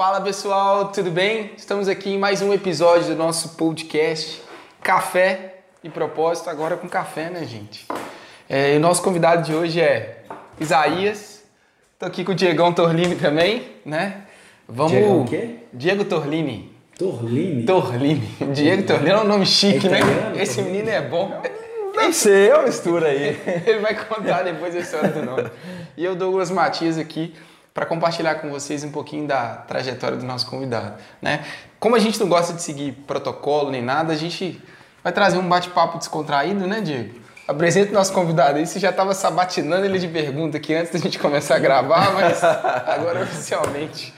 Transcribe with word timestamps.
Fala 0.00 0.18
pessoal, 0.18 0.88
tudo 0.88 1.10
bem? 1.10 1.50
Estamos 1.58 1.86
aqui 1.86 2.08
em 2.08 2.18
mais 2.18 2.40
um 2.40 2.54
episódio 2.54 3.08
do 3.08 3.16
nosso 3.16 3.50
podcast 3.50 4.40
Café 4.82 5.56
e 5.84 5.90
Propósito, 5.90 6.48
agora 6.48 6.74
com 6.74 6.88
café, 6.88 7.28
né, 7.28 7.44
gente? 7.44 7.86
É, 8.48 8.74
o 8.78 8.80
nosso 8.80 9.02
convidado 9.02 9.42
de 9.42 9.54
hoje 9.54 9.78
é 9.78 10.22
Isaías. 10.58 11.44
Tô 11.98 12.06
aqui 12.06 12.24
com 12.24 12.32
o 12.32 12.34
Diegão 12.34 12.72
Torlini 12.72 13.14
também, 13.14 13.72
né? 13.84 14.22
Vamos. 14.66 14.92
Diego 14.92 15.20
o 15.20 15.24
quê? 15.26 15.56
Diego 15.70 16.06
Torlini. 16.06 16.74
Torlini? 16.98 17.64
Torlini. 17.64 18.26
Diego 18.54 18.84
Torlini 18.84 19.10
é 19.10 19.18
um 19.18 19.24
nome 19.24 19.44
chique, 19.44 19.86
é 19.86 19.90
né? 19.90 20.00
Esse 20.36 20.62
menino 20.62 20.88
é 20.88 21.02
bom. 21.02 21.42
Nem 21.94 22.10
sei, 22.10 22.50
uma 22.50 22.62
mistura 22.62 23.08
aí. 23.08 23.38
Ele 23.66 23.80
vai 23.80 23.94
contar 24.06 24.44
depois 24.44 24.74
a 24.74 24.78
história 24.78 25.10
do 25.10 25.22
nome. 25.22 25.50
E 25.94 26.02
eu, 26.02 26.16
Douglas 26.16 26.50
Matias, 26.50 26.96
aqui 26.96 27.34
para 27.72 27.86
compartilhar 27.86 28.36
com 28.36 28.50
vocês 28.50 28.82
um 28.84 28.90
pouquinho 28.90 29.26
da 29.26 29.56
trajetória 29.56 30.16
do 30.16 30.24
nosso 30.24 30.46
convidado. 30.46 30.94
Né? 31.22 31.44
Como 31.78 31.94
a 31.96 31.98
gente 31.98 32.18
não 32.18 32.28
gosta 32.28 32.52
de 32.52 32.62
seguir 32.62 32.92
protocolo 33.06 33.70
nem 33.70 33.82
nada, 33.82 34.12
a 34.12 34.16
gente 34.16 34.62
vai 35.02 35.12
trazer 35.12 35.38
um 35.38 35.48
bate-papo 35.48 35.98
descontraído, 35.98 36.66
né, 36.66 36.80
Diego? 36.80 37.20
Apresenta 37.46 37.90
o 37.90 37.94
nosso 37.94 38.12
convidado 38.12 38.58
aí. 38.58 38.66
Você 38.66 38.78
já 38.78 38.90
estava 38.90 39.12
sabatinando 39.14 39.84
ele 39.84 39.98
de 39.98 40.06
pergunta 40.06 40.56
aqui 40.56 40.74
antes 40.74 40.92
da 40.92 40.98
gente 40.98 41.18
começar 41.18 41.56
a 41.56 41.58
gravar, 41.58 42.12
mas 42.12 42.42
agora 42.44 43.22
oficialmente. 43.22 44.14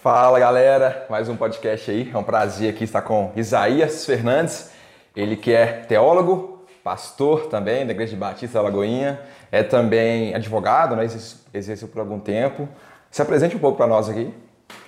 Fala 0.00 0.38
galera, 0.38 1.06
mais 1.08 1.28
um 1.28 1.36
podcast 1.36 1.90
aí. 1.90 2.10
É 2.12 2.18
um 2.18 2.22
prazer 2.22 2.70
aqui 2.70 2.84
estar 2.84 3.02
com 3.02 3.32
Isaías 3.34 4.04
Fernandes, 4.04 4.70
ele 5.16 5.36
que 5.36 5.52
é 5.52 5.66
teólogo, 5.66 6.64
pastor 6.82 7.46
também 7.46 7.86
da 7.86 7.92
Igreja 7.92 8.16
Batista 8.16 8.60
Lagoinha, 8.60 9.20
é 9.54 9.62
também 9.62 10.34
advogado, 10.34 10.96
né? 10.96 11.06
exerceu 11.54 11.86
por 11.86 12.00
algum 12.00 12.18
tempo. 12.18 12.68
Se 13.08 13.22
apresente 13.22 13.54
um 13.54 13.60
pouco 13.60 13.76
para 13.76 13.86
nós 13.86 14.08
aqui. 14.08 14.34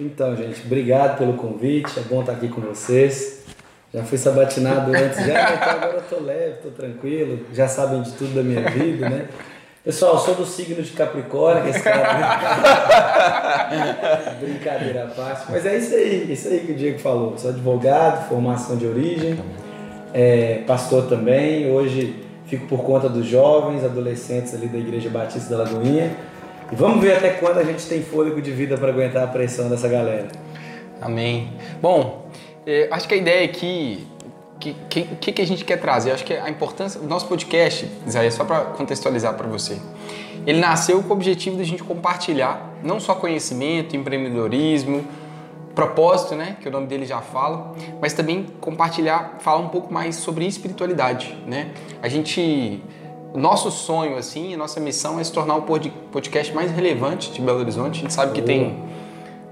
Então, 0.01 0.35
gente, 0.35 0.61
obrigado 0.67 1.19
pelo 1.19 1.35
convite, 1.35 1.97
é 1.97 2.03
bom 2.03 2.19
estar 2.21 2.33
aqui 2.33 2.49
com 2.49 2.61
vocês. 2.61 3.45
Já 3.95 4.03
fui 4.03 4.19
sabatinado 4.19 4.91
antes, 4.91 5.25
já, 5.25 5.55
então 5.55 5.71
agora 5.71 6.05
eu 6.11 6.23
leve, 6.23 6.57
tô 6.63 6.71
tranquilo, 6.71 7.47
já 7.53 7.69
sabem 7.69 8.03
de 8.03 8.11
tudo 8.13 8.35
da 8.35 8.43
minha 8.43 8.69
vida, 8.69 9.09
né? 9.09 9.29
Pessoal, 9.85 10.19
sou 10.19 10.35
do 10.35 10.45
signo 10.45 10.83
de 10.83 10.91
Capricórnio, 10.91 11.63
que 11.63 11.71
esse 11.71 11.83
cara. 11.83 12.41
Brincadeira 14.41 15.05
à 15.05 15.07
parte. 15.07 15.47
Mas 15.49 15.65
é 15.65 15.79
isso 15.79 15.95
aí, 15.95 16.33
isso 16.33 16.49
aí 16.49 16.59
que 16.67 16.73
o 16.73 16.75
Diego 16.75 16.99
falou. 16.99 17.39
Sou 17.39 17.51
advogado, 17.51 18.29
formação 18.29 18.77
de 18.77 18.85
origem, 18.85 19.39
é, 20.13 20.65
pastor 20.67 21.07
também. 21.07 21.71
Hoje 21.71 22.26
fico 22.47 22.67
por 22.67 22.83
conta 22.83 23.09
dos 23.09 23.27
jovens, 23.27 23.85
adolescentes 23.85 24.55
ali 24.55 24.69
da 24.69 24.79
Igreja 24.79 25.11
Batista 25.11 25.57
da 25.57 25.65
Lagoinha. 25.65 26.17
E 26.71 26.75
vamos 26.75 27.01
ver 27.01 27.17
até 27.17 27.31
quando 27.31 27.59
a 27.59 27.65
gente 27.65 27.85
tem 27.87 28.03
fôlego 28.03 28.41
de 28.41 28.51
vida 28.51 28.77
para 28.77 28.89
aguentar 28.89 29.25
a 29.25 29.27
pressão 29.27 29.69
dessa 29.69 29.89
galera. 29.89 30.29
Amém. 31.01 31.53
Bom, 31.81 32.27
é, 32.67 32.89
acho 32.91 33.07
que 33.07 33.15
a 33.15 33.17
ideia 33.17 33.45
aqui, 33.45 34.07
que, 34.59 34.75
que, 34.89 35.33
que, 35.33 35.43
a 35.43 35.47
gente 35.47 35.65
quer 35.65 35.77
trazer? 35.77 36.11
Acho 36.13 36.25
que 36.25 36.35
a 36.35 36.51
importância 36.51 37.01
do 37.01 37.07
nosso 37.07 37.27
podcast, 37.29 37.89
Isaías, 38.07 38.35
só 38.35 38.45
para 38.45 38.61
contextualizar 38.61 39.35
para 39.35 39.47
você, 39.47 39.79
ele 40.47 40.59
nasceu 40.59 41.03
com 41.03 41.11
o 41.11 41.13
objetivo 41.13 41.57
de 41.57 41.63
a 41.63 41.67
gente 41.67 41.85
compartilhar 41.85 42.75
não 42.83 42.99
só 42.99 43.15
conhecimento, 43.15 43.95
empreendedorismo, 43.95 45.05
propósito, 45.77 46.35
né, 46.35 46.57
que 46.61 46.67
o 46.67 46.71
nome 46.73 46.87
dele 46.87 47.05
já 47.05 47.21
fala, 47.21 47.75
mas 48.01 48.15
também 48.15 48.47
compartilhar, 48.61 49.37
falar 49.41 49.59
um 49.59 49.69
pouco 49.69 49.93
mais 49.93 50.17
sobre 50.17 50.47
espiritualidade, 50.47 51.37
né? 51.47 51.71
A 52.03 52.09
gente 52.09 52.83
nosso 53.35 53.71
sonho 53.71 54.17
assim, 54.17 54.55
a 54.55 54.57
nossa 54.57 54.81
missão 54.81 55.21
é 55.21 55.25
se 55.25 55.31
tornar 55.31 55.57
o 55.57 55.63
podcast 55.63 56.55
mais 56.55 56.71
relevante 56.71 57.31
de 57.31 57.43
Belo 57.43 57.61
Horizonte. 57.61 57.99
A 57.99 58.03
gente 58.03 58.15
sabe 58.15 58.33
que 58.33 58.41
tem 58.41 58.83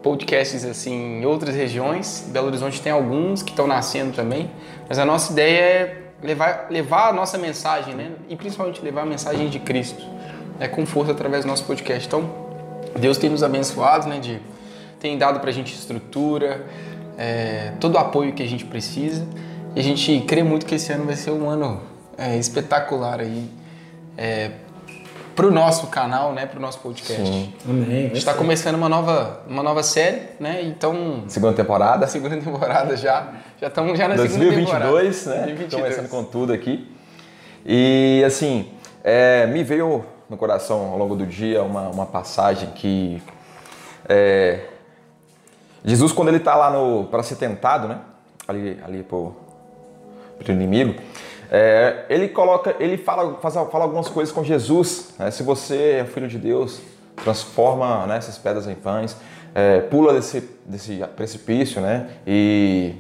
podcasts 0.03 0.65
assim 0.65 1.21
em 1.21 1.27
outras 1.27 1.55
regiões. 1.55 2.27
Belo 2.29 2.47
Horizonte 2.47 2.81
tem 2.81 2.91
alguns 2.91 3.43
que 3.43 3.51
estão 3.51 3.67
nascendo 3.67 4.15
também, 4.15 4.51
mas 4.89 4.99
a 4.99 5.05
nossa 5.05 5.33
ideia 5.33 5.61
é 5.61 6.03
levar, 6.23 6.69
levar 6.71 7.11
a 7.11 7.13
nossa 7.13 7.37
mensagem, 7.37 7.95
né? 7.95 8.13
E 8.31 8.37
principalmente 8.37 8.81
levar 8.81 9.03
a 9.03 9.07
mensagem 9.07 9.51
de 9.51 9.59
Cristo, 9.59 10.03
né? 10.59 10.67
com 10.69 10.87
força 10.87 11.13
através 11.13 11.45
do 11.45 11.49
nosso 11.49 11.65
podcast. 11.65 12.07
Então, 12.07 12.31
Deus 12.99 13.19
tem 13.19 13.29
nos 13.29 13.43
abençoado, 13.43 14.09
né? 14.09 14.19
De, 14.19 14.41
tem 15.05 15.19
dado 15.19 15.39
para 15.39 15.51
a 15.51 15.53
gente 15.53 15.75
estrutura, 15.75 16.65
é, 17.19 17.73
todo 17.79 17.97
o 17.97 17.99
apoio 17.99 18.33
que 18.33 18.43
a 18.43 18.49
gente 18.49 18.65
precisa. 18.65 19.27
E 19.77 19.81
a 19.81 19.83
gente 19.83 20.21
crê 20.27 20.43
muito 20.43 20.65
que 20.65 20.77
esse 20.77 20.91
ano 20.95 21.05
vai 21.05 21.15
ser 21.15 21.31
um 21.31 21.47
ano 21.47 21.83
é, 22.17 22.39
espetacular 22.39 23.21
aí. 23.21 23.47
É, 24.17 24.53
para 25.37 25.47
o 25.47 25.51
nosso 25.51 25.89
canal, 25.89 26.33
né, 26.33 26.47
para 26.47 26.59
o 26.59 26.63
nosso 26.63 26.79
podcast. 26.79 27.27
Sim. 27.27 27.53
Amém. 27.69 27.99
A 27.99 28.09
gente 28.09 28.17
está 28.17 28.33
começando 28.33 28.77
uma 28.77 28.89
nova, 28.89 29.43
uma 29.47 29.63
nova 29.63 29.83
série, 29.83 30.23
né? 30.41 30.63
Então 30.63 31.25
segunda 31.29 31.53
temporada. 31.53 32.07
Segunda 32.09 32.37
temporada 32.39 32.97
já, 32.97 33.35
já 33.61 33.67
estamos 33.67 33.99
já 33.99 34.09
na 34.09 34.15
2022, 34.15 34.55
segunda 34.55 34.67
temporada. 34.67 34.91
2022, 34.91 35.27
né? 35.27 35.55
2022. 35.55 35.83
Começando 35.83 36.09
com 36.09 36.25
tudo 36.25 36.53
aqui. 36.53 36.89
E 37.67 38.23
assim, 38.25 38.71
é, 39.03 39.47
me 39.49 39.63
veio 39.63 40.03
no 40.31 40.37
coração 40.39 40.93
ao 40.93 40.97
longo 40.97 41.15
do 41.15 41.27
dia 41.27 41.63
uma, 41.63 41.89
uma 41.89 42.07
passagem 42.07 42.71
que 42.71 43.21
é, 44.09 44.61
Jesus 45.85 46.13
quando 46.13 46.29
ele 46.29 46.39
está 46.39 46.55
lá 46.55 46.73
para 47.11 47.23
ser 47.23 47.37
tentado, 47.37 47.89
né? 47.89 47.99
Ali, 48.47 48.79
ali 48.85 49.03
pro, 49.03 49.35
inimigo 50.49 50.95
é, 51.51 52.07
ele 52.09 52.29
coloca, 52.29 52.75
ele 52.81 52.97
fala, 52.97 53.39
faz, 53.41 53.55
fala 53.55 53.85
algumas 53.85 54.09
coisas 54.09 54.35
com 54.35 54.43
Jesus. 54.43 55.15
Né? 55.19 55.31
Se 55.31 55.43
você 55.43 56.01
é 56.01 56.05
filho 56.05 56.27
de 56.27 56.39
Deus, 56.39 56.81
transforma 57.23 58.07
né, 58.07 58.17
essas 58.17 58.37
pedras 58.37 58.67
em 58.67 58.75
pães, 58.75 59.17
é, 59.55 59.81
pula 59.81 60.13
desse, 60.13 60.41
desse 60.67 60.97
precipício, 61.15 61.81
né? 61.81 62.11
E 62.27 62.97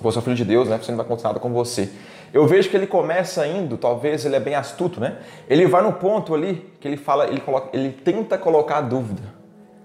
você 0.00 0.18
é 0.18 0.22
filho 0.22 0.34
de 0.34 0.44
Deus, 0.44 0.68
né? 0.68 0.76
Você 0.76 0.90
não 0.90 0.96
vai 0.96 1.06
acontecer 1.06 1.28
nada 1.28 1.38
com 1.38 1.52
você. 1.52 1.88
Eu 2.34 2.48
vejo 2.48 2.68
que 2.68 2.76
ele 2.76 2.86
começa 2.86 3.46
indo, 3.46 3.78
talvez 3.78 4.24
ele 4.24 4.34
é 4.34 4.40
bem 4.40 4.56
astuto, 4.56 4.98
né? 4.98 5.18
Ele 5.48 5.66
vai 5.66 5.80
no 5.80 5.92
ponto 5.92 6.34
ali 6.34 6.68
que 6.80 6.88
ele 6.88 6.96
fala, 6.96 7.28
ele 7.28 7.40
coloca, 7.40 7.68
ele 7.72 7.92
tenta 7.92 8.36
colocar 8.36 8.78
a 8.78 8.80
dúvida. 8.80 9.22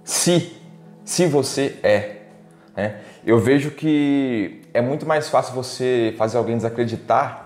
Se, 0.03 0.57
se 1.03 1.25
você 1.25 1.77
é, 1.83 2.17
né? 2.75 3.01
Eu 3.25 3.39
vejo 3.39 3.71
que 3.71 4.61
é 4.73 4.81
muito 4.81 5.05
mais 5.05 5.29
fácil 5.29 5.53
você 5.53 6.13
fazer 6.17 6.37
alguém 6.37 6.57
desacreditar 6.57 7.43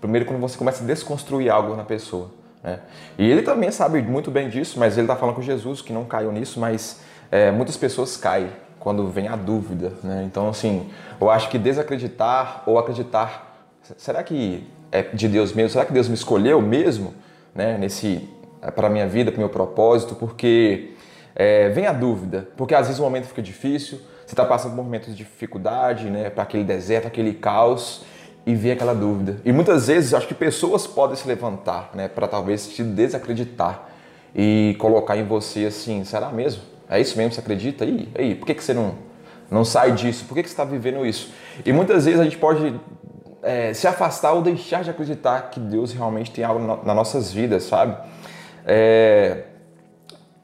Primeiro, 0.00 0.24
quando 0.24 0.40
você 0.40 0.56
começa 0.56 0.82
a 0.82 0.86
desconstruir 0.86 1.50
algo 1.50 1.76
na 1.76 1.84
pessoa. 1.84 2.30
Né? 2.64 2.80
E 3.18 3.30
ele 3.30 3.42
também 3.42 3.70
sabe 3.70 4.00
muito 4.00 4.30
bem 4.30 4.48
disso, 4.48 4.78
mas 4.78 4.96
ele 4.96 5.04
está 5.04 5.14
falando 5.14 5.34
com 5.34 5.42
Jesus 5.42 5.82
que 5.82 5.92
não 5.92 6.04
caiu 6.04 6.32
nisso, 6.32 6.58
mas 6.58 7.00
é, 7.30 7.50
muitas 7.50 7.76
pessoas 7.76 8.16
caem 8.16 8.48
quando 8.78 9.06
vem 9.08 9.28
a 9.28 9.36
dúvida. 9.36 9.92
Né? 10.02 10.24
Então, 10.26 10.48
assim, 10.48 10.88
eu 11.20 11.28
acho 11.28 11.50
que 11.50 11.58
desacreditar 11.58 12.62
ou 12.64 12.78
acreditar, 12.78 13.68
será 13.98 14.22
que 14.22 14.66
é 14.90 15.02
de 15.02 15.28
Deus 15.28 15.52
mesmo? 15.52 15.70
Será 15.70 15.84
que 15.84 15.92
Deus 15.92 16.08
me 16.08 16.14
escolheu 16.14 16.62
mesmo 16.62 17.12
né? 17.54 17.76
nesse 17.76 18.26
para 18.74 18.88
minha 18.88 19.06
vida, 19.06 19.30
para 19.30 19.38
meu 19.38 19.50
propósito? 19.50 20.14
Porque 20.14 20.94
é, 21.40 21.70
vem 21.70 21.86
a 21.86 21.92
dúvida, 21.94 22.46
porque 22.54 22.74
às 22.74 22.86
vezes 22.86 23.00
o 23.00 23.02
momento 23.02 23.24
fica 23.24 23.40
difícil, 23.40 23.98
você 24.26 24.34
está 24.34 24.44
passando 24.44 24.76
por 24.76 24.84
momentos 24.84 25.08
de 25.08 25.24
dificuldade, 25.24 26.10
né? 26.10 26.28
para 26.28 26.42
aquele 26.42 26.64
deserto, 26.64 27.06
aquele 27.06 27.32
caos 27.32 28.04
e 28.44 28.54
ver 28.54 28.72
aquela 28.72 28.94
dúvida. 28.94 29.38
E 29.42 29.50
muitas 29.50 29.86
vezes 29.86 30.12
acho 30.12 30.28
que 30.28 30.34
pessoas 30.34 30.86
podem 30.86 31.16
se 31.16 31.26
levantar, 31.26 31.92
né, 31.94 32.08
para 32.08 32.28
talvez 32.28 32.68
te 32.68 32.82
desacreditar 32.82 33.88
e 34.34 34.76
colocar 34.78 35.16
em 35.16 35.24
você 35.24 35.64
assim, 35.64 36.04
será 36.04 36.28
mesmo? 36.28 36.62
É 36.90 37.00
isso 37.00 37.16
mesmo? 37.16 37.32
Você 37.32 37.40
acredita? 37.40 37.86
E 37.86 38.10
aí, 38.14 38.34
por 38.34 38.44
que, 38.44 38.52
que 38.52 38.62
você 38.62 38.74
não, 38.74 38.96
não 39.50 39.64
sai 39.64 39.92
disso? 39.92 40.26
Por 40.26 40.34
que, 40.34 40.42
que 40.42 40.48
você 40.50 40.52
está 40.52 40.64
vivendo 40.64 41.06
isso? 41.06 41.32
E 41.64 41.72
muitas 41.72 42.04
vezes 42.04 42.20
a 42.20 42.24
gente 42.24 42.36
pode 42.36 42.78
é, 43.42 43.72
se 43.72 43.86
afastar 43.86 44.32
ou 44.32 44.42
deixar 44.42 44.84
de 44.84 44.90
acreditar 44.90 45.48
que 45.50 45.58
Deus 45.58 45.94
realmente 45.94 46.30
tem 46.32 46.44
algo 46.44 46.60
nas 46.84 46.94
nossas 46.94 47.32
vidas, 47.32 47.62
sabe? 47.62 47.96
É, 48.66 49.44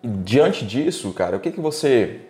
diante 0.03 0.65
disso, 0.65 1.13
cara, 1.13 1.37
o 1.37 1.41
que, 1.41 1.51
que 1.51 1.61
você 1.61 2.21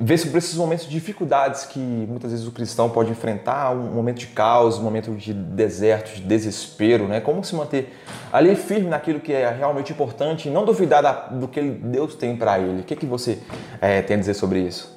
ver 0.00 0.16
sobre 0.16 0.38
esses 0.38 0.54
momentos 0.54 0.86
de 0.86 0.92
dificuldades 0.92 1.64
que 1.64 1.78
muitas 1.78 2.30
vezes 2.30 2.46
o 2.46 2.52
cristão 2.52 2.88
pode 2.88 3.10
enfrentar, 3.10 3.72
um 3.72 3.92
momento 3.92 4.18
de 4.18 4.28
caos, 4.28 4.78
um 4.78 4.82
momento 4.82 5.10
de 5.12 5.32
deserto, 5.32 6.14
de 6.14 6.22
desespero, 6.22 7.08
né? 7.08 7.20
Como 7.20 7.42
se 7.42 7.54
manter 7.54 7.92
ali 8.32 8.54
firme 8.54 8.88
naquilo 8.88 9.18
que 9.18 9.32
é 9.32 9.50
realmente 9.50 9.92
importante 9.92 10.48
e 10.48 10.52
não 10.52 10.64
duvidar 10.64 11.02
da, 11.02 11.12
do 11.12 11.48
que 11.48 11.60
Deus 11.60 12.14
tem 12.14 12.36
para 12.36 12.60
ele. 12.60 12.82
O 12.82 12.84
que, 12.84 12.94
que 12.94 13.06
você 13.06 13.38
é, 13.80 14.00
tem 14.00 14.16
a 14.16 14.20
dizer 14.20 14.34
sobre 14.34 14.60
isso? 14.60 14.96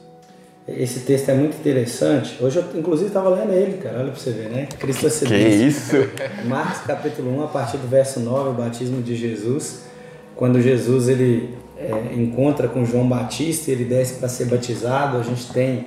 Esse 0.68 1.00
texto 1.00 1.30
é 1.30 1.34
muito 1.34 1.58
interessante. 1.58 2.38
Hoje 2.40 2.60
eu, 2.60 2.80
inclusive, 2.80 3.08
estava 3.08 3.30
lendo 3.30 3.52
ele, 3.52 3.80
cara. 3.80 4.00
Olha 4.00 4.12
para 4.12 4.20
você 4.20 4.32
ver, 4.32 4.50
né? 4.50 4.68
Cristo 4.78 5.26
Que 5.26 5.36
isso? 5.36 5.96
Marcos 6.46 6.82
capítulo 6.82 7.36
1, 7.40 7.44
a 7.46 7.48
partir 7.48 7.78
do 7.78 7.88
verso 7.88 8.20
9, 8.20 8.50
o 8.50 8.54
batismo 8.54 9.02
de 9.02 9.16
Jesus. 9.16 9.86
Quando 10.36 10.62
Jesus 10.62 11.10
ele 11.10 11.58
é, 11.88 12.14
encontra 12.16 12.68
com 12.68 12.86
João 12.86 13.08
Batista, 13.08 13.72
ele 13.72 13.86
desce 13.86 14.16
para 14.16 14.30
ser 14.30 14.46
batizado. 14.46 15.18
A 15.18 15.24
gente 15.24 15.52
tem 15.52 15.84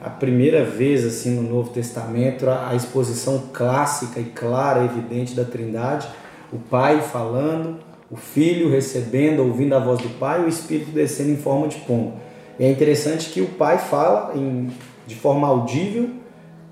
a 0.00 0.10
primeira 0.10 0.64
vez 0.64 1.04
assim 1.04 1.30
no 1.30 1.42
Novo 1.42 1.70
Testamento 1.70 2.48
a, 2.48 2.70
a 2.70 2.74
exposição 2.74 3.44
clássica 3.52 4.20
e 4.20 4.24
clara, 4.24 4.84
evidente 4.84 5.34
da 5.34 5.44
Trindade, 5.44 6.08
o 6.52 6.58
Pai 6.58 7.00
falando, 7.00 7.78
o 8.10 8.16
Filho 8.16 8.70
recebendo, 8.70 9.40
ouvindo 9.40 9.74
a 9.74 9.78
voz 9.78 10.00
do 10.00 10.08
Pai, 10.18 10.44
o 10.44 10.48
Espírito 10.48 10.90
descendo 10.90 11.30
em 11.30 11.36
forma 11.36 11.68
de 11.68 11.76
pombo. 11.78 12.14
E 12.58 12.64
é 12.64 12.70
interessante 12.70 13.30
que 13.30 13.40
o 13.40 13.46
pai 13.46 13.78
fala 13.78 14.32
em, 14.36 14.70
de 15.06 15.14
forma 15.14 15.48
audível, 15.48 16.10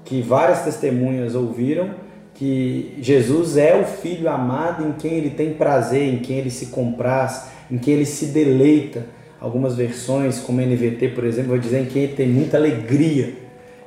que 0.04 0.20
várias 0.20 0.62
testemunhas 0.62 1.34
ouviram, 1.34 1.94
que 2.34 2.96
Jesus 3.00 3.56
é 3.56 3.74
o 3.80 3.84
filho 3.84 4.28
amado 4.28 4.86
em 4.86 4.92
quem 4.92 5.14
ele 5.14 5.30
tem 5.30 5.54
prazer, 5.54 6.02
em 6.02 6.18
quem 6.18 6.38
ele 6.38 6.50
se 6.50 6.66
compraz, 6.66 7.48
em 7.70 7.78
quem 7.78 7.94
ele 7.94 8.06
se 8.06 8.26
deleita. 8.26 9.06
Algumas 9.40 9.74
versões, 9.74 10.40
como 10.40 10.60
NVT, 10.60 11.08
por 11.14 11.24
exemplo, 11.24 11.50
vai 11.50 11.58
dizer 11.58 11.80
em 11.80 11.86
quem 11.86 12.02
ele 12.02 12.14
tem 12.14 12.28
muita 12.28 12.58
alegria. 12.58 13.34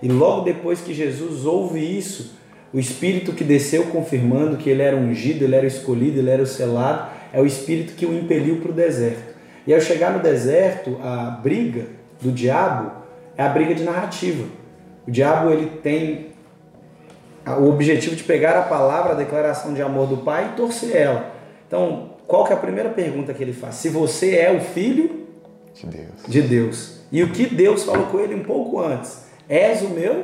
E 0.02 0.08
logo 0.08 0.42
depois 0.42 0.82
que 0.82 0.94
Jesus 0.94 1.46
ouve 1.46 1.80
isso, 1.80 2.36
o 2.74 2.80
Espírito 2.80 3.34
que 3.34 3.44
desceu 3.44 3.84
confirmando 3.86 4.58
que 4.58 4.70
ele 4.70 4.82
era 4.82 4.98
ungido, 4.98 5.44
ele 5.44 5.56
era 5.56 5.68
escolhido, 5.68 6.20
ele 6.20 6.30
era 6.30 6.42
o 6.42 6.48
selado, 6.48 7.12
é 7.32 7.40
o 7.40 7.46
Espírito 7.46 7.94
que 7.94 8.06
o 8.06 8.14
impeliu 8.14 8.58
para 8.58 8.72
o 8.72 8.74
deserto. 8.74 9.34
E 9.66 9.74
ao 9.74 9.80
chegar 9.80 10.12
no 10.12 10.20
deserto, 10.20 10.98
a 11.02 11.40
briga 11.42 11.86
do 12.20 12.32
diabo 12.32 12.92
é 13.38 13.44
a 13.44 13.50
briga 13.50 13.76
de 13.76 13.84
narrativa. 13.84 14.46
O 15.08 15.12
diabo 15.12 15.52
ele 15.52 15.68
tem 15.82 16.34
o 17.46 17.70
objetivo 17.70 18.16
de 18.16 18.24
pegar 18.24 18.58
a 18.58 18.64
palavra, 18.64 19.14
a 19.14 19.16
declaração 19.16 19.74
de 19.74 19.82
amor 19.82 20.08
do 20.08 20.18
Pai 20.18 20.52
e 20.52 20.56
torcer 20.56 20.96
ela. 20.96 21.32
Então, 21.68 22.13
qual 22.28 22.46
que 22.46 22.54
é 22.54 22.56
a 22.56 22.60
primeira 22.60 22.90
pergunta 22.90 23.34
que 23.34 23.44
ele 23.44 23.54
faz? 23.54 23.76
Se 23.76 23.90
você 23.90 24.36
é 24.36 24.52
o 24.52 24.60
filho 24.60 25.28
de 25.74 25.88
Deus. 25.88 26.08
de 26.28 26.42
Deus. 26.42 27.00
E 27.12 27.24
o 27.24 27.32
que 27.32 27.46
Deus 27.46 27.84
falou 27.84 28.08
com 28.08 28.20
ele 28.20 28.36
um 28.36 28.44
pouco 28.44 28.80
antes? 28.80 29.26
És 29.48 29.82
o 29.82 29.90
meu 29.90 30.24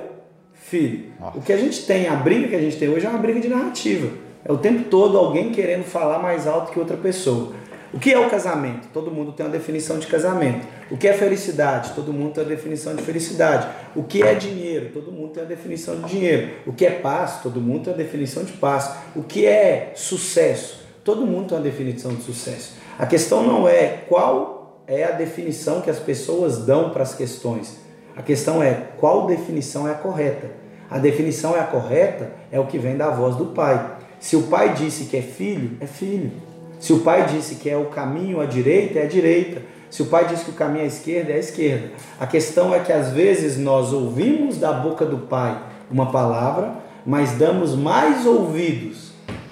filho. 0.53 1.11
Nossa. 1.19 1.37
O 1.37 1.41
que 1.41 1.53
a 1.53 1.57
gente 1.57 1.85
tem, 1.85 2.07
a 2.07 2.15
briga 2.15 2.47
que 2.47 2.55
a 2.55 2.61
gente 2.61 2.77
tem 2.77 2.89
hoje 2.89 3.05
é 3.05 3.09
uma 3.09 3.19
briga 3.19 3.39
de 3.39 3.47
narrativa. 3.47 4.11
É 4.43 4.51
o 4.51 4.57
tempo 4.57 4.85
todo 4.89 5.17
alguém 5.17 5.51
querendo 5.51 5.83
falar 5.83 6.19
mais 6.19 6.47
alto 6.47 6.71
que 6.71 6.79
outra 6.79 6.97
pessoa. 6.97 7.53
O 7.91 7.99
que 7.99 8.13
é 8.13 8.19
o 8.19 8.29
casamento? 8.29 8.87
Todo 8.93 9.09
mundo 9.09 9.31
tem 9.31 9.45
uma 9.45 9.51
definição 9.51 9.97
de 9.97 10.05
casamento. 10.05 10.65
O 10.91 10.97
que 10.97 11.07
é 11.07 11.13
felicidade? 11.13 11.91
Todo 11.93 12.13
mundo 12.13 12.33
tem 12.33 12.43
uma 12.43 12.49
definição 12.49 12.95
de 12.95 13.01
felicidade. 13.01 13.67
O 13.95 14.03
que 14.03 14.21
é 14.21 14.35
dinheiro? 14.35 14.89
Todo 14.93 15.11
mundo 15.11 15.29
tem 15.29 15.41
uma 15.41 15.49
definição 15.49 15.99
de 15.99 16.07
dinheiro. 16.07 16.51
O 16.67 16.73
que 16.73 16.85
é 16.85 16.91
paz? 16.91 17.39
Todo 17.41 17.59
mundo 17.59 17.85
tem 17.85 17.93
uma 17.93 17.97
definição 17.97 18.43
de 18.43 18.53
paz. 18.53 18.91
O 19.15 19.23
que 19.23 19.45
é 19.45 19.91
sucesso? 19.95 20.78
Todo 21.09 21.25
mundo 21.25 21.47
tem 21.47 21.57
uma 21.57 21.63
definição 21.63 22.13
de 22.13 22.21
sucesso. 22.21 22.73
A 22.99 23.03
questão 23.03 23.41
não 23.41 23.67
é 23.67 24.03
qual 24.07 24.83
é 24.85 25.05
a 25.05 25.09
definição 25.09 25.81
que 25.81 25.89
as 25.89 25.97
pessoas 25.97 26.67
dão 26.67 26.91
para 26.91 27.01
as 27.01 27.15
questões. 27.15 27.79
A 28.15 28.21
questão 28.21 28.61
é 28.61 28.89
qual 28.99 29.25
definição 29.25 29.87
é 29.87 29.91
a 29.91 29.95
correta. 29.95 30.51
A 30.87 30.99
definição 30.99 31.57
é 31.57 31.61
a 31.61 31.63
correta 31.63 32.29
é 32.51 32.59
o 32.59 32.67
que 32.67 32.77
vem 32.77 32.95
da 32.95 33.09
voz 33.09 33.35
do 33.35 33.47
pai. 33.47 33.97
Se 34.19 34.35
o 34.35 34.43
pai 34.43 34.75
disse 34.75 35.05
que 35.05 35.17
é 35.17 35.21
filho, 35.23 35.77
é 35.81 35.87
filho. 35.87 36.31
Se 36.79 36.93
o 36.93 36.99
pai 36.99 37.25
disse 37.25 37.55
que 37.55 37.71
é 37.71 37.75
o 37.75 37.85
caminho 37.85 38.39
à 38.39 38.45
direita, 38.45 38.99
é 38.99 39.05
a 39.05 39.07
direita. 39.07 39.63
Se 39.89 40.03
o 40.03 40.05
pai 40.05 40.27
disse 40.27 40.45
que 40.45 40.51
o 40.51 40.53
caminho 40.53 40.83
à 40.83 40.87
esquerda, 40.87 41.31
é 41.31 41.37
a 41.37 41.39
esquerda. 41.39 41.89
A 42.19 42.27
questão 42.27 42.71
é 42.71 42.81
que 42.81 42.93
às 42.93 43.09
vezes 43.09 43.57
nós 43.57 43.91
ouvimos 43.91 44.59
da 44.59 44.71
boca 44.73 45.07
do 45.07 45.17
pai 45.17 45.59
uma 45.89 46.11
palavra, 46.11 46.71
mas 47.03 47.31
damos 47.31 47.75
mais 47.75 48.27
ouvidos 48.27 49.08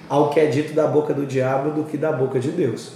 ao 0.08 0.30
que 0.30 0.40
é 0.40 0.46
dito 0.46 0.72
da 0.72 0.86
boca 0.86 1.12
do 1.12 1.26
diabo 1.26 1.70
do 1.70 1.84
que 1.84 1.96
da 1.96 2.10
boca 2.10 2.40
de 2.40 2.50
Deus. 2.50 2.92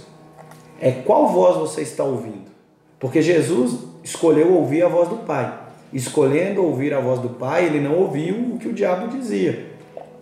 É 0.79 0.91
qual 0.91 1.27
voz 1.29 1.57
você 1.57 1.81
está 1.81 2.03
ouvindo? 2.03 2.51
Porque 2.99 3.21
Jesus 3.21 3.79
escolheu 4.03 4.53
ouvir 4.53 4.83
a 4.83 4.87
voz 4.87 5.07
do 5.09 5.17
pai. 5.17 5.61
Escolhendo 5.91 6.63
ouvir 6.63 6.93
a 6.93 6.99
voz 6.99 7.19
do 7.19 7.29
pai, 7.29 7.65
ele 7.65 7.79
não 7.79 7.97
ouviu 7.97 8.35
o 8.35 8.57
que 8.57 8.67
o 8.67 8.73
diabo 8.73 9.07
dizia. 9.07 9.67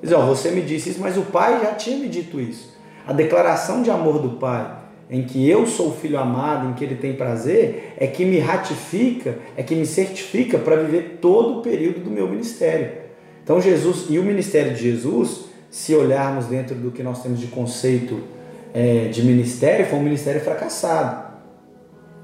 Diz, 0.01 0.11
ó, 0.11 0.21
você 0.21 0.51
me 0.51 0.61
disse 0.61 0.89
isso, 0.89 0.99
mas 0.99 1.17
o 1.17 1.21
pai 1.21 1.61
já 1.61 1.73
tinha 1.73 1.97
me 1.97 2.07
dito 2.07 2.39
isso. 2.39 2.75
A 3.07 3.13
declaração 3.13 3.81
de 3.81 3.89
amor 3.89 4.19
do 4.19 4.31
pai, 4.31 4.79
em 5.09 5.23
que 5.23 5.47
eu 5.47 5.67
sou 5.67 5.89
o 5.89 5.93
filho 5.93 6.17
amado, 6.17 6.69
em 6.69 6.73
que 6.73 6.83
ele 6.83 6.95
tem 6.95 7.13
prazer, 7.13 7.93
é 7.97 8.07
que 8.07 8.25
me 8.25 8.39
ratifica, 8.39 9.37
é 9.55 9.63
que 9.63 9.75
me 9.75 9.85
certifica 9.85 10.57
para 10.57 10.77
viver 10.77 11.19
todo 11.21 11.59
o 11.59 11.61
período 11.61 12.01
do 12.01 12.09
meu 12.09 12.27
ministério. 12.27 12.91
Então 13.43 13.61
Jesus 13.61 14.05
e 14.09 14.17
o 14.17 14.23
ministério 14.23 14.73
de 14.73 14.81
Jesus, 14.81 15.50
se 15.71 15.95
olharmos 15.95 16.45
dentro 16.45 16.75
do 16.75 16.91
que 16.91 17.01
nós 17.01 17.23
temos 17.23 17.39
de 17.39 17.47
conceito 17.47 18.21
é, 18.73 19.05
de 19.05 19.23
ministério, 19.23 19.87
foi 19.87 19.97
um 19.97 20.03
ministério 20.03 20.41
fracassado. 20.41 21.31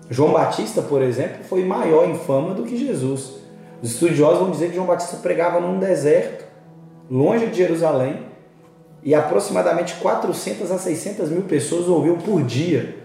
João 0.10 0.34
Batista, 0.34 0.82
por 0.82 1.02
exemplo, 1.02 1.44
foi 1.46 1.64
maior 1.64 2.10
em 2.10 2.16
fama 2.16 2.54
do 2.54 2.64
que 2.64 2.78
Jesus. 2.78 3.36
Os 3.82 3.92
estudiosos 3.92 4.40
vão 4.40 4.52
dizer 4.52 4.70
que 4.70 4.76
João 4.76 4.88
Batista 4.88 5.18
pregava 5.18 5.60
num 5.60 5.80
deserto, 5.80 6.46
longe 7.10 7.48
de 7.48 7.58
Jerusalém, 7.58 8.28
e 9.04 9.16
aproximadamente 9.16 9.96
400 9.96 10.72
a 10.72 10.78
600 10.78 11.30
mil 11.30 11.44
pessoas 11.44 11.88
ouviam 11.88 12.18
por 12.18 12.44
dia. 12.44 12.96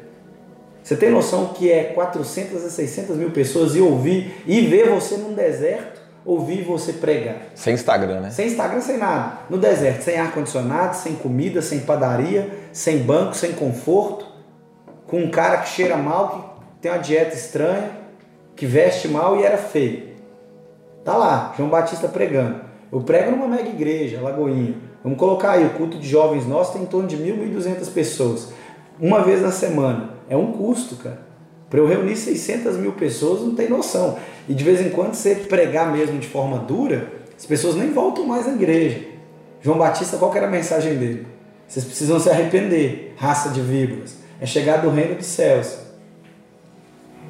Você 0.83 0.97
tem 0.97 1.11
noção 1.11 1.49
que 1.49 1.71
é 1.71 1.85
400 1.85 2.65
a 2.65 2.71
600 2.71 3.17
mil 3.17 3.31
pessoas 3.31 3.77
e 3.77 3.81
ouvir 3.81 4.43
e 4.47 4.63
ver 4.63 4.89
você 4.89 5.17
num 5.17 5.35
deserto, 5.35 5.92
ouvir 6.25 6.63
você 6.63 6.93
pregar? 6.95 7.37
Sem 7.55 7.75
Instagram, 7.75 8.21
né? 8.21 8.31
Sem 8.31 8.47
Instagram, 8.47 8.81
sem 8.81 8.99
nada. 8.99 9.39
No 9.51 9.59
deserto, 9.59 10.03
sem 10.03 10.19
ar-condicionado, 10.19 10.97
sem 10.97 11.15
comida, 11.15 11.61
sem 11.61 11.81
padaria, 11.81 12.51
sem 12.73 12.99
banco, 12.99 13.35
sem 13.35 13.53
conforto, 13.53 14.27
com 15.07 15.19
um 15.19 15.31
cara 15.31 15.59
que 15.59 15.69
cheira 15.69 15.97
mal, 15.97 16.57
que 16.75 16.83
tem 16.83 16.91
uma 16.91 16.99
dieta 16.99 17.35
estranha, 17.35 17.91
que 18.57 18.67
veste 18.67 19.09
mal 19.09 19.37
e 19.37 19.43
era 19.43 19.59
feio. 19.59 20.13
Tá 21.05 21.17
lá, 21.17 21.53
João 21.57 21.69
Batista 21.69 22.09
pregando. 22.09 22.61
Eu 22.93 23.01
prego 23.01 23.31
numa 23.31 23.49
mega 23.49 23.69
igreja, 23.69 24.21
Lagoinha. 24.21 24.75
Vamos 25.03 25.19
colocar 25.19 25.53
aí, 25.53 25.67
o 25.67 25.71
culto 25.71 25.99
de 25.99 26.09
jovens 26.09 26.47
nosso 26.47 26.75
tem 26.75 26.83
em 26.83 26.87
torno 26.87 27.09
de 27.09 27.17
1.200 27.17 27.93
pessoas. 27.93 28.53
Uma 29.01 29.23
vez 29.23 29.43
na 29.43 29.51
semana. 29.51 30.11
É 30.29 30.37
um 30.37 30.53
custo, 30.53 30.97
cara. 30.97 31.19
Para 31.73 31.81
eu 31.81 31.87
reunir 31.87 32.17
600 32.17 32.77
mil 32.77 32.93
pessoas, 32.93 33.41
não 33.41 33.55
tem 33.55 33.67
noção. 33.67 34.19
E 34.47 34.53
de 34.53 34.63
vez 34.63 34.79
em 34.83 34.91
quando 34.91 35.15
você 35.15 35.35
pregar 35.35 35.91
mesmo 35.91 36.19
de 36.19 36.29
forma 36.29 36.59
dura, 36.59 37.11
as 37.35 37.47
pessoas 37.47 37.77
nem 37.77 37.95
voltam 37.95 38.27
mais 38.27 38.47
à 38.47 38.53
igreja. 38.53 39.01
João 39.63 39.79
Batista, 39.79 40.19
qual 40.19 40.37
era 40.37 40.49
a 40.49 40.51
mensagem 40.51 40.99
dele? 40.99 41.27
Vocês 41.67 41.83
precisam 41.83 42.21
se 42.21 42.29
arrepender, 42.29 43.15
raça 43.17 43.49
de 43.49 43.63
víboras. 43.63 44.17
É 44.39 44.45
chegar 44.45 44.83
do 44.83 44.91
reino 44.91 45.15
dos 45.15 45.25
céus. 45.25 45.79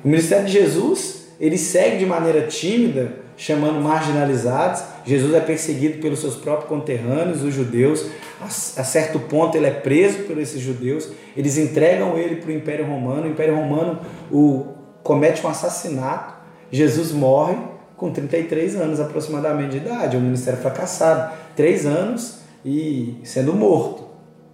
O 0.04 0.08
ministério 0.08 0.46
de 0.46 0.52
Jesus, 0.54 1.28
ele 1.38 1.56
segue 1.56 1.98
de 1.98 2.06
maneira 2.06 2.48
tímida, 2.48 3.12
chamando 3.36 3.80
marginalizados. 3.80 4.82
Jesus 5.04 5.34
é 5.34 5.40
perseguido 5.40 6.00
pelos 6.00 6.20
seus 6.20 6.36
próprios 6.36 6.68
conterrâneos, 6.68 7.42
os 7.42 7.54
judeus. 7.54 8.06
A 8.40 8.48
certo 8.48 9.18
ponto 9.18 9.56
ele 9.56 9.66
é 9.66 9.70
preso 9.70 10.20
por 10.24 10.38
esses 10.38 10.60
judeus. 10.60 11.10
Eles 11.36 11.58
entregam 11.58 12.16
ele 12.16 12.36
para 12.36 12.50
o 12.50 12.52
Império 12.52 12.86
Romano. 12.86 13.26
O 13.26 13.30
Império 13.30 13.54
Romano 13.54 14.00
o 14.30 14.66
comete 15.02 15.44
um 15.44 15.48
assassinato. 15.48 16.34
Jesus 16.70 17.12
morre 17.12 17.56
com 17.96 18.10
33 18.10 18.76
anos 18.76 19.00
aproximadamente 19.00 19.70
de 19.70 19.76
idade. 19.78 20.16
É 20.16 20.18
um 20.18 20.22
ministério 20.22 20.60
fracassado. 20.60 21.32
Três 21.54 21.86
anos 21.86 22.40
e 22.64 23.20
sendo 23.24 23.52
morto. 23.54 24.04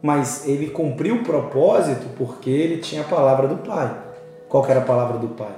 Mas 0.01 0.47
ele 0.47 0.69
cumpriu 0.69 1.17
o 1.17 1.25
propósito 1.25 2.07
porque 2.17 2.51
ele 2.51 2.79
tinha 2.79 3.03
a 3.03 3.05
palavra 3.05 3.49
do 3.49 3.57
Pai. 3.57 3.97
Qual 4.49 4.65
era 4.67 4.81
a 4.81 4.85
palavra 4.85 5.19
do 5.19 5.29
Pai? 5.29 5.55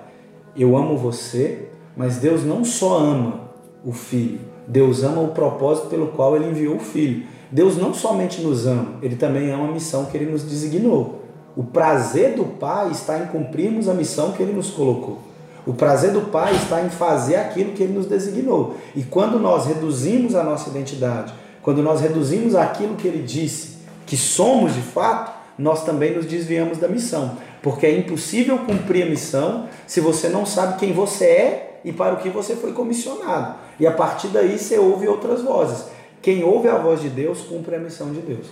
Eu 0.56 0.76
amo 0.76 0.96
você, 0.96 1.68
mas 1.96 2.16
Deus 2.16 2.44
não 2.44 2.64
só 2.64 2.98
ama 2.98 3.50
o 3.84 3.92
Filho, 3.92 4.40
Deus 4.70 5.02
ama 5.02 5.20
o 5.20 5.28
propósito 5.28 5.88
pelo 5.88 6.08
qual 6.08 6.36
ele 6.36 6.48
enviou 6.48 6.76
o 6.76 6.80
Filho. 6.80 7.24
Deus 7.50 7.76
não 7.76 7.92
somente 7.92 8.40
nos 8.40 8.68
ama, 8.68 8.94
ele 9.02 9.16
também 9.16 9.50
ama 9.50 9.64
a 9.64 9.72
missão 9.72 10.04
que 10.04 10.16
ele 10.16 10.30
nos 10.30 10.44
designou. 10.44 11.22
O 11.56 11.64
prazer 11.64 12.36
do 12.36 12.44
Pai 12.44 12.92
está 12.92 13.18
em 13.18 13.26
cumprirmos 13.26 13.88
a 13.88 13.94
missão 13.94 14.30
que 14.30 14.40
ele 14.40 14.52
nos 14.52 14.70
colocou. 14.70 15.18
O 15.66 15.74
prazer 15.74 16.12
do 16.12 16.20
Pai 16.20 16.54
está 16.54 16.80
em 16.82 16.88
fazer 16.88 17.34
aquilo 17.34 17.72
que 17.72 17.82
ele 17.82 17.94
nos 17.94 18.06
designou. 18.06 18.76
E 18.94 19.02
quando 19.02 19.40
nós 19.40 19.66
reduzimos 19.66 20.36
a 20.36 20.44
nossa 20.44 20.70
identidade, 20.70 21.34
quando 21.62 21.82
nós 21.82 22.00
reduzimos 22.00 22.54
aquilo 22.54 22.94
que 22.94 23.08
ele 23.08 23.24
disse 23.24 23.78
que 24.06 24.16
somos 24.16 24.72
de 24.72 24.82
fato, 24.82 25.32
nós 25.58 25.84
também 25.84 26.14
nos 26.14 26.26
desviamos 26.26 26.78
da 26.78 26.86
missão. 26.86 27.36
Porque 27.60 27.86
é 27.86 27.98
impossível 27.98 28.58
cumprir 28.58 29.02
a 29.02 29.10
missão 29.10 29.66
se 29.84 30.00
você 30.00 30.28
não 30.28 30.46
sabe 30.46 30.78
quem 30.78 30.92
você 30.92 31.24
é 31.24 31.69
e 31.84 31.92
para 31.92 32.14
o 32.14 32.16
que 32.18 32.28
você 32.28 32.56
foi 32.56 32.72
comissionado. 32.72 33.56
E 33.78 33.86
a 33.86 33.92
partir 33.92 34.28
daí 34.28 34.58
você 34.58 34.78
ouve 34.78 35.08
outras 35.08 35.42
vozes. 35.42 35.86
Quem 36.22 36.44
ouve 36.44 36.68
a 36.68 36.76
voz 36.76 37.00
de 37.00 37.08
Deus 37.08 37.42
cumpre 37.42 37.76
a 37.76 37.78
missão 37.78 38.12
de 38.12 38.20
Deus. 38.20 38.46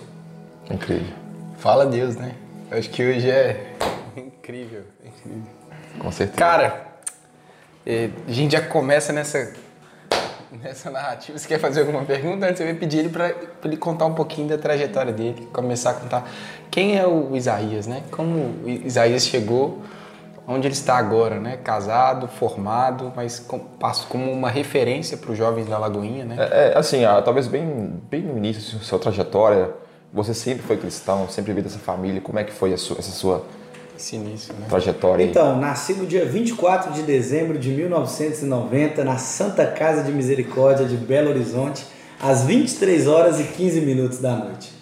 Incrível. 0.69 1.13
Fala 1.57 1.85
Deus, 1.85 2.15
né? 2.15 2.35
Eu 2.71 2.77
acho 2.77 2.89
que 2.89 3.03
hoje 3.03 3.29
é 3.29 3.73
incrível. 4.15 4.83
incrível. 5.03 5.43
Com 5.99 6.11
certeza. 6.11 6.37
Cara, 6.37 6.87
eh, 7.85 8.09
a 8.27 8.31
gente 8.31 8.53
já 8.53 8.61
começa 8.61 9.13
nessa, 9.13 9.53
nessa 10.51 10.89
narrativa. 10.89 11.37
Você 11.37 11.47
quer 11.47 11.59
fazer 11.59 11.81
alguma 11.81 12.03
pergunta? 12.05 12.47
Antes 12.47 12.61
eu 12.61 12.67
ia 12.67 12.75
pedir 12.75 12.99
ele 12.99 13.09
para 13.09 13.33
ele 13.63 13.77
contar 13.77 14.05
um 14.05 14.15
pouquinho 14.15 14.47
da 14.47 14.57
trajetória 14.57 15.13
dele, 15.13 15.47
começar 15.53 15.91
a 15.91 15.93
contar 15.93 16.29
quem 16.71 16.97
é 16.97 17.05
o 17.05 17.35
Isaías, 17.35 17.87
né? 17.87 18.03
Como 18.11 18.63
o 18.63 18.69
Isaías 18.69 19.25
chegou 19.25 19.81
onde 20.49 20.65
ele 20.65 20.73
está 20.73 20.97
agora, 20.97 21.39
né? 21.39 21.57
Casado, 21.63 22.27
formado, 22.27 23.13
mas 23.15 23.39
com, 23.39 23.59
passo 23.59 24.07
como 24.07 24.31
uma 24.31 24.49
referência 24.49 25.15
para 25.15 25.31
os 25.31 25.37
jovens 25.37 25.67
da 25.67 25.77
Lagoinha, 25.77 26.25
né? 26.25 26.35
É, 26.39 26.73
é, 26.73 26.77
assim, 26.77 27.05
ah, 27.05 27.21
talvez 27.21 27.47
bem, 27.47 27.93
bem 28.09 28.23
no 28.23 28.35
início 28.35 28.79
da 28.79 28.83
sua 28.83 28.97
trajetória, 28.97 29.69
você 30.11 30.33
sempre 30.33 30.63
foi 30.63 30.75
cristão, 30.77 31.29
sempre 31.29 31.53
veio 31.53 31.63
dessa 31.63 31.77
família. 31.77 32.19
Como 32.19 32.39
é 32.39 32.43
que 32.43 32.51
foi 32.51 32.75
sua, 32.77 32.97
essa 32.97 33.11
sua 33.11 33.45
Sinistro, 33.95 34.55
né? 34.57 34.65
trajetória 34.67 35.23
aí. 35.23 35.29
Então, 35.29 35.59
nasci 35.59 35.93
no 35.93 36.07
dia 36.07 36.25
24 36.25 36.93
de 36.93 37.03
dezembro 37.03 37.59
de 37.59 37.69
1990 37.69 39.03
na 39.03 39.19
Santa 39.19 39.67
Casa 39.67 40.03
de 40.03 40.11
Misericórdia 40.11 40.85
de 40.87 40.97
Belo 40.97 41.29
Horizonte, 41.29 41.85
às 42.19 42.43
23 42.43 43.07
horas 43.07 43.39
e 43.39 43.43
15 43.43 43.81
minutos 43.81 44.17
da 44.17 44.35
noite. 44.35 44.79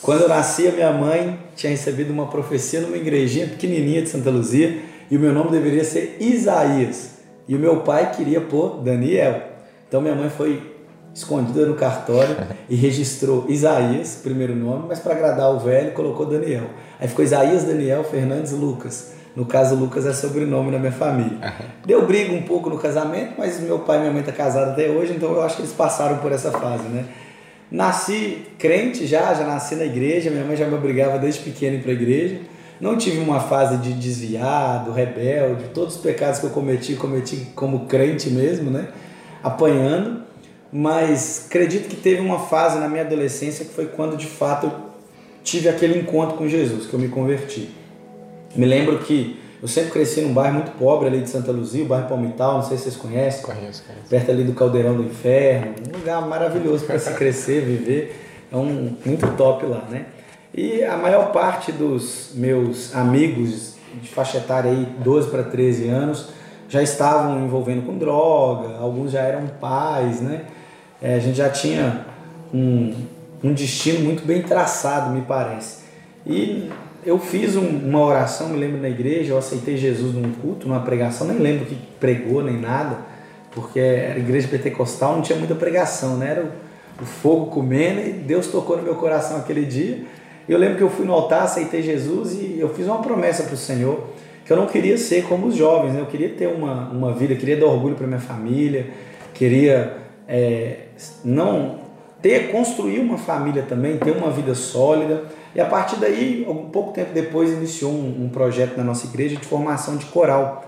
Quando 0.00 0.22
eu 0.22 0.28
nasci, 0.28 0.68
a 0.68 0.70
minha 0.70 0.92
mãe 0.92 1.38
tinha 1.56 1.70
recebido 1.70 2.12
uma 2.12 2.26
profecia 2.26 2.80
numa 2.82 2.96
igrejinha 2.96 3.46
pequenininha 3.46 4.02
de 4.02 4.10
Santa 4.10 4.28
Luzia 4.28 4.93
e 5.10 5.16
o 5.16 5.20
meu 5.20 5.32
nome 5.32 5.50
deveria 5.50 5.84
ser 5.84 6.16
Isaías. 6.20 7.14
E 7.46 7.54
o 7.54 7.58
meu 7.58 7.80
pai 7.80 8.12
queria 8.12 8.40
pôr 8.40 8.82
Daniel. 8.82 9.42
Então 9.86 10.00
minha 10.00 10.14
mãe 10.14 10.30
foi 10.30 10.74
escondida 11.14 11.66
no 11.66 11.74
cartório 11.74 12.36
e 12.68 12.74
registrou 12.74 13.46
Isaías, 13.48 14.20
primeiro 14.22 14.54
nome, 14.54 14.86
mas 14.88 14.98
para 14.98 15.14
agradar 15.14 15.54
o 15.54 15.60
velho 15.60 15.92
colocou 15.92 16.26
Daniel. 16.26 16.64
Aí 16.98 17.06
ficou 17.06 17.24
Isaías 17.24 17.64
Daniel 17.64 18.02
Fernandes 18.04 18.52
Lucas. 18.52 19.12
No 19.36 19.44
caso, 19.44 19.74
Lucas 19.74 20.06
é 20.06 20.12
sobrenome 20.12 20.70
da 20.70 20.78
minha 20.78 20.92
família. 20.92 21.52
Deu 21.84 22.06
briga 22.06 22.32
um 22.32 22.42
pouco 22.42 22.70
no 22.70 22.78
casamento, 22.78 23.34
mas 23.36 23.60
meu 23.60 23.80
pai 23.80 23.96
e 23.96 24.00
minha 24.00 24.12
mãe 24.12 24.20
estão 24.20 24.34
tá 24.34 24.44
casados 24.44 24.72
até 24.72 24.88
hoje, 24.88 25.12
então 25.12 25.32
eu 25.32 25.42
acho 25.42 25.56
que 25.56 25.62
eles 25.62 25.72
passaram 25.72 26.18
por 26.18 26.30
essa 26.30 26.52
fase, 26.52 26.84
né? 26.84 27.04
Nasci 27.68 28.46
crente 28.56 29.06
já, 29.06 29.34
já 29.34 29.44
nasci 29.44 29.74
na 29.74 29.84
igreja, 29.84 30.30
minha 30.30 30.44
mãe 30.44 30.56
já 30.56 30.66
me 30.66 30.74
obrigava 30.74 31.18
desde 31.18 31.40
pequeno 31.40 31.82
para 31.82 31.90
a 31.90 31.94
igreja. 31.94 32.40
Não 32.80 32.96
tive 32.98 33.18
uma 33.18 33.40
fase 33.40 33.76
de 33.78 33.92
desviado, 33.92 34.92
rebelde, 34.92 35.64
todos 35.72 35.96
os 35.96 36.00
pecados 36.00 36.40
que 36.40 36.46
eu 36.46 36.50
cometi, 36.50 36.94
cometi 36.94 37.48
como 37.54 37.86
crente 37.86 38.30
mesmo, 38.30 38.70
né? 38.70 38.88
Apanhando, 39.42 40.22
mas 40.72 41.46
acredito 41.46 41.88
que 41.88 41.96
teve 41.96 42.20
uma 42.20 42.40
fase 42.40 42.78
na 42.78 42.88
minha 42.88 43.02
adolescência 43.02 43.64
que 43.64 43.72
foi 43.72 43.86
quando 43.86 44.16
de 44.16 44.26
fato 44.26 44.66
eu 44.66 44.72
tive 45.44 45.68
aquele 45.68 46.00
encontro 46.00 46.36
com 46.36 46.48
Jesus, 46.48 46.86
que 46.86 46.94
eu 46.94 46.98
me 46.98 47.08
converti. 47.08 47.70
Me 48.56 48.66
lembro 48.66 48.98
que 48.98 49.38
eu 49.62 49.68
sempre 49.68 49.92
cresci 49.92 50.20
num 50.20 50.34
bairro 50.34 50.56
muito 50.56 50.72
pobre 50.72 51.08
ali 51.08 51.20
de 51.20 51.30
Santa 51.30 51.50
Luzia, 51.52 51.84
o 51.84 51.86
bairro 51.86 52.08
Palmital, 52.08 52.54
não 52.54 52.62
sei 52.62 52.76
se 52.76 52.84
vocês 52.84 52.96
conhecem. 52.96 53.42
Conheço, 53.42 53.82
conheço. 53.84 54.08
Perto 54.10 54.30
ali 54.30 54.44
do 54.44 54.52
Caldeirão 54.52 54.96
do 54.96 55.04
Inferno, 55.04 55.74
um 55.88 55.98
lugar 55.98 56.26
maravilhoso 56.26 56.84
para 56.84 56.98
se 56.98 57.12
crescer, 57.14 57.62
viver. 57.62 58.20
É 58.52 58.56
um 58.56 58.96
muito 59.04 59.26
top 59.36 59.64
lá, 59.64 59.86
né? 59.90 60.06
E 60.56 60.84
a 60.84 60.96
maior 60.96 61.32
parte 61.32 61.72
dos 61.72 62.30
meus 62.32 62.94
amigos 62.94 63.74
de 64.00 64.08
faixa 64.08 64.38
etária 64.38 64.70
aí, 64.70 64.86
12 65.02 65.28
para 65.28 65.42
13 65.42 65.88
anos, 65.88 66.28
já 66.68 66.80
estavam 66.80 67.44
envolvendo 67.44 67.84
com 67.84 67.98
droga, 67.98 68.76
alguns 68.78 69.10
já 69.10 69.20
eram 69.22 69.48
pais, 69.60 70.20
né? 70.20 70.42
É, 71.02 71.16
a 71.16 71.18
gente 71.18 71.36
já 71.36 71.50
tinha 71.50 72.06
um, 72.52 72.94
um 73.42 73.52
destino 73.52 74.04
muito 74.04 74.24
bem 74.24 74.42
traçado, 74.42 75.10
me 75.10 75.22
parece. 75.22 75.82
E 76.24 76.70
eu 77.04 77.18
fiz 77.18 77.56
um, 77.56 77.66
uma 77.66 78.00
oração, 78.00 78.48
me 78.48 78.56
lembro 78.56 78.80
na 78.80 78.88
igreja, 78.88 79.32
eu 79.32 79.38
aceitei 79.38 79.76
Jesus 79.76 80.14
num 80.14 80.32
culto, 80.34 80.68
numa 80.68 80.80
pregação, 80.80 81.26
nem 81.26 81.38
lembro 81.38 81.66
que 81.66 81.76
pregou 81.98 82.44
nem 82.44 82.60
nada, 82.60 82.98
porque 83.50 83.80
era 83.80 84.20
igreja 84.20 84.46
pentecostal, 84.46 85.16
não 85.16 85.22
tinha 85.22 85.36
muita 85.36 85.56
pregação, 85.56 86.16
né? 86.16 86.30
Era 86.30 86.44
o, 86.44 87.02
o 87.02 87.04
fogo 87.04 87.46
comendo 87.46 88.00
e 88.00 88.12
Deus 88.12 88.46
tocou 88.46 88.76
no 88.76 88.84
meu 88.84 88.94
coração 88.94 89.36
aquele 89.36 89.64
dia. 89.64 90.04
Eu 90.48 90.58
lembro 90.58 90.76
que 90.76 90.82
eu 90.82 90.90
fui 90.90 91.06
no 91.06 91.12
altar, 91.12 91.44
aceitei 91.44 91.82
Jesus 91.82 92.34
e 92.34 92.58
eu 92.58 92.68
fiz 92.68 92.86
uma 92.86 92.98
promessa 92.98 93.44
para 93.44 93.54
o 93.54 93.56
Senhor, 93.56 94.08
que 94.44 94.52
eu 94.52 94.56
não 94.56 94.66
queria 94.66 94.98
ser 94.98 95.24
como 95.24 95.46
os 95.46 95.56
jovens, 95.56 95.94
né? 95.94 96.00
eu 96.00 96.06
queria 96.06 96.28
ter 96.28 96.46
uma, 96.48 96.90
uma 96.90 97.12
vida, 97.12 97.34
queria 97.34 97.56
dar 97.56 97.66
orgulho 97.66 97.94
para 97.94 98.06
minha 98.06 98.20
família, 98.20 98.90
queria 99.32 99.96
é, 100.28 100.88
não 101.24 101.78
ter, 102.20 102.50
construir 102.50 103.00
uma 103.00 103.16
família 103.16 103.62
também, 103.62 103.96
ter 103.96 104.10
uma 104.10 104.30
vida 104.30 104.54
sólida. 104.54 105.24
E 105.54 105.60
a 105.60 105.64
partir 105.64 105.96
daí, 105.96 106.46
um 106.48 106.70
pouco 106.70 106.92
tempo 106.92 107.12
depois, 107.14 107.50
iniciou 107.50 107.92
um, 107.92 108.24
um 108.24 108.28
projeto 108.28 108.76
na 108.76 108.84
nossa 108.84 109.06
igreja 109.06 109.36
de 109.36 109.46
formação 109.46 109.96
de 109.96 110.04
coral. 110.06 110.64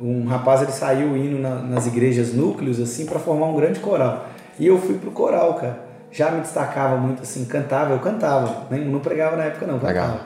Um 0.00 0.26
rapaz 0.26 0.62
ele 0.62 0.70
saiu 0.70 1.16
indo 1.16 1.38
na, 1.38 1.56
nas 1.56 1.86
igrejas 1.88 2.32
núcleos 2.32 2.78
assim 2.78 3.04
para 3.04 3.18
formar 3.18 3.46
um 3.46 3.56
grande 3.56 3.80
coral. 3.80 4.26
E 4.60 4.66
eu 4.66 4.78
fui 4.78 4.94
pro 4.94 5.10
coral, 5.10 5.54
cara. 5.54 5.87
Já 6.10 6.30
me 6.30 6.40
destacava 6.40 6.96
muito 6.96 7.22
assim, 7.22 7.44
cantava, 7.44 7.92
eu 7.92 7.98
cantava, 7.98 8.66
nem 8.70 8.84
não 8.84 9.00
pregava 9.00 9.36
na 9.36 9.44
época 9.44 9.66
não, 9.66 9.78
cantava. 9.78 9.92
Legal. 9.92 10.20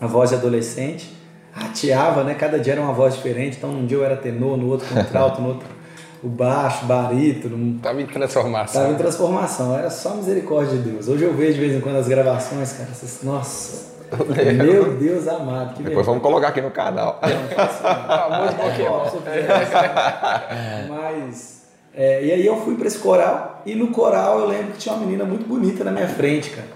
A 0.00 0.06
voz 0.06 0.30
de 0.30 0.36
adolescente, 0.36 1.14
rateava, 1.52 2.24
né? 2.24 2.34
Cada 2.34 2.58
dia 2.58 2.72
era 2.72 2.82
uma 2.82 2.92
voz 2.92 3.14
diferente. 3.14 3.56
Então, 3.58 3.70
um 3.70 3.86
dia 3.86 3.96
eu 3.96 4.04
era 4.04 4.16
tenor, 4.16 4.56
no 4.56 4.68
outro 4.68 4.86
contralto, 4.92 5.40
no 5.40 5.48
outro 5.48 5.68
o 6.24 6.28
baixo, 6.28 6.86
barítono. 6.86 7.78
Tava 7.80 8.00
em 8.00 8.06
transformação. 8.06 8.80
Tava 8.80 8.94
em 8.94 8.96
transformação, 8.96 9.76
era 9.76 9.90
só 9.90 10.14
misericórdia 10.14 10.78
de 10.78 10.90
Deus. 10.90 11.06
Hoje 11.06 11.22
eu 11.22 11.34
vejo 11.34 11.52
de 11.52 11.60
vez 11.60 11.74
em 11.74 11.80
quando 11.80 11.96
as 11.96 12.08
gravações, 12.08 12.72
cara, 12.72 12.88
vocês, 12.88 13.20
nossa, 13.22 13.92
meu 14.54 14.94
Deus 14.94 15.28
amado, 15.28 15.74
que 15.74 15.82
Depois 15.82 16.06
vamos 16.06 16.22
colocar 16.22 16.48
aqui 16.48 16.62
no 16.62 16.70
canal. 16.70 17.20
Mas, 20.88 21.53
é, 21.96 22.24
e 22.24 22.32
aí 22.32 22.46
eu 22.46 22.60
fui 22.62 22.76
para 22.76 22.86
esse 22.86 22.98
coral, 22.98 23.62
e 23.64 23.74
no 23.74 23.88
coral 23.88 24.40
eu 24.40 24.46
lembro 24.46 24.72
que 24.72 24.78
tinha 24.78 24.94
uma 24.94 25.04
menina 25.04 25.24
muito 25.24 25.46
bonita 25.46 25.84
na 25.84 25.90
minha 25.90 26.08
frente, 26.08 26.50
cara. 26.50 26.68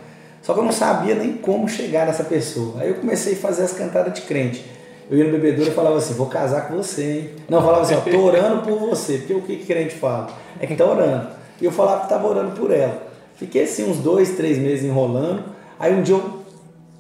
Só 0.43 0.55
que 0.55 0.61
eu 0.61 0.65
não 0.65 0.73
sabia 0.73 1.15
nem 1.15 1.35
como 1.35 1.69
chegar 1.69 2.07
nessa 2.07 2.25
pessoa. 2.25 2.81
Aí 2.81 2.89
eu 2.89 2.95
comecei 2.95 3.35
a 3.35 3.37
fazer 3.37 3.65
as 3.65 3.73
cantadas 3.73 4.15
de 4.15 4.23
crente 4.23 4.65
eu 5.11 5.17
ia 5.17 5.25
no 5.25 5.33
bebedouro 5.33 5.71
e 5.71 5.75
falava 5.75 5.97
assim, 5.97 6.13
vou 6.15 6.27
casar 6.27 6.69
com 6.69 6.77
você, 6.77 7.03
hein? 7.03 7.31
Não, 7.49 7.63
falava 7.63 7.83
assim, 7.83 7.95
ó, 7.95 8.01
tô 8.01 8.21
orando 8.21 8.63
por 8.63 8.79
você, 8.79 9.19
porque 9.19 9.33
o 9.33 9.41
que, 9.41 9.57
que 9.57 9.67
crente 9.67 9.95
fala? 9.95 10.29
É 10.61 10.67
que 10.67 10.77
tá 10.77 10.85
orando. 10.85 11.29
E 11.61 11.65
eu 11.65 11.73
falava 11.73 12.03
que 12.03 12.09
tava 12.11 12.29
orando 12.29 12.55
por 12.55 12.71
ela. 12.71 13.09
Fiquei 13.37 13.65
assim 13.65 13.91
uns 13.91 13.99
dois, 13.99 14.37
três 14.37 14.59
meses 14.59 14.85
enrolando. 14.85 15.45
Aí 15.81 15.95
um 15.95 16.03
dia 16.03 16.15
eu 16.15 16.43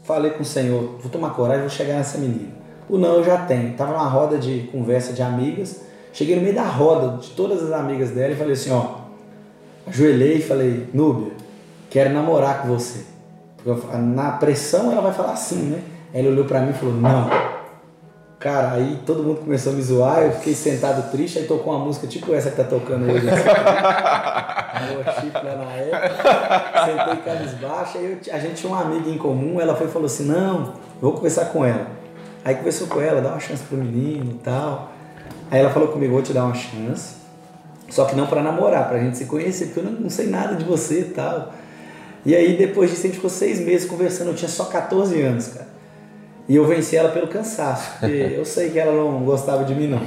falei 0.05 0.31
com 0.31 0.43
o 0.43 0.47
Senhor, 0.47 0.97
vou 1.01 1.11
tomar 1.11 1.31
coragem, 1.31 1.61
vou 1.61 1.71
chegar 1.71 1.95
nessa 1.95 2.17
menina. 2.17 2.57
O 2.89 2.97
não 2.97 3.17
eu 3.17 3.25
já 3.25 3.37
tenho. 3.37 3.75
Tava 3.75 3.93
numa 3.93 4.09
roda 4.09 4.39
de 4.39 4.69
conversa 4.73 5.13
de 5.13 5.21
amigas. 5.21 5.83
Cheguei 6.19 6.35
no 6.35 6.43
meio 6.43 6.53
da 6.57 6.65
roda 6.65 7.19
de 7.19 7.31
todas 7.31 7.63
as 7.63 7.71
amigas 7.71 8.11
dela 8.11 8.33
e 8.33 8.37
falei 8.37 8.55
assim, 8.55 8.73
ó. 8.73 9.03
Ajoelhei 9.87 10.39
e 10.39 10.43
falei, 10.43 10.89
Núbia, 10.93 11.31
quero 11.89 12.11
namorar 12.13 12.63
com 12.63 12.67
você. 12.67 13.05
Porque 13.63 13.97
na 13.97 14.33
pressão 14.33 14.91
ela 14.91 15.01
vai 15.01 15.13
falar 15.13 15.35
assim, 15.35 15.67
né? 15.67 15.81
Ela 16.13 16.31
olhou 16.31 16.45
para 16.45 16.61
mim 16.61 16.71
e 16.71 16.73
falou, 16.73 16.95
não. 16.97 17.31
Cara, 18.41 18.73
aí 18.73 18.99
todo 19.07 19.23
mundo 19.23 19.43
começou 19.43 19.73
a 19.73 19.77
me 19.77 19.83
zoar, 19.83 20.23
eu 20.23 20.33
fiquei 20.33 20.55
sentado 20.55 21.09
triste, 21.13 21.39
aí 21.39 21.45
tocou 21.45 21.73
uma 21.73 21.85
música 21.85 22.09
tipo 22.09 22.35
essa 22.35 22.51
que 22.51 22.57
tá 22.57 22.65
tocando 22.65 23.13
hoje. 23.13 23.31
Assim. 23.31 23.47
lá 25.35 25.55
na 25.55 25.73
época, 25.73 26.85
sentei 26.85 27.17
cabisbaixo, 27.33 27.99
aí 27.99 28.19
eu, 28.27 28.35
a 28.35 28.39
gente 28.41 28.55
tinha 28.55 28.73
uma 28.73 28.83
amiga 28.83 29.09
em 29.09 29.19
comum, 29.19 29.61
ela 29.61 29.77
foi 29.77 29.87
e 29.87 29.91
falou 29.91 30.07
assim, 30.07 30.25
não, 30.25 30.73
vou 31.01 31.13
conversar 31.13 31.45
com 31.45 31.65
ela. 31.65 31.87
Aí 32.45 32.57
conversou 32.57 32.89
com 32.89 33.01
ela, 33.01 33.21
dá 33.21 33.29
uma 33.29 33.39
chance 33.39 33.63
pro 33.63 33.79
menino 33.79 34.33
e 34.33 34.39
tal. 34.43 34.98
Aí 35.51 35.61
ela 35.61 35.71
falou 35.71 35.89
comigo, 35.89 36.13
vou 36.13 36.23
te 36.23 36.33
dar 36.33 36.45
uma 36.45 36.55
chance, 36.55 37.17
só 37.89 38.05
que 38.05 38.15
não 38.15 38.27
para 38.27 38.43
namorar, 38.43 38.89
pra 38.89 38.99
gente 38.99 39.17
se 39.17 39.25
conhecer, 39.25 39.67
porque 39.67 39.81
eu 39.81 39.85
não, 39.85 39.93
não 39.93 40.11
sei 40.11 40.27
nada 40.27 40.55
de 40.55 40.65
você 40.65 41.01
e 41.01 41.05
tal. 41.05 41.55
E 42.27 42.35
aí 42.35 42.57
depois 42.57 42.91
disso 42.91 43.03
a 43.03 43.07
gente 43.07 43.17
ficou 43.17 43.31
seis 43.31 43.61
meses 43.61 43.89
conversando, 43.89 44.29
eu 44.29 44.35
tinha 44.35 44.49
só 44.49 44.65
14 44.65 45.21
anos, 45.23 45.49
cara. 45.49 45.68
E 46.49 46.57
eu 46.57 46.67
venci 46.67 46.97
ela 46.97 47.11
pelo 47.11 47.29
cansaço, 47.29 47.99
porque 48.01 48.07
eu 48.35 48.45
sei 48.45 48.71
que 48.71 48.79
ela 48.79 48.93
não 48.93 49.23
gostava 49.23 49.65
de 49.65 49.75
mim, 49.75 49.87
não. 49.87 50.01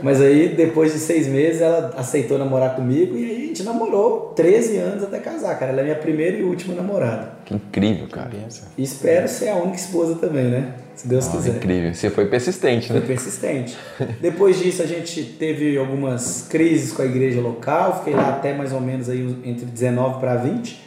Mas 0.00 0.20
aí, 0.20 0.54
depois 0.54 0.92
de 0.92 0.98
seis 1.00 1.26
meses, 1.26 1.60
ela 1.60 1.92
aceitou 1.96 2.38
namorar 2.38 2.76
comigo 2.76 3.16
e 3.16 3.24
aí 3.24 3.36
a 3.36 3.46
gente 3.48 3.64
namorou 3.64 4.32
13 4.36 4.76
anos 4.76 5.02
até 5.02 5.18
casar, 5.18 5.58
cara. 5.58 5.72
Ela 5.72 5.80
é 5.80 5.84
minha 5.84 5.96
primeira 5.96 6.36
e 6.36 6.44
última 6.44 6.72
namorada. 6.74 7.32
Que 7.44 7.54
incrível, 7.54 8.06
cara. 8.06 8.30
E 8.78 8.82
espero 8.82 9.26
ser 9.26 9.48
a 9.48 9.56
única 9.56 9.76
esposa 9.76 10.14
também, 10.14 10.44
né? 10.44 10.72
Se 10.94 11.08
Deus 11.08 11.26
Nossa, 11.26 11.38
quiser. 11.38 11.56
incrível. 11.56 11.94
Você 11.94 12.10
foi 12.10 12.26
persistente, 12.26 12.92
né? 12.92 13.00
Foi 13.00 13.08
persistente. 13.08 13.76
Depois 14.20 14.60
disso, 14.60 14.82
a 14.82 14.86
gente 14.86 15.22
teve 15.22 15.76
algumas 15.76 16.46
crises 16.48 16.92
com 16.92 17.02
a 17.02 17.06
igreja 17.06 17.40
local. 17.40 17.98
Fiquei 17.98 18.14
lá 18.14 18.28
até 18.28 18.54
mais 18.54 18.72
ou 18.72 18.80
menos 18.80 19.08
aí 19.08 19.36
entre 19.44 19.66
19 19.66 20.20
para 20.20 20.36
20. 20.36 20.80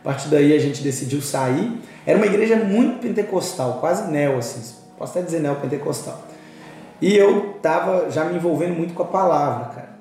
A 0.00 0.04
partir 0.04 0.28
daí, 0.28 0.52
a 0.52 0.58
gente 0.58 0.82
decidiu 0.82 1.22
sair. 1.22 1.80
Era 2.06 2.16
uma 2.16 2.26
igreja 2.26 2.56
muito 2.56 3.00
pentecostal, 3.00 3.78
quase 3.80 4.10
neo, 4.10 4.38
assim, 4.38 4.60
posso 4.98 5.18
até 5.18 5.24
dizer 5.24 5.40
neopentecostal. 5.40 6.22
E 7.00 7.16
eu 7.16 7.54
estava 7.56 8.10
já 8.10 8.24
me 8.24 8.36
envolvendo 8.36 8.76
muito 8.76 8.94
com 8.94 9.02
a 9.02 9.06
palavra, 9.06 9.66
cara. 9.66 9.92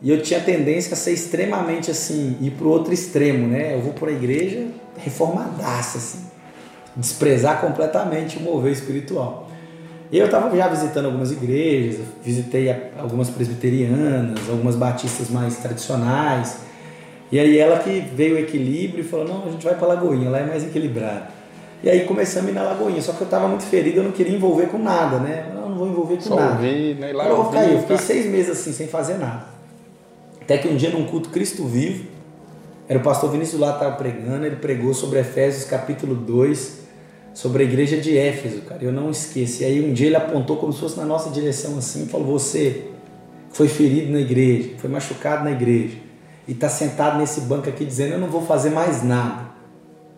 E 0.00 0.10
eu 0.10 0.20
tinha 0.20 0.40
tendência 0.40 0.94
a 0.94 0.96
ser 0.96 1.12
extremamente 1.12 1.90
assim, 1.90 2.36
ir 2.40 2.50
para 2.50 2.66
o 2.66 2.70
outro 2.70 2.92
extremo, 2.92 3.46
né? 3.46 3.74
Eu 3.74 3.80
vou 3.80 3.92
para 3.92 4.10
a 4.10 4.12
igreja 4.12 4.66
reformadaça, 4.98 5.98
assim. 5.98 6.26
Desprezar 6.96 7.60
completamente 7.60 8.36
o 8.38 8.40
mover 8.40 8.72
espiritual. 8.72 9.48
E 10.10 10.18
eu 10.18 10.26
estava 10.26 10.54
já 10.54 10.68
visitando 10.68 11.06
algumas 11.06 11.30
igrejas, 11.30 12.00
visitei 12.22 12.68
algumas 12.98 13.30
presbiterianas, 13.30 14.38
algumas 14.50 14.74
batistas 14.74 15.30
mais 15.30 15.56
tradicionais. 15.58 16.56
E 17.32 17.40
aí 17.40 17.56
ela 17.56 17.78
que 17.78 18.00
veio 18.14 18.34
o 18.34 18.38
equilíbrio 18.38 19.00
e 19.00 19.02
falou, 19.02 19.26
não, 19.26 19.46
a 19.46 19.50
gente 19.50 19.64
vai 19.64 19.74
para 19.74 19.88
Lagoinha, 19.88 20.28
lá 20.28 20.40
é 20.40 20.46
mais 20.46 20.62
equilibrado. 20.64 21.28
E 21.82 21.88
aí 21.88 22.04
começamos 22.04 22.48
a 22.48 22.52
ir 22.52 22.54
na 22.54 22.62
Lagoinha, 22.62 23.00
só 23.00 23.14
que 23.14 23.22
eu 23.22 23.24
estava 23.24 23.48
muito 23.48 23.64
ferido, 23.64 24.00
eu 24.00 24.04
não 24.04 24.12
queria 24.12 24.36
envolver 24.36 24.66
com 24.66 24.76
nada, 24.76 25.18
né? 25.18 25.46
Eu 25.48 25.70
não 25.70 25.74
vou 25.74 25.88
envolver 25.88 26.16
com 26.16 26.20
Só 26.20 26.36
nada. 26.36 26.56
Ouvir, 26.56 26.94
né? 26.96 27.10
Lá 27.10 27.26
eu 27.26 27.36
vou 27.36 27.46
ficar 27.46 27.60
aí, 27.60 27.72
eu 27.72 27.80
fiquei 27.80 27.96
tá? 27.96 28.02
seis 28.02 28.26
meses 28.26 28.50
assim, 28.50 28.72
sem 28.74 28.86
fazer 28.86 29.14
nada. 29.14 29.46
Até 30.42 30.58
que 30.58 30.68
um 30.68 30.76
dia 30.76 30.90
num 30.90 31.06
culto 31.06 31.30
Cristo 31.30 31.64
Vivo, 31.64 32.04
era 32.86 32.98
o 32.98 33.02
pastor 33.02 33.30
Vinícius 33.30 33.58
lá 33.58 33.72
estava 33.72 33.96
pregando, 33.96 34.44
ele 34.44 34.56
pregou 34.56 34.92
sobre 34.92 35.18
Efésios 35.18 35.64
capítulo 35.64 36.14
2, 36.14 36.82
sobre 37.32 37.62
a 37.62 37.66
igreja 37.66 37.96
de 37.96 38.16
Éfeso, 38.16 38.60
cara. 38.60 38.84
Eu 38.84 38.92
não 38.92 39.10
esqueço. 39.10 39.62
E 39.62 39.64
aí 39.64 39.82
um 39.82 39.94
dia 39.94 40.08
ele 40.08 40.16
apontou 40.16 40.58
como 40.58 40.70
se 40.70 40.80
fosse 40.80 40.98
na 40.98 41.06
nossa 41.06 41.30
direção 41.30 41.78
assim 41.78 42.04
e 42.04 42.06
falou: 42.06 42.26
Você 42.26 42.88
foi 43.50 43.68
ferido 43.68 44.12
na 44.12 44.20
igreja, 44.20 44.72
foi 44.76 44.90
machucado 44.90 45.44
na 45.44 45.52
igreja 45.52 46.11
e 46.46 46.52
está 46.52 46.68
sentado 46.68 47.18
nesse 47.18 47.42
banco 47.42 47.68
aqui 47.68 47.84
dizendo: 47.84 48.14
Eu 48.14 48.18
não 48.18 48.28
vou 48.28 48.42
fazer 48.42 48.70
mais 48.70 49.02
nada. 49.02 49.52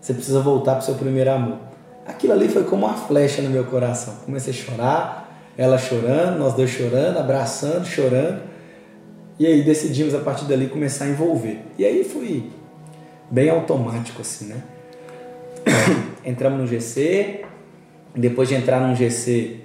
Você 0.00 0.12
precisa 0.12 0.40
voltar 0.40 0.72
para 0.72 0.80
o 0.80 0.84
seu 0.84 0.94
primeiro 0.94 1.30
amor. 1.30 1.58
Aquilo 2.06 2.32
ali 2.32 2.48
foi 2.48 2.64
como 2.64 2.86
uma 2.86 2.94
flecha 2.94 3.40
no 3.40 3.48
meu 3.48 3.64
coração. 3.64 4.14
Comecei 4.24 4.52
a 4.52 4.56
chorar, 4.56 5.52
ela 5.56 5.78
chorando, 5.78 6.38
nós 6.38 6.54
dois 6.54 6.70
chorando, 6.70 7.18
abraçando, 7.18 7.86
chorando. 7.86 8.42
E 9.38 9.46
aí 9.46 9.62
decidimos 9.62 10.14
a 10.14 10.18
partir 10.18 10.44
dali 10.44 10.68
começar 10.68 11.06
a 11.06 11.08
envolver. 11.08 11.58
E 11.78 11.84
aí 11.84 12.04
fui 12.04 12.50
bem 13.30 13.48
automático 13.48 14.20
assim, 14.20 14.46
né? 14.46 14.62
Entramos 16.24 16.60
no 16.60 16.66
GC, 16.66 17.44
depois 18.14 18.48
de 18.48 18.54
entrar 18.54 18.86
no 18.86 18.94
GC, 18.94 19.60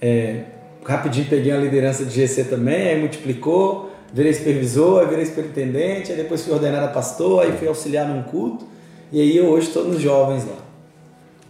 é, 0.00 0.44
rapidinho 0.84 1.26
peguei 1.26 1.52
a 1.52 1.56
liderança 1.56 2.04
de 2.04 2.14
GC 2.14 2.44
também, 2.44 2.88
aí 2.88 3.00
multiplicou, 3.00 3.89
virei 4.12 4.32
supervisor, 4.32 5.00
aí 5.02 5.08
virei 5.08 5.26
superintendente, 5.26 6.12
aí 6.12 6.16
depois 6.16 6.42
fui 6.42 6.52
ordenado 6.52 6.86
a 6.86 6.88
pastor, 6.88 7.42
aí 7.42 7.52
fui 7.52 7.68
auxiliar 7.68 8.06
num 8.08 8.22
culto, 8.22 8.66
e 9.12 9.20
aí 9.20 9.36
eu 9.36 9.46
hoje 9.46 9.68
estou 9.68 9.84
nos 9.84 10.00
jovens 10.00 10.44
lá. 10.44 10.56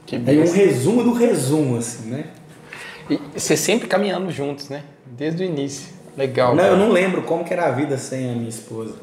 Que 0.06 0.16
aí 0.16 0.40
um 0.40 0.50
resumo 0.50 1.02
do 1.02 1.12
resumo, 1.12 1.76
assim, 1.76 2.08
né? 2.10 2.24
E 3.08 3.18
você 3.34 3.56
sempre 3.56 3.88
caminhando 3.88 4.30
juntos, 4.30 4.68
né? 4.68 4.82
Desde 5.06 5.42
o 5.42 5.46
início. 5.46 5.92
Legal. 6.16 6.54
Não, 6.54 6.62
cara. 6.62 6.74
eu 6.74 6.78
não 6.78 6.90
lembro 6.90 7.22
como 7.22 7.44
que 7.44 7.52
era 7.52 7.66
a 7.66 7.70
vida 7.70 7.96
sem 7.96 8.30
a 8.30 8.34
minha 8.34 8.48
esposa. 8.48 8.94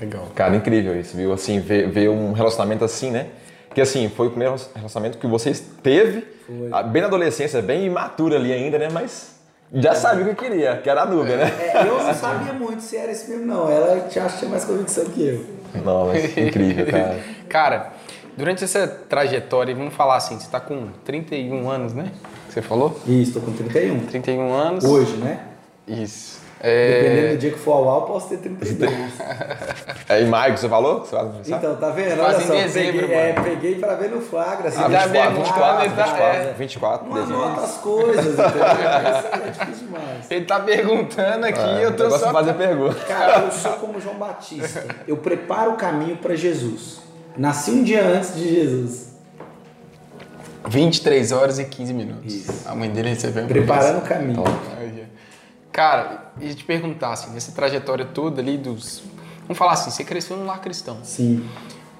Legal. 0.00 0.28
Cara, 0.34 0.56
incrível 0.56 0.98
isso, 0.98 1.16
viu? 1.16 1.32
Assim, 1.32 1.60
ver, 1.60 1.88
ver 1.88 2.08
um 2.08 2.32
relacionamento 2.32 2.84
assim, 2.84 3.10
né? 3.10 3.28
Que 3.74 3.80
assim, 3.80 4.10
foi 4.14 4.26
o 4.26 4.30
primeiro 4.30 4.56
relacionamento 4.74 5.18
que 5.18 5.26
vocês 5.26 5.62
teve, 5.82 6.24
foi. 6.46 6.82
bem 6.84 7.00
na 7.00 7.08
adolescência, 7.08 7.62
bem 7.62 7.86
imatura 7.86 8.36
ali 8.36 8.52
ainda, 8.52 8.78
né? 8.78 8.88
Mas 8.92 9.40
já 9.74 9.94
sabia 9.94 10.24
o 10.24 10.28
que 10.28 10.34
queria, 10.34 10.76
que 10.76 10.90
era 10.90 11.02
a 11.02 11.06
Núbia, 11.06 11.36
né? 11.36 11.52
É, 11.58 11.86
eu 11.86 12.02
não 12.02 12.14
sabia 12.14 12.52
muito 12.52 12.82
se 12.82 12.96
era 12.96 13.10
esse 13.10 13.30
mesmo, 13.30 13.46
não. 13.46 13.70
Ela 13.70 14.06
tinha, 14.08 14.26
tinha 14.26 14.50
mais 14.50 14.64
convicção 14.64 15.04
que 15.06 15.26
eu. 15.26 15.46
Não, 15.82 16.08
mas 16.08 16.36
incrível, 16.36 16.86
cara. 16.86 17.18
cara, 17.48 17.92
durante 18.36 18.64
essa 18.64 18.86
trajetória, 18.86 19.74
vamos 19.74 19.94
falar 19.94 20.16
assim, 20.16 20.38
você 20.38 20.44
está 20.44 20.60
com 20.60 20.88
31 21.04 21.70
anos, 21.70 21.94
né? 21.94 22.12
Você 22.50 22.60
falou? 22.60 23.00
Isso, 23.06 23.38
estou 23.38 23.42
com 23.42 23.52
31. 23.52 24.00
31 24.00 24.52
anos. 24.52 24.84
Hoje, 24.84 25.16
né? 25.16 25.40
Isso. 25.88 26.41
É... 26.64 27.02
Dependendo 27.02 27.32
do 27.32 27.38
dia 27.38 27.50
que 27.50 27.58
for 27.58 27.72
ao 27.72 27.84
UAU, 27.86 28.02
posso 28.02 28.28
ter 28.28 28.36
32. 28.36 28.92
é 30.08 30.22
em 30.22 30.26
maio 30.26 30.54
que 30.54 30.60
você 30.60 30.68
falou? 30.68 31.00
Que 31.00 31.08
você 31.08 31.16
vai 31.16 31.58
então, 31.58 31.74
tá 31.74 31.90
vendo? 31.90 32.20
Olha 32.20 32.38
só, 32.38 32.52
dezembro, 32.52 33.00
peguei, 33.00 33.16
é, 33.16 33.32
peguei 33.32 33.74
pra 33.74 33.94
ver 33.96 34.10
no 34.10 34.20
flagra. 34.20 34.68
Assim, 34.68 34.80
ah, 34.80 34.86
24, 34.86 35.34
24, 35.34 35.90
24, 35.90 36.22
é. 36.22 36.54
24 36.56 37.08
Não 37.08 37.16
anota 37.16 37.60
as 37.62 37.78
coisas, 37.78 38.38
entendeu? 38.38 38.64
é 38.64 39.50
difícil 39.50 39.86
demais. 39.86 40.30
Ele 40.30 40.44
tá 40.44 40.60
perguntando 40.60 41.46
aqui, 41.46 41.60
é, 41.60 41.84
eu 41.84 41.96
tô 41.96 42.08
só... 42.10 42.26
de 42.26 42.32
fazer 42.32 42.54
pergunta. 42.54 42.94
Cara, 43.06 43.40
eu 43.40 43.50
sou 43.50 43.72
como 43.72 44.00
João 44.00 44.14
Batista. 44.14 44.84
Eu 45.08 45.16
preparo 45.16 45.72
o 45.72 45.76
caminho 45.76 46.16
para 46.18 46.36
Jesus. 46.36 47.00
Nasci 47.36 47.72
um 47.72 47.82
dia 47.82 48.04
antes 48.04 48.36
de 48.36 48.48
Jesus. 48.48 49.12
23 50.68 51.32
horas 51.32 51.58
e 51.58 51.64
15 51.64 51.92
minutos. 51.92 52.32
Isso. 52.32 52.68
A 52.68 52.74
mãe 52.76 52.88
dele 52.88 53.08
recebeu 53.08 53.46
Preparando 53.46 53.98
o 53.98 54.02
caminho. 54.02 54.44
Cara, 55.72 56.32
e 56.40 56.54
te 56.54 56.64
perguntar, 56.64 57.12
assim, 57.12 57.32
nessa 57.32 57.52
trajetória 57.52 58.04
toda 58.04 58.42
ali 58.42 58.58
dos. 58.58 59.02
Vamos 59.42 59.56
falar 59.56 59.72
assim, 59.72 59.90
você 59.90 60.04
cresceu 60.04 60.36
num 60.36 60.46
lar 60.46 60.60
cristão. 60.60 60.98
Sim. 61.02 61.48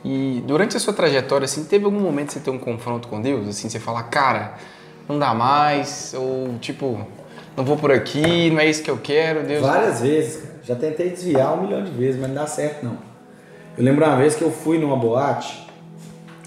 E 0.04 0.42
durante 0.46 0.76
a 0.76 0.80
sua 0.80 0.92
trajetória, 0.92 1.44
assim, 1.44 1.64
teve 1.64 1.84
algum 1.84 2.00
momento 2.00 2.28
que 2.28 2.32
você 2.34 2.40
ter 2.40 2.50
um 2.50 2.58
confronto 2.58 3.08
com 3.08 3.20
Deus? 3.20 3.48
Assim, 3.48 3.68
você 3.68 3.80
falar, 3.80 4.02
cara, 4.04 4.54
não 5.08 5.18
dá 5.18 5.32
mais, 5.32 6.14
ou 6.16 6.58
tipo, 6.58 7.06
não 7.56 7.64
vou 7.64 7.76
por 7.76 7.90
aqui, 7.90 8.50
não 8.50 8.60
é 8.60 8.68
isso 8.68 8.82
que 8.82 8.90
eu 8.90 8.98
quero, 8.98 9.46
Deus. 9.46 9.62
Várias 9.62 10.00
vezes, 10.00 10.42
cara. 10.42 10.52
Já 10.64 10.76
tentei 10.76 11.10
desviar 11.10 11.58
um 11.58 11.62
milhão 11.62 11.82
de 11.82 11.90
vezes, 11.90 12.20
mas 12.20 12.28
não 12.28 12.36
dá 12.36 12.46
certo 12.46 12.84
não. 12.84 12.98
Eu 13.76 13.84
lembro 13.84 14.04
uma 14.04 14.16
vez 14.16 14.34
que 14.34 14.42
eu 14.42 14.50
fui 14.50 14.78
numa 14.78 14.96
boate 14.96 15.61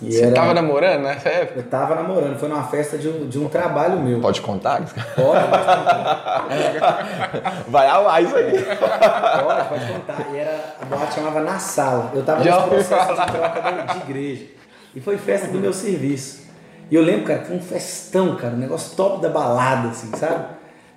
e 0.01 0.12
Você 0.12 0.23
era... 0.23 0.36
tava 0.36 0.53
namorando 0.53 1.03
nessa 1.03 1.29
época? 1.29 1.60
Eu 1.60 1.63
tava 1.63 1.95
namorando, 1.95 2.38
foi 2.38 2.49
numa 2.49 2.63
festa 2.63 2.97
de 2.97 3.08
um, 3.08 3.27
de 3.27 3.39
um 3.39 3.47
trabalho 3.47 3.99
meu. 3.99 4.19
Pode 4.19 4.41
contar? 4.41 4.77
Pode, 4.77 4.93
pode 4.93 5.05
contar. 5.13 6.47
Vai 7.69 7.88
ao 7.88 8.10
ar 8.10 8.21
isso 8.21 8.36
aí. 8.36 8.51
Pode, 8.51 9.69
pode 9.69 9.93
contar. 9.93 10.27
E 10.34 10.38
era, 10.38 10.75
a 10.81 10.86
boate 10.86 11.13
chamava 11.13 11.39
Na 11.41 11.58
Sala. 11.60 12.12
Eu 12.13 12.23
tava 12.23 12.43
Já 12.43 12.65
nesse 12.67 12.89
processo 12.89 13.21
de 13.21 13.31
troca 13.31 13.93
de 13.93 13.97
igreja. 13.99 14.45
E 14.93 14.99
foi 14.99 15.17
festa 15.17 15.47
do 15.47 15.60
meu 15.60 15.71
serviço. 15.71 16.43
E 16.91 16.95
eu 16.95 17.01
lembro, 17.01 17.25
cara, 17.25 17.43
foi 17.43 17.55
um 17.55 17.62
festão, 17.62 18.36
cara, 18.36 18.53
um 18.53 18.58
negócio 18.58 18.95
top 18.95 19.21
da 19.21 19.29
balada, 19.29 19.89
assim, 19.89 20.12
sabe? 20.15 20.45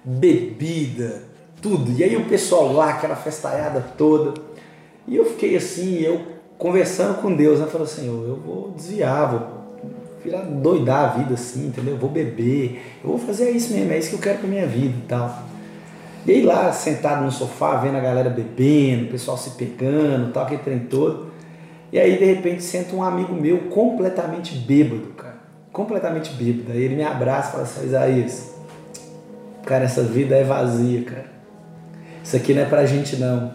Bebida, 0.05 1.23
tudo. 1.63 1.93
E 1.93 2.03
aí 2.03 2.17
o 2.17 2.27
pessoal 2.27 2.73
lá, 2.73 2.91
aquela 2.91 3.17
festaiada 3.17 3.85
toda. 3.97 4.41
E 5.07 5.17
eu 5.17 5.25
fiquei 5.25 5.57
assim, 5.57 6.01
eu 6.01 6.38
conversando 6.59 7.23
com 7.23 7.35
Deus, 7.35 7.61
né? 7.61 7.67
Falou 7.67 7.87
assim, 7.87 8.07
eu 8.07 8.37
vou 8.45 8.73
desviar, 8.77 9.31
vou 9.31 9.59
virar 10.23 10.43
doidar 10.43 11.05
a 11.05 11.19
vida 11.19 11.35
assim, 11.35 11.69
entendeu? 11.69 11.95
Eu 11.95 12.01
vou 12.01 12.11
beber, 12.11 12.83
eu 13.03 13.11
vou 13.11 13.19
fazer 13.19 13.51
isso 13.51 13.73
mesmo, 13.73 13.93
é 13.93 13.99
isso 13.99 14.11
que 14.11 14.17
eu 14.17 14.21
quero 14.21 14.39
pra 14.39 14.49
minha 14.49 14.67
vida 14.67 14.95
e 14.99 15.07
tal. 15.07 15.45
E 16.27 16.33
aí 16.33 16.43
lá, 16.43 16.73
sentado 16.73 17.25
no 17.25 17.31
sofá, 17.31 17.77
vendo 17.77 17.97
a 17.97 18.01
galera 18.01 18.29
bebendo, 18.29 19.05
o 19.05 19.09
pessoal 19.09 19.39
se 19.39 19.51
pegando, 19.51 20.33
tal, 20.33 20.43
aquele 20.43 20.61
trem 20.63 20.81
todo. 20.81 21.29
E 21.91 21.99
aí, 21.99 22.19
de 22.19 22.25
repente, 22.25 22.63
senta 22.63 22.95
um 22.95 23.03
amigo 23.03 23.33
meu 23.33 23.69
completamente 23.71 24.55
bêbado, 24.55 25.07
cara. 25.17 25.39
Completamente 25.73 26.35
bêbado. 26.35 26.73
Aí 26.73 26.83
ele 26.83 26.97
me 26.97 27.03
abraça 27.03 27.49
e 27.49 27.53
fala 27.53 27.63
assim, 27.63 27.87
Isaías, 27.87 28.55
cara, 29.65 29.85
essa 29.85 30.03
vida 30.03 30.37
é 30.37 30.45
vazia, 30.45 31.03
cara. 31.03 31.27
Isso 32.23 32.37
aqui 32.37 32.53
não 32.53 32.61
é 32.61 32.67
pra 32.67 32.85
gente, 32.85 33.17
não. 33.17 33.53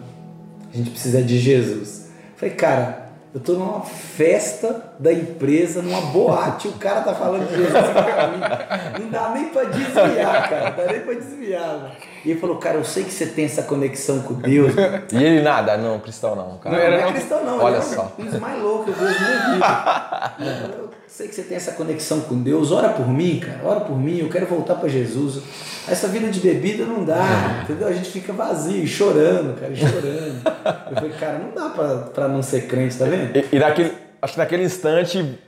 A 0.72 0.76
gente 0.76 0.90
precisa 0.90 1.22
de 1.22 1.38
Jesus. 1.38 2.03
Falei, 2.36 2.54
cara, 2.54 3.04
eu 3.34 3.40
tô 3.40 3.54
numa 3.54 3.80
festa 3.80 4.94
da 4.98 5.12
empresa, 5.12 5.82
numa 5.82 6.00
boate, 6.12 6.68
o 6.68 6.72
cara 6.72 7.00
tá 7.00 7.14
falando 7.14 7.48
de 7.48 7.56
Jesus 7.56 7.72
pra 7.72 8.28
mim. 8.28 9.02
Não 9.04 9.10
dá 9.10 9.30
nem 9.30 9.48
pra 9.48 9.64
desviar, 9.64 10.48
cara. 10.48 10.70
Não 10.70 10.76
dá 10.86 10.92
nem 10.92 11.00
pra 11.00 11.14
desviar. 11.14 11.66
Mano. 11.66 11.90
E 12.24 12.30
ele 12.30 12.40
falou, 12.40 12.56
cara, 12.58 12.76
eu 12.76 12.84
sei 12.84 13.04
que 13.04 13.10
você 13.10 13.26
tem 13.26 13.44
essa 13.44 13.62
conexão 13.64 14.20
com 14.20 14.34
Deus. 14.34 14.72
E 15.12 15.16
ele 15.22 15.42
nada, 15.42 15.76
não, 15.76 15.98
cristão 15.98 16.34
não, 16.34 16.58
cara. 16.58 16.76
Não, 16.76 16.82
era 16.82 17.00
não 17.02 17.08
é 17.08 17.12
cristão 17.12 17.44
não, 17.44 17.60
Olha 17.60 17.82
só. 17.82 18.12
um 18.18 18.24
dos 18.24 18.38
mais 18.40 18.62
loucos 18.62 18.84
que 18.94 19.02
eu 19.02 19.06
vejo 19.06 19.20
na 19.20 19.28
minha 19.28 19.52
vida. 19.52 20.94
Sei 21.14 21.28
que 21.28 21.34
você 21.36 21.42
tem 21.42 21.56
essa 21.56 21.70
conexão 21.70 22.22
com 22.22 22.42
Deus, 22.42 22.72
ora 22.72 22.88
por 22.88 23.06
mim, 23.06 23.38
cara, 23.38 23.60
ora 23.62 23.78
por 23.78 23.96
mim, 23.96 24.18
eu 24.18 24.28
quero 24.28 24.46
voltar 24.46 24.74
para 24.74 24.88
Jesus. 24.88 25.44
Essa 25.88 26.08
vida 26.08 26.28
de 26.28 26.40
bebida 26.40 26.84
não 26.84 27.04
dá, 27.04 27.60
entendeu? 27.62 27.86
A 27.86 27.92
gente 27.92 28.10
fica 28.10 28.32
vazio, 28.32 28.84
chorando, 28.84 29.56
cara, 29.60 29.72
chorando. 29.76 30.42
Eu 30.90 30.94
falei, 30.96 31.12
cara, 31.12 31.38
não 31.38 31.52
dá 31.52 31.70
pra, 31.70 31.98
pra 31.98 32.26
não 32.26 32.42
ser 32.42 32.66
crente, 32.66 32.98
tá 32.98 33.04
vendo? 33.04 33.36
E, 33.36 33.46
e 33.52 33.58
naquele, 33.60 33.92
acho 34.20 34.32
que 34.32 34.38
naquele 34.40 34.64
instante, 34.64 35.38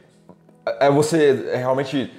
é 0.79 0.89
você 0.89 1.51
realmente 1.57 2.13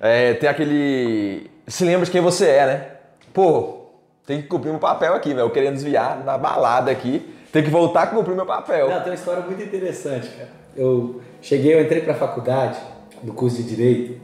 é, 0.00 0.34
tem 0.34 0.48
aquele... 0.48 1.48
se 1.68 1.84
lembra 1.84 2.04
de 2.04 2.10
quem 2.10 2.20
você 2.20 2.48
é, 2.48 2.66
né? 2.66 2.86
Pô, 3.32 3.92
tem 4.26 4.42
que 4.42 4.48
cumprir 4.48 4.70
meu 4.70 4.80
papel 4.80 5.14
aqui, 5.14 5.28
velho. 5.28 5.42
Eu 5.42 5.50
querendo 5.50 5.74
desviar 5.74 6.24
na 6.24 6.36
balada 6.36 6.90
aqui. 6.90 7.32
Tem 7.52 7.62
que 7.62 7.70
voltar 7.70 8.02
a 8.02 8.06
cumprir 8.08 8.34
meu 8.34 8.44
papel. 8.44 8.90
Não, 8.90 8.98
tem 8.98 9.12
uma 9.12 9.14
história 9.14 9.42
muito 9.42 9.62
interessante, 9.62 10.28
cara. 10.30 10.48
Eu 10.76 11.20
cheguei, 11.40 11.74
eu 11.74 11.82
entrei 11.82 12.00
pra 12.00 12.14
faculdade, 12.14 12.78
do 13.22 13.32
curso 13.32 13.56
de 13.56 13.64
Direito, 13.64 14.20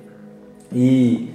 e 0.73 1.31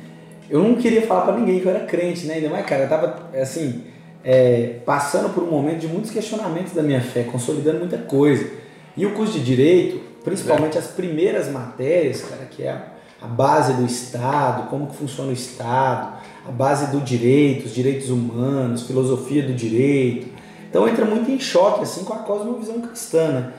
eu 0.50 0.64
não 0.64 0.76
queria 0.76 1.02
falar 1.04 1.22
para 1.22 1.38
ninguém 1.38 1.60
que 1.60 1.66
eu 1.66 1.72
era 1.72 1.86
crente, 1.86 2.26
né? 2.26 2.36
Ainda 2.36 2.50
mais, 2.50 2.66
cara, 2.66 2.84
eu 2.84 2.90
tava, 2.90 3.30
assim, 3.40 3.84
é, 4.24 4.80
passando 4.86 5.34
por 5.34 5.44
um 5.44 5.52
momento 5.52 5.80
de 5.80 5.88
muitos 5.88 6.12
questionamentos 6.12 6.74
da 6.74 6.82
minha 6.82 7.02
fé, 7.02 7.24
consolidando 7.24 7.80
muita 7.80 7.98
coisa. 7.98 8.50
E 8.98 9.06
o 9.06 9.14
curso 9.14 9.34
de 9.34 9.44
Direito, 9.44 10.02
principalmente 10.24 10.78
é. 10.78 10.80
as 10.80 10.88
primeiras 10.88 11.50
matérias, 11.50 12.22
cara, 12.22 12.46
que 12.46 12.64
é 12.64 12.70
a, 12.70 12.84
a 13.22 13.28
base 13.28 13.74
do 13.74 13.86
Estado, 13.86 14.70
como 14.70 14.88
que 14.88 14.96
funciona 14.96 15.30
o 15.30 15.34
Estado, 15.34 16.20
a 16.48 16.52
base 16.52 16.92
do 16.92 17.00
direito, 17.02 17.66
os 17.66 17.74
direitos 17.74 18.10
humanos, 18.10 18.84
filosofia 18.84 19.44
do 19.44 19.54
direito. 19.54 20.28
Então 20.70 20.88
entra 20.88 21.06
muito 21.06 21.30
em 21.30 21.40
choque 21.40 21.84
assim 21.84 22.04
com 22.04 22.14
a 22.14 22.18
cosmovisão 22.18 22.82
cristã. 22.82 23.32
Né? 23.32 23.54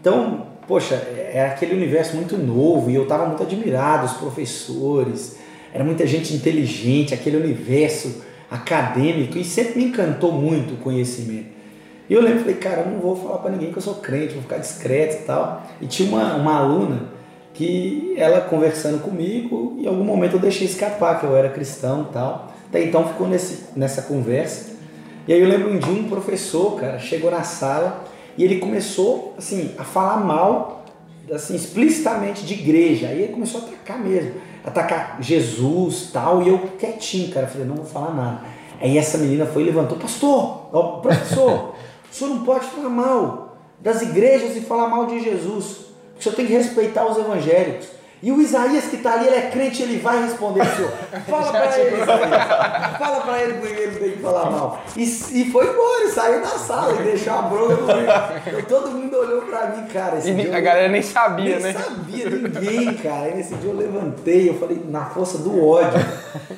Então, 0.00 0.48
poxa, 0.66 0.94
é 0.94 1.46
aquele 1.46 1.74
universo 1.74 2.16
muito 2.16 2.36
novo 2.36 2.90
e 2.90 2.94
eu 2.94 3.02
estava 3.02 3.26
muito 3.26 3.42
admirado, 3.42 4.06
os 4.06 4.12
professores, 4.14 5.36
era 5.72 5.82
muita 5.82 6.06
gente 6.06 6.34
inteligente, 6.34 7.14
aquele 7.14 7.36
universo 7.36 8.22
acadêmico 8.50 9.38
e 9.38 9.44
sempre 9.44 9.78
me 9.78 9.86
encantou 9.86 10.32
muito 10.32 10.74
o 10.74 10.76
conhecimento. 10.76 11.52
E 12.08 12.14
eu 12.14 12.20
lembro, 12.20 12.40
falei, 12.40 12.56
cara, 12.56 12.82
eu 12.82 12.90
não 12.90 12.98
vou 12.98 13.16
falar 13.16 13.38
para 13.38 13.52
ninguém 13.52 13.72
que 13.72 13.78
eu 13.78 13.82
sou 13.82 13.94
crente, 13.94 14.34
vou 14.34 14.42
ficar 14.42 14.58
discreto 14.58 15.22
e 15.22 15.24
tal. 15.24 15.62
E 15.80 15.86
tinha 15.86 16.08
uma, 16.08 16.34
uma 16.34 16.58
aluna 16.58 17.08
que 17.54 18.14
ela 18.16 18.40
conversando 18.42 19.02
comigo, 19.02 19.76
em 19.78 19.86
algum 19.86 20.04
momento 20.04 20.34
eu 20.34 20.40
deixei 20.40 20.66
escapar 20.66 21.20
que 21.20 21.24
eu 21.24 21.34
era 21.34 21.48
cristão 21.48 22.06
e 22.08 22.12
tal. 22.12 22.52
Até 22.68 22.84
então 22.84 23.08
ficou 23.08 23.26
nesse, 23.26 23.64
nessa 23.74 24.02
conversa. 24.02 24.72
E 25.26 25.32
aí 25.32 25.40
eu 25.40 25.48
lembro 25.48 25.70
um 25.70 25.78
dia 25.78 25.92
um 25.92 26.08
professor, 26.08 26.78
cara, 26.78 26.98
chegou 26.98 27.30
na 27.30 27.44
sala 27.44 28.04
e 28.36 28.44
ele 28.44 28.58
começou, 28.58 29.34
assim, 29.36 29.74
a 29.78 29.84
falar 29.84 30.18
mal, 30.18 30.84
assim, 31.32 31.54
explicitamente 31.54 32.44
de 32.44 32.54
igreja. 32.54 33.08
Aí 33.08 33.22
ele 33.22 33.32
começou 33.32 33.60
a 33.60 33.64
atacar 33.64 33.98
mesmo. 33.98 34.34
atacar 34.64 35.18
Jesus 35.20 36.10
tal. 36.12 36.42
E 36.42 36.48
eu 36.48 36.58
quietinho, 36.78 37.32
cara. 37.32 37.46
Falei, 37.46 37.66
não 37.66 37.76
vou 37.76 37.84
falar 37.84 38.14
nada. 38.14 38.40
Aí 38.80 38.98
essa 38.98 39.18
menina 39.18 39.46
foi 39.46 39.62
e 39.62 39.66
levantou, 39.66 39.96
pastor, 39.96 40.68
ó, 40.72 41.00
professor, 41.00 41.74
o 42.10 42.14
senhor 42.14 42.34
não 42.34 42.44
pode 42.44 42.66
falar 42.66 42.88
mal 42.88 43.56
das 43.80 44.02
igrejas 44.02 44.56
e 44.56 44.60
falar 44.60 44.88
mal 44.88 45.06
de 45.06 45.20
Jesus. 45.20 45.86
O 46.18 46.22
senhor 46.22 46.34
tem 46.34 46.46
que 46.46 46.52
respeitar 46.52 47.06
os 47.06 47.16
evangélicos. 47.16 47.88
E 48.22 48.30
o 48.30 48.40
Isaías 48.40 48.84
que 48.84 48.96
está 48.96 49.14
ali, 49.14 49.26
ele 49.26 49.34
é 49.34 49.50
crente, 49.50 49.82
ele 49.82 49.98
vai 49.98 50.22
responder 50.22 50.62
o 50.62 50.76
senhor. 50.76 50.92
Fala 51.26 51.50
para 51.50 51.78
ele, 51.78 52.02
Isaías. 52.02 52.98
Fala 52.98 53.20
para 53.22 53.42
ele 53.42 53.54
porque 53.54 53.82
ele 53.82 53.98
tem 53.98 54.10
que 54.12 54.18
falar 54.18 54.48
mal. 54.48 54.80
E, 54.96 55.02
e 55.02 55.50
foi 55.50 55.66
embora, 55.68 56.08
saiu 56.08 56.40
da 56.40 56.46
sala 56.46 57.00
e 57.00 57.02
deixou 57.02 57.32
a 57.32 57.42
bronca 57.42 57.74
no 57.74 58.62
Todo 58.68 58.92
mundo 58.92 59.16
olhou 59.16 59.42
para 59.42 59.66
mim, 59.70 59.86
cara. 59.88 60.20
e 60.24 60.30
a 60.30 60.58
eu, 60.58 60.62
galera 60.62 60.88
nem 60.88 61.02
sabia, 61.02 61.58
nem 61.58 61.64
né? 61.64 61.72
Nem 61.72 61.82
sabia, 61.82 62.30
ninguém, 62.30 62.94
cara. 62.94 63.22
Aí 63.22 63.34
nesse 63.34 63.56
dia 63.56 63.70
eu 63.70 63.76
levantei, 63.76 64.48
eu 64.48 64.54
falei, 64.54 64.80
na 64.88 65.06
força 65.06 65.38
do 65.38 65.66
ódio. 65.66 66.00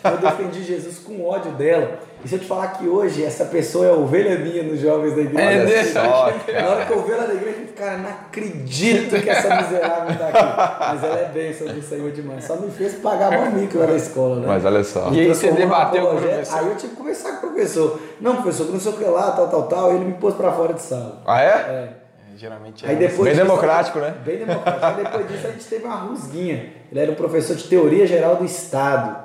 Eu 0.05 0.19
defendi 0.19 0.63
Jesus 0.63 0.99
com 0.99 1.25
ódio 1.25 1.53
dela. 1.53 1.99
E 2.25 2.29
se 2.29 2.37
eu 2.37 2.39
te 2.39 2.47
falar 2.47 2.69
que 2.69 2.89
hoje 2.89 3.23
essa 3.23 3.45
pessoa 3.45 3.87
é 3.87 3.91
a 3.91 3.93
ovelha 3.93 4.39
minha 4.39 4.63
nos 4.63 4.81
jovens 4.81 5.15
da 5.15 5.21
igreja, 5.21 5.51
é, 5.51 5.67
deixa 5.67 6.03
só, 6.03 6.33
na 6.53 6.69
hora 6.71 6.87
que 6.87 6.93
eu 6.93 7.03
vejo 7.03 7.13
ela 7.13 7.27
na 7.27 7.35
igreja, 7.35 7.57
eu 7.59 7.67
fico, 7.67 7.73
cara, 7.75 7.99
não 7.99 8.09
acredito 8.09 9.21
que 9.21 9.29
essa 9.29 9.57
miserável 9.57 10.11
está 10.11 10.29
aqui. 10.29 10.95
Mas 10.95 11.05
ela 11.05 11.21
é 11.21 11.25
bênção 11.27 11.67
do 11.67 11.83
Senhor 11.83 12.11
demais. 12.13 12.45
Só 12.45 12.57
me 12.57 12.71
fez 12.71 12.95
pagar 12.95 13.31
uma 13.31 13.51
mico 13.51 13.77
lá 13.77 13.89
na 13.89 13.97
escola, 13.97 14.37
né? 14.37 14.47
Mas 14.47 14.65
olha 14.65 14.83
só. 14.83 15.11
E 15.13 15.21
aí 15.21 15.29
você 15.29 15.53
debateu 15.53 16.07
com 16.07 16.17
o 16.17 16.19
professor? 16.19 16.59
Aí 16.59 16.67
eu 16.67 16.77
tive 16.77 16.93
que 16.93 16.97
conversar 16.97 17.41
com 17.41 17.47
o 17.47 17.51
professor. 17.51 18.01
Não, 18.21 18.37
professor, 18.37 18.73
não 18.73 18.81
sei 18.81 18.93
o 18.93 18.97
que 18.97 19.05
lá, 19.05 19.33
tal, 19.33 19.49
tal, 19.49 19.63
tal. 19.65 19.93
E 19.93 19.97
ele 19.97 20.07
me 20.07 20.15
pôs 20.15 20.35
pra 20.35 20.51
fora 20.51 20.73
de 20.73 20.81
sala. 20.81 21.21
Ah, 21.27 21.43
é? 21.43 21.47
É. 21.47 21.89
Geralmente 22.37 22.85
é. 22.85 22.89
Aí 22.89 22.97
depois 22.97 23.19
bem 23.19 23.33
disso, 23.35 23.45
democrático, 23.45 23.99
né? 23.99 24.15
Bem 24.25 24.39
democrático. 24.39 24.87
Aí 24.87 25.05
depois 25.05 25.29
disso 25.29 25.47
a 25.47 25.51
gente 25.51 25.65
teve 25.67 25.85
uma 25.85 25.97
rusguinha. 25.97 26.73
Ele 26.91 27.01
era 27.01 27.13
um 27.13 27.15
professor 27.15 27.55
de 27.55 27.65
teoria 27.65 28.07
geral 28.07 28.37
do 28.37 28.45
Estado. 28.45 29.24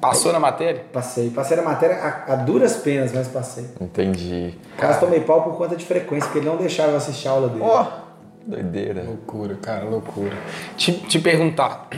Passou 0.00 0.32
na 0.32 0.38
matéria? 0.38 0.84
Passei. 0.92 1.30
Passei 1.30 1.56
na 1.56 1.62
matéria 1.62 1.96
a, 1.96 2.32
a 2.32 2.36
duras 2.36 2.76
penas, 2.76 3.12
mas 3.12 3.28
passei. 3.28 3.66
Entendi. 3.80 4.54
Caso 4.76 5.00
tomei 5.00 5.20
pau 5.20 5.42
por 5.42 5.56
conta 5.56 5.74
de 5.74 5.84
frequência, 5.84 6.26
porque 6.26 6.38
ele 6.38 6.48
não 6.48 6.56
deixava 6.56 6.92
eu 6.92 6.96
assistir 6.96 7.28
a 7.28 7.32
aula 7.32 7.48
dele. 7.48 7.62
Ó, 7.62 7.82
oh, 7.82 8.48
doideira. 8.48 9.02
Loucura, 9.02 9.56
cara, 9.56 9.84
loucura. 9.84 10.36
Te, 10.76 10.92
te 10.92 11.18
perguntar, 11.18 11.88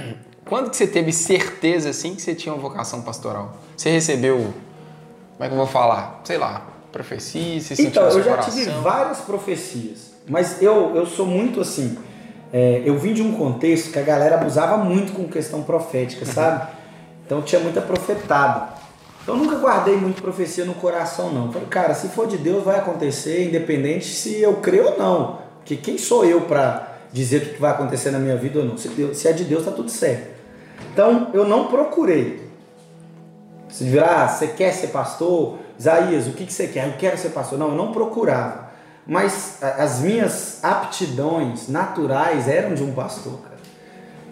quando 0.47 0.71
que 0.71 0.77
você 0.77 0.87
teve 0.87 1.13
certeza, 1.13 1.91
assim, 1.91 2.15
que 2.15 2.23
você 2.23 2.35
tinha 2.35 2.55
uma 2.55 2.61
vocação 2.61 3.03
pastoral? 3.03 3.57
Você 3.77 3.91
recebeu, 3.91 4.37
como 4.39 5.45
é 5.45 5.47
que 5.49 5.53
eu 5.53 5.59
vou 5.59 5.67
falar? 5.67 6.21
Sei 6.25 6.39
lá, 6.39 6.67
profecia, 6.91 7.61
você 7.61 7.83
Então, 7.83 8.05
eu 8.05 8.23
já 8.23 8.31
coração. 8.31 8.55
tive 8.55 8.71
várias 8.81 9.21
profecias, 9.21 10.15
mas 10.27 10.63
eu, 10.63 10.97
eu 10.97 11.07
sou 11.07 11.27
muito 11.27 11.61
assim... 11.61 11.99
É, 12.53 12.83
eu 12.85 12.99
vim 12.99 13.13
de 13.15 13.23
um 13.23 13.31
contexto 13.37 13.93
que 13.93 13.99
a 14.01 14.03
galera 14.03 14.35
abusava 14.35 14.77
muito 14.77 15.13
com 15.13 15.29
questão 15.29 15.63
profética, 15.63 16.27
sabe? 16.27 16.67
Então 17.31 17.41
tinha 17.43 17.61
muita 17.61 17.81
profetada. 17.81 18.71
Então 19.23 19.37
eu 19.37 19.45
nunca 19.45 19.55
guardei 19.55 19.95
muito 19.95 20.21
profecia 20.21 20.65
no 20.65 20.75
coração, 20.75 21.33
não. 21.33 21.53
Falei, 21.53 21.69
cara, 21.69 21.95
se 21.95 22.09
for 22.09 22.27
de 22.27 22.37
Deus 22.37 22.65
vai 22.65 22.77
acontecer, 22.81 23.47
independente 23.47 24.07
se 24.07 24.41
eu 24.41 24.55
creio 24.55 24.87
ou 24.87 24.99
não. 24.99 25.39
Porque 25.59 25.77
quem 25.77 25.97
sou 25.97 26.25
eu 26.25 26.41
para 26.41 26.89
dizer 27.13 27.37
o 27.37 27.47
que 27.55 27.61
vai 27.61 27.71
acontecer 27.71 28.11
na 28.11 28.19
minha 28.19 28.35
vida 28.35 28.59
ou 28.59 28.65
não? 28.65 28.77
Se, 28.77 28.89
Deus, 28.89 29.17
se 29.17 29.29
é 29.29 29.33
de 29.33 29.45
Deus, 29.45 29.65
tá 29.65 29.71
tudo 29.71 29.89
certo. 29.89 30.29
Então 30.93 31.31
eu 31.33 31.47
não 31.47 31.69
procurei. 31.69 32.51
Se 33.69 33.85
virar, 33.85 34.25
ah, 34.25 34.29
você 34.29 34.49
quer 34.49 34.73
ser 34.73 34.89
pastor? 34.89 35.59
Isaías, 35.79 36.27
o 36.27 36.33
que, 36.33 36.45
que 36.45 36.53
você 36.53 36.67
quer? 36.67 36.89
Eu 36.89 36.95
quero 36.95 37.17
ser 37.17 37.29
pastor. 37.29 37.57
Não, 37.57 37.69
eu 37.69 37.77
não 37.77 37.93
procurava. 37.93 38.71
Mas 39.07 39.63
as 39.63 40.01
minhas 40.01 40.65
aptidões 40.65 41.69
naturais 41.69 42.49
eram 42.49 42.75
de 42.75 42.83
um 42.83 42.93
pastor. 42.93 43.50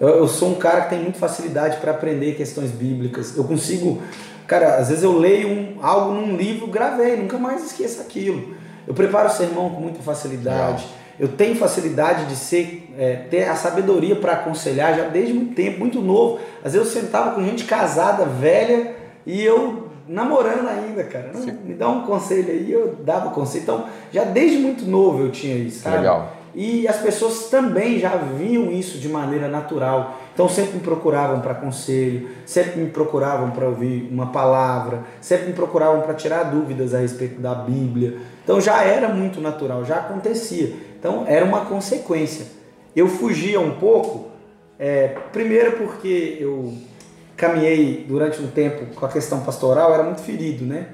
Eu, 0.01 0.09
eu 0.09 0.29
sou 0.29 0.51
um 0.51 0.55
cara 0.55 0.83
que 0.83 0.91
tem 0.91 1.01
muita 1.01 1.19
facilidade 1.19 1.79
para 1.79 1.91
aprender 1.91 2.35
questões 2.35 2.71
bíblicas. 2.71 3.37
Eu 3.37 3.45
consigo, 3.45 4.01
cara, 4.47 4.77
às 4.77 4.89
vezes 4.89 5.05
eu 5.05 5.17
leio 5.19 5.49
um, 5.49 5.77
algo 5.83 6.13
num 6.13 6.37
livro, 6.37 6.67
gravei, 6.67 7.17
nunca 7.17 7.39
mais 7.39 7.65
esqueço 7.65 8.01
aquilo. 8.01 8.55
Eu 8.87 8.95
preparo 8.95 9.29
o 9.29 9.33
sermão 9.33 9.71
com 9.71 9.81
muita 9.81 10.01
facilidade. 10.01 10.87
Eu 11.19 11.29
tenho 11.29 11.57
facilidade 11.57 12.27
de 12.27 12.37
ser, 12.37 12.91
é, 12.97 13.17
ter 13.29 13.45
a 13.45 13.57
sabedoria 13.57 14.15
para 14.15 14.35
aconselhar 14.35 14.95
já 14.97 15.09
desde 15.09 15.35
muito 15.35 15.55
tempo, 15.55 15.81
muito 15.81 16.01
novo. 16.01 16.39
Às 16.65 16.75
vezes 16.75 16.95
eu 16.95 17.03
sentava 17.03 17.35
com 17.35 17.43
gente 17.43 17.65
casada, 17.65 18.25
velha, 18.25 18.95
e 19.27 19.45
eu 19.45 19.89
namorando 20.07 20.69
ainda, 20.69 21.05
cara. 21.05 21.31
Não, 21.35 21.41
me 21.41 21.75
dá 21.75 21.89
um 21.89 22.03
conselho 22.03 22.51
aí, 22.51 22.71
eu 22.71 22.97
dava 23.05 23.31
conselho. 23.31 23.63
Então, 23.63 23.85
já 24.13 24.25
desde 24.25 24.59
muito 24.59 24.87
novo 24.87 25.25
eu 25.25 25.33
tinha 25.33 25.57
isso, 25.57 25.83
sabe? 25.83 25.99
Legal. 25.99 26.38
E 26.55 26.89
as 26.89 26.97
pessoas 26.97 27.49
também 27.51 27.99
já 27.99 28.17
viam 28.17 28.71
isso 28.71 28.99
de 28.99 29.09
maneira 29.09 29.49
natural. 29.49 30.19
Então 30.33 30.49
sempre 30.49 30.75
me 30.75 30.81
procuravam 30.81 31.41
para 31.41 31.55
conselho, 31.55 32.29
sempre 32.47 32.81
me 32.81 32.91
procuravam 32.91 33.51
para 33.51 33.67
ouvir 33.67 34.09
uma 34.11 34.27
palavra, 34.33 35.03
sempre 35.21 35.49
me 35.49 35.53
procuravam 35.53 36.01
para 36.03 36.15
tirar 36.15 36.45
dúvidas 36.45 36.95
a 36.95 36.99
respeito 36.99 37.41
da 37.41 37.55
Bíblia. 37.55 38.19
Então 38.43 38.61
já 38.61 38.83
era 38.83 39.09
muito 39.09 39.41
natural, 39.41 39.85
já 39.85 39.97
acontecia. 39.97 40.75
Então 40.99 41.25
era 41.27 41.45
uma 41.45 41.67
consequência. 41.67 42.47
Eu 42.97 43.07
fugia 43.09 43.61
um 43.61 43.73
pouco, 43.77 44.29
é, 44.79 45.09
primeiro 45.33 45.73
porque 45.73 46.39
eu 46.41 46.75
caminhei 47.37 48.05
durante 48.09 48.43
um 48.43 48.49
tempo 48.49 48.95
com 48.97 49.07
a 49.07 49.09
questão 49.09 49.41
pastoral, 49.41 49.95
era 49.95 50.03
muito 50.03 50.23
ferido, 50.23 50.65
né? 50.65 50.89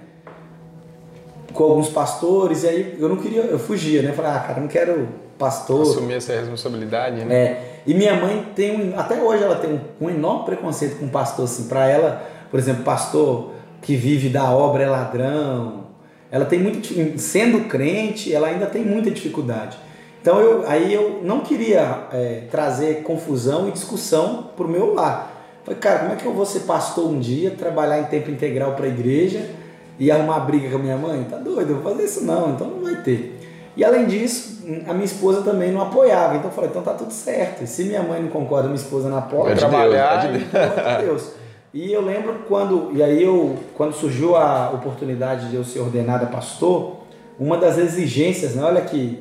Com 1.54 1.64
alguns 1.64 1.88
pastores, 1.88 2.64
e 2.64 2.68
aí 2.68 2.96
eu 2.98 3.08
não 3.08 3.16
queria, 3.16 3.42
eu 3.42 3.58
fugia, 3.58 4.02
né? 4.02 4.12
Falei, 4.12 4.32
ah, 4.32 4.40
cara, 4.40 4.60
não 4.60 4.68
quero 4.68 5.23
pastor. 5.38 5.82
Assumir 5.82 6.14
essa 6.14 6.32
responsabilidade, 6.32 7.24
né? 7.24 7.34
É. 7.34 7.80
E 7.86 7.94
minha 7.94 8.14
mãe 8.14 8.46
tem 8.54 8.92
um, 8.92 8.98
até 8.98 9.20
hoje 9.22 9.42
ela 9.42 9.56
tem 9.56 9.72
um, 9.72 10.06
um 10.06 10.10
enorme 10.10 10.46
preconceito 10.46 10.98
com 10.98 11.08
pastor, 11.08 11.44
assim, 11.44 11.68
para 11.68 11.88
ela, 11.88 12.22
por 12.50 12.58
exemplo, 12.58 12.82
pastor 12.82 13.50
que 13.82 13.94
vive 13.96 14.28
da 14.28 14.50
obra 14.50 14.84
é 14.84 14.88
ladrão. 14.88 15.84
Ela 16.30 16.46
tem 16.46 16.58
muito, 16.58 17.18
sendo 17.18 17.68
crente, 17.68 18.34
ela 18.34 18.48
ainda 18.48 18.66
tem 18.66 18.84
muita 18.84 19.10
dificuldade. 19.10 19.78
Então 20.20 20.40
eu, 20.40 20.66
aí 20.66 20.92
eu 20.92 21.20
não 21.22 21.40
queria 21.40 22.08
é, 22.10 22.44
trazer 22.50 23.02
confusão 23.02 23.68
e 23.68 23.72
discussão 23.72 24.50
pro 24.56 24.66
meu 24.66 24.94
lar. 24.94 25.32
Falei, 25.64 25.78
cara, 25.78 25.98
como 26.00 26.12
é 26.12 26.16
que 26.16 26.24
eu 26.24 26.32
vou 26.32 26.46
ser 26.46 26.60
pastor 26.60 27.10
um 27.10 27.20
dia, 27.20 27.50
trabalhar 27.50 28.00
em 28.00 28.04
tempo 28.04 28.30
integral 28.30 28.72
para 28.72 28.86
a 28.86 28.88
igreja 28.88 29.50
e 29.98 30.10
arrumar 30.10 30.40
briga 30.40 30.70
com 30.70 30.76
a 30.76 30.78
minha 30.78 30.96
mãe? 30.96 31.24
Tá 31.24 31.36
doido, 31.36 31.70
eu 31.70 31.80
vou 31.80 31.92
fazer 31.92 32.04
isso 32.04 32.24
não, 32.24 32.54
então 32.54 32.68
não 32.68 32.82
vai 32.82 33.02
ter. 33.02 33.38
E 33.76 33.84
além 33.84 34.06
disso, 34.06 34.53
a 34.86 34.92
minha 34.92 35.04
esposa 35.04 35.42
também 35.42 35.72
não 35.72 35.82
apoiava. 35.82 36.36
Então 36.36 36.50
eu 36.50 36.54
falei, 36.54 36.70
então 36.70 36.82
tá 36.82 36.94
tudo 36.94 37.12
certo. 37.12 37.62
E 37.62 37.66
se 37.66 37.84
minha 37.84 38.02
mãe 38.02 38.22
não 38.22 38.28
concorda, 38.28 38.68
minha 38.68 38.80
esposa 38.80 39.08
não 39.08 39.18
apoia, 39.18 39.52
é 39.52 39.54
de 39.54 39.60
trabalhar, 39.60 40.26
Deus, 40.26 40.34
é 40.34 40.38
de 40.38 41.04
Deus. 41.04 41.22
Deus. 41.22 41.32
E 41.72 41.92
eu 41.92 42.00
lembro 42.00 42.44
quando, 42.46 42.90
e 42.94 43.02
aí 43.02 43.22
eu, 43.22 43.56
quando 43.74 43.92
surgiu 43.92 44.36
a 44.36 44.70
oportunidade 44.70 45.50
de 45.50 45.56
eu 45.56 45.64
ser 45.64 45.80
ordenado 45.80 46.24
a 46.24 46.28
pastor, 46.28 46.98
uma 47.38 47.56
das 47.58 47.78
exigências, 47.78 48.54
né, 48.54 48.62
olha 48.62 48.80
que 48.80 49.18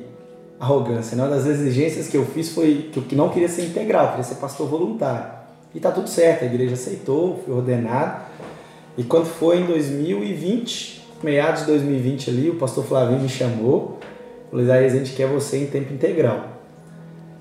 arrogância, 0.60 1.16
né, 1.16 1.24
uma 1.24 1.34
das 1.34 1.46
exigências 1.46 2.06
que 2.06 2.16
eu 2.16 2.24
fiz 2.24 2.50
foi 2.50 2.90
que 2.92 3.12
eu 3.12 3.18
não 3.18 3.28
queria 3.28 3.48
ser 3.48 3.64
integral, 3.64 4.10
queria 4.10 4.22
ser 4.22 4.36
pastor 4.36 4.68
voluntário. 4.68 5.32
E 5.74 5.80
tá 5.80 5.90
tudo 5.90 6.08
certo, 6.08 6.44
a 6.44 6.46
igreja 6.46 6.74
aceitou, 6.74 7.42
fui 7.44 7.52
ordenado. 7.52 8.22
E 8.96 9.02
quando 9.02 9.26
foi 9.26 9.58
em 9.58 9.66
2020, 9.66 11.04
meados 11.24 11.62
de 11.62 11.66
2020 11.66 12.30
ali, 12.30 12.50
o 12.50 12.54
pastor 12.54 12.84
Flavinho 12.84 13.18
me 13.18 13.28
chamou 13.28 13.98
Falei, 14.54 14.70
aí 14.70 14.86
a 14.86 14.88
gente 14.88 15.14
quer 15.14 15.26
você 15.26 15.58
em 15.58 15.66
tempo 15.66 15.92
integral. 15.92 16.44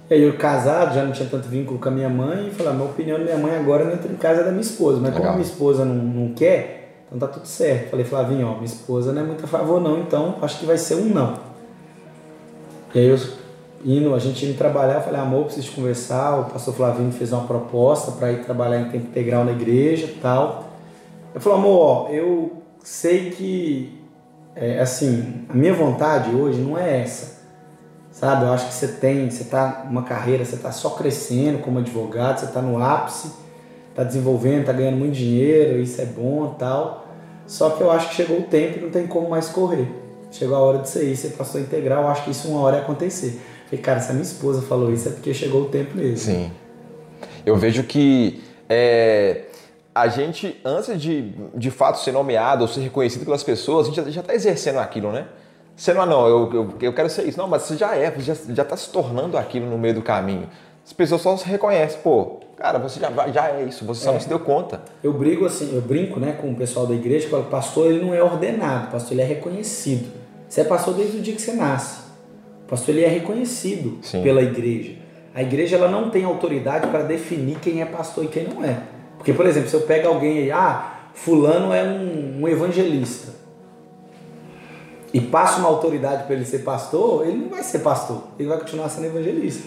E 0.10 0.15
aí 0.15 0.23
eu 0.23 0.34
casado, 0.34 0.95
já 0.95 1.04
não 1.04 1.12
tinha 1.12 1.30
tanto 1.30 1.47
vínculo 1.47 1.78
com 1.78 1.88
a 1.88 1.91
minha 1.91 2.10
mãe, 2.10 2.47
e 2.47 2.49
falei, 2.49 2.71
a 2.71 2.76
minha 2.76 2.89
opinião 2.89 3.19
da 3.19 3.23
minha 3.23 3.38
mãe 3.38 3.56
agora 3.56 3.86
não 3.86 3.93
entra 3.93 4.12
em 4.12 4.15
casa 4.15 4.43
da 4.43 4.49
minha 4.49 4.63
esposa. 4.63 4.99
Mas 4.99 5.13
Legal. 5.13 5.19
como 5.19 5.30
a 5.30 5.34
minha 5.34 5.45
esposa 5.45 5.86
não, 5.86 5.93
não 5.93 6.34
quer, 6.34 7.04
então 7.06 7.19
tá 7.19 7.28
tudo 7.28 7.45
certo. 7.45 7.91
Falei, 7.91 8.04
Flavinho, 8.04 8.47
ó, 8.47 8.54
minha 8.54 8.65
esposa 8.65 9.13
não 9.13 9.21
é 9.21 9.26
muito 9.26 9.45
a 9.45 9.47
favor 9.47 9.80
não, 9.80 9.99
então 9.99 10.38
acho 10.41 10.60
que 10.60 10.65
vai 10.65 10.76
ser 10.76 10.95
um 10.95 11.06
não. 11.06 11.38
E 12.95 12.99
aí 12.99 13.06
eu 13.06 13.19
indo, 13.86 14.15
a 14.15 14.19
gente 14.19 14.43
indo 14.47 14.58
trabalhar, 14.58 14.95
eu 14.95 15.02
falei, 15.02 15.21
amor, 15.21 15.45
preciso 15.45 15.71
conversar. 15.73 16.39
O 16.39 16.45
pastor 16.45 16.73
Flavinho 16.73 17.12
fez 17.12 17.32
uma 17.32 17.45
proposta 17.45 18.12
para 18.13 18.32
ir 18.32 18.43
trabalhar 18.43 18.80
em 18.80 18.89
tempo 18.89 19.06
integral 19.06 19.45
na 19.45 19.52
igreja 19.52 20.10
tal. 20.19 20.67
Eu 21.36 21.39
falei, 21.39 21.60
amor, 21.60 21.80
ó, 21.80 22.10
eu 22.10 22.63
sei 22.84 23.30
que 23.30 24.03
é, 24.56 24.80
assim, 24.80 25.46
a 25.50 25.54
minha 25.54 25.74
vontade 25.74 26.36
hoje 26.36 26.60
não 26.60 26.78
é 26.78 27.02
essa. 27.02 27.42
Sabe? 28.12 28.46
Eu 28.46 28.54
acho 28.54 28.68
que 28.68 28.74
você 28.74 28.88
tem, 28.88 29.30
você 29.30 29.42
está 29.42 29.86
numa 29.89 30.04
carreira, 30.04 30.46
você 30.46 30.56
está 30.56 30.72
só 30.72 30.92
crescendo 30.92 31.60
como 31.60 31.80
advogado, 31.80 32.39
você 32.39 32.46
está 32.46 32.62
no 32.62 32.82
ápice, 32.82 33.32
está 33.89 34.04
desenvolvendo, 34.04 34.62
está 34.62 34.74
ganhando 34.74 34.98
muito 34.98 35.13
dinheiro, 35.13 35.80
isso 35.80 36.00
é 36.00 36.06
bom 36.06 36.56
tal. 36.60 37.08
Só 37.48 37.72
que 37.72 37.82
eu 37.82 37.92
acho 37.92 38.10
que 38.10 38.16
chegou 38.16 38.39
o 38.39 38.44
tempo 38.44 38.80
e 38.80 38.82
não 38.82 38.89
tem 38.89 39.08
como 39.08 39.30
mais 39.30 39.50
correr. 39.50 39.88
Chegou 40.32 40.56
a 40.56 40.60
hora 40.60 40.80
de 40.80 40.89
você 40.89 41.12
ir, 41.12 41.18
você 41.18 41.30
passou 41.30 41.60
integral, 41.60 42.04
eu 42.04 42.10
acho 42.10 42.24
que 42.24 42.32
isso 42.32 42.48
uma 42.48 42.62
hora 42.62 42.78
ia 42.78 42.82
acontecer. 42.84 43.42
Falei, 43.66 43.82
cara, 43.82 44.00
se 44.00 44.12
a 44.12 44.13
minha 44.13 44.24
esposa 44.24 44.62
falou 44.62 44.94
isso 44.94 45.10
é 45.10 45.12
porque 45.12 45.34
chegou 45.34 45.63
o 45.63 45.70
tempo 45.70 45.98
mesmo. 45.98 46.18
Sim. 46.18 46.52
Eu 47.46 47.58
vejo 47.58 47.84
que 47.84 48.44
é, 48.70 49.46
a 49.94 50.08
gente, 50.08 50.60
antes 50.66 51.00
de 51.00 51.34
de 51.56 51.72
fato 51.72 52.00
ser 52.00 52.12
nomeado 52.12 52.64
ou 52.64 52.68
ser 52.68 52.82
reconhecido 52.82 53.26
pelas 53.26 53.44
pessoas, 53.44 53.88
a 53.88 53.92
gente 53.92 54.12
já 54.12 54.22
está 54.22 54.34
exercendo 54.34 54.80
aquilo, 54.80 55.12
né? 55.12 55.28
Você 55.76 55.94
não, 55.94 56.02
ah, 56.02 56.06
não, 56.06 56.28
eu, 56.28 56.54
eu, 56.54 56.74
eu 56.82 56.94
quero 56.94 57.10
ser 57.10 57.28
isso. 57.28 57.38
Não, 57.38 57.48
mas 57.48 57.64
você 57.64 57.76
já 57.76 57.96
é, 57.96 58.12
você 58.12 58.54
já 58.54 58.64
está 58.64 58.78
se 58.78 58.90
tornando 58.90 59.38
aquilo 59.38 59.66
no 59.68 59.78
meio 59.78 59.96
do 59.96 60.02
caminho. 60.02 60.48
As 60.86 60.94
pessoas 60.94 61.22
só 61.22 61.36
se 61.38 61.48
reconhecem, 61.48 62.00
pô, 62.02 62.40
Cara, 62.58 62.80
você 62.80 63.00
já, 63.00 63.10
já 63.30 63.50
é 63.50 63.64
isso, 63.64 63.84
você 63.84 64.06
só 64.06 64.12
É. 64.12 64.14
não 64.14 64.22
se 64.22 64.30
deu 64.30 64.40
conta. 64.40 64.82
Eu 65.04 65.12
brigo 65.12 65.46
assim, 65.46 65.76
eu 65.76 65.82
brinco 65.82 66.20
né, 66.20 66.38
com 66.40 66.52
o 66.52 66.56
pessoal 66.56 66.86
da 66.86 66.94
igreja, 66.94 67.26
que 67.26 67.32
fala, 67.32 67.44
pastor 67.44 67.88
ele 67.88 68.06
não 68.06 68.14
é 68.14 68.24
ordenado, 68.24 68.92
pastor 68.92 69.14
ele 69.14 69.22
é 69.22 69.26
reconhecido. 69.26 70.12
Você 70.48 70.62
é 70.62 70.64
pastor 70.64 70.94
desde 70.94 71.18
o 71.18 71.22
dia 71.22 71.34
que 71.34 71.42
você 71.42 71.54
nasce. 71.54 72.02
O 72.66 72.70
pastor 72.70 72.96
ele 72.96 73.04
é 73.04 73.08
reconhecido 73.10 73.98
Sim. 74.02 74.22
pela 74.22 74.42
igreja. 74.42 74.94
A 75.34 75.42
igreja 75.42 75.76
ela 75.76 75.90
não 75.90 76.10
tem 76.10 76.24
autoridade 76.24 76.88
para 76.88 77.02
definir 77.02 77.58
quem 77.60 77.82
é 77.82 77.86
pastor 77.86 78.24
e 78.24 78.28
quem 78.28 78.48
não 78.48 78.64
é. 78.64 78.78
Porque, 79.24 79.32
por 79.32 79.46
exemplo, 79.46 79.70
se 79.70 79.74
eu 79.74 79.80
pego 79.80 80.10
alguém 80.10 80.40
aí, 80.40 80.52
ah, 80.52 80.96
fulano 81.14 81.72
é 81.74 81.82
um, 81.82 82.42
um 82.42 82.48
evangelista. 82.50 83.32
E 85.14 85.22
passa 85.22 85.60
uma 85.60 85.70
autoridade 85.70 86.26
para 86.26 86.36
ele 86.36 86.44
ser 86.44 86.60
pastor, 86.60 87.26
ele 87.26 87.38
não 87.38 87.48
vai 87.48 87.64
ser 87.64 87.80
pastor, 87.80 88.24
ele 88.38 88.50
vai 88.50 88.60
continuar 88.60 88.90
sendo 88.90 89.06
evangelista. 89.06 89.66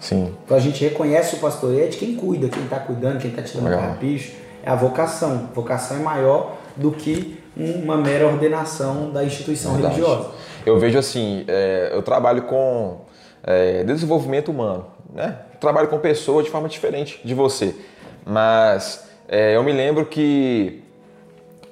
Sim. 0.00 0.34
Então 0.44 0.56
a 0.56 0.60
gente 0.60 0.82
reconhece 0.82 1.36
o 1.36 1.38
pastoreio 1.38 1.84
é 1.84 1.86
de 1.86 1.96
quem 1.96 2.16
cuida, 2.16 2.48
quem 2.48 2.64
está 2.64 2.80
cuidando, 2.80 3.20
quem 3.20 3.30
está 3.30 3.40
tirando 3.40 3.66
Legal. 3.66 3.82
carrapicho. 3.82 4.32
É 4.64 4.70
a 4.70 4.74
vocação. 4.74 5.48
Vocação 5.54 5.98
é 5.98 6.00
maior 6.00 6.56
do 6.74 6.90
que 6.90 7.38
uma 7.56 7.96
mera 7.96 8.26
ordenação 8.26 9.12
da 9.12 9.22
instituição 9.22 9.74
Verdade. 9.74 9.94
religiosa. 9.94 10.30
Eu 10.66 10.76
vejo 10.80 10.98
assim, 10.98 11.44
é, 11.46 11.90
eu 11.92 12.02
trabalho 12.02 12.42
com 12.42 13.02
é, 13.44 13.84
desenvolvimento 13.84 14.50
humano, 14.50 14.86
né? 15.14 15.38
Eu 15.54 15.60
trabalho 15.60 15.86
com 15.86 15.98
pessoas 15.98 16.44
de 16.44 16.50
forma 16.50 16.68
diferente 16.68 17.20
de 17.24 17.32
você, 17.32 17.76
mas 18.24 19.08
é, 19.28 19.56
eu 19.56 19.62
me 19.62 19.72
lembro 19.72 20.06
que 20.06 20.82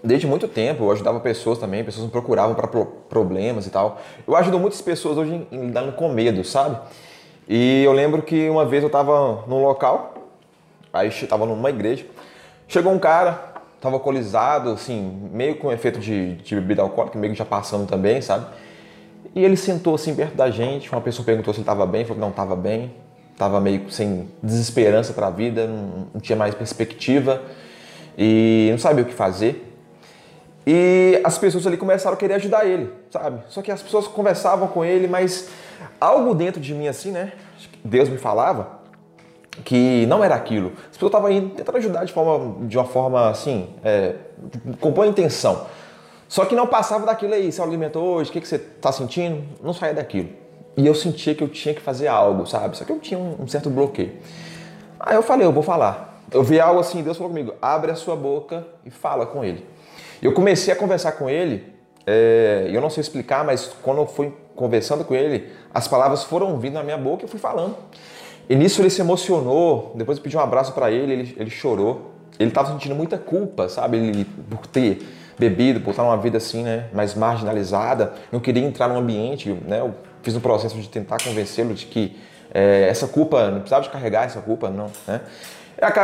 desde 0.02 0.26
muito 0.26 0.48
tempo 0.48 0.84
eu 0.84 0.92
ajudava 0.92 1.20
pessoas 1.20 1.58
também, 1.58 1.84
pessoas 1.84 2.06
me 2.06 2.12
procuravam 2.12 2.54
para 2.54 2.66
problemas 2.66 3.66
e 3.66 3.70
tal. 3.70 4.00
Eu 4.26 4.34
ajudo 4.36 4.58
muitas 4.58 4.80
pessoas 4.80 5.18
hoje 5.18 5.32
em, 5.34 5.56
em 5.56 5.66
lidando 5.66 5.92
com 5.92 6.08
medo, 6.08 6.42
sabe? 6.44 6.78
E 7.48 7.82
eu 7.84 7.92
lembro 7.92 8.22
que 8.22 8.48
uma 8.48 8.64
vez 8.64 8.82
eu 8.82 8.86
estava 8.86 9.44
num 9.46 9.62
local, 9.62 10.14
aí 10.92 11.08
estava 11.08 11.44
numa 11.46 11.70
igreja, 11.70 12.06
chegou 12.68 12.92
um 12.92 12.98
cara, 12.98 13.50
tava 13.80 13.96
alcoolizado, 13.96 14.70
assim, 14.70 15.28
meio 15.32 15.56
com 15.56 15.72
efeito 15.72 15.98
de, 15.98 16.34
de 16.36 16.54
bebida 16.54 16.82
alcoólica, 16.82 17.18
meio 17.18 17.32
que 17.32 17.38
já 17.38 17.44
passando 17.44 17.86
também, 17.86 18.20
sabe? 18.20 18.46
E 19.34 19.44
ele 19.44 19.56
sentou 19.56 19.94
assim 19.94 20.14
perto 20.14 20.34
da 20.34 20.50
gente, 20.50 20.90
uma 20.90 21.00
pessoa 21.00 21.24
perguntou 21.24 21.52
se 21.54 21.60
ele 21.60 21.62
estava 21.62 21.86
bem, 21.86 22.04
falou 22.04 22.16
que 22.16 22.20
não 22.20 22.30
estava 22.30 22.56
bem, 22.56 22.92
estava 23.40 23.58
meio 23.58 23.90
sem 23.90 24.28
desesperança 24.42 25.14
para 25.14 25.28
a 25.28 25.30
vida, 25.30 25.66
não, 25.66 26.08
não 26.12 26.20
tinha 26.20 26.36
mais 26.36 26.54
perspectiva 26.54 27.40
e 28.16 28.68
não 28.70 28.78
sabia 28.78 29.02
o 29.02 29.06
que 29.06 29.14
fazer. 29.14 29.66
E 30.66 31.18
as 31.24 31.38
pessoas 31.38 31.66
ali 31.66 31.78
começaram 31.78 32.14
a 32.14 32.18
querer 32.18 32.34
ajudar 32.34 32.66
ele, 32.66 32.92
sabe? 33.10 33.40
Só 33.48 33.62
que 33.62 33.72
as 33.72 33.80
pessoas 33.80 34.06
conversavam 34.06 34.68
com 34.68 34.84
ele, 34.84 35.08
mas 35.08 35.48
algo 35.98 36.34
dentro 36.34 36.60
de 36.60 36.74
mim 36.74 36.86
assim, 36.86 37.10
né? 37.12 37.32
Deus 37.82 38.10
me 38.10 38.18
falava 38.18 38.80
que 39.64 40.04
não 40.04 40.22
era 40.22 40.34
aquilo. 40.34 40.72
As 40.90 40.98
pessoas 40.98 41.08
estavam 41.08 41.48
tentando 41.48 41.78
ajudar 41.78 42.04
de, 42.04 42.12
forma, 42.12 42.66
de 42.66 42.76
uma 42.76 42.84
forma 42.84 43.30
assim, 43.30 43.70
é, 43.82 44.16
com 44.78 44.90
boa 44.90 45.06
intenção. 45.06 45.66
Só 46.28 46.44
que 46.44 46.54
não 46.54 46.66
passava 46.66 47.06
daquilo 47.06 47.32
aí, 47.32 47.50
você 47.50 47.62
alimentou 47.62 48.16
hoje, 48.16 48.28
o 48.28 48.32
que, 48.34 48.40
que 48.42 48.46
você 48.46 48.56
está 48.56 48.92
sentindo? 48.92 49.42
Não 49.62 49.72
saía 49.72 49.94
daquilo. 49.94 50.28
E 50.76 50.86
eu 50.86 50.94
sentia 50.94 51.34
que 51.34 51.42
eu 51.42 51.48
tinha 51.48 51.74
que 51.74 51.80
fazer 51.80 52.08
algo, 52.08 52.46
sabe? 52.46 52.76
Só 52.76 52.84
que 52.84 52.92
eu 52.92 52.98
tinha 52.98 53.18
um, 53.18 53.42
um 53.42 53.48
certo 53.48 53.68
bloqueio. 53.68 54.12
Aí 54.98 55.16
eu 55.16 55.22
falei, 55.22 55.46
eu 55.46 55.52
vou 55.52 55.62
falar. 55.62 56.22
Eu 56.32 56.42
vi 56.42 56.60
algo 56.60 56.80
assim, 56.80 57.02
Deus 57.02 57.16
falou 57.16 57.30
comigo, 57.30 57.54
abre 57.60 57.90
a 57.90 57.94
sua 57.94 58.14
boca 58.14 58.66
e 58.84 58.90
fala 58.90 59.26
com 59.26 59.44
ele. 59.44 59.66
Eu 60.22 60.32
comecei 60.32 60.72
a 60.72 60.76
conversar 60.76 61.12
com 61.12 61.28
ele, 61.28 61.64
é, 62.06 62.68
eu 62.72 62.80
não 62.80 62.90
sei 62.90 63.00
explicar, 63.00 63.44
mas 63.44 63.72
quando 63.82 63.98
eu 63.98 64.06
fui 64.06 64.32
conversando 64.54 65.04
com 65.04 65.14
ele, 65.14 65.48
as 65.72 65.88
palavras 65.88 66.22
foram 66.22 66.58
vindo 66.58 66.74
na 66.74 66.82
minha 66.82 66.98
boca 66.98 67.22
e 67.22 67.24
eu 67.24 67.28
fui 67.28 67.40
falando. 67.40 67.76
E 68.48 68.54
nisso 68.54 68.82
ele 68.82 68.90
se 68.90 69.00
emocionou, 69.00 69.92
depois 69.94 70.18
eu 70.18 70.22
pedi 70.22 70.36
um 70.36 70.40
abraço 70.40 70.72
para 70.72 70.90
ele, 70.90 71.12
ele, 71.12 71.36
ele 71.38 71.50
chorou. 71.50 72.10
Ele 72.38 72.48
estava 72.48 72.72
sentindo 72.72 72.94
muita 72.94 73.18
culpa, 73.18 73.68
sabe? 73.68 73.96
Ele, 73.98 74.24
por 74.24 74.66
ter 74.66 75.06
bebido, 75.38 75.80
por 75.80 75.90
estar 75.90 76.02
numa 76.02 76.16
vida 76.16 76.36
assim, 76.36 76.62
né, 76.62 76.88
mais 76.92 77.14
marginalizada, 77.14 78.12
não 78.30 78.40
queria 78.40 78.62
entrar 78.62 78.88
num 78.88 78.98
ambiente, 78.98 79.50
né? 79.66 79.82
Fiz 80.22 80.34
um 80.36 80.40
processo 80.40 80.76
de 80.78 80.88
tentar 80.88 81.18
convencê-lo 81.22 81.74
de 81.74 81.86
que 81.86 82.16
é, 82.52 82.88
essa 82.88 83.06
culpa, 83.06 83.50
não 83.50 83.60
precisava 83.60 83.82
de 83.82 83.90
carregar 83.90 84.24
essa 84.24 84.40
culpa, 84.40 84.68
não, 84.68 84.90
né? 85.06 85.20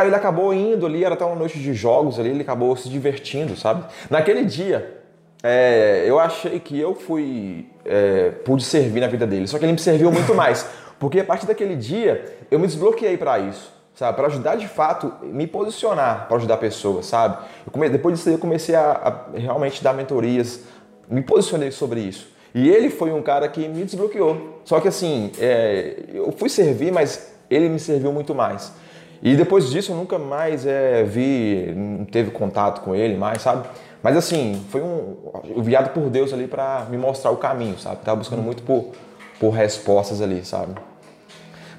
Ele 0.05 0.15
acabou 0.15 0.51
indo 0.53 0.87
ali, 0.87 1.03
era 1.03 1.13
até 1.13 1.23
uma 1.23 1.35
noite 1.35 1.59
de 1.59 1.71
jogos 1.73 2.19
ali, 2.19 2.29
ele 2.29 2.41
acabou 2.41 2.75
se 2.75 2.89
divertindo, 2.89 3.55
sabe? 3.55 3.83
Naquele 4.09 4.43
dia, 4.43 4.97
é, 5.43 6.03
eu 6.07 6.19
achei 6.19 6.59
que 6.59 6.79
eu 6.79 6.95
fui, 6.95 7.69
é, 7.85 8.31
pude 8.43 8.63
servir 8.63 9.01
na 9.01 9.07
vida 9.07 9.27
dele, 9.27 9.47
só 9.47 9.59
que 9.59 9.65
ele 9.65 9.73
me 9.73 9.79
serviu 9.79 10.11
muito 10.11 10.33
mais, 10.35 10.67
porque 10.97 11.19
a 11.19 11.23
partir 11.23 11.45
daquele 11.45 11.75
dia 11.75 12.25
eu 12.49 12.57
me 12.57 12.65
desbloqueei 12.65 13.17
para 13.17 13.37
isso, 13.37 13.71
sabe? 13.93 14.17
Para 14.17 14.27
ajudar 14.27 14.55
de 14.55 14.67
fato, 14.67 15.13
me 15.21 15.45
posicionar 15.45 16.27
para 16.27 16.37
ajudar 16.37 16.57
pessoas, 16.57 17.05
sabe? 17.05 17.37
Come, 17.71 17.87
depois 17.87 18.15
disso 18.15 18.29
aí 18.29 18.35
eu 18.35 18.39
comecei 18.39 18.73
a, 18.73 19.27
a 19.33 19.37
realmente 19.37 19.83
dar 19.83 19.93
mentorias, 19.93 20.61
me 21.07 21.21
posicionei 21.21 21.69
sobre 21.69 21.99
isso. 21.99 22.35
E 22.57 22.67
ele 22.67 22.89
foi 22.89 23.11
um 23.11 23.21
cara 23.21 23.47
que 23.47 23.67
me 23.67 23.83
desbloqueou. 23.83 24.61
Só 24.65 24.79
que 24.79 24.87
assim, 24.87 25.31
é, 25.37 25.95
eu 26.11 26.31
fui 26.31 26.49
servir, 26.49 26.91
mas 26.91 27.31
ele 27.51 27.69
me 27.69 27.79
serviu 27.79 28.11
muito 28.11 28.33
mais. 28.33 28.73
E 29.21 29.35
depois 29.35 29.69
disso 29.69 29.91
eu 29.91 29.95
nunca 29.95 30.17
mais 30.17 30.65
é, 30.65 31.03
vi, 31.03 31.71
não 31.75 32.03
teve 32.03 32.31
contato 32.31 32.81
com 32.81 32.95
ele 32.95 33.15
mais, 33.15 33.43
sabe? 33.43 33.67
Mas 34.01 34.17
assim, 34.17 34.65
foi 34.71 34.81
um 34.81 35.17
enviado 35.55 35.91
por 35.91 36.09
Deus 36.09 36.33
ali 36.33 36.47
para 36.47 36.87
me 36.89 36.97
mostrar 36.97 37.29
o 37.29 37.37
caminho, 37.37 37.77
sabe? 37.77 37.97
Tava 38.03 38.17
buscando 38.17 38.41
muito 38.41 38.63
por, 38.63 38.91
por 39.39 39.51
respostas 39.51 40.19
ali, 40.19 40.43
sabe? 40.43 40.73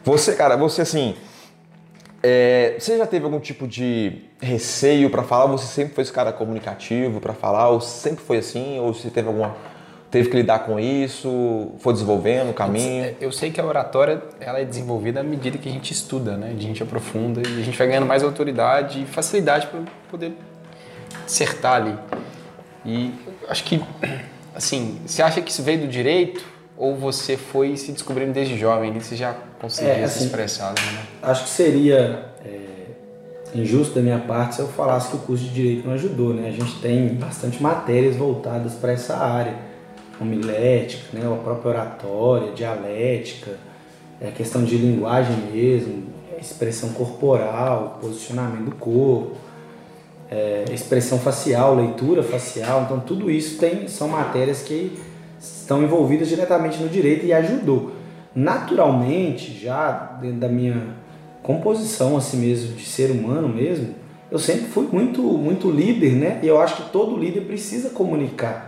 Você, 0.05 0.37
cara, 0.37 0.57
você 0.57 0.83
assim, 0.83 1.17
é, 2.23 2.77
você 2.79 2.97
já 2.97 3.07
teve 3.07 3.25
algum 3.25 3.41
tipo 3.41 3.67
de 3.67 4.23
receio 4.41 5.11
para 5.11 5.25
falar? 5.25 5.47
Você 5.47 5.67
sempre 5.67 5.97
foi 5.97 6.03
esse 6.03 6.13
cara 6.13 6.33
comunicativo 6.33 7.21
para 7.21 7.35
falar? 7.35 7.69
Ou 7.69 7.81
sempre 7.81 8.25
foi 8.25 8.39
assim? 8.39 8.79
Ou 8.79 8.95
você 8.95 9.11
teve 9.11 9.27
alguma 9.27 9.57
teve 10.11 10.31
que 10.31 10.37
lidar 10.37 10.61
com 10.61 10.79
isso? 10.79 11.73
Foi 11.79 11.93
desenvolvendo 11.93 12.51
o 12.51 12.55
caminho? 12.55 13.15
Eu 13.21 13.31
sei 13.31 13.51
que 13.51 13.61
a 13.61 13.65
oratória 13.65 14.23
ela 14.41 14.59
é 14.59 14.65
desenvolvida 14.65 15.21
à 15.21 15.23
medida 15.23 15.59
que 15.59 15.69
a 15.69 15.73
gente 15.73 15.93
estuda, 15.93 16.37
né? 16.37 16.55
A 16.57 16.61
gente 16.61 16.83
aprofunda 16.83 17.41
e 17.47 17.61
a 17.61 17.65
gente 17.65 17.77
vai 17.77 17.87
ganhando 17.87 18.07
mais 18.07 18.23
autoridade 18.23 19.03
e 19.03 19.07
facilidade 19.07 19.67
para 19.67 19.81
poder 20.11 20.33
acertar 21.25 21.75
ali. 21.75 21.95
E 22.85 23.13
acho 23.49 23.65
que, 23.65 23.83
assim, 24.55 24.99
você 25.07 25.23
acha 25.23 25.41
que 25.43 25.51
isso 25.51 25.63
veio 25.63 25.81
do 25.81 25.89
direito 25.89 26.43
ou 26.77 26.97
você 26.97 27.37
foi 27.37 27.77
se 27.77 27.93
descobrindo 27.93 28.33
desde 28.33 28.57
jovem 28.57 28.97
e 28.97 29.01
você 29.01 29.17
já 29.17 29.35
conseguia 29.61 29.93
É, 29.93 29.97
se 29.97 30.05
assim, 30.05 30.25
expressar? 30.27 30.71
Né? 30.71 31.03
Acho 31.23 31.45
que 31.45 31.51
seria 31.51 32.25
é, 32.45 32.59
injusto 33.55 33.97
da 33.97 34.01
minha 34.01 34.21
parte 34.21 34.55
se 34.55 34.63
eu 34.63 34.69
falasse 34.69 35.11
que 35.11 35.17
o 35.17 35.19
curso 35.19 35.45
de 35.45 35.51
Direito 35.51 35.87
não 35.87 35.95
ajudou, 35.95 36.33
né? 36.33 36.49
A 36.49 36.53
gente 36.53 36.81
tem 36.81 37.09
bastante 37.09 37.63
matérias 37.63 38.17
voltadas 38.17 38.75
para 38.75 38.93
essa 38.93 39.17
área, 39.17 39.68
homilética, 40.21 41.05
né? 41.13 41.21
a 41.25 41.37
própria 41.37 41.71
oratória, 41.71 42.53
dialética, 42.53 43.53
é, 44.21 44.29
a 44.29 44.33
questão 44.33 44.65
de 44.65 44.77
linguagem 44.77 45.37
mesmo, 45.53 46.05
expressão 46.41 46.91
corporal, 46.91 47.99
posicionamento 48.01 48.65
do 48.65 48.77
corpo, 48.77 49.37
é, 50.31 50.65
expressão 50.73 51.19
facial, 51.19 51.75
leitura 51.75 52.23
facial, 52.23 52.83
então 52.83 53.01
tudo 53.01 53.31
isso 53.31 53.59
tem, 53.59 53.89
são 53.89 54.09
matérias 54.09 54.63
que 54.63 54.99
estão 55.41 55.83
envolvidas 55.83 56.29
diretamente 56.29 56.79
no 56.79 56.89
direito 56.89 57.25
e 57.25 57.33
ajudou. 57.33 57.93
Naturalmente, 58.35 59.59
já 59.59 60.19
dentro 60.21 60.39
da 60.39 60.49
minha 60.49 60.97
composição 61.43 62.17
assim 62.17 62.37
mesmo 62.39 62.75
de 62.75 62.85
ser 62.85 63.11
humano 63.11 63.49
mesmo, 63.49 63.95
eu 64.31 64.39
sempre 64.39 64.67
fui 64.67 64.87
muito 64.93 65.23
muito 65.23 65.71
líder, 65.71 66.13
né? 66.13 66.41
E 66.43 66.47
eu 66.47 66.61
acho 66.61 66.77
que 66.77 66.91
todo 66.91 67.17
líder 67.17 67.43
precisa 67.43 67.91
comunicar, 67.91 68.68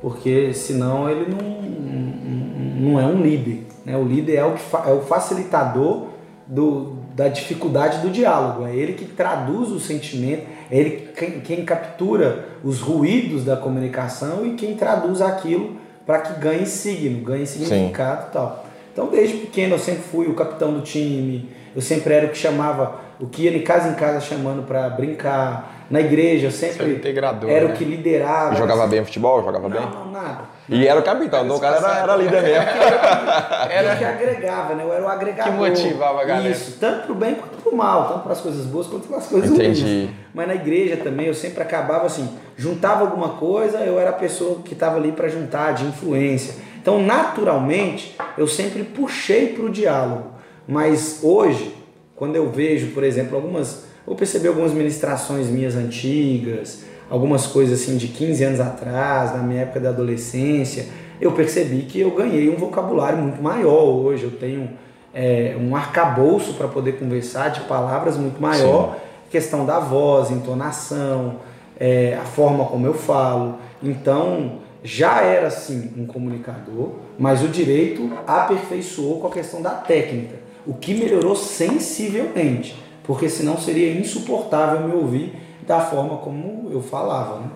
porque 0.00 0.52
senão 0.52 1.08
ele 1.08 1.30
não, 1.30 2.90
não 2.90 3.00
é 3.00 3.06
um 3.06 3.20
líder, 3.20 3.66
né? 3.84 3.96
O 3.96 4.04
líder 4.04 4.36
é 4.36 4.44
o, 4.44 4.52
que 4.52 4.62
é 4.74 4.92
o 4.92 5.00
facilitador 5.02 6.08
do, 6.46 6.96
da 7.14 7.28
dificuldade 7.28 8.00
do 8.00 8.10
diálogo, 8.10 8.66
é 8.66 8.74
ele 8.74 8.92
que 8.92 9.04
traduz 9.04 9.70
o 9.70 9.80
sentimento, 9.80 10.46
é 10.70 10.78
ele 10.78 11.08
quem, 11.16 11.40
quem 11.40 11.64
captura 11.64 12.46
os 12.62 12.80
ruídos 12.80 13.44
da 13.44 13.56
comunicação 13.56 14.46
e 14.46 14.54
quem 14.54 14.76
traduz 14.76 15.20
aquilo 15.20 15.76
para 16.04 16.20
que 16.20 16.40
ganhe 16.40 16.66
signo, 16.66 17.24
ganhe 17.24 17.46
significado 17.46 18.28
e 18.28 18.32
tal. 18.32 18.66
Então, 18.92 19.08
desde 19.08 19.38
pequeno, 19.38 19.74
eu 19.74 19.78
sempre 19.78 20.02
fui 20.02 20.26
o 20.26 20.34
capitão 20.34 20.72
do 20.72 20.80
time, 20.80 21.50
eu 21.74 21.82
sempre 21.82 22.14
era 22.14 22.26
o 22.26 22.30
que 22.30 22.38
chamava, 22.38 23.00
o 23.20 23.26
que 23.26 23.42
ia 23.42 23.50
de 23.50 23.60
casa 23.60 23.90
em 23.90 23.94
casa 23.94 24.20
chamando 24.20 24.66
para 24.66 24.88
brincar. 24.88 25.75
Na 25.88 26.00
igreja, 26.00 26.48
eu 26.48 26.50
sempre 26.50 26.94
integrador, 26.94 27.48
era 27.48 27.68
né? 27.68 27.74
o 27.74 27.76
que 27.76 27.84
liderava. 27.84 28.56
Jogava 28.56 28.86
bem 28.86 29.04
futebol? 29.04 29.42
Jogava 29.44 29.68
bem? 29.68 29.80
Não, 29.80 29.90
não, 29.90 30.10
nada. 30.10 30.40
E 30.68 30.86
era 30.86 30.98
o 30.98 31.02
capitão, 31.02 31.44
então 31.44 31.56
o 31.56 31.60
cara 31.60 31.76
era, 31.76 31.98
era 31.98 32.16
líder 32.16 32.42
mesmo. 32.42 32.64
Era 33.70 33.94
o 33.94 33.98
que 33.98 34.04
agregava, 34.04 34.74
né? 34.74 34.82
Eu 34.82 34.92
era 34.92 35.04
o 35.04 35.08
agregador. 35.08 35.52
Que 35.52 35.58
motivava 35.58 36.22
a 36.22 36.24
galera. 36.24 36.48
Isso, 36.48 36.76
tanto 36.80 37.06
pro 37.06 37.14
bem 37.14 37.36
quanto 37.36 37.62
pro 37.62 37.76
mal, 37.76 38.08
tanto 38.08 38.20
para 38.20 38.32
as 38.32 38.40
coisas 38.40 38.66
boas 38.66 38.86
quanto 38.86 39.06
para 39.06 39.18
as 39.18 39.26
coisas 39.26 39.50
Entendi. 39.50 39.82
ruins. 39.82 40.10
Mas 40.34 40.48
na 40.48 40.54
igreja 40.54 40.96
também 40.96 41.26
eu 41.26 41.34
sempre 41.34 41.62
acabava 41.62 42.06
assim, 42.06 42.28
juntava 42.56 43.02
alguma 43.02 43.30
coisa, 43.30 43.78
eu 43.78 44.00
era 44.00 44.10
a 44.10 44.14
pessoa 44.14 44.60
que 44.64 44.72
estava 44.72 44.96
ali 44.96 45.12
para 45.12 45.28
juntar, 45.28 45.72
de 45.72 45.84
influência. 45.84 46.54
Então, 46.80 47.02
naturalmente, 47.02 48.16
eu 48.38 48.46
sempre 48.46 48.82
puxei 48.84 49.54
para 49.54 49.64
o 49.64 49.70
diálogo. 49.70 50.30
Mas 50.66 51.20
hoje, 51.22 51.76
quando 52.14 52.36
eu 52.36 52.50
vejo, 52.50 52.92
por 52.92 53.04
exemplo, 53.04 53.36
algumas. 53.36 53.86
Vou 54.06 54.14
perceber 54.14 54.48
algumas 54.48 54.72
ministrações 54.72 55.48
minhas 55.48 55.74
antigas, 55.74 56.84
algumas 57.10 57.46
coisas 57.46 57.80
assim 57.80 57.96
de 57.96 58.08
15 58.08 58.44
anos 58.44 58.60
atrás, 58.60 59.34
na 59.34 59.42
minha 59.42 59.62
época 59.62 59.80
da 59.80 59.88
adolescência, 59.88 60.86
eu 61.20 61.32
percebi 61.32 61.82
que 61.82 62.00
eu 62.00 62.10
ganhei 62.10 62.48
um 62.48 62.56
vocabulário 62.56 63.18
muito 63.18 63.42
maior 63.42 63.84
hoje. 63.84 64.24
Eu 64.24 64.32
tenho 64.32 64.70
é, 65.14 65.56
um 65.58 65.74
arcabouço 65.74 66.54
para 66.54 66.68
poder 66.68 66.98
conversar 66.98 67.48
de 67.48 67.60
palavras 67.60 68.16
muito 68.16 68.40
maior. 68.40 68.94
Sim. 68.94 69.00
Questão 69.30 69.66
da 69.66 69.80
voz, 69.80 70.30
entonação, 70.30 71.36
é, 71.78 72.16
a 72.20 72.24
forma 72.24 72.64
como 72.66 72.86
eu 72.86 72.94
falo. 72.94 73.56
Então, 73.82 74.60
já 74.84 75.20
era 75.22 75.50
sim 75.50 75.90
um 75.96 76.06
comunicador, 76.06 76.92
mas 77.18 77.42
o 77.42 77.48
direito 77.48 78.10
aperfeiçoou 78.26 79.20
com 79.20 79.26
a 79.26 79.30
questão 79.30 79.60
da 79.60 79.70
técnica, 79.70 80.36
o 80.66 80.74
que 80.74 80.94
melhorou 80.94 81.34
sensivelmente, 81.34 82.76
porque 83.06 83.28
senão 83.28 83.56
seria 83.56 83.92
insuportável 83.98 84.86
me 84.86 84.94
ouvir 84.94 85.34
da 85.66 85.80
forma 85.80 86.18
como 86.18 86.70
eu 86.70 86.82
falava. 86.82 87.40
Né? 87.40 87.50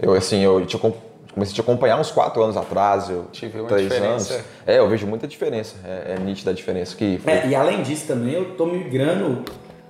Eu 0.00 0.12
assim, 0.12 0.40
eu 0.42 0.64
te, 0.64 0.78
comecei 0.78 1.52
a 1.52 1.54
te 1.54 1.60
acompanhar 1.60 1.98
uns 1.98 2.10
quatro 2.10 2.42
anos 2.42 2.56
atrás, 2.56 3.10
eu 3.10 3.26
tive 3.32 3.60
uma 3.60 3.68
três 3.68 3.88
diferença. 3.88 4.34
anos. 4.34 4.46
É, 4.66 4.78
eu 4.78 4.88
vejo 4.88 5.06
muita 5.06 5.26
diferença, 5.26 5.74
é, 5.84 6.14
é 6.14 6.18
nítida 6.18 6.50
a 6.50 6.54
diferença 6.54 6.96
que. 6.96 7.18
Foi... 7.18 7.32
É, 7.32 7.48
e 7.48 7.54
além 7.54 7.82
disso 7.82 8.06
também 8.06 8.34
eu 8.34 8.56
tô 8.56 8.66
migrando, 8.66 9.42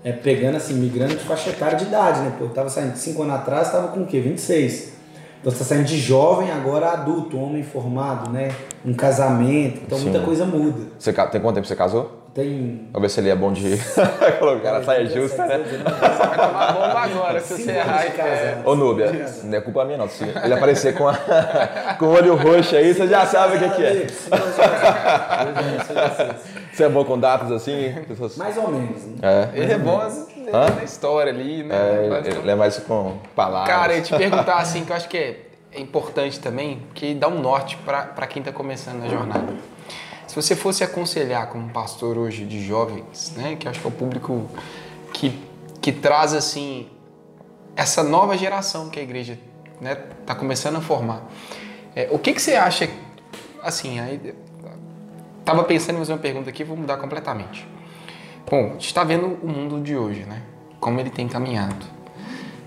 é, 0.03 0.13
pegando 0.13 0.57
assim, 0.57 0.75
migrando 0.75 1.15
de 1.15 1.25
faixa 1.25 1.51
etária 1.51 1.77
de 1.77 1.85
idade, 1.85 2.21
né? 2.21 2.33
Pô, 2.39 2.45
eu 2.45 2.51
tava 2.51 2.69
saindo 2.69 2.97
cinco 2.97 3.23
anos 3.23 3.35
atrás, 3.35 3.71
tava 3.71 3.89
com 3.89 4.01
o 4.01 4.07
quê? 4.07 4.21
26. 4.21 4.97
Então 5.41 5.53
você 5.53 5.63
está 5.63 5.75
saindo 5.75 5.87
de 5.87 5.99
jovem 5.99 6.51
agora 6.51 6.91
adulto, 6.91 7.39
homem 7.39 7.63
formado, 7.63 8.31
né? 8.31 8.53
Um 8.85 8.95
casamento, 8.95 9.81
então 9.87 9.99
Sim. 9.99 10.11
muita 10.11 10.25
coisa 10.25 10.45
muda. 10.45 10.89
Você 10.99 11.13
tem 11.13 11.41
quanto 11.41 11.55
tempo 11.55 11.67
você 11.67 11.77
casou? 11.77 12.26
Tem. 12.37 12.87
Vamos 12.92 13.01
ver 13.01 13.09
se 13.09 13.20
ele 13.20 13.31
é 13.31 13.35
bom 13.35 13.51
de. 13.51 13.77
o 14.42 14.61
cara 14.61 14.85
sai 14.85 15.07
justa, 15.07 15.46
né? 15.46 15.57
Vai 15.57 16.37
tomar 16.37 16.72
bomba 16.75 17.01
agora, 17.01 17.40
se 17.40 17.62
você 17.62 17.70
errar. 17.70 18.05
Ô, 18.62 18.77
Núbia, 18.77 19.11
não 19.42 19.57
é 19.57 19.61
culpa 19.62 19.87
minha, 19.87 19.96
não. 19.96 20.07
Se 20.07 20.22
ele 20.22 20.53
aparecer 20.53 20.94
com, 20.94 21.09
a... 21.09 21.14
com 21.99 22.05
o 22.05 22.11
olho 22.11 22.37
roxo 22.37 22.77
aí, 22.77 22.92
você 22.92 23.07
já 23.07 23.25
sabe 23.25 23.57
o 23.57 23.61
que, 23.61 23.70
que 23.70 23.85
é. 23.87 24.07
Você 26.70 26.85
é 26.85 26.88
bom 26.90 27.07
com 27.07 27.18
datas 27.18 27.51
assim? 27.51 27.94
Mais 28.37 28.59
ou 28.59 28.68
menos. 28.70 29.03
Né? 29.03 29.16
É. 29.22 29.59
Ele 29.59 29.72
é 29.72 29.79
bom 29.79 29.99
Hã? 29.99 30.75
na 30.77 30.85
história 30.85 31.33
ali, 31.33 31.62
né? 31.62 31.75
É, 31.75 32.38
ele 32.38 32.51
é 32.51 32.55
mais 32.55 32.79
com 32.81 33.16
palavras. 33.35 33.75
Cara, 33.75 33.96
eu 33.96 34.03
te 34.03 34.14
perguntar 34.14 34.59
assim, 34.59 34.85
que 34.85 34.92
eu 34.92 34.96
acho 34.96 35.09
que 35.09 35.16
é, 35.16 35.40
é 35.72 35.81
importante 35.81 36.38
também, 36.38 36.83
que 36.92 37.14
dá 37.14 37.29
um 37.29 37.40
norte 37.40 37.79
para 37.79 38.27
quem 38.27 38.40
está 38.40 38.53
começando 38.53 39.01
na 39.01 39.09
jornada. 39.09 39.55
Se 40.37 40.42
você 40.42 40.55
fosse 40.55 40.85
aconselhar 40.85 41.46
como 41.46 41.70
pastor 41.70 42.18
hoje 42.18 42.44
de 42.44 42.62
jovens, 42.62 43.33
né, 43.35 43.57
que 43.57 43.66
acho 43.66 43.81
que 43.81 43.87
é 43.87 43.88
o 43.88 43.92
público 43.92 44.46
que, 45.11 45.33
que 45.81 45.90
traz 45.90 46.35
assim 46.35 46.90
essa 47.75 48.03
nova 48.03 48.37
geração 48.37 48.90
que 48.90 49.01
a 49.01 49.03
igreja 49.03 49.38
está 49.81 50.35
né, 50.35 50.38
começando 50.38 50.77
a 50.77 50.83
formar, 50.83 51.22
é, 51.94 52.09
o 52.11 52.18
que, 52.18 52.35
que 52.35 52.42
você 52.42 52.55
acha, 52.55 52.87
assim, 53.62 53.99
aí, 53.99 54.35
tava 55.42 55.64
pensando 55.64 55.96
em 55.96 55.99
fazer 56.01 56.12
uma 56.12 56.18
pergunta 56.18 56.51
aqui, 56.51 56.62
vou 56.64 56.77
mudar 56.77 56.99
completamente. 56.99 57.66
Bom, 58.46 58.66
a 58.66 58.72
gente 58.72 58.88
está 58.88 59.05
vendo 59.05 59.38
o 59.42 59.49
mundo 59.49 59.81
de 59.81 59.96
hoje, 59.96 60.25
né? 60.25 60.42
Como 60.79 61.01
ele 61.01 61.09
tem 61.09 61.27
caminhado. 61.27 61.87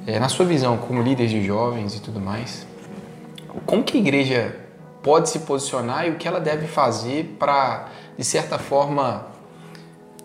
É, 0.08 0.20
na 0.20 0.28
sua 0.28 0.48
visão, 0.48 0.76
como 0.76 1.04
líder 1.04 1.28
de 1.28 1.44
jovens 1.44 1.96
e 1.96 2.02
tudo 2.02 2.20
mais, 2.20 2.66
como 3.68 3.84
que 3.84 3.96
a 3.96 4.02
igreja 4.02 4.69
pode 5.02 5.30
se 5.30 5.40
posicionar 5.40 6.08
e 6.08 6.12
o 6.12 6.16
que 6.16 6.28
ela 6.28 6.40
deve 6.40 6.68
fazer 6.68 7.36
para, 7.40 7.88
de 8.18 8.24
certa 8.24 8.58
forma, 8.58 9.28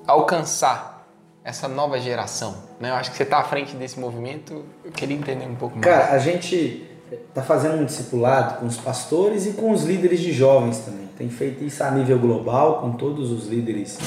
alcançar 0.07 1.07
essa 1.45 1.69
nova 1.69 1.99
geração? 2.01 2.57
Né? 2.81 2.91
Eu 2.91 2.95
acho 2.95 3.11
que 3.11 3.17
você 3.17 3.23
está 3.23 3.39
à 3.39 3.45
frente 3.45 3.77
desse 3.77 3.99
movimento, 3.99 4.65
eu 4.85 4.93
queria 4.93 5.17
entender 5.17 5.47
um 5.47 5.55
pouco 5.55 5.77
mais. 5.77 5.85
Cara, 5.85 6.15
a 6.15 6.19
gente 6.19 6.91
está 7.29 7.43
fazendo 7.43 7.77
um 7.77 7.85
discipulado 7.85 8.59
com 8.59 8.67
os 8.67 8.77
pastores 8.77 9.47
e 9.47 9.53
com 9.53 9.71
os 9.71 9.85
líderes 9.85 10.21
de 10.21 10.33
jovens 10.33 10.79
também. 10.79 11.09
Tem 11.17 11.29
feito 11.29 11.63
isso 11.63 11.83
a 11.85 11.91
nível 11.91 12.19
global, 12.19 12.81
com 12.81 12.93
todos 12.93 13.31
os 13.31 13.47
líderes 13.47 13.99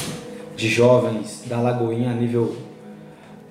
de 0.56 0.68
jovens 0.68 1.44
da 1.46 1.62
Lagoinha 1.62 2.12
a 2.12 2.14
nível 2.14 2.67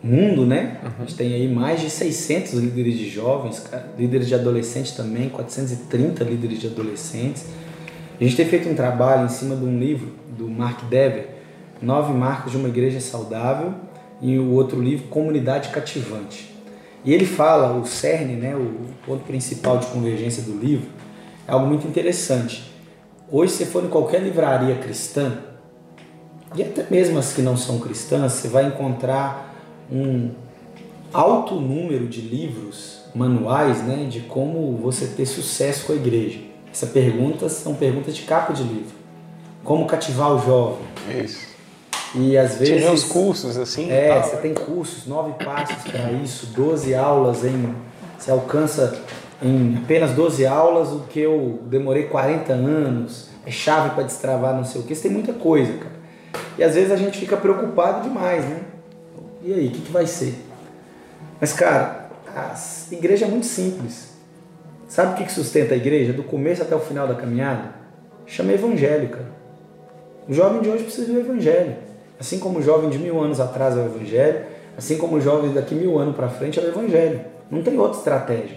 mundo, 0.02 0.46
né? 0.46 0.78
Uhum. 0.82 0.90
A 0.98 1.00
gente 1.00 1.14
tem 1.14 1.34
aí 1.34 1.48
mais 1.48 1.80
de 1.80 1.90
600 1.90 2.52
líderes 2.54 2.98
de 2.98 3.08
jovens, 3.08 3.64
líderes 3.98 4.28
de 4.28 4.34
adolescentes 4.34 4.92
também, 4.92 5.28
430 5.28 6.24
líderes 6.24 6.60
de 6.60 6.66
adolescentes. 6.66 7.46
A 8.20 8.24
gente 8.24 8.36
tem 8.36 8.46
feito 8.46 8.68
um 8.68 8.74
trabalho 8.74 9.26
em 9.26 9.28
cima 9.28 9.56
de 9.56 9.64
um 9.64 9.78
livro 9.78 10.12
do 10.36 10.48
Mark 10.48 10.84
Dever, 10.84 11.28
Nove 11.82 12.12
Marcas 12.12 12.52
de 12.52 12.56
uma 12.56 12.68
Igreja 12.68 13.00
Saudável, 13.00 13.74
e 14.20 14.38
o 14.38 14.52
outro 14.52 14.80
livro, 14.80 15.08
Comunidade 15.08 15.68
Cativante. 15.68 16.54
E 17.04 17.12
ele 17.12 17.26
fala, 17.26 17.78
o 17.78 17.86
cerne, 17.86 18.34
né, 18.34 18.56
o 18.56 18.86
ponto 19.04 19.24
principal 19.24 19.78
de 19.78 19.86
convergência 19.86 20.42
do 20.42 20.58
livro, 20.58 20.88
é 21.46 21.52
algo 21.52 21.66
muito 21.66 21.86
interessante. 21.86 22.72
Hoje, 23.30 23.52
se 23.52 23.66
for 23.66 23.84
em 23.84 23.88
qualquer 23.88 24.22
livraria 24.22 24.76
cristã, 24.76 25.38
e 26.54 26.62
até 26.62 26.86
mesmo 26.90 27.18
as 27.18 27.32
que 27.32 27.42
não 27.42 27.56
são 27.56 27.78
cristãs, 27.78 28.32
você 28.32 28.48
vai 28.48 28.66
encontrar 28.66 29.45
um 29.90 30.30
alto 31.12 31.54
número 31.56 32.06
de 32.06 32.20
livros, 32.20 33.00
manuais, 33.14 33.82
né, 33.82 34.06
de 34.08 34.20
como 34.20 34.76
você 34.76 35.06
ter 35.06 35.26
sucesso 35.26 35.86
com 35.86 35.92
a 35.92 35.96
igreja. 35.96 36.40
Essas 36.70 36.90
perguntas 36.90 37.52
são 37.52 37.74
perguntas 37.74 38.14
de 38.14 38.22
capa 38.22 38.52
de 38.52 38.62
livro. 38.62 38.94
Como 39.64 39.86
cativar 39.86 40.34
o 40.34 40.38
jovem. 40.38 40.84
Isso. 41.24 41.46
E 42.14 42.36
às 42.36 42.56
vezes. 42.56 42.76
Tinha 42.76 42.92
os 42.92 43.04
cursos 43.04 43.56
assim? 43.56 43.90
É, 43.90 44.20
você 44.20 44.36
tem 44.36 44.54
cursos, 44.54 45.06
nove 45.06 45.32
passos 45.42 45.90
para 45.90 46.12
isso, 46.12 46.46
12 46.46 46.94
aulas 46.94 47.44
em. 47.44 47.74
Você 48.18 48.30
alcança 48.30 49.02
em 49.42 49.78
apenas 49.82 50.12
12 50.12 50.46
aulas 50.46 50.92
o 50.92 51.00
que 51.08 51.20
eu 51.20 51.60
demorei 51.64 52.04
40 52.04 52.52
anos. 52.52 53.30
É 53.44 53.50
chave 53.50 53.90
para 53.90 54.02
destravar 54.02 54.54
não 54.54 54.64
sei 54.64 54.80
o 54.80 54.84
que. 54.84 54.94
Você 54.94 55.02
tem 55.02 55.12
muita 55.12 55.32
coisa, 55.32 55.72
cara. 55.74 55.96
E 56.58 56.64
às 56.64 56.74
vezes 56.74 56.90
a 56.90 56.96
gente 56.96 57.18
fica 57.18 57.36
preocupado 57.36 58.02
demais, 58.02 58.44
né? 58.44 58.60
E 59.46 59.54
aí, 59.54 59.68
o 59.68 59.70
que, 59.70 59.80
que 59.80 59.92
vai 59.92 60.08
ser? 60.08 60.34
Mas, 61.40 61.52
cara, 61.52 62.08
a 62.34 62.52
igreja 62.90 63.26
é 63.26 63.28
muito 63.28 63.46
simples. 63.46 64.12
Sabe 64.88 65.12
o 65.12 65.14
que, 65.14 65.24
que 65.24 65.30
sustenta 65.30 65.72
a 65.72 65.76
igreja 65.76 66.12
do 66.12 66.24
começo 66.24 66.62
até 66.62 66.74
o 66.74 66.80
final 66.80 67.06
da 67.06 67.14
caminhada? 67.14 67.70
Chama 68.26 68.52
evangelho, 68.52 69.08
cara. 69.08 69.30
O 70.28 70.34
jovem 70.34 70.62
de 70.62 70.68
hoje 70.68 70.82
precisa 70.82 71.12
do 71.12 71.20
evangelho. 71.20 71.76
Assim 72.18 72.40
como 72.40 72.58
o 72.58 72.62
jovem 72.62 72.90
de 72.90 72.98
mil 72.98 73.20
anos 73.20 73.38
atrás 73.38 73.76
é 73.76 73.80
o 73.80 73.84
evangelho, 73.84 74.46
assim 74.76 74.98
como 74.98 75.14
o 75.14 75.20
jovem 75.20 75.52
daqui 75.52 75.76
mil 75.76 75.96
anos 75.96 76.16
para 76.16 76.28
frente 76.28 76.58
é 76.58 76.62
o 76.64 76.66
evangelho. 76.66 77.20
Não 77.48 77.62
tem 77.62 77.78
outra 77.78 77.98
estratégia. 77.98 78.56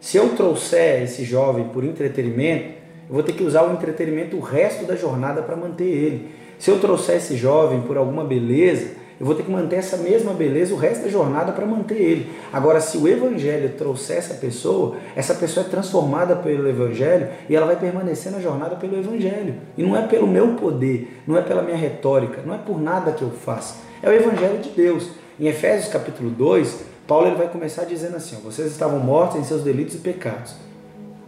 Se 0.00 0.16
eu 0.16 0.30
trouxer 0.30 1.02
esse 1.02 1.24
jovem 1.24 1.68
por 1.68 1.84
entretenimento, 1.84 2.80
eu 3.06 3.14
vou 3.14 3.22
ter 3.22 3.34
que 3.34 3.44
usar 3.44 3.64
o 3.64 3.72
entretenimento 3.74 4.38
o 4.38 4.40
resto 4.40 4.86
da 4.86 4.96
jornada 4.96 5.42
para 5.42 5.56
manter 5.56 5.84
ele. 5.84 6.34
Se 6.58 6.70
eu 6.70 6.80
trouxer 6.80 7.16
esse 7.16 7.36
jovem 7.36 7.82
por 7.82 7.98
alguma 7.98 8.24
beleza, 8.24 9.01
eu 9.22 9.26
vou 9.26 9.36
ter 9.36 9.44
que 9.44 9.52
manter 9.52 9.76
essa 9.76 9.98
mesma 9.98 10.32
beleza 10.32 10.74
o 10.74 10.76
resto 10.76 11.04
da 11.04 11.08
jornada 11.08 11.52
para 11.52 11.64
manter 11.64 11.94
ele. 11.94 12.32
Agora, 12.52 12.80
se 12.80 12.98
o 12.98 13.06
Evangelho 13.06 13.68
trouxer 13.78 14.16
essa 14.16 14.34
pessoa, 14.34 14.96
essa 15.14 15.32
pessoa 15.32 15.64
é 15.64 15.68
transformada 15.68 16.34
pelo 16.34 16.68
Evangelho 16.68 17.28
e 17.48 17.54
ela 17.54 17.66
vai 17.66 17.76
permanecer 17.76 18.32
na 18.32 18.40
jornada 18.40 18.74
pelo 18.74 18.98
Evangelho. 18.98 19.54
E 19.78 19.82
não 19.84 19.96
é 19.96 20.08
pelo 20.08 20.26
meu 20.26 20.54
poder, 20.54 21.22
não 21.24 21.38
é 21.38 21.40
pela 21.40 21.62
minha 21.62 21.76
retórica, 21.76 22.42
não 22.44 22.52
é 22.52 22.58
por 22.58 22.82
nada 22.82 23.12
que 23.12 23.22
eu 23.22 23.30
faço. 23.30 23.76
É 24.02 24.10
o 24.10 24.12
Evangelho 24.12 24.58
de 24.58 24.70
Deus. 24.70 25.10
Em 25.38 25.46
Efésios 25.46 25.92
capítulo 25.92 26.28
2, 26.28 26.80
Paulo 27.06 27.28
ele 27.28 27.36
vai 27.36 27.46
começar 27.46 27.84
dizendo 27.84 28.16
assim: 28.16 28.40
vocês 28.42 28.72
estavam 28.72 28.98
mortos 28.98 29.38
em 29.38 29.44
seus 29.44 29.62
delitos 29.62 29.94
e 29.94 29.98
pecados 29.98 30.56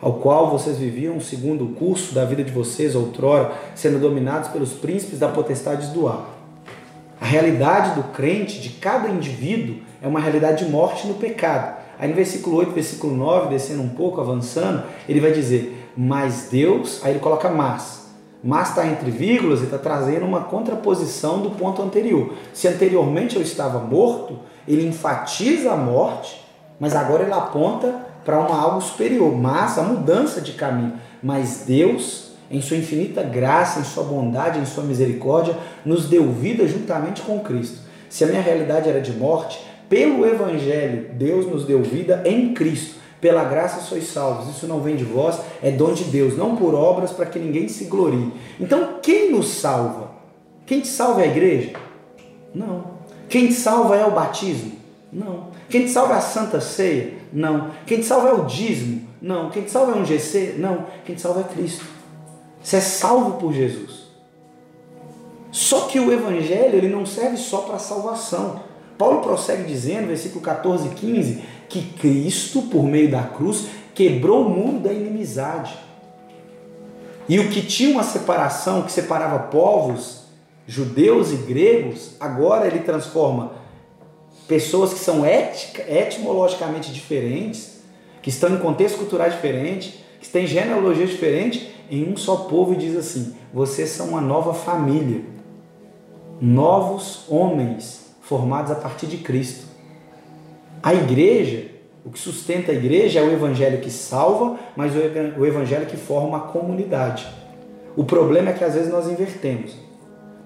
ao 0.03 0.15
qual 0.15 0.51
vocês 0.51 0.77
viviam 0.77 1.19
segundo 1.21 1.65
o 1.65 1.69
curso 1.69 2.13
da 2.15 2.25
vida 2.25 2.45
de 2.45 2.53
vocês 2.53 2.95
outrora, 2.95 3.53
sendo 3.75 3.99
dominados 3.99 4.51
pelos 4.51 4.73
príncipes 4.73 5.19
da 5.19 5.29
potestade 5.29 5.95
do 5.95 6.07
ar. 6.07 6.34
A 7.25 7.27
realidade 7.27 7.95
do 7.95 8.03
crente, 8.13 8.61
de 8.61 8.69
cada 8.69 9.09
indivíduo, 9.09 9.77
é 10.03 10.07
uma 10.07 10.21
realidade 10.21 10.63
de 10.63 10.71
morte 10.71 11.07
no 11.07 11.15
pecado. 11.15 11.75
Aí 11.99 12.07
no 12.07 12.15
versículo 12.15 12.57
8, 12.57 12.73
versículo 12.73 13.17
9, 13.17 13.49
descendo 13.49 13.81
um 13.81 13.89
pouco, 13.89 14.21
avançando, 14.21 14.83
ele 15.09 15.21
vai 15.21 15.33
dizer, 15.33 15.91
mas 15.97 16.49
Deus, 16.51 17.03
aí 17.03 17.13
ele 17.13 17.21
coloca 17.21 17.49
mas. 17.49 18.11
Mas 18.43 18.69
está 18.69 18.87
entre 18.87 19.11
vírgulas 19.11 19.63
e 19.63 19.65
está 19.65 19.79
trazendo 19.79 20.27
uma 20.27 20.43
contraposição 20.43 21.41
do 21.41 21.49
ponto 21.53 21.81
anterior. 21.81 22.35
Se 22.53 22.69
anteriormente 22.69 23.37
eu 23.37 23.41
estava 23.41 23.79
morto, 23.79 24.41
ele 24.69 24.87
enfatiza 24.87 25.73
a 25.73 25.77
morte, 25.79 26.45
mas 26.79 26.95
agora 26.95 27.23
ele 27.23 27.33
aponta 27.33 28.05
para 28.23 28.37
algo 28.37 28.83
superior, 28.83 29.35
mas 29.35 29.79
a 29.79 29.83
mudança 29.83 30.43
de 30.43 30.53
caminho. 30.53 30.93
Mas 31.23 31.65
Deus, 31.67 32.34
em 32.55 32.61
sua 32.61 32.77
infinita 32.77 33.23
graça, 33.23 33.81
em 33.81 33.85
sua 33.85 34.05
bondade, 34.05 34.61
em 34.61 34.65
sua 34.65 34.85
misericórdia, 34.85 35.57
nos 35.85 36.09
deu 36.09 36.31
vida 36.31 36.67
juntamente 36.69 37.21
com 37.23 37.41
Cristo. 37.41 37.79
Se 38.09 38.23
a 38.23 38.29
minha 38.29 38.41
realidade 38.41 38.89
era 38.89 39.01
de 39.01 39.13
morte, 39.13 39.61
pelo 39.89 40.25
Evangelho, 40.25 41.11
Deus 41.15 41.47
nos 41.47 41.65
deu 41.65 41.83
vida 41.83 42.23
em 42.25 42.55
Cristo. 42.55 43.03
Pela 43.21 43.43
graça 43.43 43.81
sois 43.81 44.07
salvos. 44.07 44.55
Isso 44.55 44.67
não 44.67 44.81
vem 44.81 44.97
de 44.97 45.05
vós, 45.05 45.41
é 45.63 45.71
dom 45.71 45.93
de 45.93 46.05
Deus, 46.05 46.37
não 46.37 46.57
por 46.57 46.75
obras 46.75 47.11
para 47.11 47.27
que 47.27 47.39
ninguém 47.39 47.69
se 47.69 47.87
glorie. 47.87 48.33
Então, 48.61 48.99
quem 49.03 49.33
nos 49.33 49.49
salva? 49.49 50.13
Quem 50.67 50.81
te 50.81 50.89
salva 50.89 51.23
é 51.23 51.25
a 51.25 51.29
igreja? 51.29 51.73
Não. 52.55 52.85
Quem 53.29 53.49
te 53.49 53.55
salva 53.55 53.97
é 53.97 54.05
o 54.05 54.11
batismo? 54.11 54.73
Não. 55.13 55.49
Quem 55.69 55.87
te 55.87 55.91
salva 55.91 56.15
é 56.15 56.19
a 56.19 56.21
Santa 56.21 56.61
Ceia? 56.61 57.15
Não. 57.33 57.71
Quem 57.87 57.99
te 57.99 58.05
salva 58.07 58.29
é 58.29 58.33
o 58.33 58.45
dízimo? 58.45 59.09
Não. 59.21 59.51
Quem 59.51 59.63
te 59.63 59.71
salva 59.71 59.93
é 59.93 59.95
um 59.97 60.05
GC? 60.05 60.57
Não. 60.59 60.87
Quem 61.05 61.15
te 61.15 61.21
salva 61.21 61.41
é 61.41 61.45
Cristo. 61.45 61.94
Você 62.65 62.77
é 62.77 62.81
salvo 62.81 63.33
por 63.39 63.53
Jesus. 63.53 64.05
Só 65.53 65.83
que 65.83 66.01
o 66.01 66.11
Evangelho 66.11 66.77
ele 66.77 66.89
não 66.89 67.05
serve 67.05 67.37
só 67.37 67.59
para 67.59 67.79
salvação. 67.79 68.63
Paulo 68.97 69.21
prossegue 69.21 69.65
dizendo, 69.65 70.07
versículo 70.07 70.41
14 70.41 70.89
e 70.89 70.91
15, 70.95 71.43
que 71.69 71.83
Cristo, 71.83 72.63
por 72.63 72.83
meio 72.83 73.11
da 73.11 73.23
cruz, 73.23 73.67
quebrou 73.95 74.47
o 74.47 74.49
muro 74.49 74.79
da 74.79 74.93
inimizade. 74.93 75.75
E 77.29 77.39
o 77.39 77.51
que 77.51 77.61
tinha 77.61 77.91
uma 77.91 78.03
separação, 78.03 78.83
que 78.83 78.93
separava 78.93 79.39
povos, 79.51 80.23
judeus 80.67 81.33
e 81.33 81.37
gregos, 81.37 82.13
agora 82.19 82.67
ele 82.67 82.79
transforma 82.79 83.53
pessoas 84.49 84.95
que 84.95 85.01
são 85.01 85.25
ética, 85.25 85.85
etimologicamente 85.87 86.91
diferentes, 86.93 87.83
que 88.23 88.31
estão 88.31 88.55
em 88.55 88.59
contexto 88.59 88.97
cultural 88.97 89.29
diferente, 89.29 90.03
que 90.19 90.29
têm 90.29 90.47
genealogia 90.47 91.07
diferente, 91.07 91.74
em 92.03 92.13
um 92.13 92.17
só 92.17 92.37
povo 92.37 92.73
e 92.73 92.77
diz 92.77 92.97
assim: 92.97 93.35
vocês 93.53 93.91
são 93.91 94.09
uma 94.09 94.21
nova 94.21 94.55
família, 94.55 95.23
novos 96.41 97.25
homens 97.29 98.15
formados 98.21 98.71
a 98.71 98.75
partir 98.75 99.07
de 99.07 99.19
Cristo. 99.19 99.67
A 100.83 100.95
igreja, 100.95 101.71
o 102.05 102.11
que 102.11 102.19
sustenta 102.19 102.73
a 102.73 102.75
igreja 102.75 103.21
é 103.21 103.23
o 103.23 103.33
evangelho 103.33 103.81
que 103.81 103.91
salva, 103.91 104.59
mas 104.77 104.93
o 104.95 105.47
evangelho 105.47 105.87
que 105.87 105.97
forma 105.97 106.29
uma 106.29 106.41
comunidade. 106.41 107.27
O 107.97 108.05
problema 108.05 108.51
é 108.51 108.53
que 108.53 108.65
às 108.65 108.75
vezes 108.75 108.91
nós 108.91 109.09
invertemos. 109.09 109.77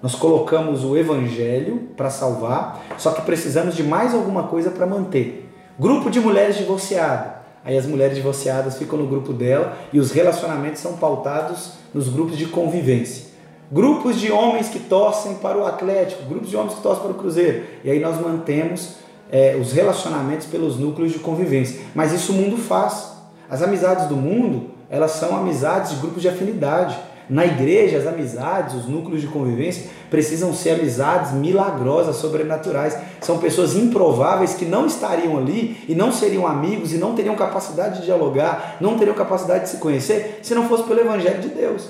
Nós 0.01 0.15
colocamos 0.15 0.85
o 0.85 0.95
evangelho 0.95 1.89
para 1.97 2.09
salvar, 2.09 2.81
só 2.97 3.11
que 3.11 3.21
precisamos 3.23 3.75
de 3.75 3.83
mais 3.83 4.13
alguma 4.13 4.43
coisa 4.43 4.71
para 4.71 4.85
manter. 4.85 5.49
Grupo 5.77 6.09
de 6.09 6.19
mulheres 6.19 6.57
divorciadas. 6.57 7.38
Aí 7.69 7.77
as 7.77 7.85
mulheres 7.85 8.15
divorciadas 8.15 8.79
ficam 8.79 8.97
no 8.97 9.05
grupo 9.05 9.31
dela 9.31 9.77
e 9.93 9.99
os 9.99 10.11
relacionamentos 10.11 10.81
são 10.81 10.93
pautados 10.93 11.73
nos 11.93 12.09
grupos 12.09 12.35
de 12.35 12.47
convivência. 12.47 13.25
Grupos 13.71 14.19
de 14.19 14.31
homens 14.31 14.69
que 14.69 14.79
torcem 14.79 15.35
para 15.35 15.55
o 15.55 15.63
Atlético, 15.63 16.23
grupos 16.23 16.49
de 16.49 16.57
homens 16.57 16.73
que 16.73 16.81
torcem 16.81 17.03
para 17.03 17.11
o 17.11 17.13
Cruzeiro. 17.13 17.65
E 17.83 17.91
aí 17.91 17.99
nós 17.99 18.19
mantemos 18.19 18.95
é, 19.31 19.55
os 19.55 19.71
relacionamentos 19.71 20.47
pelos 20.47 20.79
núcleos 20.79 21.11
de 21.11 21.19
convivência. 21.19 21.81
Mas 21.93 22.11
isso 22.11 22.31
o 22.31 22.35
mundo 22.35 22.57
faz. 22.57 23.11
As 23.47 23.61
amizades 23.61 24.07
do 24.07 24.15
mundo, 24.15 24.71
elas 24.89 25.11
são 25.11 25.37
amizades 25.37 25.91
de 25.91 25.97
grupos 25.97 26.23
de 26.23 26.27
afinidade. 26.27 26.97
Na 27.29 27.45
igreja, 27.45 27.97
as 27.97 28.07
amizades, 28.07 28.73
os 28.73 28.87
núcleos 28.87 29.21
de 29.21 29.27
convivência 29.27 29.89
precisam 30.09 30.51
ser 30.51 30.71
amizades 30.71 31.31
milagrosas, 31.31 32.15
sobrenaturais. 32.15 32.97
São 33.21 33.37
pessoas 33.37 33.75
improváveis 33.75 34.55
que 34.55 34.65
não 34.65 34.87
estariam 34.87 35.37
ali 35.37 35.77
e 35.87 35.93
não 35.93 36.11
seriam 36.11 36.47
amigos 36.47 36.91
e 36.91 36.97
não 36.97 37.13
teriam 37.13 37.35
capacidade 37.35 37.99
de 37.99 38.05
dialogar, 38.05 38.77
não 38.81 38.97
teriam 38.97 39.15
capacidade 39.15 39.65
de 39.65 39.69
se 39.69 39.77
conhecer 39.77 40.39
se 40.41 40.55
não 40.55 40.67
fosse 40.67 40.83
pelo 40.83 41.01
Evangelho 41.01 41.39
de 41.39 41.49
Deus. 41.49 41.87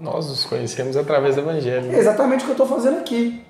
Nós 0.00 0.28
os 0.28 0.44
conhecemos 0.44 0.96
através 0.96 1.36
do 1.36 1.42
Evangelho. 1.42 1.94
É 1.94 1.98
exatamente 1.98 2.40
o 2.40 2.44
que 2.46 2.50
eu 2.50 2.64
estou 2.64 2.66
fazendo 2.66 2.98
aqui. 2.98 3.44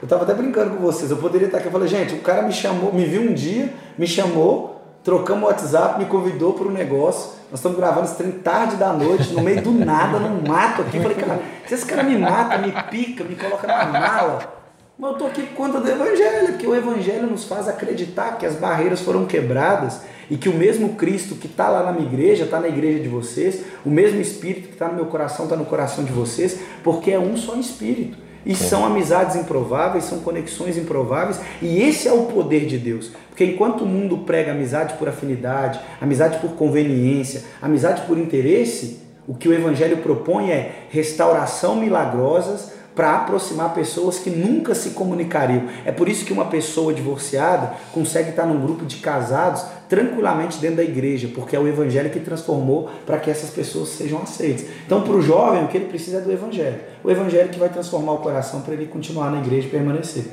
Eu 0.00 0.04
estava 0.04 0.24
até 0.24 0.34
brincando 0.34 0.76
com 0.76 0.82
vocês. 0.82 1.10
Eu 1.10 1.16
poderia 1.16 1.46
estar 1.46 1.58
aqui 1.58 1.68
e 1.68 1.70
falar, 1.70 1.86
gente, 1.86 2.14
o 2.14 2.20
cara 2.20 2.42
me 2.42 2.52
chamou, 2.52 2.92
me 2.92 3.04
viu 3.04 3.22
um 3.22 3.32
dia, 3.32 3.72
me 3.96 4.06
chamou, 4.06 4.75
trocamos 5.06 5.44
o 5.44 5.46
WhatsApp, 5.46 6.00
me 6.00 6.06
convidou 6.06 6.54
para 6.54 6.66
um 6.66 6.72
negócio. 6.72 7.30
Nós 7.48 7.60
estamos 7.60 7.78
gravando 7.78 8.06
esse 8.06 8.16
trem 8.16 8.32
tarde 8.32 8.74
da 8.74 8.92
noite, 8.92 9.32
no 9.32 9.40
meio 9.40 9.62
do 9.62 9.70
nada, 9.70 10.18
no 10.18 10.42
mato 10.42 10.82
aqui. 10.82 10.96
Eu 10.96 11.02
falei, 11.04 11.16
cara, 11.16 11.40
se 11.64 11.74
esse 11.74 11.86
cara 11.86 12.02
me 12.02 12.18
mata, 12.18 12.58
me 12.58 12.72
pica, 12.90 13.22
me 13.22 13.36
coloca 13.36 13.68
na 13.68 13.86
mala. 13.86 14.52
Mas 14.98 15.10
eu 15.10 15.12
estou 15.12 15.28
aqui 15.28 15.42
por 15.44 15.54
conta 15.54 15.78
do 15.78 15.88
Evangelho, 15.88 16.48
porque 16.48 16.66
o 16.66 16.74
Evangelho 16.74 17.28
nos 17.28 17.44
faz 17.44 17.68
acreditar 17.68 18.36
que 18.36 18.44
as 18.44 18.56
barreiras 18.56 19.00
foram 19.00 19.26
quebradas 19.26 20.00
e 20.28 20.36
que 20.36 20.48
o 20.48 20.54
mesmo 20.54 20.96
Cristo 20.96 21.36
que 21.36 21.46
está 21.46 21.68
lá 21.68 21.84
na 21.84 21.92
minha 21.92 22.06
igreja, 22.06 22.42
está 22.42 22.58
na 22.58 22.66
igreja 22.66 22.98
de 22.98 23.08
vocês, 23.08 23.62
o 23.84 23.90
mesmo 23.90 24.20
Espírito 24.20 24.66
que 24.66 24.74
está 24.74 24.88
no 24.88 24.94
meu 24.94 25.06
coração, 25.06 25.44
está 25.44 25.56
no 25.56 25.66
coração 25.66 26.02
de 26.02 26.10
vocês, 26.10 26.58
porque 26.82 27.12
é 27.12 27.18
um 27.18 27.36
só 27.36 27.54
Espírito. 27.54 28.25
E 28.46 28.54
são 28.54 28.86
amizades 28.86 29.34
improváveis, 29.34 30.04
são 30.04 30.20
conexões 30.20 30.78
improváveis, 30.78 31.40
e 31.60 31.82
esse 31.82 32.06
é 32.06 32.12
o 32.12 32.26
poder 32.26 32.64
de 32.64 32.78
Deus. 32.78 33.10
Porque 33.28 33.44
enquanto 33.44 33.82
o 33.82 33.86
mundo 33.86 34.18
prega 34.18 34.52
amizade 34.52 34.94
por 34.94 35.08
afinidade, 35.08 35.80
amizade 36.00 36.38
por 36.38 36.50
conveniência, 36.52 37.42
amizade 37.60 38.02
por 38.02 38.16
interesse, 38.16 39.00
o 39.26 39.34
que 39.34 39.48
o 39.48 39.52
Evangelho 39.52 39.96
propõe 39.96 40.52
é 40.52 40.86
restauração 40.90 41.74
milagrosas 41.74 42.75
para 42.96 43.14
aproximar 43.14 43.74
pessoas 43.74 44.18
que 44.18 44.30
nunca 44.30 44.74
se 44.74 44.90
comunicariam. 44.90 45.68
É 45.84 45.92
por 45.92 46.08
isso 46.08 46.24
que 46.24 46.32
uma 46.32 46.46
pessoa 46.46 46.94
divorciada 46.94 47.74
consegue 47.92 48.30
estar 48.30 48.46
num 48.46 48.58
grupo 48.58 48.86
de 48.86 48.96
casados 48.96 49.62
tranquilamente 49.86 50.58
dentro 50.58 50.78
da 50.78 50.82
igreja, 50.82 51.30
porque 51.34 51.54
é 51.54 51.60
o 51.60 51.68
evangelho 51.68 52.08
que 52.08 52.18
transformou 52.18 52.90
para 53.04 53.18
que 53.18 53.30
essas 53.30 53.50
pessoas 53.50 53.90
sejam 53.90 54.22
aceitas. 54.22 54.64
Então, 54.86 55.02
para 55.02 55.12
o 55.12 55.20
jovem, 55.20 55.62
o 55.62 55.68
que 55.68 55.76
ele 55.76 55.84
precisa 55.84 56.16
é 56.16 56.20
do 56.22 56.32
evangelho. 56.32 56.80
O 57.04 57.10
evangelho 57.10 57.50
que 57.50 57.58
vai 57.58 57.68
transformar 57.68 58.12
o 58.12 58.18
coração 58.18 58.62
para 58.62 58.72
ele 58.72 58.86
continuar 58.86 59.30
na 59.30 59.38
igreja 59.40 59.68
e 59.68 59.70
permanecer. 59.70 60.24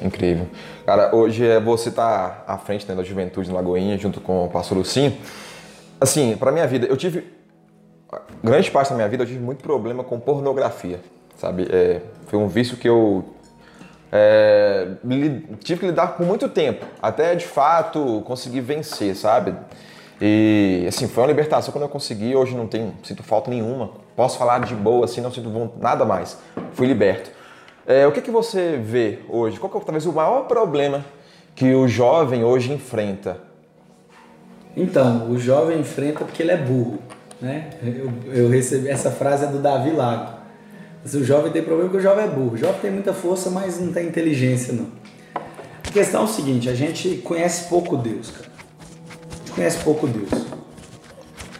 Incrível. 0.00 0.46
Cara, 0.86 1.14
hoje 1.14 1.46
é 1.46 1.60
você 1.60 1.90
tá 1.90 2.42
à 2.46 2.56
frente 2.56 2.88
né, 2.88 2.94
da 2.94 3.04
juventude 3.04 3.50
em 3.50 3.52
Lagoinha, 3.52 3.98
junto 3.98 4.18
com 4.18 4.46
o 4.46 4.48
pastor 4.48 4.78
Lucinho. 4.78 5.14
Assim, 6.00 6.36
para 6.38 6.50
minha 6.50 6.66
vida, 6.66 6.86
eu 6.86 6.96
tive 6.96 7.22
grande 8.42 8.70
parte 8.70 8.90
da 8.90 8.96
minha 8.96 9.08
vida 9.08 9.22
eu 9.22 9.26
tive 9.26 9.38
muito 9.38 9.62
problema 9.62 10.04
com 10.04 10.20
pornografia 10.20 11.00
sabe? 11.42 11.66
É, 11.72 12.00
foi 12.28 12.38
um 12.38 12.46
vício 12.46 12.76
que 12.76 12.88
eu 12.88 13.24
é, 14.12 14.92
tive 15.58 15.80
que 15.80 15.86
lidar 15.86 16.16
por 16.16 16.24
muito 16.24 16.48
tempo, 16.48 16.86
até 17.02 17.34
de 17.34 17.44
fato 17.44 18.22
conseguir 18.24 18.60
vencer, 18.60 19.16
sabe? 19.16 19.52
E 20.20 20.84
assim, 20.86 21.08
foi 21.08 21.24
uma 21.24 21.26
libertação 21.26 21.72
quando 21.72 21.82
eu 21.82 21.88
consegui, 21.88 22.36
hoje 22.36 22.54
não 22.54 22.68
tenho, 22.68 22.94
sinto 23.02 23.24
falta 23.24 23.50
nenhuma. 23.50 23.90
Posso 24.14 24.38
falar 24.38 24.60
de 24.60 24.72
boa, 24.72 25.04
assim, 25.04 25.20
não 25.20 25.32
sinto 25.32 25.72
nada 25.80 26.04
mais. 26.04 26.38
Fui 26.74 26.86
liberto. 26.86 27.32
É, 27.84 28.06
o 28.06 28.12
que, 28.12 28.20
que 28.20 28.30
você 28.30 28.76
vê 28.80 29.18
hoje? 29.28 29.58
Qual 29.58 29.68
que 29.68 29.76
é 29.76 29.80
talvez 29.80 30.06
o 30.06 30.12
maior 30.12 30.42
problema 30.42 31.04
que 31.56 31.74
o 31.74 31.88
jovem 31.88 32.44
hoje 32.44 32.72
enfrenta? 32.72 33.38
Então, 34.76 35.28
o 35.28 35.38
jovem 35.40 35.80
enfrenta 35.80 36.24
porque 36.24 36.40
ele 36.40 36.52
é 36.52 36.56
burro. 36.56 37.00
Né? 37.40 37.70
Eu, 37.82 38.12
eu 38.32 38.48
recebi 38.48 38.88
essa 38.88 39.10
frase 39.10 39.44
é 39.44 39.48
do 39.48 39.58
Davi 39.58 39.90
Lago. 39.90 40.41
Se 41.04 41.16
o 41.16 41.24
jovem 41.24 41.50
tem 41.50 41.62
problema, 41.62 41.90
porque 41.90 42.04
o 42.04 42.08
jovem 42.08 42.24
é 42.24 42.28
burro. 42.28 42.54
O 42.54 42.56
jovem 42.56 42.80
tem 42.80 42.90
muita 42.90 43.12
força, 43.12 43.50
mas 43.50 43.80
não 43.80 43.92
tem 43.92 44.06
inteligência, 44.06 44.72
não. 44.72 44.86
A 45.34 45.90
questão 45.90 46.22
é 46.22 46.24
o 46.24 46.28
seguinte, 46.28 46.68
a 46.68 46.74
gente 46.74 47.16
conhece 47.18 47.68
pouco 47.68 47.96
Deus, 47.96 48.30
cara. 48.30 48.48
A 48.48 49.38
gente 49.38 49.52
conhece 49.52 49.84
pouco 49.84 50.06
Deus. 50.06 50.30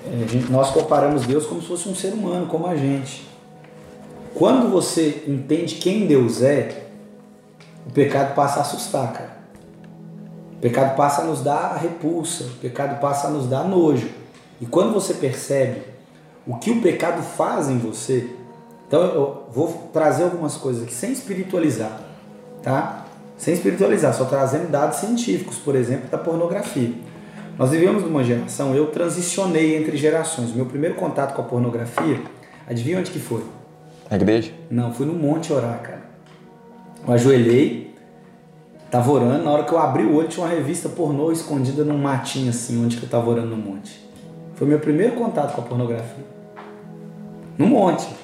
É, 0.06 0.28
gente, 0.28 0.50
nós 0.50 0.70
comparamos 0.70 1.26
Deus 1.26 1.46
como 1.46 1.60
se 1.60 1.68
fosse 1.68 1.88
um 1.88 1.94
ser 1.94 2.12
humano, 2.12 2.46
como 2.46 2.66
a 2.66 2.76
gente. 2.76 3.26
Quando 4.34 4.70
você 4.70 5.24
entende 5.26 5.74
quem 5.74 6.06
Deus 6.06 6.40
é, 6.40 6.86
o 7.86 7.90
pecado 7.90 8.34
passa 8.34 8.60
a 8.60 8.62
assustar, 8.62 9.12
cara. 9.12 9.42
O 10.56 10.60
pecado 10.60 10.96
passa 10.96 11.22
a 11.22 11.24
nos 11.24 11.42
dar 11.42 11.76
repulsa, 11.76 12.44
o 12.44 12.56
pecado 12.60 13.00
passa 13.00 13.26
a 13.26 13.30
nos 13.30 13.46
dar 13.46 13.64
nojo. 13.64 14.08
E 14.60 14.66
quando 14.66 14.92
você 14.92 15.14
percebe 15.14 15.82
o 16.46 16.56
que 16.56 16.70
o 16.70 16.80
pecado 16.80 17.22
faz 17.22 17.68
em 17.68 17.78
você, 17.78 18.30
então 18.92 19.02
eu 19.04 19.46
vou 19.50 19.88
trazer 19.90 20.24
algumas 20.24 20.58
coisas 20.58 20.82
aqui 20.82 20.92
sem 20.92 21.12
espiritualizar, 21.12 21.98
tá? 22.62 23.06
Sem 23.38 23.54
espiritualizar, 23.54 24.12
só 24.12 24.26
trazendo 24.26 24.70
dados 24.70 24.98
científicos, 24.98 25.56
por 25.56 25.74
exemplo, 25.74 26.10
da 26.10 26.18
pornografia. 26.18 26.92
Nós 27.58 27.70
vivemos 27.70 28.02
numa 28.02 28.22
geração, 28.22 28.74
eu 28.74 28.88
transicionei 28.88 29.78
entre 29.78 29.96
gerações. 29.96 30.54
Meu 30.54 30.66
primeiro 30.66 30.94
contato 30.94 31.34
com 31.34 31.40
a 31.40 31.44
pornografia, 31.46 32.20
adivinha 32.68 32.98
onde 32.98 33.10
que 33.10 33.18
foi? 33.18 33.42
Na 34.10 34.16
igreja? 34.18 34.52
Não, 34.70 34.92
fui 34.92 35.06
no 35.06 35.14
monte 35.14 35.54
orar, 35.54 35.80
cara. 35.80 36.02
Eu 37.08 37.14
ajoelhei, 37.14 37.94
tava 38.90 39.10
orando, 39.10 39.42
na 39.42 39.52
hora 39.52 39.64
que 39.64 39.72
eu 39.72 39.78
abri 39.78 40.04
o 40.04 40.16
olho 40.16 40.28
tinha 40.28 40.44
uma 40.44 40.54
revista 40.54 40.90
pornô 40.90 41.32
escondida 41.32 41.82
num 41.82 41.96
matinho 41.96 42.50
assim, 42.50 42.84
onde 42.84 42.98
que 42.98 43.04
eu 43.04 43.08
tava 43.08 43.30
orando 43.30 43.56
no 43.56 43.56
monte. 43.56 44.06
Foi 44.54 44.66
meu 44.66 44.78
primeiro 44.78 45.14
contato 45.14 45.54
com 45.54 45.62
a 45.62 45.64
pornografia. 45.64 46.26
No 47.56 47.66
monte. 47.66 48.20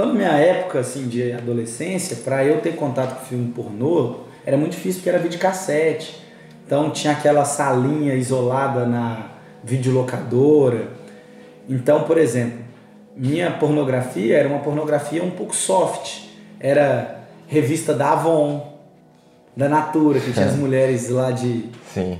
Então, 0.00 0.14
na 0.14 0.18
minha 0.18 0.32
época 0.32 0.78
assim, 0.78 1.08
de 1.08 1.30
adolescência, 1.30 2.16
para 2.24 2.42
eu 2.42 2.62
ter 2.62 2.74
contato 2.74 3.18
com 3.18 3.26
filme 3.26 3.52
pornô, 3.52 4.20
era 4.46 4.56
muito 4.56 4.72
difícil 4.72 5.00
porque 5.00 5.10
era 5.10 5.18
videocassete. 5.18 6.24
Então, 6.64 6.88
tinha 6.88 7.12
aquela 7.12 7.44
salinha 7.44 8.14
isolada 8.14 8.86
na 8.86 9.26
videolocadora. 9.62 10.88
Então, 11.68 12.04
por 12.04 12.16
exemplo, 12.16 12.60
minha 13.14 13.50
pornografia 13.50 14.38
era 14.38 14.48
uma 14.48 14.60
pornografia 14.60 15.22
um 15.22 15.32
pouco 15.32 15.54
soft. 15.54 16.22
Era 16.58 17.20
revista 17.46 17.92
da 17.92 18.12
Avon, 18.12 18.78
da 19.54 19.68
Natura, 19.68 20.18
que 20.18 20.32
tinha 20.32 20.46
as 20.46 20.56
mulheres 20.56 21.10
lá 21.10 21.30
de, 21.30 21.66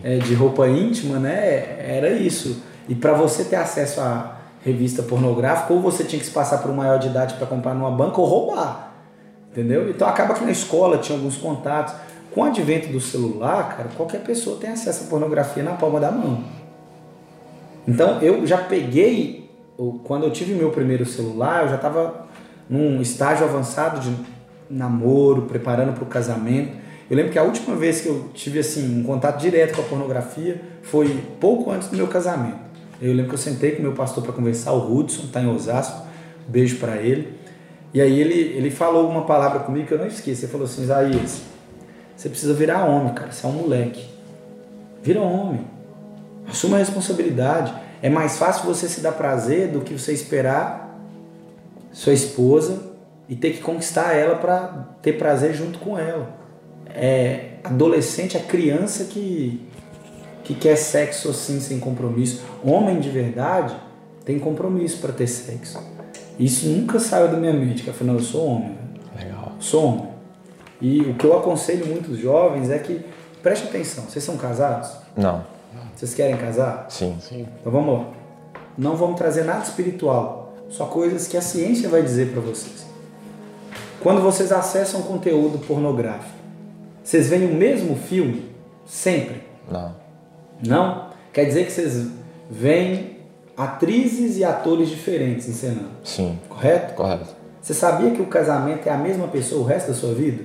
é, 0.04 0.18
de 0.18 0.34
roupa 0.34 0.68
íntima, 0.68 1.18
né? 1.18 1.78
Era 1.78 2.10
isso. 2.10 2.62
E 2.86 2.94
para 2.94 3.14
você 3.14 3.44
ter 3.44 3.56
acesso 3.56 4.02
a 4.02 4.39
revista 4.62 5.02
pornográfica, 5.02 5.72
ou 5.72 5.80
você 5.80 6.04
tinha 6.04 6.20
que 6.20 6.26
se 6.26 6.32
passar 6.32 6.58
por 6.58 6.70
um 6.70 6.74
maior 6.74 6.98
de 6.98 7.08
idade 7.08 7.34
para 7.34 7.46
comprar 7.46 7.74
numa 7.74 7.90
banca 7.90 8.20
ou 8.20 8.26
roubar. 8.26 8.92
Entendeu? 9.50 9.90
Então 9.90 10.06
acaba 10.06 10.34
que 10.34 10.44
na 10.44 10.50
escola 10.50 10.98
tinha 10.98 11.16
alguns 11.16 11.36
contatos. 11.36 11.94
Com 12.32 12.42
o 12.42 12.44
advento 12.44 12.88
do 12.88 13.00
celular, 13.00 13.76
cara, 13.76 13.88
qualquer 13.96 14.22
pessoa 14.22 14.56
tem 14.56 14.70
acesso 14.70 15.04
à 15.04 15.06
pornografia 15.08 15.64
na 15.64 15.72
palma 15.72 15.98
da 15.98 16.12
mão. 16.12 16.44
Então 17.88 18.20
eu 18.20 18.46
já 18.46 18.58
peguei, 18.58 19.50
quando 20.04 20.24
eu 20.24 20.30
tive 20.30 20.54
meu 20.54 20.70
primeiro 20.70 21.04
celular, 21.04 21.64
eu 21.64 21.70
já 21.70 21.74
estava 21.74 22.26
num 22.68 23.00
estágio 23.00 23.44
avançado 23.44 23.98
de 23.98 24.14
namoro, 24.70 25.42
preparando 25.42 25.92
para 25.92 26.04
o 26.04 26.06
casamento. 26.06 26.78
Eu 27.10 27.16
lembro 27.16 27.32
que 27.32 27.38
a 27.40 27.42
última 27.42 27.74
vez 27.74 28.00
que 28.00 28.08
eu 28.08 28.28
tive 28.32 28.60
assim 28.60 29.00
um 29.00 29.02
contato 29.02 29.40
direto 29.40 29.74
com 29.74 29.82
a 29.82 29.84
pornografia 29.86 30.60
foi 30.82 31.08
pouco 31.40 31.72
antes 31.72 31.88
do 31.88 31.96
meu 31.96 32.06
casamento. 32.06 32.69
Eu 33.00 33.12
lembro 33.12 33.28
que 33.28 33.34
eu 33.34 33.38
sentei 33.38 33.72
com 33.72 33.82
meu 33.82 33.92
pastor 33.92 34.22
para 34.22 34.32
conversar, 34.32 34.72
o 34.72 34.94
Hudson, 34.94 35.24
está 35.24 35.40
em 35.40 35.48
Osasco, 35.48 36.06
beijo 36.46 36.76
para 36.76 36.96
ele. 36.96 37.38
E 37.92 38.00
aí 38.00 38.20
ele, 38.20 38.34
ele 38.34 38.70
falou 38.70 39.08
uma 39.08 39.24
palavra 39.24 39.60
comigo 39.60 39.86
que 39.86 39.94
eu 39.94 39.98
não 39.98 40.06
esqueço. 40.06 40.44
Ele 40.44 40.52
falou 40.52 40.66
assim, 40.66 40.82
Isaías, 40.82 41.42
você 42.16 42.28
precisa 42.28 42.52
virar 42.52 42.84
homem, 42.84 43.14
cara. 43.14 43.32
Você 43.32 43.46
é 43.46 43.48
um 43.48 43.52
moleque. 43.52 44.06
Vira 45.02 45.20
homem. 45.20 45.64
Assuma 46.46 46.76
a 46.76 46.78
responsabilidade. 46.78 47.72
É 48.02 48.10
mais 48.10 48.36
fácil 48.36 48.66
você 48.66 48.88
se 48.88 49.00
dar 49.00 49.12
prazer 49.12 49.68
do 49.68 49.80
que 49.80 49.92
você 49.92 50.12
esperar 50.12 50.98
sua 51.92 52.12
esposa 52.12 52.90
e 53.28 53.34
ter 53.34 53.52
que 53.52 53.60
conquistar 53.60 54.14
ela 54.14 54.36
para 54.36 54.88
ter 55.02 55.14
prazer 55.14 55.54
junto 55.54 55.78
com 55.78 55.98
ela. 55.98 56.28
É 56.86 57.54
adolescente, 57.64 58.36
é 58.36 58.40
criança 58.40 59.04
que, 59.04 59.60
que 60.50 60.54
quer 60.56 60.76
sexo 60.76 61.30
assim 61.30 61.60
sem 61.60 61.78
compromisso. 61.78 62.42
Homem 62.64 62.98
de 62.98 63.08
verdade 63.08 63.74
tem 64.24 64.38
compromisso 64.38 64.98
para 64.98 65.12
ter 65.12 65.28
sexo. 65.28 65.80
Isso 66.38 66.68
nunca 66.68 66.98
saiu 66.98 67.28
da 67.28 67.36
minha 67.36 67.52
mente, 67.52 67.84
que 67.84 67.90
afinal 67.90 68.16
eu 68.16 68.22
sou 68.22 68.46
homem. 68.46 68.76
Legal. 69.16 69.52
Sou 69.60 69.84
homem. 69.84 70.08
E 70.80 71.02
o 71.02 71.14
que 71.14 71.24
eu 71.24 71.38
aconselho 71.38 71.86
muitos 71.86 72.18
jovens 72.18 72.68
é 72.68 72.78
que 72.78 73.04
preste 73.40 73.68
atenção. 73.68 74.04
Vocês 74.04 74.24
são 74.24 74.36
casados? 74.36 74.90
Não. 75.16 75.44
Vocês 75.94 76.14
querem 76.14 76.36
casar? 76.36 76.86
Sim. 76.88 77.16
Sim. 77.20 77.46
Então 77.60 77.70
vamos 77.70 77.98
lá. 77.98 78.08
Não 78.76 78.96
vamos 78.96 79.18
trazer 79.18 79.44
nada 79.44 79.62
espiritual, 79.62 80.54
só 80.68 80.86
coisas 80.86 81.28
que 81.28 81.36
a 81.36 81.42
ciência 81.42 81.88
vai 81.88 82.02
dizer 82.02 82.32
para 82.32 82.40
vocês. 82.40 82.86
Quando 84.00 84.20
vocês 84.22 84.50
acessam 84.50 85.02
conteúdo 85.02 85.58
pornográfico, 85.58 86.38
vocês 87.04 87.28
veem 87.28 87.44
o 87.44 87.54
mesmo 87.54 87.94
filme 87.94 88.50
sempre? 88.86 89.42
Não. 89.70 89.99
Não? 90.66 91.10
Quer 91.32 91.44
dizer 91.44 91.66
que 91.66 91.72
vocês 91.72 92.08
veem 92.50 93.18
atrizes 93.56 94.36
e 94.36 94.44
atores 94.44 94.88
diferentes 94.88 95.48
encenando? 95.48 95.90
Sim. 96.02 96.38
Correto? 96.48 96.94
Correto. 96.94 97.36
Você 97.60 97.74
sabia 97.74 98.10
que 98.10 98.22
o 98.22 98.26
casamento 98.26 98.86
é 98.88 98.90
a 98.90 98.96
mesma 98.96 99.28
pessoa 99.28 99.62
o 99.62 99.64
resto 99.64 99.88
da 99.88 99.94
sua 99.94 100.14
vida? 100.14 100.44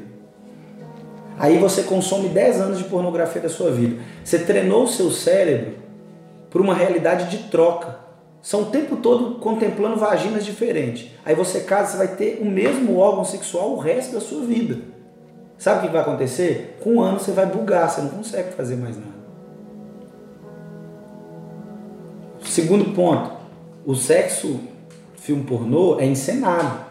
Aí 1.37 1.57
você 1.57 1.83
consome 1.83 2.29
10 2.29 2.61
anos 2.61 2.77
de 2.77 2.85
pornografia 2.85 3.41
da 3.41 3.49
sua 3.49 3.71
vida. 3.71 4.01
Você 4.23 4.39
treinou 4.39 4.83
o 4.83 4.87
seu 4.87 5.11
cérebro 5.11 5.75
para 6.49 6.61
uma 6.61 6.73
realidade 6.73 7.29
de 7.29 7.49
troca. 7.49 7.99
São 8.41 8.61
o 8.61 8.65
tempo 8.65 8.97
todo 8.97 9.39
contemplando 9.39 9.97
vaginas 9.97 10.45
diferentes. 10.45 11.09
Aí 11.25 11.33
você 11.33 11.61
casa, 11.61 11.91
você 11.91 11.97
vai 11.97 12.15
ter 12.15 12.39
o 12.41 12.45
mesmo 12.45 12.97
órgão 12.97 13.25
sexual 13.25 13.71
o 13.71 13.79
resto 13.79 14.13
da 14.13 14.21
sua 14.21 14.45
vida. 14.45 14.77
Sabe 15.57 15.79
o 15.79 15.81
que 15.87 15.93
vai 15.93 16.01
acontecer? 16.01 16.77
Com 16.81 16.95
um 16.95 17.01
ano 17.01 17.19
você 17.19 17.31
vai 17.31 17.45
bugar, 17.45 17.89
você 17.89 18.01
não 18.01 18.09
consegue 18.09 18.51
fazer 18.53 18.75
mais 18.75 18.95
nada. 18.95 19.14
Segundo 22.45 22.93
ponto, 22.93 23.31
o 23.85 23.95
sexo 23.95 24.59
filme 25.17 25.43
pornô 25.43 25.99
é 25.99 26.05
encenado. 26.05 26.85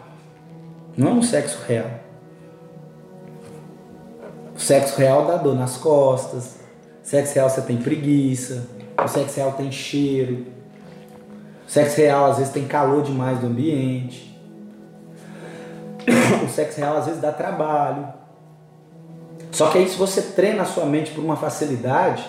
Não 0.95 1.07
é 1.07 1.11
um 1.11 1.21
sexo 1.21 1.59
real. 1.67 1.89
O 4.55 4.59
sexo 4.59 4.97
real 4.97 5.25
dá 5.25 5.37
dor 5.37 5.55
nas 5.55 5.77
costas. 5.77 6.57
O 7.03 7.07
sexo 7.07 7.35
real 7.35 7.49
você 7.49 7.61
tem 7.61 7.77
preguiça. 7.77 8.67
O 9.03 9.07
sexo 9.07 9.37
real 9.37 9.53
tem 9.53 9.71
cheiro. 9.71 10.45
O 11.67 11.71
sexo 11.71 11.97
real 11.97 12.31
às 12.31 12.37
vezes 12.37 12.53
tem 12.53 12.65
calor 12.65 13.01
demais 13.03 13.39
do 13.39 13.47
ambiente. 13.47 14.33
O 16.45 16.49
sexo 16.49 16.79
real 16.79 16.97
às 16.97 17.05
vezes 17.05 17.21
dá 17.21 17.31
trabalho. 17.31 18.07
Só 19.51 19.69
que 19.69 19.79
aí 19.79 19.89
se 19.89 19.97
você 19.97 20.21
treina 20.21 20.63
a 20.63 20.65
sua 20.65 20.85
mente 20.85 21.11
por 21.11 21.23
uma 21.23 21.35
facilidade, 21.35 22.25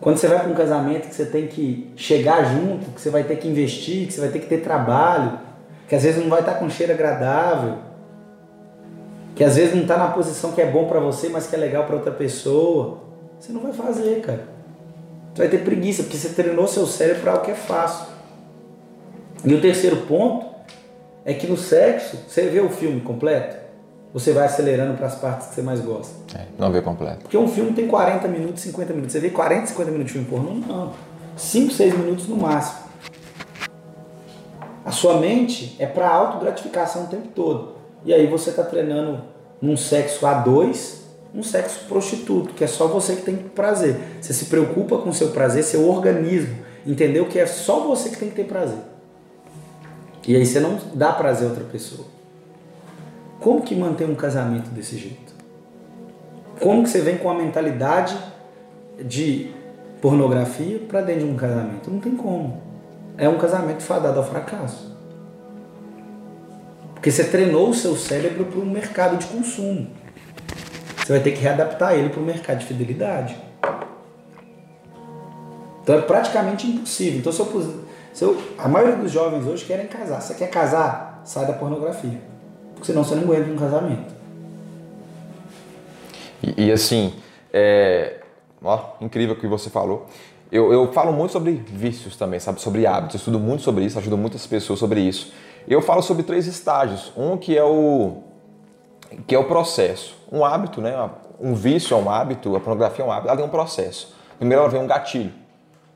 quando 0.00 0.18
você 0.18 0.28
vai 0.28 0.40
para 0.40 0.50
um 0.50 0.54
casamento 0.54 1.08
que 1.08 1.14
você 1.14 1.24
tem 1.24 1.46
que 1.46 1.90
chegar 1.96 2.44
junto, 2.44 2.90
que 2.90 3.00
você 3.00 3.10
vai 3.10 3.24
ter 3.24 3.36
que 3.36 3.48
investir, 3.48 4.06
que 4.06 4.12
você 4.12 4.20
vai 4.20 4.30
ter 4.30 4.40
que 4.40 4.46
ter 4.46 4.58
trabalho, 4.58 5.38
que 5.88 5.94
às 5.94 6.02
vezes 6.02 6.22
não 6.22 6.28
vai 6.28 6.40
estar 6.40 6.54
com 6.54 6.68
cheiro 6.68 6.92
agradável, 6.92 7.78
que 9.34 9.42
às 9.42 9.56
vezes 9.56 9.74
não 9.74 9.82
está 9.82 9.96
na 9.96 10.08
posição 10.08 10.52
que 10.52 10.60
é 10.60 10.66
bom 10.66 10.86
para 10.86 11.00
você, 11.00 11.28
mas 11.28 11.46
que 11.46 11.56
é 11.56 11.58
legal 11.58 11.84
para 11.84 11.96
outra 11.96 12.12
pessoa, 12.12 12.98
você 13.38 13.52
não 13.52 13.60
vai 13.60 13.72
fazer, 13.72 14.20
cara. 14.20 14.44
Você 15.34 15.42
vai 15.42 15.48
ter 15.48 15.64
preguiça, 15.64 16.02
porque 16.04 16.16
você 16.16 16.28
treinou 16.28 16.68
seu 16.68 16.86
cérebro 16.86 17.22
para 17.22 17.32
algo 17.32 17.44
que 17.44 17.50
é 17.50 17.54
fácil. 17.54 18.06
E 19.44 19.52
o 19.52 19.60
terceiro 19.60 19.96
ponto 20.02 20.46
é 21.24 21.34
que 21.34 21.46
no 21.46 21.56
sexo, 21.56 22.18
você 22.28 22.42
vê 22.42 22.60
o 22.60 22.68
filme 22.68 23.00
completo, 23.00 23.63
você 24.14 24.32
vai 24.32 24.44
acelerando 24.44 24.96
para 24.96 25.08
as 25.08 25.16
partes 25.16 25.48
que 25.48 25.56
você 25.56 25.62
mais 25.62 25.80
gosta. 25.80 26.14
É, 26.38 26.44
não 26.56 26.70
vê 26.70 26.80
completo. 26.80 27.22
Porque 27.22 27.36
um 27.36 27.48
filme 27.48 27.72
tem 27.72 27.88
40 27.88 28.28
minutos, 28.28 28.62
50 28.62 28.92
minutos. 28.92 29.12
Você 29.12 29.18
vê 29.18 29.28
40, 29.28 29.66
50 29.66 29.90
minutos 29.90 30.12
de 30.12 30.18
filme 30.20 30.28
pornô? 30.28 30.54
Não. 30.64 30.92
5, 31.36 31.72
6 31.72 31.98
minutos 31.98 32.28
no 32.28 32.36
máximo. 32.36 32.84
A 34.84 34.92
sua 34.92 35.18
mente 35.18 35.74
é 35.80 35.86
para 35.86 36.08
autogratificação 36.08 37.04
o 37.04 37.06
tempo 37.08 37.26
todo. 37.34 37.74
E 38.04 38.14
aí 38.14 38.28
você 38.28 38.50
está 38.50 38.62
treinando 38.62 39.20
num 39.60 39.76
sexo 39.76 40.24
a 40.26 40.34
dois, 40.34 41.02
um 41.34 41.42
sexo 41.42 41.86
prostituto, 41.88 42.54
que 42.54 42.62
é 42.62 42.68
só 42.68 42.86
você 42.86 43.16
que 43.16 43.22
tem 43.22 43.34
prazer. 43.34 43.96
Você 44.20 44.32
se 44.32 44.44
preocupa 44.44 44.98
com 44.98 45.12
seu 45.12 45.30
prazer, 45.30 45.64
seu 45.64 45.88
organismo. 45.88 46.54
Entendeu 46.86 47.26
que 47.26 47.40
é 47.40 47.46
só 47.46 47.80
você 47.80 48.10
que 48.10 48.18
tem 48.18 48.28
que 48.28 48.36
ter 48.36 48.44
prazer. 48.44 48.78
E 50.24 50.36
aí 50.36 50.46
você 50.46 50.60
não 50.60 50.78
dá 50.94 51.12
prazer 51.12 51.48
a 51.48 51.50
outra 51.50 51.64
pessoa. 51.64 52.13
Como 53.44 53.60
que 53.60 53.74
mantém 53.74 54.10
um 54.10 54.14
casamento 54.14 54.70
desse 54.70 54.96
jeito? 54.96 55.34
Como 56.58 56.82
que 56.82 56.88
você 56.88 57.02
vem 57.02 57.18
com 57.18 57.28
a 57.28 57.34
mentalidade 57.34 58.16
de 58.98 59.52
pornografia 60.00 60.78
para 60.88 61.02
dentro 61.02 61.26
de 61.26 61.30
um 61.30 61.36
casamento? 61.36 61.90
Não 61.90 62.00
tem 62.00 62.16
como. 62.16 62.62
É 63.18 63.28
um 63.28 63.36
casamento 63.36 63.82
fadado 63.82 64.18
ao 64.18 64.24
fracasso. 64.24 64.96
Porque 66.94 67.10
você 67.10 67.24
treinou 67.24 67.68
o 67.68 67.74
seu 67.74 67.94
cérebro 67.96 68.46
para 68.46 68.58
um 68.58 68.64
mercado 68.64 69.18
de 69.18 69.26
consumo. 69.26 69.88
Você 70.96 71.12
vai 71.12 71.20
ter 71.20 71.32
que 71.32 71.42
readaptar 71.42 71.92
ele 71.92 72.08
para 72.08 72.20
o 72.20 72.24
mercado 72.24 72.60
de 72.60 72.64
fidelidade. 72.64 73.36
Então 75.82 75.98
é 75.98 76.00
praticamente 76.00 76.66
impossível. 76.66 77.18
Então, 77.18 77.30
se 77.30 77.40
eu, 77.40 77.84
se 78.10 78.24
eu, 78.24 78.42
a 78.56 78.66
maioria 78.68 78.96
dos 78.96 79.12
jovens 79.12 79.44
hoje 79.44 79.66
querem 79.66 79.86
casar. 79.86 80.22
Você 80.22 80.32
quer 80.32 80.48
casar? 80.48 81.20
Sai 81.26 81.44
da 81.44 81.52
pornografia 81.52 82.32
senão 82.84 83.02
você 83.02 83.14
não 83.14 83.22
aguenta 83.22 83.50
um 83.50 83.56
casamento. 83.56 84.14
E, 86.42 86.66
e 86.66 86.72
assim, 86.72 87.14
é, 87.52 88.20
ó, 88.62 88.90
incrível 89.00 89.34
o 89.34 89.38
que 89.38 89.46
você 89.46 89.70
falou. 89.70 90.06
Eu, 90.52 90.72
eu 90.72 90.92
falo 90.92 91.12
muito 91.12 91.32
sobre 91.32 91.52
vícios 91.52 92.16
também, 92.16 92.38
sabe? 92.38 92.60
Sobre 92.60 92.86
hábitos. 92.86 93.14
Eu 93.14 93.18
estudo 93.18 93.40
muito 93.40 93.62
sobre 93.62 93.84
isso, 93.84 93.98
ajudo 93.98 94.16
muitas 94.16 94.46
pessoas 94.46 94.78
sobre 94.78 95.00
isso. 95.00 95.32
Eu 95.66 95.80
falo 95.80 96.02
sobre 96.02 96.22
três 96.22 96.46
estágios. 96.46 97.10
Um 97.16 97.36
que 97.36 97.56
é 97.56 97.64
o 97.64 98.18
que 99.26 99.34
é 99.34 99.38
o 99.38 99.44
processo. 99.44 100.16
Um 100.30 100.44
hábito, 100.44 100.80
né? 100.80 101.10
Um 101.40 101.54
vício 101.54 101.96
é 101.96 102.00
um 102.00 102.10
hábito, 102.10 102.54
a 102.54 102.60
pornografia 102.60 103.04
é 103.04 103.08
um 103.08 103.10
hábito, 103.10 103.28
ela 103.28 103.36
tem 103.36 103.46
um 103.46 103.50
processo. 103.50 104.14
Primeiro 104.38 104.62
ela 104.62 104.70
vem 104.70 104.80
um 104.80 104.86
gatilho. 104.86 105.32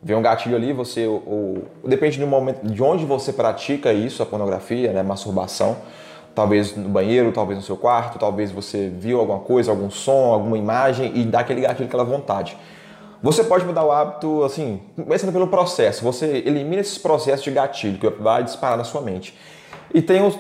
Vem 0.03 0.17
um 0.17 0.23
gatilho 0.23 0.57
ali, 0.57 0.73
você. 0.73 1.07
Ou, 1.07 1.65
depende 1.85 2.19
do 2.19 2.27
momento 2.27 2.67
de 2.67 2.83
onde 2.83 3.05
você 3.05 3.33
pratica 3.33 3.93
isso, 3.93 4.23
a 4.23 4.27
pornografia, 4.27 4.93
né? 4.93 5.03
Masturbação 5.03 5.77
talvez 6.39 6.77
no 6.77 6.89
banheiro, 6.89 7.33
talvez 7.33 7.59
no 7.59 7.65
seu 7.65 7.77
quarto, 7.77 8.17
talvez 8.17 8.53
você 8.53 8.89
viu 8.89 9.19
alguma 9.19 9.41
coisa, 9.41 9.73
algum 9.73 9.91
som, 9.91 10.33
alguma 10.33 10.57
imagem 10.57 11.11
e 11.17 11.25
dá 11.25 11.41
aquele 11.41 11.63
gatilho, 11.63 11.89
aquela 11.89 12.05
vontade. 12.05 12.57
Você 13.21 13.43
pode 13.43 13.65
mudar 13.65 13.85
o 13.85 13.91
hábito, 13.91 14.45
assim, 14.45 14.81
começando 14.95 15.33
pelo 15.33 15.49
processo. 15.49 16.05
Você 16.05 16.27
elimina 16.47 16.81
esses 16.81 16.97
processos 16.97 17.43
de 17.43 17.51
gatilho 17.51 17.99
que 17.99 18.09
vai 18.23 18.45
disparar 18.45 18.79
na 18.79 18.85
sua 18.85 19.01
mente. 19.01 19.37
E 19.93 20.01
tem 20.01 20.23
o, 20.23 20.33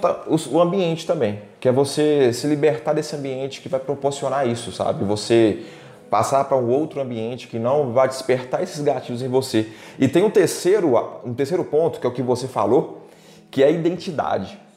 o, 0.52 0.60
ambiente 0.60 1.04
também, 1.04 1.42
que 1.58 1.68
é 1.68 1.72
você 1.72 2.32
se 2.32 2.46
libertar 2.46 2.92
desse 2.92 3.16
ambiente 3.16 3.60
que 3.60 3.68
vai 3.68 3.80
proporcionar 3.80 4.46
isso, 4.46 4.70
sabe? 4.70 5.04
Você 5.04 5.64
passar 6.08 6.44
para 6.44 6.56
um 6.56 6.70
outro 6.70 7.00
ambiente 7.00 7.48
que 7.48 7.58
não 7.58 7.92
vai 7.92 8.06
despertar 8.06 8.62
esses 8.62 8.80
gatilhos 8.80 9.20
em 9.20 9.28
você. 9.28 9.66
E 9.98 10.06
tem 10.06 10.22
um 10.22 10.30
terceiro, 10.30 10.94
um 11.24 11.34
terceiro 11.34 11.64
ponto, 11.64 11.98
que 11.98 12.06
é 12.06 12.08
o 12.08 12.12
que 12.12 12.22
você 12.22 12.46
falou, 12.46 13.02
que 13.50 13.64
é 13.64 13.66
a 13.66 13.70
identidade. 13.70 14.67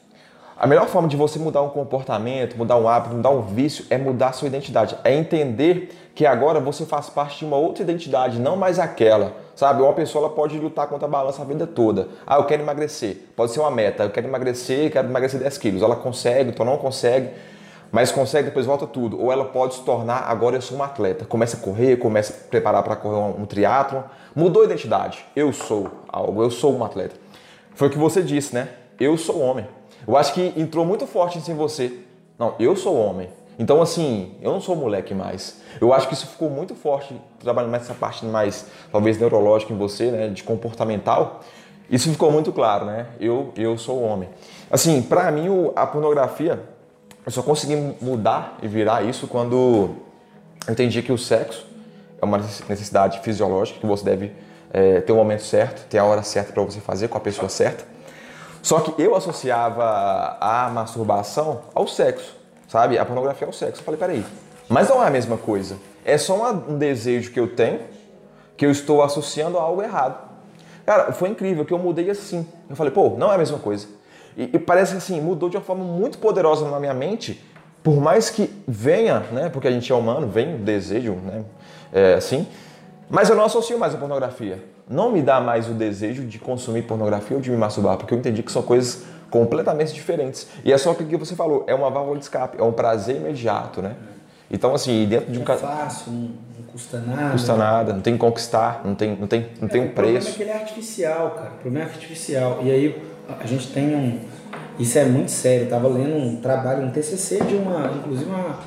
A 0.56 0.66
melhor 0.66 0.86
forma 0.86 1.08
de 1.08 1.16
você 1.16 1.38
mudar 1.38 1.62
um 1.62 1.70
comportamento, 1.70 2.56
mudar 2.56 2.76
um 2.76 2.86
hábito, 2.86 3.14
mudar 3.14 3.30
um 3.30 3.40
vício 3.40 3.86
é 3.88 3.96
mudar 3.96 4.32
sua 4.32 4.48
identidade. 4.48 4.96
É 5.02 5.14
entender 5.14 5.90
que 6.14 6.26
agora 6.26 6.60
você 6.60 6.84
faz 6.84 7.08
parte 7.08 7.38
de 7.38 7.44
uma 7.46 7.56
outra 7.56 7.82
identidade, 7.82 8.38
não 8.38 8.54
mais 8.54 8.78
aquela. 8.78 9.32
Sabe? 9.56 9.82
Uma 9.82 9.92
pessoa 9.94 10.30
pode 10.30 10.58
lutar 10.58 10.86
contra 10.86 11.06
a 11.06 11.10
balança 11.10 11.42
a 11.42 11.44
vida 11.44 11.66
toda. 11.66 12.08
Ah, 12.26 12.36
eu 12.36 12.44
quero 12.44 12.62
emagrecer. 12.62 13.16
Pode 13.34 13.52
ser 13.52 13.60
uma 13.60 13.70
meta. 13.70 14.04
Eu 14.04 14.10
quero 14.10 14.26
emagrecer, 14.28 14.92
quero 14.92 15.08
emagrecer 15.08 15.40
10 15.40 15.58
quilos. 15.58 15.82
Ela 15.82 15.96
consegue, 15.96 16.50
então 16.50 16.64
não 16.64 16.76
consegue. 16.76 17.30
mas 17.90 18.12
consegue, 18.12 18.48
depois 18.48 18.66
volta 18.66 18.86
tudo. 18.86 19.20
Ou 19.20 19.32
ela 19.32 19.46
pode 19.46 19.74
se 19.74 19.82
tornar, 19.82 20.24
agora 20.28 20.56
eu 20.56 20.62
sou 20.62 20.78
um 20.78 20.82
atleta. 20.82 21.24
Começa 21.24 21.56
a 21.56 21.60
correr, 21.60 21.96
começa 21.96 22.32
a 22.32 22.48
preparar 22.48 22.82
para 22.82 22.94
correr 22.94 23.16
um, 23.16 23.46
triatlon. 23.46 24.02
Mudou 24.34 24.62
a 24.62 24.64
identidade. 24.66 25.24
Eu 25.34 25.52
sou 25.52 25.88
algo, 26.08 26.42
eu 26.42 26.50
sou 26.50 26.76
um 26.76 26.84
atleta. 26.84 27.16
Foi 27.74 27.88
o 27.88 27.90
que 27.90 27.98
você 27.98 28.22
disse, 28.22 28.54
né? 28.54 28.68
Eu 29.00 29.16
sou 29.16 29.40
homem. 29.40 29.66
Eu 30.06 30.16
acho 30.16 30.32
que 30.34 30.52
entrou 30.56 30.84
muito 30.84 31.06
forte 31.06 31.38
isso 31.38 31.50
em 31.50 31.54
você. 31.54 31.92
Não, 32.38 32.54
eu 32.58 32.76
sou 32.76 32.96
homem. 32.96 33.28
Então, 33.58 33.80
assim, 33.82 34.34
eu 34.40 34.52
não 34.52 34.60
sou 34.60 34.74
moleque 34.74 35.14
mais. 35.14 35.60
Eu 35.80 35.92
acho 35.92 36.08
que 36.08 36.14
isso 36.14 36.26
ficou 36.26 36.50
muito 36.50 36.74
forte, 36.74 37.14
trabalhando 37.38 37.70
mais 37.70 37.84
essa 37.84 37.94
parte 37.94 38.24
mais, 38.24 38.66
talvez, 38.90 39.18
neurológica 39.18 39.72
em 39.72 39.76
você, 39.76 40.10
né? 40.10 40.28
De 40.28 40.42
comportamental. 40.42 41.40
Isso 41.90 42.10
ficou 42.10 42.30
muito 42.30 42.52
claro, 42.52 42.86
né? 42.86 43.06
Eu, 43.20 43.52
eu 43.56 43.76
sou 43.76 44.02
homem. 44.02 44.28
Assim, 44.70 45.02
para 45.02 45.30
mim, 45.30 45.48
a 45.76 45.86
pornografia 45.86 46.60
eu 47.24 47.30
só 47.30 47.42
consegui 47.42 47.76
mudar 48.00 48.58
e 48.62 48.66
virar 48.66 49.04
isso 49.04 49.28
quando 49.28 49.96
eu 50.66 50.72
entendi 50.72 51.02
que 51.02 51.12
o 51.12 51.18
sexo 51.18 51.64
é 52.20 52.24
uma 52.24 52.38
necessidade 52.38 53.20
fisiológica 53.20 53.78
que 53.78 53.86
você 53.86 54.04
deve 54.04 54.32
é, 54.72 55.00
ter 55.00 55.12
o 55.12 55.16
momento 55.16 55.42
certo, 55.42 55.86
ter 55.88 55.98
a 55.98 56.04
hora 56.04 56.22
certa 56.22 56.52
para 56.52 56.62
você 56.64 56.80
fazer 56.80 57.08
com 57.08 57.16
a 57.16 57.20
pessoa 57.20 57.48
certa. 57.48 57.84
Só 58.62 58.80
que 58.80 59.02
eu 59.02 59.14
associava 59.16 60.38
a 60.40 60.70
masturbação 60.70 61.62
ao 61.74 61.86
sexo, 61.86 62.36
sabe? 62.68 62.96
A 62.96 63.04
pornografia 63.04 63.46
ao 63.46 63.52
sexo. 63.52 63.80
Eu 63.80 63.84
falei, 63.84 63.98
peraí, 63.98 64.24
mas 64.68 64.88
não 64.88 65.02
é 65.02 65.08
a 65.08 65.10
mesma 65.10 65.36
coisa. 65.36 65.76
É 66.04 66.16
só 66.16 66.52
um 66.52 66.78
desejo 66.78 67.32
que 67.32 67.40
eu 67.40 67.48
tenho 67.54 67.80
que 68.56 68.64
eu 68.64 68.70
estou 68.70 69.02
associando 69.02 69.58
a 69.58 69.62
algo 69.62 69.82
errado. 69.82 70.30
Cara, 70.86 71.12
foi 71.12 71.28
incrível 71.28 71.64
que 71.64 71.72
eu 71.72 71.78
mudei 71.78 72.08
assim. 72.10 72.46
Eu 72.70 72.76
falei, 72.76 72.92
pô, 72.92 73.10
não 73.10 73.30
é 73.30 73.34
a 73.34 73.38
mesma 73.38 73.58
coisa. 73.58 73.88
E, 74.36 74.44
e, 74.52 74.58
parece 74.58 74.92
que 74.92 74.98
assim, 74.98 75.20
mudou 75.20 75.48
de 75.48 75.56
uma 75.56 75.62
forma 75.62 75.84
muito 75.84 76.18
poderosa 76.18 76.68
na 76.68 76.80
minha 76.80 76.94
mente, 76.94 77.42
por 77.82 78.00
mais 78.00 78.30
que 78.30 78.48
venha, 78.66 79.20
né, 79.32 79.48
porque 79.48 79.68
a 79.68 79.70
gente 79.70 79.90
é 79.90 79.94
humano, 79.94 80.26
vem 80.28 80.54
o 80.54 80.58
desejo, 80.58 81.12
né, 81.12 81.44
é, 81.92 82.14
assim, 82.14 82.46
mas 83.10 83.28
eu 83.28 83.36
não 83.36 83.44
associo 83.44 83.78
mais 83.78 83.94
a 83.94 83.98
pornografia. 83.98 84.64
Não 84.88 85.10
me 85.10 85.22
dá 85.22 85.40
mais 85.40 85.68
o 85.68 85.72
desejo 85.72 86.24
de 86.24 86.38
consumir 86.38 86.82
pornografia 86.82 87.36
ou 87.36 87.42
de 87.42 87.50
me 87.50 87.56
masturbar, 87.56 87.96
porque 87.96 88.12
eu 88.12 88.18
entendi 88.18 88.42
que 88.42 88.52
são 88.52 88.62
coisas 88.62 89.04
completamente 89.30 89.94
diferentes. 89.94 90.46
E 90.64 90.72
é 90.72 90.78
só 90.78 90.92
o 90.92 90.94
que 90.94 91.16
você 91.16 91.34
falou, 91.34 91.64
é 91.66 91.74
uma 91.74 91.90
válvula 91.90 92.18
de 92.18 92.24
escape, 92.24 92.58
é 92.60 92.62
um 92.62 92.72
prazer 92.72 93.16
imediato, 93.16 93.80
né? 93.80 93.96
Então, 94.50 94.74
assim, 94.74 95.06
dentro 95.06 95.32
de 95.32 95.38
um 95.38 95.42
É 95.42 95.56
fácil, 95.56 96.12
não, 96.12 96.20
não 96.20 96.66
custa 96.70 96.98
nada. 96.98 97.22
Não 97.22 97.30
custa 97.30 97.56
nada, 97.56 97.92
não 97.94 98.00
tem 98.02 98.12
que 98.12 98.18
conquistar, 98.18 98.82
não 98.84 98.94
tem, 98.94 99.16
não 99.16 99.26
tem, 99.26 99.48
não 99.58 99.66
é, 99.66 99.70
tem 99.70 99.80
um 99.80 99.88
preço. 99.88 99.92
O 99.92 99.94
problema 99.94 100.28
é 100.28 100.32
que 100.32 100.42
ele 100.42 100.50
é 100.50 100.54
artificial, 100.54 101.30
cara. 101.30 101.50
O 101.52 101.58
problema 101.62 101.86
é 101.86 101.88
artificial. 101.88 102.58
E 102.62 102.70
aí 102.70 103.02
a 103.40 103.46
gente 103.46 103.68
tem 103.68 103.96
um. 103.96 104.20
Isso 104.78 104.98
é 104.98 105.06
muito 105.06 105.30
sério. 105.30 105.64
Eu 105.64 105.70
tava 105.70 105.88
lendo 105.88 106.16
um 106.16 106.36
trabalho, 106.36 106.84
um 106.84 106.90
TCC 106.90 107.42
de 107.44 107.54
uma, 107.54 107.92
inclusive 107.96 108.28
uma 108.28 108.58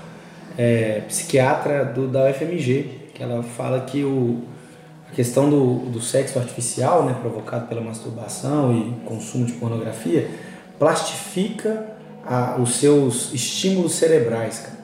é, 0.57 1.01
psiquiatra 1.07 1.86
do, 1.86 2.07
da 2.07 2.32
UFMG, 2.32 3.11
que 3.13 3.22
ela 3.22 3.43
fala 3.43 3.82
que 3.82 4.03
o, 4.03 4.41
questão 5.16 5.49
do, 5.49 5.78
do 5.89 6.01
sexo 6.01 6.38
artificial, 6.38 7.05
né, 7.05 7.16
provocado 7.22 7.68
pela 7.68 7.82
masturbação 7.82 8.76
e 8.76 9.07
consumo 9.07 9.45
de 9.45 9.53
pornografia, 9.53 10.30
plastifica 10.78 11.95
a, 12.26 12.57
os 12.59 12.76
seus 12.76 13.34
estímulos 13.34 13.93
cerebrais, 13.93 14.59
cara. 14.59 14.76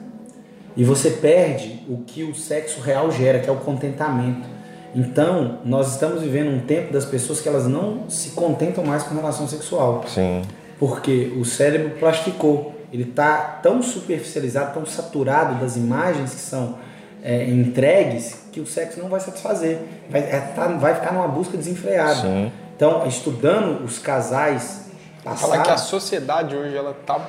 E 0.74 0.84
você 0.84 1.10
perde 1.10 1.80
o 1.86 1.98
que 1.98 2.24
o 2.24 2.34
sexo 2.34 2.80
real 2.80 3.10
gera, 3.12 3.40
que 3.40 3.48
é 3.48 3.52
o 3.52 3.56
contentamento. 3.56 4.48
Então, 4.94 5.58
nós 5.64 5.92
estamos 5.92 6.22
vivendo 6.22 6.50
um 6.50 6.60
tempo 6.60 6.92
das 6.92 7.04
pessoas 7.04 7.40
que 7.40 7.48
elas 7.48 7.66
não 7.66 8.08
se 8.08 8.30
contentam 8.30 8.82
mais 8.82 9.02
com 9.02 9.14
relação 9.14 9.46
sexual. 9.46 10.04
Sim. 10.06 10.42
Porque 10.78 11.32
o 11.38 11.44
cérebro 11.44 11.98
plastificou. 11.98 12.74
Ele 12.90 13.04
está 13.04 13.36
tão 13.62 13.82
superficializado, 13.82 14.72
tão 14.72 14.86
saturado 14.86 15.60
das 15.60 15.76
imagens 15.76 16.34
que 16.34 16.40
são 16.40 16.76
é, 17.22 17.44
entregues, 17.48 18.42
que 18.50 18.60
o 18.60 18.66
sexo 18.66 19.00
não 19.00 19.08
vai 19.08 19.20
satisfazer. 19.20 19.78
Vai, 20.10 20.20
é, 20.20 20.40
tá, 20.54 20.66
vai 20.68 20.94
ficar 20.94 21.12
numa 21.12 21.28
busca 21.28 21.56
desenfreada. 21.56 22.14
Sim. 22.16 22.52
Então, 22.74 23.06
estudando 23.06 23.84
os 23.84 23.98
casais 23.98 24.90
passados... 25.22 25.40
Falar 25.40 25.62
que 25.62 25.70
a 25.70 25.76
sociedade 25.76 26.56
hoje, 26.56 26.76
ela 26.76 26.96
está 27.00 27.20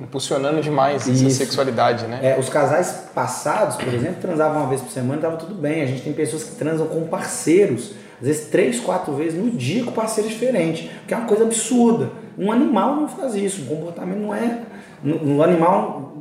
impulsionando 0.00 0.62
demais 0.62 1.06
Isso. 1.06 1.26
essa 1.26 1.36
sexualidade, 1.36 2.06
né? 2.06 2.20
É, 2.22 2.38
os 2.38 2.48
casais 2.48 3.08
passados, 3.14 3.76
por 3.76 3.92
exemplo, 3.92 4.16
transavam 4.20 4.60
uma 4.60 4.68
vez 4.68 4.80
por 4.80 4.90
semana 4.90 5.18
e 5.18 5.22
tava 5.22 5.36
tudo 5.36 5.54
bem. 5.54 5.82
A 5.82 5.86
gente 5.86 6.02
tem 6.02 6.12
pessoas 6.12 6.44
que 6.44 6.56
transam 6.56 6.86
com 6.86 7.06
parceiros, 7.06 7.92
às 8.20 8.26
vezes 8.26 8.48
três, 8.48 8.80
quatro 8.80 9.14
vezes 9.14 9.38
no 9.38 9.50
dia 9.50 9.84
com 9.84 9.92
parceiros 9.92 10.32
diferentes, 10.32 10.90
que 11.06 11.12
é 11.12 11.16
uma 11.16 11.26
coisa 11.26 11.44
absurda. 11.44 12.10
Um 12.38 12.50
animal 12.50 12.96
não 12.96 13.08
faz 13.08 13.34
isso, 13.34 13.62
o 13.62 13.66
comportamento 13.66 14.18
não 14.18 14.34
é. 14.34 14.60
Um 15.04 15.42
animal 15.42 16.14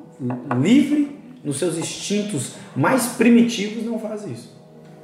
livre, 0.62 1.19
nos 1.44 1.58
seus 1.58 1.78
instintos 1.78 2.54
mais 2.76 3.08
primitivos, 3.08 3.86
não 3.86 4.00
faz 4.00 4.26
isso. 4.26 4.60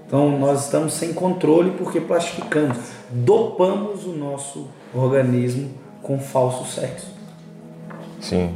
Então 0.08 0.38
nós 0.38 0.66
estamos 0.66 0.94
sem 0.94 1.14
controle 1.14 1.72
porque 1.72 2.00
plastificamos, 2.00 2.78
dopamos 3.10 4.06
o 4.06 4.14
nosso 4.14 4.68
organismo 4.94 5.72
com 6.02 6.20
falso 6.20 6.66
sexo. 6.72 7.08
Sim. 8.22 8.56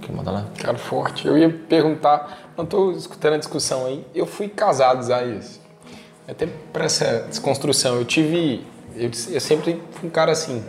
Quer 0.00 0.12
mandar 0.12 0.32
lá? 0.32 0.46
Cara, 0.58 0.78
forte. 0.78 1.26
Eu 1.26 1.36
ia 1.38 1.48
perguntar, 1.50 2.50
não 2.56 2.64
estou 2.64 2.92
escutando 2.92 3.34
a 3.34 3.38
discussão 3.38 3.86
aí. 3.86 4.04
Eu 4.14 4.26
fui 4.26 4.48
casado, 4.48 5.00
Isaías. 5.00 5.60
Até 6.26 6.48
para 6.72 6.84
essa 6.84 7.26
desconstrução, 7.28 7.96
eu 7.96 8.04
tive. 8.04 8.64
Eu, 8.96 9.10
eu, 9.30 9.40
sempre 9.40 9.80
fui 9.92 10.08
um 10.08 10.10
cara 10.10 10.32
assim. 10.32 10.64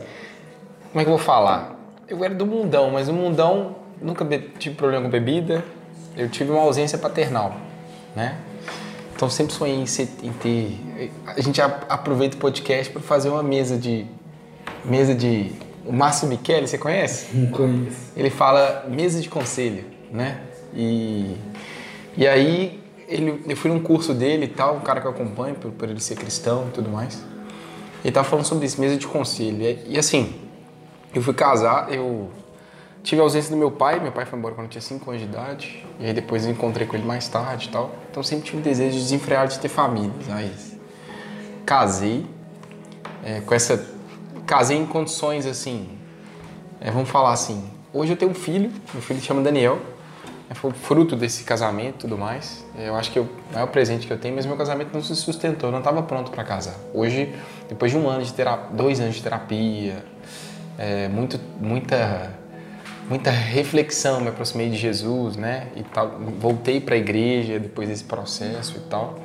Como 0.92 1.02
é 1.02 1.04
que 1.04 1.10
eu 1.10 1.18
vou 1.18 1.26
falar? 1.26 1.76
Eu 2.08 2.24
era 2.24 2.34
do 2.34 2.46
mundão, 2.46 2.92
mas 2.92 3.08
o 3.08 3.14
mundão 3.14 3.76
nunca 4.02 4.26
tive 4.60 4.76
problema 4.76 5.04
com 5.06 5.10
bebida. 5.10 5.64
Eu 6.16 6.30
tive 6.30 6.52
uma 6.52 6.62
ausência 6.62 6.98
paternal, 6.98 7.56
né? 8.16 8.38
Então 9.16 9.30
sempre 9.30 9.54
sonhei 9.54 9.76
em, 9.76 9.86
ser, 9.86 10.10
em 10.22 10.32
ter. 10.34 10.80
A 11.26 11.42
gente 11.42 11.62
aproveita 11.62 12.36
o 12.36 12.40
podcast 12.40 12.92
para 12.92 13.02
fazer 13.02 13.30
uma 13.30 13.44
mesa 13.44 13.78
de. 13.78 14.06
Mesa 14.86 15.16
de 15.16 15.52
o 15.86 15.92
Márcio 15.92 16.28
Michele, 16.28 16.68
você 16.68 16.78
conhece? 16.78 17.36
Não 17.36 17.52
conheço. 17.52 18.12
Ele 18.16 18.30
fala 18.30 18.86
mesa 18.90 19.20
de 19.20 19.30
conselho, 19.30 19.86
né? 20.12 20.42
E, 20.74 21.36
e 22.16 22.28
aí 22.28 22.82
ele, 23.08 23.44
eu 23.48 23.56
fui 23.56 23.70
num 23.70 23.80
curso 23.80 24.14
dele 24.14 24.46
e 24.46 24.48
tal, 24.48 24.78
um 24.78 24.80
cara 24.80 25.02
que 25.02 25.08
eu 25.08 25.12
acompanho 25.12 25.56
por, 25.56 25.72
por 25.72 25.90
ele 25.90 26.00
ser 26.00 26.16
cristão 26.16 26.68
e 26.70 26.72
tudo 26.72 26.90
mais. 26.90 27.22
Ele 28.04 28.12
tava 28.12 28.28
falando 28.28 28.46
sobre 28.46 28.66
isso, 28.66 28.80
mesa 28.80 28.98
de 28.98 29.08
conselho. 29.08 29.62
E, 29.62 29.94
e, 29.94 30.00
assim, 30.00 30.36
eu 31.14 31.22
fui 31.22 31.34
casar, 31.34 31.94
eu 31.94 32.30
tive 33.04 33.22
a 33.22 33.24
ausência 33.24 33.52
do 33.52 33.58
meu 33.58 33.70
pai, 33.70 34.00
meu 34.00 34.12
pai 34.12 34.26
foi 34.26 34.40
embora 34.40 34.56
quando 34.56 34.66
eu 34.66 34.72
tinha 34.72 34.82
5 34.82 35.10
anos 35.10 35.22
de 35.22 35.28
idade, 35.28 35.86
e 36.00 36.06
aí 36.06 36.14
depois 36.14 36.46
encontrei 36.46 36.88
com 36.88 36.96
ele 36.96 37.06
mais 37.06 37.28
tarde 37.28 37.68
e 37.68 37.72
tal. 37.72 37.92
Então 38.10 38.24
sempre 38.24 38.46
tive 38.46 38.58
o 38.60 38.62
desejo 38.62 38.98
de 38.98 39.04
desenfrear 39.04 39.48
de 39.48 39.60
ter 39.60 39.70
família. 39.70 40.12
Aí 40.30 40.52
casei 41.66 42.26
é, 43.24 43.42
com 43.42 43.54
essa 43.54 43.94
casei 44.46 44.78
em 44.78 44.86
condições 44.86 45.46
assim, 45.46 45.90
é, 46.82 46.92
vamos 46.92 47.10
falar 47.10 47.32
assim, 47.32 47.64
hoje 47.94 48.12
eu 48.12 48.18
tenho 48.18 48.32
um 48.32 48.36
filho, 48.36 48.72
meu 48.94 49.02
filho 49.02 49.22
chama 49.22 49.42
Daniel, 49.42 49.80
é, 50.50 50.54
foi 50.54 50.72
fruto 50.72 51.16
desse 51.16 51.44
casamento 51.44 51.96
e 51.96 52.00
tudo 52.00 52.18
mais. 52.18 52.66
É, 52.78 52.90
eu 52.90 52.96
acho 52.96 53.12
que 53.12 53.20
é 53.20 53.22
o 53.22 53.30
maior 53.54 53.68
presente 53.68 54.06
que 54.06 54.12
eu 54.12 54.18
tenho, 54.18 54.36
mas 54.36 54.46
meu 54.46 54.58
casamento 54.58 54.94
não 54.94 55.02
se 55.02 55.16
sustentou, 55.16 55.70
eu 55.70 55.72
não 55.72 55.80
estava 55.80 56.04
pronto 56.04 56.32
para 56.32 56.44
casar. 56.44 56.76
Hoje, 56.94 57.34
depois 57.70 57.92
de 57.92 57.98
um 57.98 58.08
ano 58.08 58.24
de 58.24 58.34
terapia, 58.34 58.76
dois 58.76 59.00
anos 59.00 59.16
de 59.16 59.24
terapia, 59.24 60.06
é, 60.78 61.08
muito, 61.08 61.40
muita, 61.60 62.34
muita 63.10 63.32
reflexão, 63.32 64.22
me 64.22 64.30
aproximei 64.30 64.70
de 64.70 64.78
Jesus, 64.78 65.36
né? 65.36 65.68
E 65.76 65.84
tal, 65.84 66.20
voltei 66.40 66.80
para 66.80 66.96
a 66.96 66.98
igreja 66.98 67.60
depois 67.60 67.90
desse 67.90 68.04
processo 68.04 68.78
e 68.78 68.90
tal. 68.90 69.20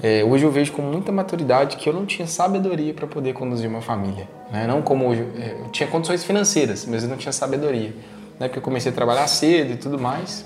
É, 0.00 0.22
hoje 0.22 0.44
eu 0.44 0.50
vejo 0.50 0.72
com 0.72 0.82
muita 0.82 1.10
maturidade 1.10 1.76
que 1.76 1.88
eu 1.88 1.92
não 1.92 2.06
tinha 2.06 2.26
sabedoria 2.28 2.94
para 2.94 3.06
poder 3.06 3.32
conduzir 3.32 3.68
uma 3.68 3.80
família. 3.80 4.28
Né? 4.50 4.64
Não 4.66 4.80
como 4.80 5.08
hoje, 5.08 5.26
é, 5.36 5.56
eu 5.60 5.70
tinha 5.70 5.88
condições 5.88 6.22
financeiras, 6.22 6.86
mas 6.86 7.02
eu 7.02 7.08
não 7.08 7.16
tinha 7.16 7.32
sabedoria. 7.32 7.92
Né? 8.38 8.46
Porque 8.46 8.58
eu 8.58 8.62
comecei 8.62 8.92
a 8.92 8.94
trabalhar 8.94 9.26
cedo 9.26 9.72
e 9.72 9.76
tudo 9.76 9.98
mais. 9.98 10.44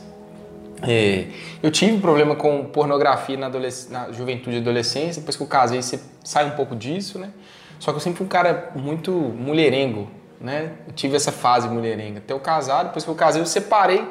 É, 0.83 1.27
eu 1.63 1.71
tive 1.71 1.99
problema 1.99 2.35
com 2.35 2.65
pornografia 2.65 3.37
na, 3.37 3.51
na, 3.91 4.11
juventude 4.13 4.57
e 4.57 4.59
adolescência, 4.59 5.21
depois 5.21 5.37
que 5.37 5.43
eu 5.43 5.47
casei 5.47 5.81
você 5.81 6.01
sai 6.25 6.47
um 6.47 6.53
pouco 6.53 6.75
disso, 6.75 7.19
né? 7.19 7.31
Só 7.79 7.93
que 7.93 7.99
eu 7.99 8.01
sempre 8.01 8.19
fui 8.19 8.27
um 8.27 8.29
cara 8.29 8.71
muito 8.75 9.13
mulherengo, 9.13 10.09
né? 10.43 10.73
Eu 10.87 10.93
tive 10.93 11.17
essa 11.17 11.33
fase 11.33 11.69
mulherenga. 11.69 12.19
Até 12.19 12.33
eu 12.35 12.41
casar, 12.41 12.85
depois 12.85 13.05
que 13.05 13.11
eu 13.11 13.15
casei 13.15 13.41
eu 13.41 13.47
separei, 13.47 14.07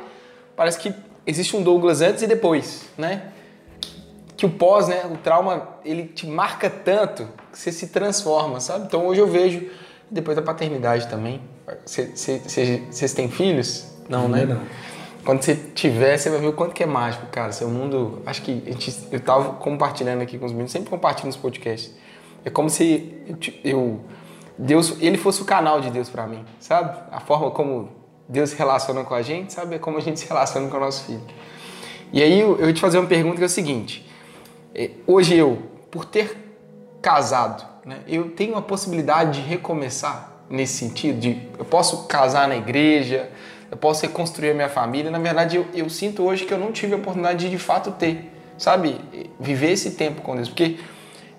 parece 0.56 0.80
que 0.80 0.94
existe 1.26 1.56
um 1.56 1.64
Douglas 1.64 2.02
antes 2.02 2.24
e 2.24 2.28
depois, 2.28 2.90
né? 2.98 3.32
que 4.42 4.46
o 4.48 4.50
pós, 4.50 4.88
né, 4.88 5.06
o 5.06 5.18
trauma, 5.18 5.68
ele 5.86 6.06
te 6.06 6.26
marca 6.26 6.68
tanto 6.68 7.28
que 7.52 7.60
você 7.60 7.72
se 7.72 7.90
transforma, 7.90 8.60
sabe? 8.60 8.86
Então 8.88 9.06
hoje 9.06 9.22
eu 9.22 9.28
vejo, 9.28 9.70
depois 10.10 10.36
da 10.36 10.42
paternidade 10.42 11.08
também, 11.08 11.40
vocês 11.86 13.14
têm 13.14 13.30
filhos? 13.30 13.86
Não, 14.10 14.28
né? 14.28 14.46
Não. 14.46 14.64
Quando 15.24 15.44
você 15.44 15.56
tiver, 15.56 16.18
você 16.18 16.32
vai 16.32 16.40
ver 16.40 16.48
o 16.48 16.54
quanto 16.54 16.74
que 16.74 16.82
é 16.82 16.88
mágico, 16.88 17.28
cara. 17.28 17.52
Seu 17.52 17.70
mundo, 17.70 18.24
acho 18.26 18.42
que 18.42 18.64
gente, 18.66 19.08
eu 19.12 19.20
tava 19.20 19.54
compartilhando 19.54 20.24
aqui 20.24 20.40
com 20.40 20.48
os 20.48 20.52
meninos, 20.52 20.72
sempre 20.72 20.90
compartilho 20.90 21.28
nos 21.28 21.38
podcasts. 21.38 21.94
É 22.44 22.50
como 22.50 22.68
se 22.68 23.14
eu, 23.28 23.38
eu 23.64 24.00
Deus, 24.62 24.96
ele 25.00 25.18
fosse 25.18 25.42
o 25.42 25.46
canal 25.46 25.82
de 25.82 25.90
Deus 25.90 26.08
para 26.08 26.28
mim, 26.28 26.46
sabe? 26.60 26.96
A 27.12 27.20
forma 27.20 27.50
como 27.50 27.90
Deus 28.30 28.52
se 28.52 28.56
relaciona 28.56 29.04
com 29.04 29.16
a 29.16 29.22
gente, 29.24 29.52
sabe? 29.52 29.76
É 29.76 29.80
como 29.80 29.98
a 29.98 30.02
gente 30.02 30.20
se 30.20 30.28
relaciona 30.28 30.70
com 30.70 30.78
o 30.78 30.80
nosso 30.80 31.06
filho. 31.06 31.24
E 32.14 32.22
aí 32.22 32.40
eu, 32.40 32.56
vou 32.58 32.72
te 32.72 32.80
fazer 32.80 33.00
uma 33.00 33.08
pergunta 33.08 33.38
que 33.38 33.44
é 33.44 33.48
o 33.48 33.50
seguinte. 33.50 34.08
É, 34.76 34.92
hoje 35.08 35.36
eu, 35.36 35.64
por 35.90 36.06
ter 36.06 36.38
casado, 37.02 37.66
né, 37.84 38.02
eu 38.08 38.30
tenho 38.30 38.56
a 38.56 38.62
possibilidade 38.62 39.42
de 39.42 39.48
recomeçar 39.48 40.44
nesse 40.48 40.74
sentido? 40.74 41.20
De, 41.20 41.42
eu 41.58 41.66
posso 41.66 42.04
casar 42.04 42.48
na 42.48 42.56
igreja, 42.56 43.32
eu 43.72 43.78
posso 43.78 44.04
reconstruir 44.04 44.52
a 44.52 44.54
minha 44.54 44.70
família. 44.70 45.10
Na 45.10 45.18
verdade, 45.18 45.58
eu, 45.58 45.66
eu 45.74 45.90
sinto 45.90 46.22
hoje 46.22 46.46
que 46.46 46.54
eu 46.54 46.60
não 46.60 46.72
tive 46.72 46.94
a 46.94 46.98
oportunidade 46.98 47.40
de 47.46 47.50
de 47.50 47.58
fato 47.58 47.90
ter, 47.92 48.32
sabe? 48.60 49.02
Viver 49.40 49.72
esse 49.72 49.92
tempo 49.92 50.22
com 50.22 50.36
Deus. 50.36 50.50
Porque 50.50 50.78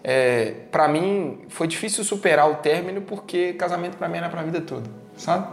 é, 0.05 0.55
para 0.70 0.88
mim 0.88 1.40
foi 1.48 1.66
difícil 1.66 2.03
superar 2.03 2.50
o 2.50 2.57
término 2.57 3.03
porque 3.03 3.53
casamento 3.53 3.96
para 3.96 4.09
mim 4.09 4.18
era 4.18 4.28
para 4.28 4.42
vida 4.42 4.61
toda, 4.61 4.90
sabe? 5.16 5.46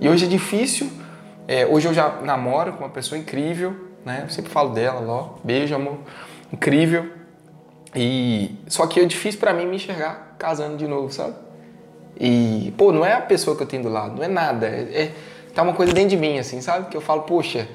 E 0.00 0.08
hoje 0.08 0.26
é 0.26 0.28
difícil. 0.28 0.90
É, 1.48 1.66
hoje 1.66 1.88
eu 1.88 1.94
já 1.94 2.20
namoro 2.22 2.74
com 2.74 2.84
uma 2.84 2.90
pessoa 2.90 3.18
incrível, 3.18 3.74
né? 4.04 4.22
Eu 4.24 4.30
sempre 4.30 4.50
falo 4.50 4.70
dela, 4.70 5.00
ó, 5.06 5.28
beijo, 5.42 5.74
amor, 5.74 5.98
incrível. 6.52 7.10
E 7.94 8.54
só 8.68 8.86
que 8.86 9.00
é 9.00 9.04
difícil 9.04 9.40
para 9.40 9.52
mim 9.52 9.66
me 9.66 9.76
enxergar 9.76 10.36
casando 10.38 10.76
de 10.76 10.86
novo, 10.86 11.10
sabe? 11.12 11.34
E 12.18 12.72
pô, 12.76 12.92
não 12.92 13.04
é 13.04 13.14
a 13.14 13.20
pessoa 13.20 13.56
que 13.56 13.62
eu 13.62 13.66
tenho 13.66 13.82
do 13.82 13.88
lado, 13.88 14.16
não 14.16 14.22
é 14.22 14.28
nada, 14.28 14.66
é, 14.66 15.02
é 15.04 15.12
tá 15.54 15.62
uma 15.62 15.72
coisa 15.72 15.92
dentro 15.92 16.10
de 16.10 16.16
mim 16.16 16.38
assim, 16.38 16.60
sabe? 16.60 16.90
Que 16.90 16.96
eu 16.96 17.00
falo, 17.00 17.22
poxa, 17.22 17.66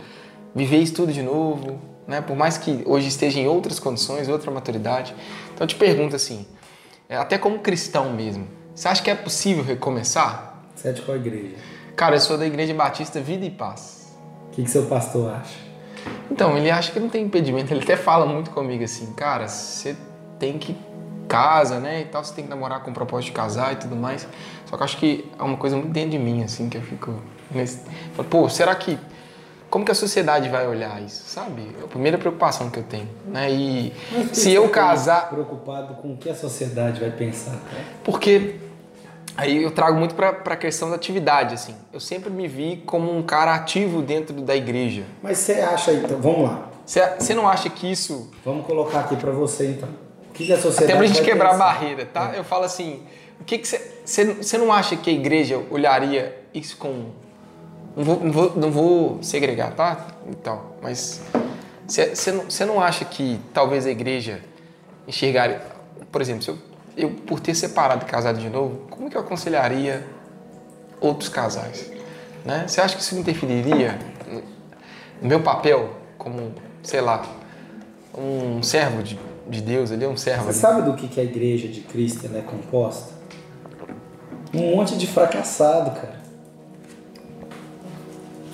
viver 0.54 0.78
isso 0.78 0.94
tudo 0.94 1.12
de 1.12 1.22
novo, 1.22 1.80
né? 2.08 2.22
Por 2.22 2.36
mais 2.36 2.58
que 2.58 2.82
hoje 2.86 3.08
esteja 3.08 3.40
em 3.40 3.48
outras 3.48 3.80
condições, 3.80 4.30
outra 4.30 4.52
maturidade. 4.52 5.14
Então 5.56 5.64
eu 5.64 5.68
te 5.68 5.76
pergunto 5.76 6.18
assim, 6.18 6.46
é, 7.08 7.16
até 7.16 7.38
como 7.38 7.60
cristão 7.60 8.12
mesmo, 8.12 8.46
você 8.76 8.90
acha 8.90 9.02
que 9.02 9.10
é 9.10 9.16
possível 9.16 9.64
recomeçar? 9.64 10.62
Você 10.76 10.90
é 10.90 10.92
de 10.92 11.02
qual 11.02 11.16
igreja? 11.16 11.56
Cara, 11.96 12.18
eu 12.18 12.20
sou 12.20 12.38
da 12.38 12.46
Igreja 12.46 12.74
Batista 12.74 13.22
Vida 13.22 13.46
e 13.46 13.50
Paz. 13.50 14.14
O 14.48 14.52
que, 14.52 14.64
que 14.64 14.70
seu 14.70 14.86
pastor 14.88 15.34
acha? 15.34 15.58
Então, 16.30 16.58
ele 16.58 16.70
acha 16.70 16.92
que 16.92 17.00
não 17.00 17.08
tem 17.08 17.24
impedimento, 17.24 17.74
ele 17.74 17.84
até 17.84 17.96
fala 17.96 18.26
muito 18.26 18.52
comigo 18.52 18.84
assim, 18.84 19.14
cara, 19.14 19.48
você 19.48 19.96
tem 20.38 20.60
que 20.60 20.76
casa, 21.30 21.80
né, 21.80 22.02
e 22.02 22.06
tal, 22.06 22.22
você 22.22 22.34
tem 22.34 22.44
que 22.44 22.50
namorar 22.50 22.84
com 22.84 22.92
o 22.92 22.94
propósito 22.94 23.28
de 23.28 23.32
casar 23.32 23.72
e 23.72 23.76
tudo 23.78 23.96
mais. 23.96 24.28
Só 24.66 24.76
que 24.76 24.84
eu 24.84 24.86
acho 24.86 24.98
que 24.98 25.32
é 25.40 25.42
uma 25.42 25.56
coisa 25.56 25.78
muito 25.78 25.92
dentro 25.92 26.12
de 26.12 26.20
mim, 26.20 26.44
assim, 26.44 26.68
que 26.68 26.78
eu 26.78 26.82
fico 26.82 27.16
nesse... 27.50 27.80
Pô, 28.30 28.50
será 28.50 28.76
que 28.76 29.00
como 29.70 29.84
que 29.84 29.92
a 29.92 29.96
sociedade 29.96 30.50
vai 30.50 30.68
olhar 30.68 31.02
isso, 31.02 31.24
sabe? 31.28 31.68
É 31.80 31.84
a 31.84 31.88
primeira 31.88 32.18
preocupação 32.18 32.70
que 32.70 32.80
eu 32.80 32.84
tenho, 32.84 33.10
né? 33.28 33.52
E 33.52 33.94
se 34.32 34.52
eu 34.52 34.70
casar, 34.70 35.30
preocupado 35.30 35.96
com 35.96 36.14
o 36.14 36.18
que 36.18 36.30
a 36.30 36.36
sociedade 36.36 37.00
vai 37.00 37.12
pensar, 37.12 37.52
cara? 37.52 37.84
porque 38.04 38.56
aí 39.36 39.64
eu 39.64 39.72
trago 39.72 39.98
muito 39.98 40.16
para 40.16 40.30
a 40.30 40.56
questão 40.56 40.90
da 40.90 40.96
atividade, 40.96 41.54
assim. 41.54 41.76
Eu 41.92 42.00
sempre 42.00 42.30
me 42.30 42.48
vi 42.48 42.84
como 42.86 43.16
um 43.16 43.22
cara 43.24 43.54
ativo 43.54 44.02
dentro 44.02 44.36
da 44.42 44.56
igreja. 44.56 45.04
Mas 45.22 45.40
você 45.40 45.54
acha 45.54 45.92
então, 45.92 46.20
vamos 46.20 46.44
lá. 46.44 46.70
Você, 46.86 47.34
não 47.34 47.48
acha 47.48 47.68
que 47.68 47.92
isso 47.92 48.30
Vamos 48.46 48.66
colocar 48.68 49.00
aqui 49.00 49.16
para 49.16 49.32
você 49.32 49.72
então. 49.72 49.90
O 50.30 50.34
que, 50.34 50.46
que 50.46 50.54
a 50.54 50.58
sociedade 50.58 50.92
até 50.92 50.96
pra 50.98 51.08
gente 51.08 51.24
quebrar 51.24 51.50
a 51.50 51.52
pensar? 51.54 51.66
barreira, 51.66 52.06
tá? 52.06 52.34
Eu 52.36 52.44
falo 52.44 52.64
assim, 52.64 53.02
o 53.40 53.44
que 53.44 53.58
você, 53.66 54.36
você 54.36 54.58
não 54.58 54.72
acha 54.72 54.96
que 54.96 55.10
a 55.10 55.14
igreja 55.14 55.62
olharia 55.72 56.46
isso 56.54 56.78
com 56.78 57.10
não 57.96 58.04
vou, 58.04 58.20
não 58.20 58.32
vou, 58.32 58.56
não 58.56 58.72
vou 58.72 59.24
segregar, 59.24 59.74
tá? 59.74 60.08
Então, 60.28 60.62
mas 60.82 61.22
você, 61.88 62.32
não, 62.32 62.46
não 62.68 62.82
acha 62.82 63.06
que 63.06 63.40
talvez 63.54 63.86
a 63.86 63.92
igreja 63.92 64.42
enxergaria, 65.08 65.62
por 66.12 66.22
exemplo, 66.22 66.44
se 66.44 66.50
eu, 66.50 66.58
eu 66.98 67.12
por 67.12 67.40
ter 67.40 67.54
separado 67.54 68.06
e 68.06 68.10
casado 68.10 68.40
de 68.40 68.50
novo, 68.50 68.88
como 68.90 69.10
que 69.10 69.16
eu 69.16 69.22
aconselharia 69.22 70.06
outros 71.00 71.30
casais? 71.30 71.92
Né? 72.44 72.66
Você 72.68 72.82
acha 72.82 72.96
que 72.96 73.02
isso 73.02 73.18
interferiria 73.18 73.98
no 75.22 75.28
meu 75.28 75.42
papel 75.42 75.92
como, 76.18 76.54
sei 76.84 77.02
lá, 77.02 77.24
um 78.18 78.64
servo 78.64 79.04
de, 79.04 79.20
de 79.48 79.62
Deus, 79.62 79.92
ele 79.92 80.06
é 80.06 80.08
um 80.08 80.18
servo. 80.18 80.44
Você 80.44 80.66
ali? 80.66 80.76
sabe 80.76 80.90
do 80.90 80.96
que, 80.96 81.08
que 81.08 81.20
a 81.20 81.24
igreja 81.24 81.68
de 81.68 81.82
Cristo 81.82 82.30
é 82.34 82.42
composta? 82.42 83.14
Um 84.54 84.76
monte 84.76 84.98
de 84.98 85.06
fracassado, 85.06 85.92
cara. 85.92 86.15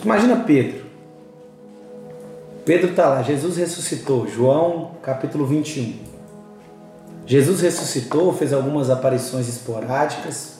Imagina 0.03 0.37
Pedro. 0.37 0.81
Pedro 2.65 2.93
tá 2.93 3.07
lá, 3.09 3.21
Jesus 3.23 3.57
ressuscitou, 3.57 4.27
João 4.27 4.91
capítulo 5.01 5.45
21. 5.45 5.95
Jesus 7.25 7.61
ressuscitou, 7.61 8.33
fez 8.33 8.53
algumas 8.53 8.89
aparições 8.89 9.47
esporádicas. 9.47 10.59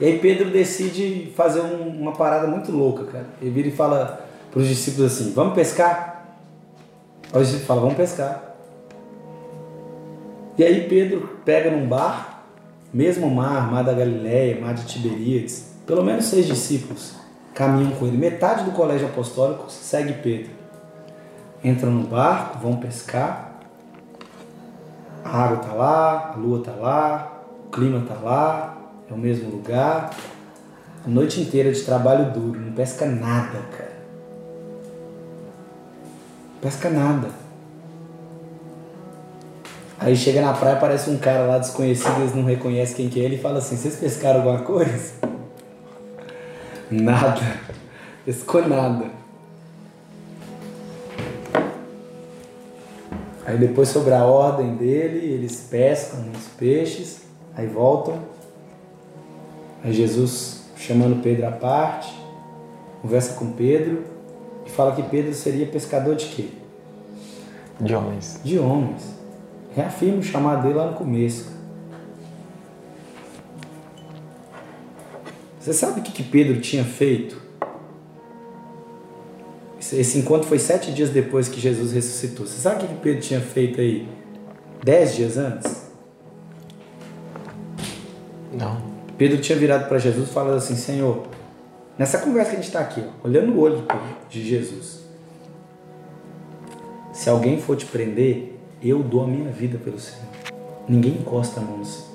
E 0.00 0.04
aí 0.04 0.18
Pedro 0.18 0.50
decide 0.50 1.32
fazer 1.36 1.60
um- 1.60 2.00
uma 2.00 2.12
parada 2.12 2.46
muito 2.46 2.70
louca, 2.70 3.04
cara. 3.04 3.26
Ele 3.40 3.50
vira 3.50 3.68
e 3.68 3.72
fala 3.72 4.26
para 4.50 4.60
os 4.60 4.68
discípulos 4.68 5.12
assim: 5.12 5.32
Vamos 5.32 5.54
pescar? 5.54 6.36
Aí 7.32 7.40
os 7.40 7.48
discípulos 7.48 7.66
falam: 7.66 7.82
Vamos 7.82 7.96
pescar. 7.96 8.54
E 10.56 10.64
aí 10.64 10.88
Pedro 10.88 11.38
pega 11.44 11.70
num 11.70 11.86
bar, 11.86 12.44
mesmo 12.92 13.30
mar, 13.30 13.70
mar 13.70 13.82
da 13.84 13.92
Galileia, 13.92 14.60
mar 14.60 14.74
de 14.74 14.84
Tiberíades, 14.86 15.72
pelo 15.86 16.02
menos 16.04 16.24
seis 16.26 16.46
discípulos 16.46 17.14
caminham 17.58 17.90
com 17.90 18.06
ele. 18.06 18.16
Metade 18.16 18.62
do 18.62 18.70
colégio 18.70 19.08
apostólico 19.08 19.68
segue 19.68 20.12
Pedro. 20.12 20.52
Entram 21.62 21.90
no 21.90 22.06
barco, 22.06 22.60
vão 22.60 22.76
pescar. 22.76 23.52
A 25.24 25.42
água 25.42 25.56
tá 25.56 25.72
lá, 25.72 26.32
a 26.34 26.36
lua 26.38 26.62
tá 26.62 26.70
lá, 26.70 27.42
o 27.66 27.70
clima 27.70 28.04
tá 28.06 28.14
lá, 28.22 28.78
é 29.10 29.12
o 29.12 29.18
mesmo 29.18 29.50
lugar. 29.50 30.10
A 31.04 31.08
noite 31.08 31.40
inteira 31.40 31.72
de 31.72 31.82
trabalho 31.82 32.30
duro, 32.30 32.60
não 32.60 32.72
pesca 32.72 33.04
nada, 33.04 33.58
cara. 33.76 33.98
Não 36.54 36.60
pesca 36.60 36.88
nada. 36.88 37.28
Aí 39.98 40.14
chega 40.14 40.40
na 40.40 40.52
praia, 40.52 40.76
aparece 40.76 41.10
um 41.10 41.18
cara 41.18 41.44
lá 41.44 41.58
desconhecido, 41.58 42.20
eles 42.20 42.36
não 42.36 42.44
reconhecem 42.44 42.94
quem 42.94 43.08
que 43.08 43.20
é, 43.20 43.24
ele 43.24 43.36
fala 43.36 43.58
assim, 43.58 43.76
vocês 43.76 43.96
pescaram 43.96 44.42
alguma 44.42 44.60
coisa? 44.60 45.37
Nada. 46.90 47.40
Pescou 48.24 48.66
nada. 48.66 49.06
Aí 53.44 53.56
depois 53.56 53.88
sobre 53.88 54.12
a 54.12 54.24
ordem 54.24 54.76
dele, 54.76 55.18
eles 55.18 55.66
pescam 55.70 56.30
os 56.36 56.48
peixes, 56.58 57.22
aí 57.56 57.66
voltam. 57.66 58.18
Aí 59.82 59.92
Jesus 59.92 60.64
chamando 60.76 61.22
Pedro 61.22 61.46
à 61.46 61.50
parte, 61.50 62.14
conversa 63.00 63.34
com 63.34 63.52
Pedro 63.52 64.04
e 64.66 64.70
fala 64.70 64.94
que 64.94 65.02
Pedro 65.02 65.32
seria 65.34 65.66
pescador 65.66 66.14
de 66.14 66.26
quê? 66.26 66.48
De 67.80 67.94
homens. 67.94 68.40
de 68.44 68.58
homens. 68.58 69.14
Reafirma 69.74 70.18
o 70.18 70.22
chamado 70.22 70.62
dele 70.62 70.74
lá 70.74 70.90
no 70.90 70.96
começo. 70.96 71.57
Você 75.58 75.72
sabe 75.72 76.00
o 76.00 76.02
que, 76.02 76.12
que 76.12 76.22
Pedro 76.22 76.60
tinha 76.60 76.84
feito? 76.84 77.40
Esse, 79.78 80.18
encontro 80.18 80.48
foi 80.48 80.58
sete 80.58 80.92
dias 80.92 81.10
depois 81.10 81.48
que 81.48 81.60
Jesus 81.60 81.92
ressuscitou. 81.92 82.46
Você 82.46 82.60
sabe 82.60 82.76
o 82.76 82.78
que, 82.80 82.94
que 82.94 83.00
Pedro 83.00 83.20
tinha 83.20 83.40
feito 83.40 83.80
aí? 83.80 84.08
Dez 84.82 85.14
dias 85.16 85.36
antes? 85.36 85.88
Não. 88.52 88.82
Pedro 89.16 89.38
tinha 89.38 89.56
virado 89.56 89.88
para 89.88 89.98
Jesus 89.98 90.30
falado 90.30 90.56
assim: 90.56 90.76
Senhor, 90.76 91.26
nessa 91.96 92.18
conversa 92.18 92.50
que 92.50 92.56
a 92.56 92.60
gente 92.60 92.68
está 92.68 92.80
aqui, 92.80 93.02
ó, 93.02 93.26
olhando 93.26 93.48
no 93.48 93.60
olho 93.60 93.84
de 94.28 94.44
Jesus, 94.44 95.02
se 97.12 97.28
alguém 97.28 97.60
for 97.60 97.76
te 97.76 97.86
prender, 97.86 98.56
eu 98.82 99.02
dou 99.02 99.24
a 99.24 99.26
minha 99.26 99.50
vida 99.50 99.78
pelo 99.78 99.98
Senhor. 99.98 100.28
Ninguém 100.88 101.12
encosta 101.12 101.60
a 101.60 101.62
mão 101.62 101.78
no 101.78 101.84
Senhor. 101.84 102.07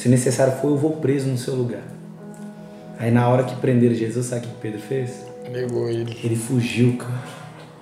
Se 0.00 0.08
necessário 0.08 0.54
for, 0.54 0.68
eu 0.68 0.78
vou 0.78 0.92
preso 0.92 1.28
no 1.28 1.36
seu 1.36 1.54
lugar. 1.54 1.82
Aí 2.98 3.10
na 3.10 3.28
hora 3.28 3.44
que 3.44 3.54
prenderam 3.56 3.94
Jesus, 3.94 4.24
sabe 4.24 4.46
o 4.46 4.48
que 4.48 4.54
Pedro 4.54 4.80
fez? 4.80 5.26
Negou 5.52 5.90
ele. 5.90 6.18
Ele 6.24 6.36
fugiu, 6.36 6.96
cara. 6.96 7.20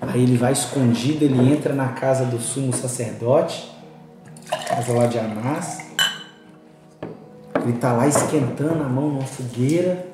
Aí 0.00 0.24
ele 0.24 0.36
vai 0.36 0.52
escondido, 0.52 1.24
ele 1.24 1.52
entra 1.52 1.72
na 1.72 1.90
casa 1.90 2.24
do 2.24 2.40
sumo 2.40 2.72
sacerdote, 2.72 3.72
casa 4.66 4.92
lá 4.94 5.06
de 5.06 5.16
Anás. 5.16 5.78
Ele 7.62 7.74
tá 7.74 7.92
lá 7.92 8.08
esquentando 8.08 8.82
a 8.82 8.88
mão 8.88 9.10
numa 9.10 9.22
fogueira, 9.22 10.04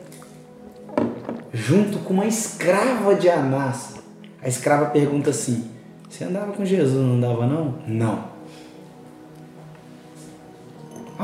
junto 1.54 2.00
com 2.00 2.12
uma 2.12 2.26
escrava 2.26 3.14
de 3.14 3.30
Anás. 3.30 3.94
A 4.42 4.46
escrava 4.46 4.90
pergunta 4.90 5.30
assim: 5.30 5.70
Você 6.10 6.24
andava 6.24 6.52
com 6.52 6.66
Jesus, 6.66 7.02
não 7.02 7.14
andava 7.14 7.46
não? 7.46 7.76
Não. 7.88 8.33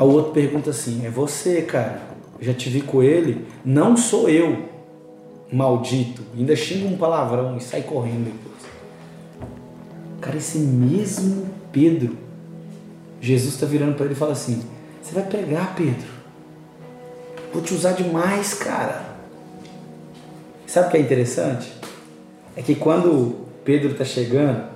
A 0.01 0.05
outro 0.05 0.33
pergunta 0.33 0.71
assim: 0.71 1.05
É 1.05 1.11
você, 1.11 1.61
cara? 1.61 2.01
Já 2.41 2.55
te 2.55 2.71
vi 2.71 2.81
com 2.81 3.03
ele? 3.03 3.47
Não 3.63 3.99
sou 3.99 4.31
eu 4.31 4.71
maldito, 5.53 6.23
ainda 6.35 6.57
xinga 6.57 6.89
um 6.89 6.97
palavrão 6.97 7.59
e 7.59 7.61
sai 7.61 7.83
correndo 7.83 8.25
depois. 8.25 8.63
Cara, 10.23 10.39
esse 10.39 10.57
mesmo 10.57 11.49
Pedro, 11.71 12.17
Jesus 13.21 13.55
está 13.55 13.67
virando 13.67 13.95
para 13.95 14.07
ele 14.07 14.15
e 14.15 14.17
fala 14.17 14.33
assim: 14.33 14.63
Você 15.03 15.13
vai 15.13 15.25
pegar, 15.25 15.75
Pedro. 15.77 16.09
Vou 17.53 17.61
te 17.61 17.75
usar 17.75 17.93
demais, 17.93 18.55
cara. 18.55 19.05
Sabe 20.67 20.89
o 20.89 20.91
que 20.93 20.97
é 20.97 21.01
interessante? 21.01 21.71
É 22.57 22.63
que 22.63 22.75
quando 22.75 23.45
Pedro 23.67 23.93
tá 23.93 24.05
chegando 24.07 24.67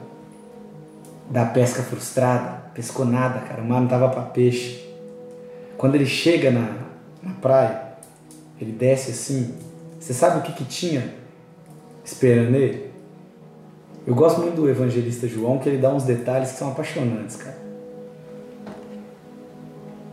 da 1.30 1.46
pesca 1.46 1.82
frustrada, 1.82 2.64
pescou 2.74 3.06
nada, 3.06 3.40
cara, 3.40 3.62
o 3.62 3.64
mar 3.64 3.80
não 3.80 3.88
tava 3.88 4.10
para 4.10 4.20
peixe. 4.20 4.83
Quando 5.76 5.94
ele 5.94 6.06
chega 6.06 6.50
na, 6.50 6.76
na 7.22 7.34
praia, 7.34 7.94
ele 8.60 8.72
desce 8.72 9.10
assim, 9.10 9.54
você 9.98 10.12
sabe 10.12 10.38
o 10.38 10.42
que 10.42 10.52
que 10.52 10.64
tinha 10.64 11.14
esperando 12.04 12.54
ele? 12.54 12.90
Eu 14.06 14.14
gosto 14.14 14.40
muito 14.40 14.56
do 14.56 14.68
evangelista 14.68 15.26
João, 15.26 15.58
que 15.58 15.68
ele 15.68 15.78
dá 15.78 15.92
uns 15.92 16.04
detalhes 16.04 16.52
que 16.52 16.58
são 16.58 16.68
apaixonantes, 16.68 17.36
cara. 17.36 17.56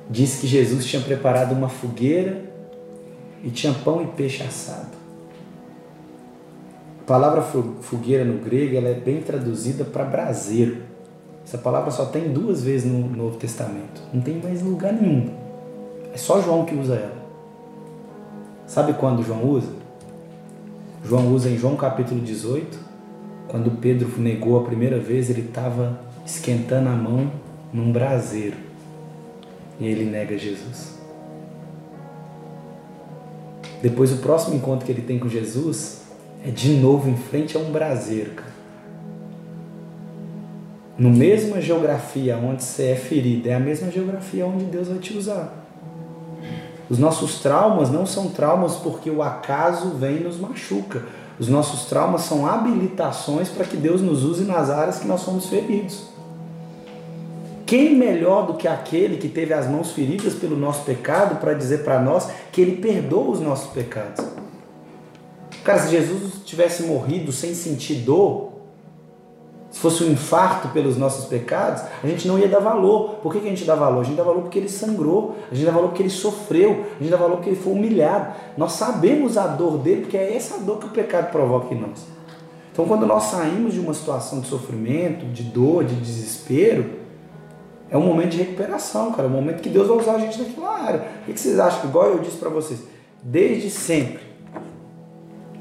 Diz 0.10 0.40
que 0.40 0.48
Jesus 0.48 0.86
tinha 0.86 1.02
preparado 1.02 1.52
uma 1.54 1.70
fogueira 1.70 2.42
e 3.44 3.50
tinha 3.50 3.74
pão 3.74 4.02
e 4.02 4.08
peixe 4.08 4.44
assado. 4.44 4.98
A 7.02 7.04
palavra 7.04 7.42
fogueira 7.82 8.24
no 8.24 8.40
grego 8.40 8.78
ela 8.78 8.90
é 8.90 8.94
bem 8.94 9.22
traduzida 9.22 9.84
para 9.84 10.06
braseiro. 10.06 10.84
Essa 11.46 11.58
palavra 11.58 11.92
só 11.92 12.06
tem 12.06 12.32
duas 12.32 12.64
vezes 12.64 12.90
no 12.90 13.10
Novo 13.10 13.38
Testamento. 13.38 14.02
Não 14.14 14.22
tem 14.22 14.38
mais 14.38 14.62
lugar 14.62 14.94
nenhum. 14.94 15.41
É 16.14 16.18
só 16.18 16.42
João 16.42 16.66
que 16.66 16.76
usa 16.76 16.96
ela. 16.96 17.22
Sabe 18.68 18.94
quando 18.94 19.24
João 19.24 19.44
usa? 19.46 19.72
João 21.04 21.34
usa 21.34 21.50
em 21.50 21.58
João 21.58 21.76
capítulo 21.76 22.22
18, 22.22 22.78
quando 23.48 23.72
Pedro 23.80 24.10
negou 24.18 24.60
a 24.60 24.64
primeira 24.64 25.00
vez, 25.00 25.30
ele 25.30 25.42
estava 25.42 26.00
esquentando 26.26 26.90
a 26.90 26.94
mão 26.94 27.32
num 27.74 27.92
braseiro. 27.92 28.58
E 29.80 29.88
ele 29.88 30.06
nega 30.06 30.38
Jesus. 30.38 31.00
Depois 33.82 34.12
o 34.12 34.18
próximo 34.18 34.56
encontro 34.56 34.86
que 34.86 34.92
ele 34.92 35.02
tem 35.02 35.18
com 35.18 35.28
Jesus 35.28 36.04
é 36.46 36.52
de 36.52 36.74
novo 36.76 37.10
em 37.10 37.18
frente 37.18 37.58
a 37.58 37.60
um 37.60 37.72
braseiro, 37.72 38.32
cara. 38.32 38.52
No 40.98 41.10
mesma 41.10 41.60
geografia 41.60 42.38
onde 42.38 42.64
você 42.64 42.90
é 42.90 42.96
ferido, 42.96 43.50
é 43.50 43.56
a 43.56 43.60
mesma 43.60 43.90
geografia 43.90 44.46
onde 44.46 44.66
Deus 44.66 44.88
vai 44.88 45.00
te 45.00 45.18
usar. 45.18 45.61
Os 46.92 47.00
nossos 47.00 47.40
traumas 47.40 47.90
não 47.90 48.06
são 48.06 48.28
traumas 48.28 48.76
porque 48.76 49.10
o 49.10 49.24
acaso 49.24 49.92
vem 49.92 50.18
e 50.18 50.24
nos 50.26 50.38
machuca. 50.38 51.02
Os 51.40 51.48
nossos 51.48 51.86
traumas 51.86 52.24
são 52.24 52.46
habilitações 52.46 53.48
para 53.48 53.64
que 53.64 53.78
Deus 53.78 54.02
nos 54.02 54.26
use 54.26 54.44
nas 54.44 54.70
áreas 54.70 55.00
que 55.00 55.08
nós 55.08 55.22
somos 55.22 55.46
feridos. 55.46 56.08
Quem 57.66 57.96
melhor 57.96 58.46
do 58.46 58.56
que 58.56 58.68
aquele 58.68 59.16
que 59.16 59.30
teve 59.30 59.54
as 59.54 59.70
mãos 59.70 59.94
feridas 59.94 60.34
pelo 60.34 60.58
nosso 60.58 60.84
pecado 60.84 61.40
para 61.40 61.54
dizer 61.54 61.86
para 61.86 61.98
nós 61.98 62.28
que 62.52 62.60
ele 62.60 62.82
perdoa 62.82 63.32
os 63.32 63.40
nossos 63.40 63.72
pecados? 63.72 64.26
Cara, 65.64 65.80
se 65.80 65.92
Jesus 65.92 66.42
tivesse 66.44 66.84
morrido 66.84 67.32
sem 67.32 67.56
sentir 67.56 68.02
dor, 68.02 68.51
se 69.72 69.80
fosse 69.80 70.04
um 70.04 70.12
infarto 70.12 70.68
pelos 70.68 70.98
nossos 70.98 71.26
pecados, 71.26 71.82
a 72.04 72.08
gente 72.08 72.28
não 72.28 72.38
ia 72.38 72.48
dar 72.48 72.60
valor. 72.60 73.16
Por 73.24 73.32
que, 73.32 73.40
que 73.40 73.48
a 73.48 73.50
gente 73.50 73.64
dá 73.64 73.74
valor? 73.74 74.02
A 74.02 74.04
gente 74.04 74.18
dá 74.18 74.24
valor 74.24 74.42
porque 74.42 74.60
ele 74.60 74.68
sangrou, 74.68 75.38
a 75.50 75.56
gente 75.56 75.66
dá 75.66 75.72
valor 75.72 75.88
porque 75.88 76.04
ele 76.04 76.10
sofreu, 76.10 76.86
a 77.00 77.02
gente 77.02 77.10
dá 77.10 77.16
valor 77.16 77.38
porque 77.38 77.52
ele 77.52 77.60
foi 77.60 77.72
humilhado. 77.72 78.34
Nós 78.58 78.74
sabemos 78.74 79.38
a 79.38 79.48
dor 79.48 79.78
dele, 79.78 80.02
porque 80.02 80.18
é 80.18 80.36
essa 80.36 80.60
dor 80.60 80.78
que 80.78 80.88
o 80.88 80.90
pecado 80.90 81.32
provoca 81.32 81.74
em 81.74 81.80
nós. 81.80 82.06
Então, 82.74 82.86
quando 82.86 83.06
nós 83.06 83.24
saímos 83.24 83.74
de 83.74 83.80
uma 83.80 83.94
situação 83.94 84.42
de 84.42 84.48
sofrimento, 84.48 85.26
de 85.28 85.44
dor, 85.44 85.86
de 85.86 85.96
desespero, 85.96 87.00
é 87.90 87.98
um 87.98 88.02
momento 88.02 88.32
de 88.32 88.38
recuperação, 88.40 89.12
cara. 89.12 89.24
É 89.24 89.28
um 89.28 89.34
momento 89.34 89.62
que 89.62 89.70
Deus 89.70 89.88
vai 89.88 89.98
usar 89.98 90.16
a 90.16 90.20
gente 90.20 90.38
naquela 90.42 90.80
área. 90.82 91.06
O 91.28 91.32
que 91.32 91.40
vocês 91.40 91.60
acham? 91.60 91.90
Igual 91.90 92.08
eu 92.08 92.20
disse 92.20 92.38
para 92.38 92.50
vocês, 92.50 92.82
desde 93.24 93.70
sempre 93.70 94.32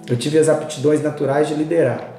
eu 0.09 0.17
tive 0.17 0.39
as 0.39 0.49
aptidões 0.49 1.01
naturais 1.01 1.47
de 1.47 1.55
liderar. 1.55 2.10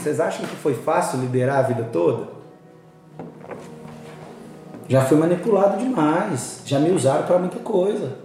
Vocês 0.00 0.18
acham 0.18 0.46
que 0.46 0.56
foi 0.56 0.72
fácil 0.72 1.20
liderar 1.20 1.58
a 1.58 1.62
vida 1.62 1.84
toda? 1.92 2.28
Já 4.88 5.04
fui 5.04 5.18
manipulado 5.18 5.78
demais, 5.78 6.62
já 6.64 6.78
me 6.78 6.90
usaram 6.90 7.26
para 7.26 7.38
muita 7.38 7.58
coisa. 7.58 8.16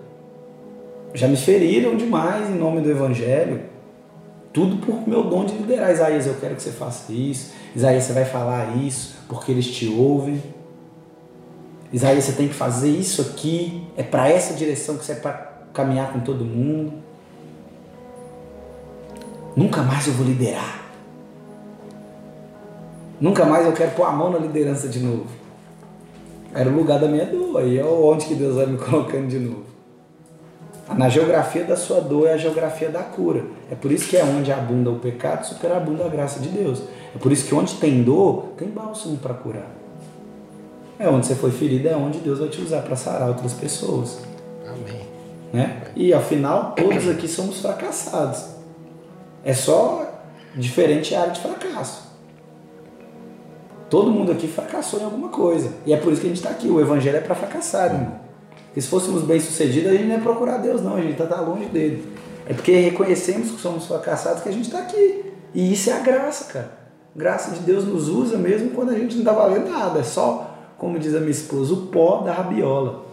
Já 1.14 1.28
me 1.28 1.36
feriram 1.36 1.98
demais 1.98 2.50
em 2.50 2.56
nome 2.56 2.80
do 2.80 2.90
evangelho. 2.90 3.64
Tudo 4.54 4.78
por 4.78 5.06
meu 5.06 5.24
dom 5.24 5.44
de 5.44 5.54
liderar. 5.54 5.92
Isaías, 5.92 6.26
eu 6.26 6.36
quero 6.36 6.56
que 6.56 6.62
você 6.62 6.72
faça 6.72 7.12
isso. 7.12 7.54
Isaías, 7.76 8.06
você 8.06 8.14
vai 8.14 8.26
falar 8.26 8.78
isso 8.78 9.18
porque 9.28 9.52
eles 9.52 9.68
te 9.68 9.88
ouvem. 9.88 10.42
Isaías, 11.92 12.24
você 12.24 12.32
tem 12.32 12.48
que 12.48 12.54
fazer 12.54 12.90
isso 12.90 13.22
aqui. 13.22 13.86
É 13.98 14.04
para 14.04 14.30
essa 14.30 14.54
direção 14.54 14.98
que 14.98 15.04
você 15.04 15.12
é 15.12 15.16
para 15.16 15.34
caminhar 15.74 16.14
com 16.14 16.22
todo 16.22 16.46
mundo. 16.46 16.94
Nunca 19.58 19.84
mais 19.84 20.08
eu 20.08 20.14
vou 20.14 20.26
liderar. 20.26 20.85
Nunca 23.20 23.46
mais 23.46 23.66
eu 23.66 23.74
quero 23.74 23.92
pôr 23.92 24.06
a 24.06 24.12
mão 24.12 24.30
na 24.30 24.38
liderança 24.38 24.88
de 24.88 25.00
novo. 25.00 25.28
Era 26.54 26.70
o 26.70 26.76
lugar 26.76 27.00
da 27.00 27.08
minha 27.08 27.26
dor. 27.26 27.66
E 27.66 27.78
é 27.78 27.84
onde 27.84 28.26
que 28.26 28.36
Deus 28.36 28.56
vai 28.56 28.66
me 28.66 28.78
colocando 28.80 29.28
de 29.28 29.40
novo. 29.40 29.66
Na 30.94 31.10
geografia 31.10 31.64
da 31.64 31.76
sua 31.76 32.00
dor 32.00 32.28
é 32.28 32.34
a 32.34 32.38
geografia 32.38 32.90
da 32.90 33.02
cura. 33.02 33.44
É 33.72 33.76
por 33.76 33.92
isso 33.92 34.08
que 34.08 34.16
é 34.16 34.24
onde 34.24 34.52
abunda 34.52 34.92
o 34.92 35.00
pecado, 35.00 35.46
superabunda 35.46 36.06
a 36.06 36.08
graça 36.08 36.40
de 36.40 36.50
Deus. 36.50 36.84
É 37.16 37.18
por 37.18 37.32
isso 37.32 37.48
que 37.48 37.56
onde 37.56 37.76
tem 37.76 38.04
dor, 38.04 38.50
tem 38.56 38.70
bálsamo 38.70 39.18
para 39.18 39.34
curar. 39.34 39.72
É 41.00 41.10
onde 41.10 41.26
você 41.26 41.36
foi 41.36 41.52
ferido, 41.52 41.88
é 41.88 41.96
onde 41.96 42.20
Deus 42.20 42.40
vai 42.40 42.48
te 42.50 42.62
usar 42.62 42.82
para 42.82 42.96
sarar 42.96 43.30
outras 43.30 43.54
pessoas. 43.54 44.20
Amém. 44.66 45.02
Né? 45.52 45.82
E 45.96 46.14
afinal, 46.14 46.74
todos 46.76 47.10
aqui 47.10 47.28
somos 47.28 47.60
fracassados. 47.60 48.46
É 49.44 49.54
só 49.54 50.06
diferente 50.56 51.16
área 51.16 51.32
de 51.32 51.40
fracasso. 51.40 52.05
Todo 53.90 54.12
mundo 54.12 54.32
aqui 54.32 54.48
fracassou 54.48 55.00
em 55.00 55.04
alguma 55.04 55.30
coisa. 55.30 55.72
E 55.86 55.94
é 55.94 55.98
por 55.98 56.12
isso 56.12 56.22
que 56.22 56.28
a 56.28 56.30
gente 56.30 56.38
está 56.38 56.50
aqui. 56.50 56.68
O 56.68 56.82
evangelho 56.82 57.18
é 57.18 57.22
para 57.22 57.36
fracassar, 57.36 57.92
irmão. 57.94 58.20
Porque 58.68 58.82
se 58.82 58.88
fôssemos 58.88 59.24
bem-sucedidos, 59.24 59.90
a 59.90 59.94
gente 59.94 60.06
não 60.06 60.16
ia 60.16 60.22
procurar 60.22 60.58
Deus, 60.58 60.82
não. 60.82 60.96
A 60.96 61.02
gente 61.02 61.22
está 61.22 61.40
longe 61.42 61.66
dele. 61.66 62.06
É 62.48 62.54
porque 62.54 62.72
reconhecemos 62.76 63.52
que 63.52 63.62
somos 63.62 63.86
fracassados 63.86 64.42
que 64.44 64.50
a 64.50 64.52
gente 64.52 64.66
está 64.66 64.80
aqui. 64.80 65.34
E 65.54 65.72
isso 65.72 65.90
é 65.90 65.94
a 65.94 66.00
graça, 66.00 66.52
cara. 66.52 66.72
Graça 67.16 67.52
de 67.52 67.60
Deus 67.62 67.86
nos 67.86 68.10
usa 68.10 68.38
mesmo 68.38 68.72
quando 68.72 68.90
a 68.92 68.96
gente 68.96 69.14
não 69.14 69.22
está 69.22 69.32
valendo 69.32 69.70
nada. 69.70 70.00
É 70.00 70.04
só, 70.04 70.56
como 70.78 71.00
diz 71.00 71.16
a 71.16 71.20
minha 71.20 71.32
esposa, 71.32 71.74
o 71.74 71.88
pó 71.88 72.22
da 72.22 72.34
rabiola. 72.34 73.06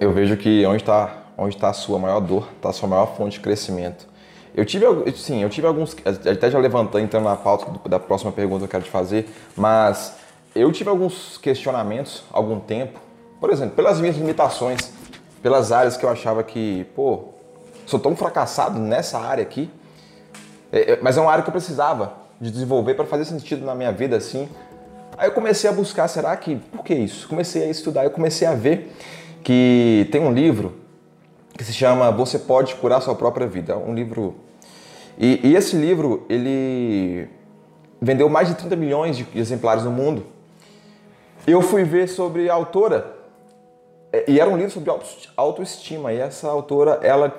Eu 0.00 0.12
vejo 0.12 0.36
que 0.36 0.64
onde 0.66 0.82
está 0.82 1.18
onde 1.38 1.54
está 1.54 1.70
a 1.70 1.72
sua 1.72 2.00
maior 2.00 2.18
dor, 2.18 2.48
está 2.56 2.70
a 2.70 2.72
sua 2.72 2.88
maior 2.88 3.14
fonte 3.16 3.34
de 3.34 3.40
crescimento. 3.40 4.08
Eu 4.54 4.64
tive, 4.64 4.86
sim, 5.16 5.42
eu 5.42 5.48
tive 5.48 5.66
alguns, 5.66 5.96
até 6.04 6.50
já 6.50 6.58
levantando, 6.58 7.04
entrando 7.04 7.24
na 7.24 7.36
pauta 7.36 7.88
da 7.88 7.98
próxima 7.98 8.32
pergunta 8.32 8.60
que 8.60 8.64
eu 8.64 8.68
quero 8.68 8.84
te 8.84 8.90
fazer, 8.90 9.28
mas 9.56 10.16
eu 10.54 10.72
tive 10.72 10.90
alguns 10.90 11.38
questionamentos 11.38 12.24
há 12.32 12.36
algum 12.36 12.58
tempo, 12.58 12.98
por 13.40 13.50
exemplo, 13.50 13.76
pelas 13.76 14.00
minhas 14.00 14.16
limitações, 14.16 14.92
pelas 15.42 15.70
áreas 15.70 15.96
que 15.96 16.04
eu 16.04 16.08
achava 16.10 16.42
que, 16.42 16.84
pô, 16.96 17.28
sou 17.86 18.00
tão 18.00 18.16
fracassado 18.16 18.78
nessa 18.78 19.18
área 19.18 19.42
aqui, 19.42 19.70
é, 20.72 20.92
é, 20.92 20.98
mas 21.00 21.16
é 21.16 21.20
uma 21.20 21.30
área 21.30 21.42
que 21.42 21.48
eu 21.48 21.52
precisava 21.52 22.12
de 22.40 22.50
desenvolver 22.50 22.94
para 22.94 23.06
fazer 23.06 23.24
sentido 23.24 23.64
na 23.64 23.74
minha 23.74 23.92
vida 23.92 24.16
assim. 24.16 24.48
Aí 25.16 25.28
eu 25.28 25.32
comecei 25.32 25.68
a 25.68 25.72
buscar, 25.72 26.06
será 26.08 26.36
que, 26.36 26.56
por 26.56 26.84
que 26.84 26.94
isso? 26.94 27.28
Comecei 27.28 27.64
a 27.64 27.70
estudar, 27.70 28.04
eu 28.04 28.10
comecei 28.10 28.46
a 28.46 28.54
ver 28.54 28.94
que 29.42 30.08
tem 30.12 30.20
um 30.20 30.32
livro 30.32 30.74
que 31.58 31.64
se 31.64 31.72
chama 31.72 32.12
Você 32.12 32.38
Pode 32.38 32.76
Curar 32.76 33.02
Sua 33.02 33.16
Própria 33.16 33.46
Vida, 33.46 33.76
um 33.76 33.92
livro... 33.92 34.36
E, 35.18 35.40
e 35.42 35.56
esse 35.56 35.76
livro, 35.76 36.24
ele 36.28 37.28
vendeu 38.00 38.28
mais 38.28 38.46
de 38.46 38.54
30 38.54 38.76
milhões 38.76 39.16
de 39.16 39.26
exemplares 39.34 39.82
no 39.82 39.90
mundo. 39.90 40.24
Eu 41.44 41.60
fui 41.60 41.82
ver 41.82 42.08
sobre 42.08 42.48
a 42.48 42.54
autora, 42.54 43.12
é, 44.12 44.30
e 44.30 44.38
era 44.38 44.48
um 44.48 44.56
livro 44.56 44.70
sobre 44.70 44.88
autoestima, 45.36 46.12
e 46.12 46.18
essa 46.18 46.48
autora, 46.48 47.00
ela 47.02 47.34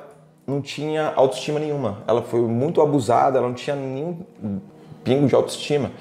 não 0.46 0.62
tinha 0.62 1.14
autoestima 1.16 1.58
nenhuma. 1.58 2.04
Ela 2.06 2.22
foi 2.22 2.42
muito 2.42 2.82
abusada, 2.82 3.38
ela 3.38 3.48
não 3.48 3.56
tinha 3.56 3.78
nenhum 3.78 4.20
pingo 5.02 5.28
de 5.28 5.34
autoestima. 5.34 5.92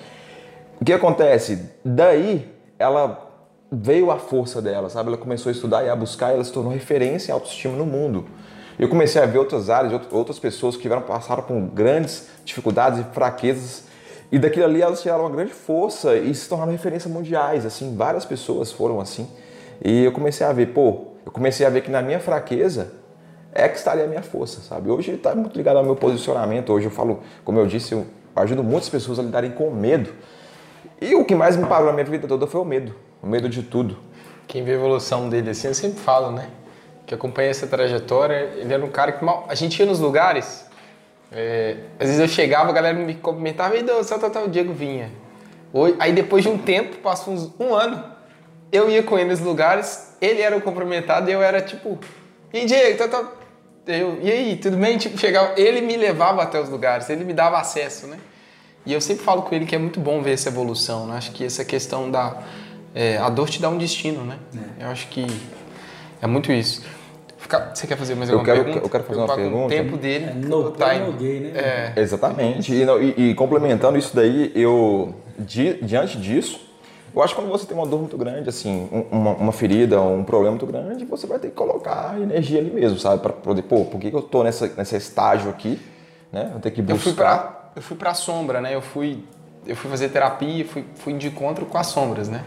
O 0.81 0.85
que 0.85 0.93
acontece? 0.93 1.71
Daí 1.85 2.53
ela 2.81 3.28
veio 3.71 4.11
a 4.11 4.19
força 4.19 4.63
dela, 4.63 4.89
sabe? 4.89 5.09
Ela 5.09 5.19
começou 5.19 5.51
a 5.51 5.53
estudar 5.53 5.85
e 5.85 5.89
a 5.89 5.97
buscar 5.97 6.31
e 6.31 6.35
ela 6.35 6.45
se 6.45 6.53
tornou 6.53 6.73
referência 6.73 7.31
em 7.31 7.35
autoestima 7.35 7.77
no 7.77 7.85
mundo. 7.85 8.25
Eu 8.79 8.89
comecei 8.89 9.21
a 9.21 9.27
ver 9.27 9.39
outras 9.39 9.69
áreas, 9.69 9.93
outras 10.11 10.39
pessoas 10.39 10.77
que 10.77 10.83
tiveram, 10.83 11.03
passaram 11.03 11.43
por 11.43 11.61
grandes 11.61 12.29
dificuldades 12.45 13.01
e 13.01 13.05
fraquezas 13.13 13.85
e 14.31 14.39
daquilo 14.39 14.67
ali 14.67 14.81
elas 14.81 15.03
tiraram 15.03 15.25
uma 15.25 15.31
grande 15.31 15.53
força 15.53 16.17
e 16.17 16.35
se 16.35 16.49
tornaram 16.49 16.71
referências 16.71 17.13
mundiais, 17.13 17.65
assim, 17.67 17.97
várias 17.97 18.25
pessoas 18.25 18.71
foram 18.71 19.01
assim. 19.01 19.29
E 19.85 20.05
eu 20.05 20.13
comecei 20.13 20.47
a 20.47 20.53
ver, 20.53 20.67
pô, 20.67 21.09
eu 21.25 21.33
comecei 21.33 21.67
a 21.67 21.71
ver 21.71 21.83
que 21.83 21.91
na 21.91 22.03
minha 22.03 22.21
fraqueza 22.21 22.93
é 23.53 23.69
que 23.69 23.77
estaria 23.77 24.05
a 24.05 24.07
minha 24.07 24.23
força, 24.23 24.61
sabe? 24.61 24.91
Hoje 24.91 25.13
está 25.13 25.35
muito 25.35 25.57
ligado 25.57 25.79
ao 25.79 25.85
meu 25.85 25.97
posicionamento. 25.97 26.73
Hoje 26.73 26.87
eu 26.87 26.91
falo, 26.91 27.21
como 27.45 27.59
eu 27.59 27.67
disse, 27.67 27.93
eu 27.93 28.07
ajudo 28.37 28.63
muitas 28.63 28.89
pessoas 28.89 29.19
a 29.19 29.23
lidarem 29.23 29.51
com 29.51 29.71
medo. 29.71 30.11
E 31.01 31.15
o 31.15 31.25
que 31.25 31.35
mais 31.35 31.57
me 31.57 31.67
parou 31.67 31.87
na 31.87 31.93
minha 31.93 32.05
vida 32.05 32.29
toda 32.29 32.47
foi 32.47 32.61
o 32.61 32.65
medo. 32.65 32.95
O 33.23 33.27
medo 33.27 33.49
de 33.49 33.63
tudo. 33.63 33.99
Quem 34.47 34.65
vê 34.65 34.73
a 34.73 34.75
evolução 34.75 35.29
dele 35.29 35.51
assim, 35.51 35.69
eu 35.69 35.75
sempre 35.75 36.01
falo, 36.01 36.33
né? 36.33 36.49
que 37.09 37.15
acompanha 37.15 37.49
essa 37.49 37.67
trajetória, 37.67 38.53
ele 38.57 38.73
era 38.73 38.85
um 38.85 38.91
cara 38.91 39.13
que 39.13 39.25
mal, 39.25 39.47
a 39.49 39.55
gente 39.55 39.81
ia 39.81 39.87
nos 39.87 39.99
lugares, 39.99 40.67
é, 41.33 41.79
às 41.99 42.07
vezes 42.07 42.21
eu 42.21 42.29
chegava, 42.29 42.69
a 42.69 42.73
galera 42.73 42.99
me 42.99 43.15
cumprimentava 43.15 43.79
e 43.79 43.83
Deus, 43.83 44.07
tal, 44.07 44.19
tal, 44.19 44.45
o 44.45 44.49
Diego 44.49 44.75
vinha. 44.75 45.11
Aí 45.99 46.13
depois 46.13 46.45
de 46.45 46.51
um 46.51 46.59
tempo, 46.59 46.99
passou 46.99 47.33
uns, 47.33 47.51
um 47.59 47.75
ano, 47.75 48.05
eu 48.71 48.91
ia 48.91 49.03
com 49.03 49.19
ele 49.19 49.31
nos 49.31 49.41
lugares, 49.41 50.15
ele 50.21 50.43
era 50.43 50.55
o 50.55 50.61
cumprimentado 50.61 51.31
e 51.31 51.33
eu 51.33 51.43
era 51.43 51.63
tipo, 51.63 51.99
e 52.53 52.67
Diego, 52.67 52.99
tal, 52.99 53.09
tal. 53.09 53.39
Eu, 53.87 54.19
e 54.21 54.31
aí, 54.31 54.57
tudo 54.57 54.77
bem? 54.77 54.99
Tipo, 54.99 55.17
chegava, 55.17 55.59
ele 55.59 55.81
me 55.81 55.97
levava 55.97 56.43
até 56.43 56.61
os 56.61 56.69
lugares, 56.69 57.09
ele 57.09 57.25
me 57.25 57.33
dava 57.33 57.59
acesso, 57.59 58.07
né? 58.07 58.19
E 58.85 58.93
eu 58.93 59.01
sempre 59.01 59.25
falo 59.25 59.43
com 59.43 59.55
ele 59.55 59.65
que 59.65 59.75
é 59.75 59.79
muito 59.79 59.99
bom 59.99 60.21
ver 60.21 60.33
essa 60.33 60.51
evolução, 60.51 61.07
né? 61.07 61.17
Acho 61.17 61.33
que 61.33 61.43
essa 61.43 61.65
questão 61.65 62.11
da... 62.11 62.37
É, 62.99 63.17
a 63.17 63.29
dor 63.29 63.49
te 63.49 63.63
dá 63.63 63.69
um 63.69 63.79
destino, 63.79 64.25
né? 64.25 64.37
É. 64.81 64.87
Eu 64.87 64.89
acho 64.89 65.07
que 65.07 65.25
é 66.21 66.27
muito 66.27 66.51
isso. 66.51 66.83
Você 67.73 67.87
quer 67.87 67.97
fazer 67.97 68.17
mais 68.17 68.29
alguma 68.29 68.43
eu 68.43 68.53
quero, 68.53 68.65
pergunta? 68.65 68.87
Eu 68.87 68.91
quero 68.91 69.05
fazer 69.05 69.21
uma 69.21 69.37
pergunta. 69.37 69.67
O 69.67 69.69
tempo 69.69 69.97
dele, 69.97 70.25
é, 70.25 70.35
no 70.35 70.73
time. 70.73 71.13
Gay, 71.13 71.41
né? 71.41 71.53
É. 71.55 71.93
Exatamente. 71.95 72.75
E, 72.75 72.83
e, 72.83 73.31
e, 73.31 73.35
complementando 73.37 73.97
isso 73.97 74.17
daí, 74.17 74.51
eu 74.53 75.15
di, 75.39 75.75
diante 75.75 76.19
disso, 76.19 76.61
eu 77.15 77.23
acho 77.23 77.37
que 77.37 77.41
quando 77.41 77.49
você 77.49 77.67
tem 77.67 77.77
uma 77.77 77.87
dor 77.87 78.01
muito 78.01 78.19
grande, 78.19 78.49
assim, 78.49 78.89
uma, 79.13 79.31
uma, 79.31 79.53
ferida, 79.53 80.01
um 80.01 80.25
problema 80.25 80.57
muito 80.57 80.67
grande, 80.67 81.05
você 81.05 81.29
vai 81.29 81.39
ter 81.39 81.51
que 81.51 81.55
colocar 81.55 82.21
energia 82.21 82.59
ali 82.59 82.73
mesmo, 82.73 82.99
sabe? 82.99 83.23
Para 83.23 83.33
poder, 83.33 83.63
pô, 83.63 83.85
por 83.85 84.01
que, 84.01 84.11
que 84.11 84.17
eu 84.17 84.23
tô 84.23 84.43
nessa, 84.43 84.67
nesse 84.77 84.97
estágio 84.97 85.49
aqui, 85.51 85.81
né? 86.33 86.51
Eu 86.53 86.59
tenho 86.59 86.75
que 86.75 86.83
buscar. 86.83 86.97
Eu 86.97 86.99
fui 86.99 87.13
pra, 87.13 87.71
eu 87.77 87.83
fui 87.83 87.97
pra 87.97 88.13
sombra, 88.13 88.61
né? 88.61 88.75
Eu 88.75 88.83
fui, 88.83 89.23
eu 89.65 89.77
fui 89.77 89.89
fazer 89.89 90.09
terapia, 90.09 90.65
fui, 90.65 90.85
fui 90.97 91.13
de 91.13 91.29
encontro 91.29 91.65
com 91.65 91.79
as 91.79 91.87
sombras, 91.87 92.29
né? 92.29 92.43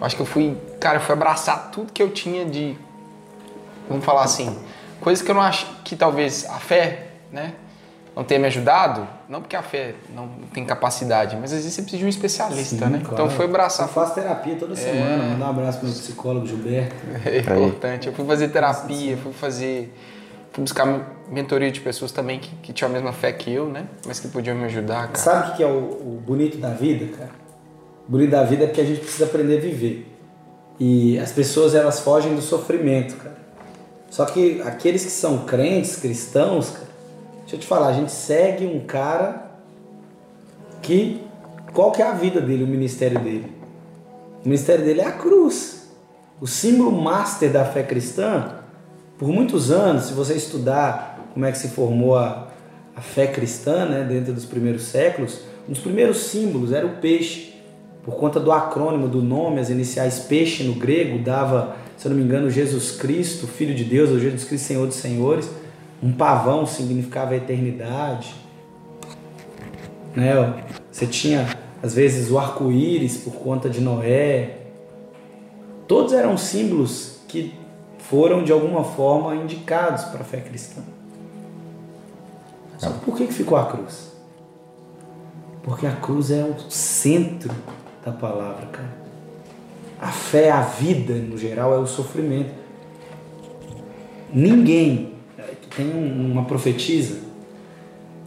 Acho 0.00 0.16
que 0.16 0.22
eu 0.22 0.26
fui, 0.26 0.56
cara, 0.78 0.96
eu 0.96 1.00
fui 1.00 1.12
abraçar 1.12 1.70
tudo 1.70 1.92
que 1.92 2.02
eu 2.02 2.10
tinha 2.10 2.44
de 2.44 2.76
vamos 3.90 4.04
falar 4.04 4.22
assim, 4.22 4.56
coisas 5.00 5.22
que 5.24 5.30
eu 5.30 5.34
não 5.34 5.42
acho 5.42 5.66
que 5.84 5.96
talvez 5.96 6.46
a 6.48 6.58
fé, 6.60 7.08
né, 7.32 7.54
não 8.14 8.24
tenha 8.24 8.38
me 8.38 8.46
ajudado, 8.46 9.06
não 9.28 9.40
porque 9.40 9.56
a 9.56 9.62
fé 9.62 9.94
não 10.14 10.28
tem 10.52 10.64
capacidade, 10.64 11.36
mas 11.36 11.52
às 11.52 11.58
vezes 11.58 11.72
você 11.72 11.82
precisa 11.82 12.00
de 12.00 12.06
um 12.06 12.08
especialista, 12.08 12.86
Sim, 12.86 12.92
né? 12.92 13.00
Claro. 13.00 13.14
Então 13.14 13.30
foi 13.30 13.46
abraçar. 13.46 13.86
Eu 13.86 13.92
faço 13.92 14.14
terapia 14.14 14.56
toda 14.56 14.74
é... 14.74 14.76
semana, 14.76 15.24
mandar 15.24 15.46
um 15.46 15.50
abraço 15.50 15.78
pro 15.78 15.88
meu 15.88 15.96
psicólogo 15.96 16.46
Gilberto. 16.46 16.94
É 17.24 17.38
importante. 17.38 18.08
Eu 18.08 18.12
fui 18.12 18.26
fazer 18.26 18.48
terapia, 18.48 19.16
fui 19.16 19.32
fazer. 19.32 19.94
Fui 20.52 20.64
buscar 20.64 20.86
mentoria 21.30 21.70
de 21.70 21.80
pessoas 21.80 22.10
também 22.10 22.40
que, 22.40 22.54
que 22.56 22.72
tinham 22.72 22.90
a 22.90 22.92
mesma 22.92 23.12
fé 23.12 23.32
que 23.32 23.52
eu, 23.52 23.68
né? 23.68 23.86
Mas 24.04 24.18
que 24.18 24.26
podiam 24.26 24.56
me 24.56 24.64
ajudar, 24.64 25.06
cara. 25.06 25.16
Sabe 25.16 25.52
o 25.52 25.56
que 25.56 25.62
é 25.62 25.66
o, 25.66 25.78
o 25.78 26.22
bonito 26.26 26.58
da 26.58 26.70
vida, 26.70 27.16
cara? 27.16 27.30
Bonito 28.10 28.30
da 28.30 28.42
vida 28.42 28.64
é 28.64 28.66
que 28.66 28.80
a 28.80 28.84
gente 28.84 29.02
precisa 29.02 29.24
aprender 29.24 29.58
a 29.58 29.60
viver. 29.60 30.04
E 30.80 31.16
as 31.20 31.30
pessoas, 31.30 31.76
elas 31.76 32.00
fogem 32.00 32.34
do 32.34 32.42
sofrimento, 32.42 33.14
cara. 33.14 33.36
Só 34.10 34.24
que 34.24 34.60
aqueles 34.62 35.04
que 35.04 35.12
são 35.12 35.44
crentes, 35.44 35.94
cristãos, 35.94 36.70
cara, 36.70 36.88
deixa 37.42 37.54
eu 37.54 37.60
te 37.60 37.66
falar, 37.68 37.86
a 37.86 37.92
gente 37.92 38.10
segue 38.10 38.66
um 38.66 38.80
cara 38.80 39.52
que 40.82 41.22
qual 41.72 41.92
que 41.92 42.02
é 42.02 42.04
a 42.04 42.10
vida 42.10 42.40
dele, 42.40 42.64
o 42.64 42.66
ministério 42.66 43.20
dele? 43.20 43.52
O 44.44 44.48
ministério 44.48 44.84
dele 44.84 45.02
é 45.02 45.06
a 45.06 45.12
cruz. 45.12 45.88
O 46.40 46.48
símbolo 46.48 46.90
master 46.90 47.52
da 47.52 47.64
fé 47.64 47.84
cristã, 47.84 48.56
por 49.20 49.28
muitos 49.28 49.70
anos, 49.70 50.06
se 50.06 50.14
você 50.14 50.34
estudar 50.34 51.30
como 51.32 51.46
é 51.46 51.52
que 51.52 51.58
se 51.58 51.68
formou 51.68 52.18
a, 52.18 52.48
a 52.96 53.00
fé 53.00 53.28
cristã, 53.28 53.86
né, 53.86 54.02
dentro 54.02 54.32
dos 54.32 54.46
primeiros 54.46 54.82
séculos, 54.82 55.42
um 55.68 55.72
dos 55.74 55.80
primeiros 55.80 56.16
símbolos 56.24 56.72
era 56.72 56.84
o 56.84 56.96
peixe. 56.96 57.49
Por 58.04 58.16
conta 58.16 58.40
do 58.40 58.50
acrônimo 58.50 59.08
do 59.08 59.22
nome, 59.22 59.60
as 59.60 59.68
iniciais 59.68 60.20
peixe 60.20 60.64
no 60.64 60.74
grego 60.74 61.18
dava 61.18 61.76
se 62.00 62.06
eu 62.06 62.12
não 62.12 62.16
me 62.16 62.24
engano, 62.24 62.48
Jesus 62.48 62.92
Cristo, 62.92 63.46
Filho 63.46 63.74
de 63.74 63.84
Deus, 63.84 64.08
ou 64.08 64.18
Jesus 64.18 64.44
Cristo, 64.44 64.66
Senhor 64.68 64.86
dos 64.86 64.96
Senhores. 64.96 65.50
Um 66.02 66.10
pavão 66.10 66.64
significava 66.64 67.34
a 67.34 67.36
eternidade. 67.36 68.34
Né? 70.16 70.64
Você 70.90 71.06
tinha, 71.06 71.46
às 71.82 71.92
vezes, 71.92 72.30
o 72.30 72.38
arco-íris 72.38 73.18
por 73.18 73.34
conta 73.34 73.68
de 73.68 73.82
Noé. 73.82 74.60
Todos 75.86 76.14
eram 76.14 76.38
símbolos 76.38 77.18
que 77.28 77.52
foram, 77.98 78.42
de 78.42 78.50
alguma 78.50 78.82
forma, 78.82 79.34
indicados 79.34 80.04
para 80.04 80.22
a 80.22 80.24
fé 80.24 80.38
cristã. 80.38 80.80
Só 82.78 82.88
que 82.92 83.00
por 83.00 83.14
que 83.14 83.26
ficou 83.26 83.58
a 83.58 83.66
cruz? 83.66 84.10
Porque 85.62 85.86
a 85.86 85.96
cruz 85.96 86.30
é 86.30 86.42
o 86.42 86.70
centro 86.70 87.54
da 88.04 88.12
palavra, 88.12 88.66
cara. 88.66 89.00
A 90.00 90.08
fé, 90.08 90.50
a 90.50 90.62
vida 90.62 91.14
no 91.14 91.36
geral, 91.36 91.74
é 91.74 91.78
o 91.78 91.86
sofrimento. 91.86 92.54
Ninguém, 94.32 95.12
tem 95.76 95.86
uma 95.92 96.44
profetisa 96.44 97.18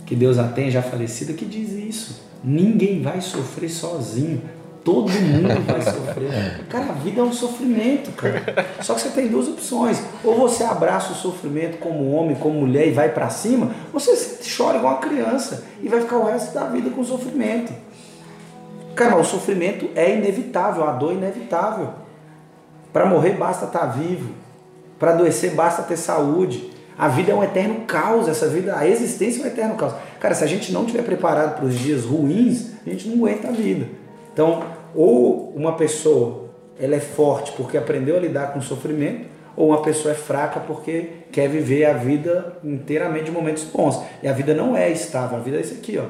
que 0.05 0.15
Deus 0.15 0.37
a 0.37 0.47
tem 0.47 0.69
já 0.69 0.81
falecida 0.81 1.33
que 1.33 1.45
diz 1.45 1.71
isso. 1.71 2.21
Ninguém 2.43 3.01
vai 3.01 3.21
sofrer 3.21 3.69
sozinho. 3.69 4.41
Todo 4.83 5.09
mundo 5.09 5.65
vai 5.65 5.81
sofrer. 5.81 6.65
Cara, 6.67 6.89
a 6.89 6.93
vida 6.93 7.21
é 7.21 7.23
um 7.23 7.31
sofrimento, 7.31 8.11
cara. 8.11 8.67
Só 8.81 8.93
que 8.93 9.01
você 9.01 9.09
tem 9.09 9.29
duas 9.29 9.47
opções. 9.47 10.03
Ou 10.23 10.37
você 10.37 10.63
abraça 10.63 11.13
o 11.13 11.15
sofrimento 11.15 11.77
como 11.77 12.11
homem, 12.11 12.35
como 12.35 12.59
mulher 12.59 12.87
e 12.87 12.91
vai 12.91 13.09
para 13.09 13.29
cima, 13.29 13.71
ou 13.93 13.99
você 13.99 14.39
chora 14.57 14.77
igual 14.77 14.95
uma 14.95 15.01
criança 15.01 15.63
e 15.81 15.87
vai 15.87 16.01
ficar 16.01 16.17
o 16.17 16.25
resto 16.25 16.53
da 16.53 16.65
vida 16.65 16.89
com 16.89 17.03
sofrimento. 17.03 17.73
Cara, 18.95 19.15
o 19.17 19.23
sofrimento 19.23 19.89
é 19.95 20.15
inevitável, 20.15 20.87
a 20.87 20.91
dor 20.91 21.11
é 21.11 21.15
inevitável. 21.15 21.89
Para 22.91 23.05
morrer 23.05 23.31
basta 23.31 23.65
estar 23.65 23.79
tá 23.79 23.85
vivo. 23.87 24.33
Para 24.99 25.11
adoecer 25.11 25.55
basta 25.55 25.81
ter 25.83 25.97
saúde. 25.97 26.71
A 26.97 27.07
vida 27.07 27.31
é 27.31 27.35
um 27.35 27.43
eterno 27.43 27.81
caos, 27.87 28.27
essa 28.27 28.47
vida, 28.47 28.77
a 28.77 28.87
existência 28.87 29.41
é 29.41 29.45
um 29.45 29.47
eterno 29.47 29.75
caos. 29.75 29.93
Cara, 30.19 30.35
se 30.35 30.43
a 30.43 30.47
gente 30.47 30.71
não 30.71 30.81
estiver 30.81 31.03
preparado 31.03 31.55
para 31.55 31.65
os 31.65 31.73
dias 31.73 32.05
ruins, 32.05 32.71
a 32.85 32.89
gente 32.89 33.07
não 33.07 33.15
aguenta 33.15 33.47
a 33.47 33.51
vida. 33.51 33.87
Então, 34.31 34.63
ou 34.93 35.51
uma 35.55 35.73
pessoa 35.73 36.43
ela 36.79 36.95
é 36.95 36.99
forte 36.99 37.51
porque 37.53 37.77
aprendeu 37.77 38.15
a 38.15 38.19
lidar 38.19 38.53
com 38.53 38.59
o 38.59 38.61
sofrimento, 38.61 39.27
ou 39.55 39.69
uma 39.69 39.81
pessoa 39.81 40.11
é 40.11 40.15
fraca 40.15 40.59
porque 40.59 41.09
quer 41.31 41.47
viver 41.47 41.85
a 41.85 41.93
vida 41.93 42.57
inteiramente 42.63 43.25
de 43.25 43.31
momentos 43.31 43.63
bons. 43.63 44.03
E 44.21 44.27
a 44.27 44.33
vida 44.33 44.53
não 44.53 44.75
é 44.75 44.91
estável, 44.91 45.37
a 45.37 45.41
vida 45.41 45.57
é 45.57 45.61
isso 45.61 45.75
aqui, 45.75 45.99
ó. 45.99 46.05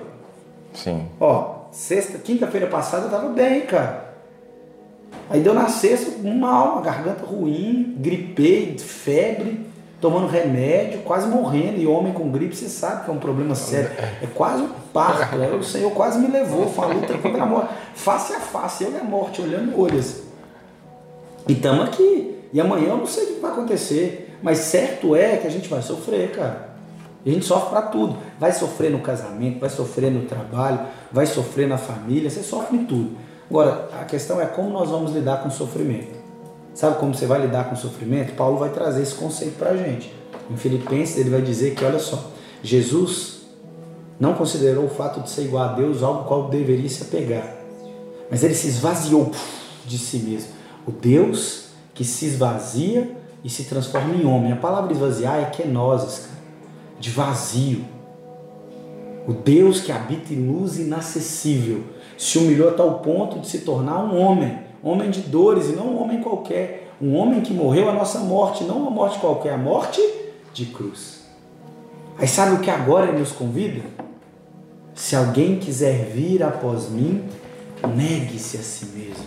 Sim. 0.73 1.05
Ó, 1.19 1.62
Sexta, 1.74 2.19
quinta-feira 2.19 2.67
passada 2.67 3.07
eu 3.07 3.09
tava 3.09 3.30
bem, 3.30 3.61
cara. 3.61 4.13
Aí 5.28 5.41
deu 5.41 5.55
na 5.55 5.67
sexta, 5.67 6.11
mal, 6.21 6.74
uma 6.74 6.82
garganta 6.82 7.26
ruim, 7.26 7.95
gripei, 7.97 8.78
febre, 8.78 9.65
tomando 9.99 10.28
remédio, 10.28 10.99
quase 10.99 11.28
morrendo. 11.28 11.80
E 11.80 11.88
homem 11.88 12.13
com 12.13 12.30
gripe, 12.30 12.55
você 12.55 12.69
sabe 12.69 13.05
que 13.05 13.09
é 13.09 13.13
um 13.13 13.17
problema 13.17 13.55
sério. 13.55 13.89
É 14.21 14.28
quase 14.36 14.61
um 14.61 14.69
parto. 14.93 15.36
Aí 15.36 15.57
o 15.57 15.63
Senhor 15.63 15.89
quase 15.93 16.19
me 16.19 16.28
levou, 16.28 16.69
foi 16.69 16.86
uma 16.86 16.93
luta 16.93 17.17
contra 17.17 17.41
a 17.41 17.45
morte. 17.47 17.74
Face 17.95 18.34
a 18.34 18.39
face, 18.39 18.84
eu 18.84 18.91
e 18.91 18.97
a 18.97 19.03
morte, 19.03 19.41
olhando 19.41 19.82
olhos. 19.82 20.21
E 21.47 21.53
estamos 21.53 21.88
aqui. 21.88 22.38
E 22.53 22.61
amanhã 22.61 22.89
eu 22.89 22.97
não 22.97 23.07
sei 23.07 23.24
o 23.24 23.28
que 23.34 23.41
vai 23.41 23.51
acontecer. 23.51 24.38
Mas 24.43 24.59
certo 24.59 25.15
é 25.15 25.38
que 25.38 25.47
a 25.47 25.49
gente 25.49 25.67
vai 25.67 25.82
sofrer, 25.82 26.34
cara. 26.34 26.74
E 27.26 27.32
a 27.32 27.34
gente 27.34 27.45
sofre 27.45 27.69
para 27.69 27.82
tudo. 27.84 28.17
Vai 28.39 28.51
sofrer 28.51 28.91
no 28.91 28.99
casamento, 28.99 29.59
vai 29.59 29.69
sofrer 29.69 30.11
no 30.11 30.26
trabalho, 30.26 30.82
vai 31.14 31.26
sofrer 31.26 31.68
na 31.68 31.78
família, 31.78 32.30
você 32.30 32.41
sofre 32.41 32.78
em 32.78 32.86
tudo. 32.86 33.11
Agora, 33.49 33.88
a 34.01 34.03
questão 34.03 34.41
é 34.41 34.45
como 34.45 34.70
nós 34.72 34.89
vamos 34.89 35.14
lidar 35.14 35.43
com 35.43 35.49
o 35.49 35.51
sofrimento. 35.51 36.24
Sabe 36.74 36.97
como 36.97 37.14
você 37.14 37.28
vai 37.28 37.41
lidar 37.41 37.66
com 37.66 37.76
o 37.76 37.78
sofrimento? 37.78 38.34
Paulo 38.34 38.57
vai 38.57 38.70
trazer 38.70 39.03
esse 39.03 39.14
conceito 39.14 39.57
para 39.57 39.70
a 39.70 39.78
gente. 39.78 40.14
Em 40.49 40.57
Filipenses 40.57 41.18
ele 41.18 41.30
vai 41.30 41.41
dizer 41.41 41.76
que, 41.76 41.86
olha 41.86 41.99
só, 41.99 42.32
Jesus 42.64 43.43
não 44.20 44.34
considerou 44.34 44.86
o 44.86 44.89
fato 44.89 45.22
de 45.22 45.30
ser 45.30 45.43
igual 45.43 45.70
a 45.70 45.74
Deus 45.74 46.01
algo 46.01 46.24
qual 46.24 46.49
deveria 46.49 46.89
se 46.89 47.03
apegar. 47.03 47.55
Mas 48.30 48.43
ele 48.43 48.55
se 48.55 48.68
esvaziou 48.68 49.32
de 49.86 49.99
si 49.99 50.18
mesmo. 50.18 50.49
O 50.88 50.91
Deus 50.91 51.64
que 51.93 52.03
se 52.03 52.26
esvazia 52.26 53.16
e 53.43 53.49
se 53.49 53.66
transforma 53.66 54.16
em 54.16 54.26
homem. 54.26 54.51
A 54.51 54.55
palavra 54.55 54.91
esvaziar 54.91 55.39
é 55.39 55.45
kenosis, 55.45 56.28
de 56.99 57.09
vazio. 57.09 57.86
O 59.28 59.34
Deus 59.34 59.82
que 59.82 59.91
habita 59.91 60.34
em 60.34 60.47
luz 60.47 60.78
inacessível 60.78 61.84
se 62.17 62.38
humilhou 62.38 62.69
a 62.69 62.74
tal 62.74 62.99
ponto 62.99 63.39
de 63.39 63.47
se 63.47 63.59
tornar 63.59 64.03
um 64.03 64.19
homem, 64.19 64.59
homem 64.84 65.09
de 65.09 65.21
dores 65.21 65.69
e 65.69 65.74
não 65.74 65.88
um 65.88 66.01
homem 66.01 66.21
qualquer, 66.21 66.91
um 67.01 67.15
homem 67.15 67.41
que 67.41 67.53
morreu 67.53 67.89
a 67.89 67.93
nossa 67.93 68.19
morte, 68.19 68.63
não 68.63 68.78
uma 68.78 68.91
morte 68.91 69.19
qualquer, 69.19 69.53
a 69.53 69.57
morte 69.57 70.01
de 70.53 70.65
cruz. 70.67 71.24
Aí 72.17 72.28
sabe 72.28 72.55
o 72.55 72.59
que 72.59 72.69
agora 72.69 73.07
ele 73.07 73.19
nos 73.19 73.32
convida? 73.32 73.82
Se 74.93 75.15
alguém 75.15 75.57
quiser 75.57 76.05
vir 76.05 76.43
após 76.43 76.89
mim, 76.89 77.24
negue-se 77.95 78.57
a 78.57 78.61
si 78.61 78.86
mesmo. 78.88 79.26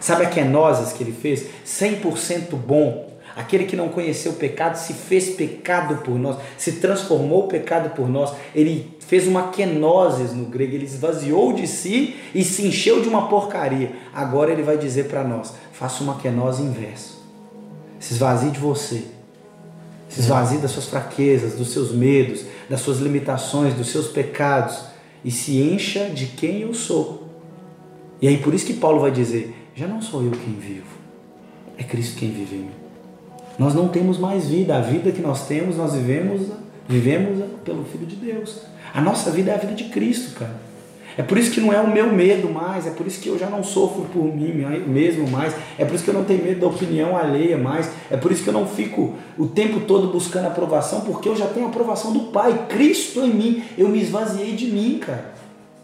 Sabe 0.00 0.24
a 0.24 0.28
kenosis 0.28 0.92
que 0.92 1.02
ele 1.02 1.12
fez? 1.12 1.46
100% 1.64 2.54
bom, 2.56 3.06
Aquele 3.36 3.66
que 3.66 3.76
não 3.76 3.90
conheceu 3.90 4.32
o 4.32 4.36
pecado 4.36 4.76
se 4.76 4.94
fez 4.94 5.28
pecado 5.28 6.02
por 6.02 6.18
nós, 6.18 6.38
se 6.56 6.72
transformou 6.72 7.44
o 7.44 7.48
pecado 7.48 7.90
por 7.90 8.08
nós. 8.08 8.34
Ele 8.54 8.96
fez 8.98 9.28
uma 9.28 9.48
kenosis 9.48 10.32
no 10.32 10.46
grego, 10.46 10.74
ele 10.74 10.86
esvaziou 10.86 11.52
de 11.52 11.66
si 11.66 12.16
e 12.34 12.42
se 12.42 12.66
encheu 12.66 13.02
de 13.02 13.08
uma 13.08 13.28
porcaria. 13.28 13.92
Agora 14.14 14.50
ele 14.50 14.62
vai 14.62 14.78
dizer 14.78 15.04
para 15.04 15.22
nós: 15.22 15.52
faça 15.70 16.02
uma 16.02 16.16
kenose 16.16 16.62
inverso. 16.62 17.22
Se 18.00 18.14
esvazie 18.14 18.50
de 18.50 18.58
você 18.58 19.04
Se 20.08 20.20
esvazie 20.20 20.58
das 20.58 20.70
suas 20.70 20.86
fraquezas, 20.86 21.54
dos 21.54 21.72
seus 21.72 21.92
medos, 21.92 22.44
das 22.70 22.80
suas 22.80 22.98
limitações, 22.98 23.74
dos 23.74 23.88
seus 23.88 24.08
pecados 24.08 24.84
e 25.24 25.30
se 25.30 25.60
encha 25.60 26.08
de 26.08 26.26
quem 26.26 26.60
eu 26.60 26.72
sou. 26.72 27.28
E 28.22 28.28
aí 28.28 28.38
por 28.38 28.54
isso 28.54 28.64
que 28.64 28.74
Paulo 28.74 29.00
vai 29.00 29.10
dizer: 29.10 29.54
já 29.74 29.86
não 29.86 30.00
sou 30.00 30.22
eu 30.22 30.30
quem 30.30 30.54
vivo, 30.54 30.86
é 31.76 31.82
Cristo 31.82 32.16
quem 32.18 32.30
vive 32.30 32.56
em 32.56 32.60
mim. 32.60 32.85
Nós 33.58 33.74
não 33.74 33.88
temos 33.88 34.18
mais 34.18 34.48
vida, 34.48 34.76
a 34.76 34.80
vida 34.80 35.10
que 35.10 35.20
nós 35.20 35.46
temos, 35.46 35.76
nós 35.76 35.94
vivemos, 35.94 36.48
vivemos 36.88 37.44
pelo 37.64 37.84
Filho 37.84 38.06
de 38.06 38.16
Deus. 38.16 38.60
A 38.92 39.00
nossa 39.00 39.30
vida 39.30 39.50
é 39.50 39.54
a 39.54 39.58
vida 39.58 39.74
de 39.74 39.84
Cristo, 39.84 40.38
cara. 40.38 40.66
É 41.18 41.22
por 41.22 41.38
isso 41.38 41.50
que 41.50 41.60
não 41.60 41.72
é 41.72 41.80
o 41.80 41.90
meu 41.90 42.12
medo 42.12 42.50
mais, 42.50 42.86
é 42.86 42.90
por 42.90 43.06
isso 43.06 43.20
que 43.20 43.28
eu 43.28 43.38
já 43.38 43.48
não 43.48 43.64
sofro 43.64 44.02
por 44.12 44.22
mim 44.22 44.52
mesmo 44.86 45.26
mais, 45.28 45.54
é 45.78 45.84
por 45.84 45.94
isso 45.94 46.04
que 46.04 46.10
eu 46.10 46.14
não 46.14 46.24
tenho 46.24 46.44
medo 46.44 46.60
da 46.60 46.66
opinião 46.66 47.16
alheia 47.16 47.56
mais, 47.56 47.90
é 48.10 48.18
por 48.18 48.30
isso 48.30 48.42
que 48.42 48.50
eu 48.50 48.52
não 48.52 48.66
fico 48.66 49.14
o 49.38 49.46
tempo 49.46 49.80
todo 49.80 50.08
buscando 50.08 50.46
aprovação, 50.46 51.00
porque 51.00 51.26
eu 51.26 51.34
já 51.34 51.46
tenho 51.46 51.64
a 51.64 51.68
aprovação 51.70 52.12
do 52.12 52.20
Pai, 52.32 52.66
Cristo 52.68 53.20
em 53.20 53.32
mim, 53.32 53.62
eu 53.78 53.88
me 53.88 53.98
esvaziei 53.98 54.52
de 54.52 54.66
mim, 54.66 54.98
cara. 54.98 55.34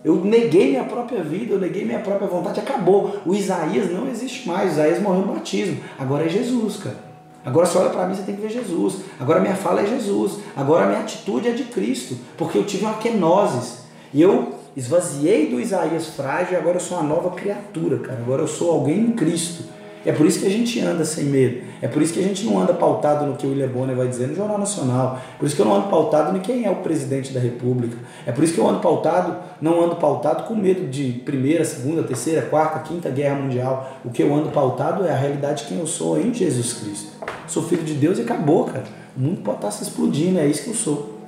Eu 0.05 0.16
neguei 0.23 0.70
minha 0.70 0.85
própria 0.85 1.23
vida, 1.23 1.55
eu 1.55 1.61
neguei 1.61 1.85
minha 1.85 2.01
própria 2.01 2.29
vontade, 2.29 2.61
acabou. 2.61 3.20
O 3.25 3.35
Isaías 3.35 3.91
não 3.91 4.09
existe 4.09 4.47
mais, 4.47 4.70
o 4.70 4.73
Isaías 4.73 5.01
morreu 5.01 5.25
no 5.25 5.33
batismo, 5.33 5.79
agora 5.99 6.27
é 6.27 6.29
Jesus, 6.29 6.77
cara. 6.77 7.11
Agora 7.45 7.66
você 7.66 7.78
olha 7.78 7.90
para 7.90 8.07
mim, 8.07 8.14
você 8.14 8.22
tem 8.22 8.36
que 8.36 8.43
ver 8.43 8.51
Jesus. 8.51 8.97
Agora 9.18 9.40
minha 9.40 9.57
fala 9.57 9.82
é 9.82 9.86
Jesus. 9.86 10.38
Agora 10.57 10.86
minha 10.86 11.01
atitude 11.01 11.49
é 11.49 11.53
de 11.53 11.64
Cristo, 11.64 12.16
porque 12.36 12.57
eu 12.57 12.64
tive 12.64 12.84
uma 12.84 12.95
kenosis. 12.95 13.82
E 14.14 14.22
eu 14.22 14.55
esvaziei 14.76 15.49
do 15.49 15.61
Isaías 15.61 16.09
frágil 16.09 16.55
e 16.55 16.57
agora 16.57 16.76
eu 16.76 16.80
sou 16.80 16.99
uma 16.99 17.07
nova 17.07 17.30
criatura, 17.30 17.99
cara. 17.99 18.18
Agora 18.18 18.43
eu 18.43 18.49
sou 18.49 18.70
alguém 18.70 19.01
em 19.01 19.12
Cristo. 19.12 19.64
É 20.05 20.12
por 20.12 20.26
isso 20.26 20.40
que 20.40 20.46
a 20.46 20.50
gente 20.50 20.80
anda 20.80 21.05
sem 21.05 21.24
medo. 21.24 21.62
É 21.80 21.88
por 21.88 22.03
isso 22.03 22.12
que 22.12 22.20
a 22.20 22.22
gente 22.22 22.44
não 22.44 22.61
anda 22.61 22.74
pautado 22.74 23.26
no 23.26 23.36
que 23.36 23.46
o 23.46 23.50
William 23.50 23.68
Bonner 23.68 23.96
vai 23.96 24.09
dizer 24.09 24.28
no 24.28 24.34
Jornal 24.34 24.59
Nacional. 24.59 25.20
Por 25.38 25.46
isso 25.46 25.55
que 25.55 25.62
eu 25.62 25.66
não 25.66 25.76
ando 25.76 25.88
pautado 25.88 26.36
em 26.36 26.40
quem 26.40 26.64
é 26.64 26.70
o 26.70 26.76
presidente 26.76 27.32
da 27.32 27.40
República. 27.40 27.96
É 28.26 28.32
por 28.32 28.42
isso 28.42 28.55
que 28.55 28.61
eu 28.61 28.68
ando 28.68 28.80
pautado, 28.80 29.36
não 29.61 29.82
ando 29.82 29.96
pautado 29.96 30.44
com 30.44 30.55
medo 30.55 30.88
de 30.88 31.12
primeira, 31.24 31.64
segunda, 31.64 32.03
terceira, 32.03 32.42
quarta, 32.42 32.80
quinta 32.80 33.09
guerra 33.11 33.36
mundial. 33.36 33.98
O 34.05 34.11
que 34.11 34.22
eu 34.22 34.34
ando 34.34 34.50
pautado 34.50 35.07
é 35.07 35.11
a 35.11 35.16
realidade 35.16 35.62
de 35.62 35.68
quem 35.68 35.78
eu 35.78 35.86
sou 35.86 36.20
em 36.20 36.32
Jesus 36.32 36.72
Cristo. 36.74 37.12
Sou 37.46 37.62
filho 37.62 37.82
de 37.82 37.94
Deus 37.94 38.18
e 38.18 38.22
acabou, 38.22 38.64
cara. 38.64 38.84
O 39.16 39.20
mundo 39.20 39.42
pode 39.42 39.59
estar 39.59 39.70
se 39.70 39.82
explodindo, 39.82 40.38
é 40.38 40.46
isso 40.46 40.64
que 40.64 40.70
eu 40.70 40.74
sou. 40.74 41.18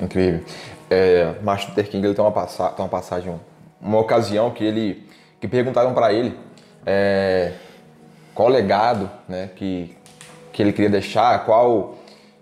Incrível 0.00 0.40
é, 0.92 1.34
Martin 1.42 1.68
Luther 1.68 1.88
King 1.88 2.06
ele 2.06 2.14
tem 2.14 2.24
uma, 2.24 2.30
passa 2.30 2.68
tem 2.68 2.84
uma 2.84 2.88
passagem, 2.88 3.34
uma 3.80 3.98
ocasião 3.98 4.50
que 4.50 4.62
ele 4.62 5.06
que 5.40 5.48
perguntaram 5.48 5.94
para 5.94 6.12
ele 6.12 6.38
é, 6.84 7.52
qual 8.34 8.48
legado 8.48 9.10
né, 9.28 9.50
que, 9.54 9.96
que 10.52 10.62
ele 10.62 10.72
queria 10.72 10.90
deixar, 10.90 11.44
qual 11.44 11.96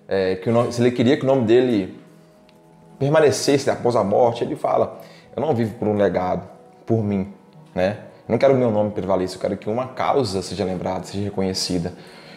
é, 0.08 0.36
que 0.36 0.50
nome, 0.50 0.72
se 0.72 0.82
ele 0.82 0.90
queria 0.90 1.16
que 1.16 1.24
o 1.24 1.26
nome 1.26 1.44
dele 1.44 2.00
permanecesse 3.00 3.70
após 3.70 3.96
a 3.96 4.04
morte. 4.04 4.44
Ele 4.44 4.54
fala: 4.54 5.00
Eu 5.34 5.40
não 5.40 5.54
vivo 5.54 5.74
por 5.74 5.88
um 5.88 5.96
legado, 5.96 6.46
por 6.86 7.02
mim, 7.02 7.32
né? 7.74 7.96
Eu 8.28 8.32
não 8.32 8.38
quero 8.38 8.54
o 8.54 8.56
meu 8.56 8.70
nome 8.70 8.90
prevaleça, 8.90 9.36
eu 9.36 9.40
quero 9.40 9.56
que 9.56 9.68
uma 9.68 9.88
causa 9.88 10.42
seja 10.42 10.64
lembrada, 10.64 11.04
seja 11.04 11.24
reconhecida. 11.24 11.94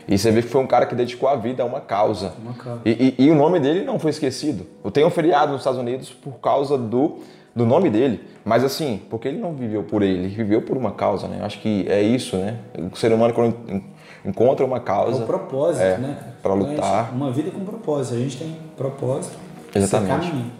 E 0.07 0.17
você 0.17 0.31
vê 0.31 0.41
que 0.41 0.47
foi 0.47 0.61
um 0.61 0.67
cara 0.67 0.85
que 0.85 0.95
dedicou 0.95 1.29
a 1.29 1.35
vida 1.35 1.63
a 1.63 1.65
uma 1.65 1.79
causa. 1.79 2.33
Uma 2.41 2.53
causa. 2.53 2.81
E, 2.83 3.15
e, 3.17 3.25
e, 3.25 3.31
o 3.31 3.35
nome 3.35 3.59
dele 3.59 3.85
não 3.85 3.99
foi 3.99 4.09
esquecido. 4.09 4.65
Eu 4.83 4.91
tenho 4.91 5.07
um 5.07 5.09
feriado 5.09 5.51
nos 5.51 5.61
Estados 5.61 5.79
Unidos 5.79 6.09
por 6.09 6.39
causa 6.39 6.77
do, 6.77 7.19
do 7.55 7.65
nome 7.65 7.89
dele. 7.89 8.27
Mas 8.43 8.63
assim, 8.63 9.01
porque 9.09 9.27
ele 9.27 9.37
não 9.37 9.53
viveu 9.53 9.83
por 9.83 10.01
ele, 10.01 10.25
ele 10.25 10.27
viveu 10.27 10.61
por 10.61 10.77
uma 10.77 10.91
causa, 10.91 11.27
né? 11.27 11.37
Eu 11.39 11.45
acho 11.45 11.59
que 11.59 11.85
é 11.89 12.01
isso, 12.01 12.35
né? 12.37 12.57
O 12.91 12.95
ser 12.95 13.11
humano 13.13 13.33
quando 13.33 13.83
encontra 14.25 14.65
uma 14.65 14.79
causa... 14.79 15.21
É 15.21 15.23
o 15.23 15.27
propósito, 15.27 15.83
é, 15.83 15.97
né? 15.97 16.17
Para 16.41 16.53
lutar. 16.53 17.13
Uma 17.13 17.31
vida 17.31 17.51
com 17.51 17.63
propósito. 17.63 18.15
A 18.15 18.19
gente 18.19 18.37
tem 18.37 18.57
propósito. 18.75 19.37
Exatamente. 19.73 20.51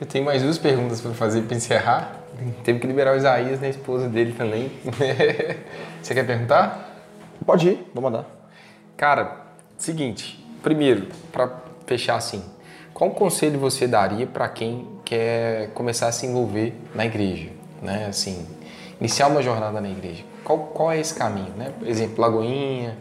Eu 0.00 0.06
tenho 0.06 0.24
mais 0.24 0.42
duas 0.42 0.58
perguntas 0.58 1.00
para 1.00 1.12
fazer 1.12 1.42
para 1.42 1.56
encerrar. 1.56 2.20
Teve 2.62 2.78
que 2.78 2.86
liberar 2.86 3.14
o 3.14 3.16
Isaías, 3.16 3.60
né? 3.60 3.68
A 3.68 3.70
esposa 3.70 4.08
dele 4.08 4.34
também. 4.36 4.70
Você 6.02 6.14
quer 6.14 6.26
perguntar? 6.26 6.94
Pode 7.44 7.68
ir, 7.68 7.90
vou 7.94 8.02
mandar. 8.02 8.26
Cara, 8.96 9.46
seguinte, 9.78 10.44
primeiro, 10.62 11.06
para 11.32 11.50
fechar 11.86 12.16
assim, 12.16 12.42
qual 12.92 13.10
conselho 13.10 13.58
você 13.60 13.86
daria 13.86 14.26
para 14.26 14.48
quem 14.48 14.86
quer 15.06 15.70
começar 15.72 16.08
a 16.08 16.12
se 16.12 16.26
envolver 16.26 16.74
na 16.92 17.06
igreja, 17.06 17.48
né? 17.80 18.06
Assim, 18.08 18.44
iniciar 19.00 19.28
uma 19.28 19.40
jornada 19.40 19.80
na 19.80 19.88
igreja. 19.88 20.24
Qual, 20.44 20.58
qual 20.58 20.92
é 20.92 21.00
esse 21.00 21.14
caminho, 21.14 21.52
né? 21.56 21.72
Por 21.78 21.86
exemplo, 21.86 22.20
Lagoinha, 22.20 22.98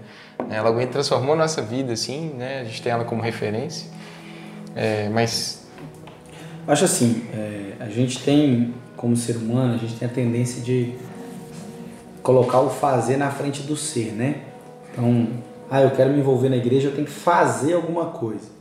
né? 0.48 0.62
Lagoinha 0.62 0.88
transformou 0.88 1.36
nossa 1.36 1.64
vida, 1.64 1.94
assim, 1.94 2.30
né? 2.38 2.62
A 2.62 2.64
gente 2.64 2.82
tem 2.82 2.92
ela 2.92 3.04
como 3.04 3.24
referência, 3.24 3.90
é, 4.76 5.10
mas 5.10 5.66
acho 6.68 6.86
assim, 6.86 7.26
é, 7.34 7.74
a 7.80 7.90
gente 7.90 8.24
tem 8.24 8.74
como 8.96 9.18
ser 9.18 9.36
humano, 9.38 9.74
a 9.74 9.78
gente 9.78 9.96
tem 9.96 10.08
a 10.08 10.12
tendência 10.12 10.62
de 10.62 10.94
colocar 12.22 12.60
o 12.60 12.70
fazer 12.70 13.18
na 13.18 13.32
frente 13.32 13.64
do 13.64 13.76
ser, 13.76 14.12
né? 14.14 14.42
Então 14.92 15.28
ah, 15.72 15.82
eu 15.82 15.90
quero 15.90 16.12
me 16.12 16.20
envolver 16.20 16.50
na 16.50 16.58
igreja, 16.58 16.90
eu 16.90 16.94
tenho 16.94 17.08
que 17.08 17.14
fazer 17.14 17.74
alguma 17.74 18.06
coisa. 18.06 18.54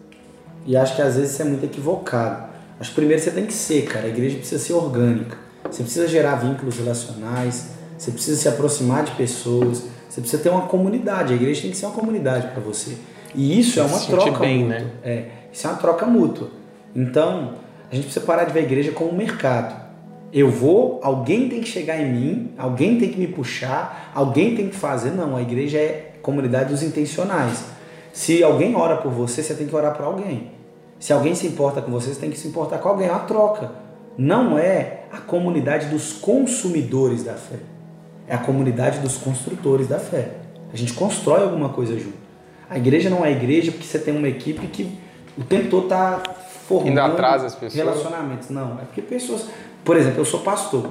E 0.64 0.74
acho 0.78 0.96
que 0.96 1.02
às 1.02 1.16
vezes 1.16 1.32
isso 1.32 1.42
é 1.42 1.44
muito 1.44 1.64
equivocado. 1.64 2.53
Que 2.88 2.94
primeiro 2.94 3.22
você 3.22 3.30
tem 3.30 3.46
que 3.46 3.52
ser, 3.52 3.82
cara. 3.84 4.06
A 4.06 4.08
igreja 4.08 4.36
precisa 4.36 4.62
ser 4.62 4.72
orgânica. 4.72 5.36
Você 5.70 5.82
precisa 5.82 6.06
gerar 6.06 6.36
vínculos 6.36 6.76
relacionais, 6.76 7.70
você 7.96 8.10
precisa 8.10 8.40
se 8.40 8.48
aproximar 8.48 9.04
de 9.04 9.12
pessoas, 9.12 9.84
você 10.08 10.20
precisa 10.20 10.42
ter 10.42 10.50
uma 10.50 10.62
comunidade. 10.62 11.32
A 11.32 11.36
igreja 11.36 11.62
tem 11.62 11.70
que 11.70 11.76
ser 11.76 11.86
uma 11.86 11.94
comunidade 11.94 12.48
para 12.48 12.60
você. 12.60 12.96
E 13.34 13.58
isso 13.58 13.80
é 13.80 13.82
uma 13.82 13.98
troca 13.98 14.38
bem, 14.38 14.64
mútua. 14.64 14.78
Né? 14.78 14.90
É, 15.02 15.24
isso 15.52 15.66
é 15.66 15.70
uma 15.70 15.78
troca 15.78 16.06
mútua. 16.06 16.50
Então, 16.94 17.54
a 17.90 17.94
gente 17.94 18.04
precisa 18.04 18.24
parar 18.24 18.44
de 18.44 18.52
ver 18.52 18.60
a 18.60 18.62
igreja 18.62 18.92
como 18.92 19.10
um 19.10 19.16
mercado. 19.16 19.82
Eu 20.32 20.50
vou, 20.50 21.00
alguém 21.02 21.48
tem 21.48 21.60
que 21.60 21.68
chegar 21.68 22.00
em 22.00 22.12
mim, 22.12 22.52
alguém 22.58 22.98
tem 22.98 23.08
que 23.08 23.18
me 23.18 23.26
puxar, 23.26 24.12
alguém 24.14 24.54
tem 24.54 24.68
que 24.68 24.76
fazer. 24.76 25.10
Não, 25.10 25.36
a 25.36 25.42
igreja 25.42 25.78
é 25.78 26.12
comunidade 26.22 26.70
dos 26.70 26.82
intencionais. 26.82 27.64
Se 28.12 28.42
alguém 28.42 28.76
ora 28.76 28.96
por 28.96 29.10
você, 29.10 29.42
você 29.42 29.54
tem 29.54 29.66
que 29.66 29.74
orar 29.74 29.96
por 29.96 30.04
alguém. 30.04 30.53
Se 30.98 31.12
alguém 31.12 31.34
se 31.34 31.46
importa 31.46 31.82
com 31.82 31.90
você, 31.90 32.12
você 32.12 32.20
tem 32.20 32.30
que 32.30 32.38
se 32.38 32.48
importar 32.48 32.78
com 32.78 32.88
alguém. 32.88 33.08
É 33.08 33.10
uma 33.10 33.20
troca. 33.20 33.72
Não 34.16 34.58
é 34.58 35.04
a 35.12 35.18
comunidade 35.18 35.86
dos 35.86 36.12
consumidores 36.12 37.22
da 37.22 37.34
fé. 37.34 37.58
É 38.26 38.34
a 38.34 38.38
comunidade 38.38 39.00
dos 39.00 39.16
construtores 39.16 39.88
da 39.88 39.98
fé. 39.98 40.36
A 40.72 40.76
gente 40.76 40.92
constrói 40.94 41.42
alguma 41.42 41.68
coisa 41.68 41.98
junto. 41.98 42.24
A 42.70 42.78
igreja 42.78 43.10
não 43.10 43.24
é 43.24 43.32
igreja 43.32 43.70
porque 43.70 43.86
você 43.86 43.98
tem 43.98 44.16
uma 44.16 44.28
equipe 44.28 44.66
que 44.68 44.98
o 45.36 45.44
tempo 45.44 45.68
todo 45.68 45.84
está 45.84 46.22
formando 46.66 47.16
das 47.16 47.54
pessoas. 47.54 47.74
relacionamentos. 47.74 48.50
Não, 48.50 48.78
é 48.80 48.84
porque 48.84 49.02
pessoas. 49.02 49.46
Por 49.84 49.96
exemplo, 49.96 50.20
eu 50.20 50.24
sou 50.24 50.40
pastor 50.40 50.90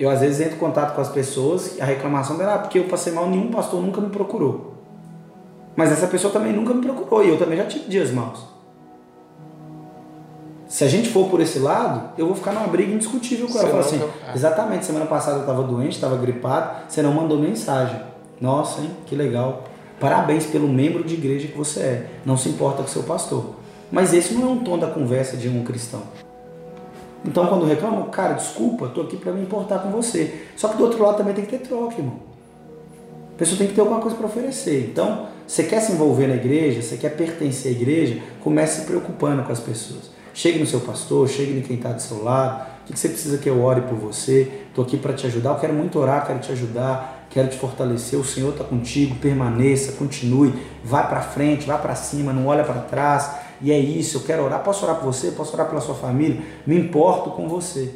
eu 0.00 0.08
às 0.08 0.20
vezes 0.20 0.40
entro 0.40 0.56
em 0.56 0.58
contato 0.58 0.94
com 0.94 1.00
as 1.02 1.10
pessoas 1.10 1.76
e 1.76 1.82
a 1.82 1.84
reclamação 1.84 2.38
dela, 2.38 2.54
ah, 2.54 2.58
porque 2.58 2.78
eu 2.78 2.84
passei 2.84 3.12
mal, 3.12 3.28
nenhum 3.28 3.50
pastor 3.50 3.82
nunca 3.82 4.00
me 4.00 4.08
procurou. 4.08 4.72
Mas 5.76 5.92
essa 5.92 6.06
pessoa 6.06 6.32
também 6.32 6.54
nunca 6.54 6.72
me 6.72 6.80
procurou 6.80 7.22
e 7.22 7.28
eu 7.28 7.38
também 7.38 7.58
já 7.58 7.66
tive 7.66 7.84
dias 7.86 8.10
maus. 8.10 8.46
Se 10.70 10.84
a 10.84 10.88
gente 10.88 11.08
for 11.08 11.28
por 11.28 11.40
esse 11.40 11.58
lado, 11.58 12.10
eu 12.16 12.28
vou 12.28 12.36
ficar 12.36 12.52
numa 12.52 12.68
briga 12.68 12.92
indiscutível 12.92 13.48
com 13.48 13.58
ela. 13.58 13.66
Eu 13.66 13.70
falo 13.72 13.80
assim, 13.80 14.00
é. 14.00 14.36
exatamente, 14.36 14.86
semana 14.86 15.04
passada 15.04 15.38
eu 15.38 15.40
estava 15.40 15.64
doente, 15.64 15.96
estava 15.96 16.16
gripado, 16.16 16.88
você 16.88 17.02
não 17.02 17.12
mandou 17.12 17.36
mensagem. 17.36 18.00
Nossa, 18.40 18.80
hein, 18.80 18.90
que 19.04 19.16
legal. 19.16 19.64
Parabéns 19.98 20.46
pelo 20.46 20.68
membro 20.68 21.02
de 21.02 21.14
igreja 21.14 21.48
que 21.48 21.58
você 21.58 21.80
é. 21.80 22.06
Não 22.24 22.36
se 22.36 22.48
importa 22.48 22.84
com 22.84 22.88
seu 22.88 23.02
pastor. 23.02 23.56
Mas 23.90 24.14
esse 24.14 24.32
não 24.32 24.44
é 24.44 24.46
um 24.52 24.58
tom 24.62 24.78
da 24.78 24.86
conversa 24.86 25.36
de 25.36 25.48
um 25.48 25.64
cristão. 25.64 26.02
Então 27.24 27.48
quando 27.48 27.66
reclamam, 27.66 28.04
cara, 28.04 28.34
desculpa, 28.34 28.86
estou 28.86 29.02
aqui 29.02 29.16
para 29.16 29.32
me 29.32 29.42
importar 29.42 29.80
com 29.80 29.90
você. 29.90 30.46
Só 30.54 30.68
que 30.68 30.76
do 30.76 30.84
outro 30.84 31.02
lado 31.02 31.16
também 31.16 31.34
tem 31.34 31.44
que 31.44 31.58
ter 31.58 31.66
troca, 31.66 31.96
irmão. 31.98 32.20
A 33.34 33.38
pessoa 33.38 33.58
tem 33.58 33.66
que 33.66 33.74
ter 33.74 33.80
alguma 33.80 33.98
coisa 33.98 34.16
para 34.16 34.26
oferecer. 34.26 34.88
Então, 34.88 35.26
você 35.48 35.64
quer 35.64 35.80
se 35.80 35.90
envolver 35.90 36.28
na 36.28 36.36
igreja, 36.36 36.80
você 36.80 36.96
quer 36.96 37.16
pertencer 37.16 37.72
à 37.72 37.74
igreja, 37.74 38.22
comece 38.40 38.82
se 38.82 38.86
preocupando 38.86 39.42
com 39.42 39.50
as 39.50 39.58
pessoas. 39.58 40.19
Chegue 40.32 40.58
no 40.58 40.66
seu 40.66 40.80
pastor, 40.80 41.28
chegue 41.28 41.58
em 41.58 41.62
quem 41.62 41.76
está 41.76 41.92
do 41.92 42.00
seu 42.00 42.22
lado. 42.22 42.68
O 42.82 42.92
que 42.92 42.98
você 42.98 43.08
precisa 43.08 43.38
que 43.38 43.48
eu 43.48 43.62
ore 43.62 43.82
por 43.82 43.96
você? 43.96 44.64
Estou 44.68 44.84
aqui 44.84 44.96
para 44.96 45.12
te 45.12 45.26
ajudar. 45.26 45.50
Eu 45.50 45.56
quero 45.56 45.74
muito 45.74 45.98
orar, 45.98 46.26
quero 46.26 46.38
te 46.38 46.50
ajudar, 46.52 47.26
quero 47.30 47.48
te 47.48 47.56
fortalecer. 47.56 48.18
O 48.18 48.24
Senhor 48.24 48.50
está 48.50 48.64
contigo. 48.64 49.16
Permaneça, 49.16 49.92
continue, 49.92 50.52
vá 50.84 51.02
para 51.04 51.20
frente, 51.20 51.66
vá 51.66 51.78
para 51.78 51.94
cima, 51.94 52.32
não 52.32 52.46
olha 52.46 52.64
para 52.64 52.80
trás 52.80 53.30
e 53.62 53.70
é 53.70 53.78
isso, 53.78 54.18
eu 54.18 54.22
quero 54.22 54.42
orar. 54.44 54.62
Posso 54.62 54.84
orar 54.84 54.96
por 54.96 55.04
você? 55.04 55.32
Posso 55.32 55.52
orar 55.54 55.68
pela 55.68 55.80
sua 55.80 55.94
família? 55.94 56.40
Me 56.66 56.78
importo 56.78 57.30
com 57.30 57.48
você. 57.48 57.94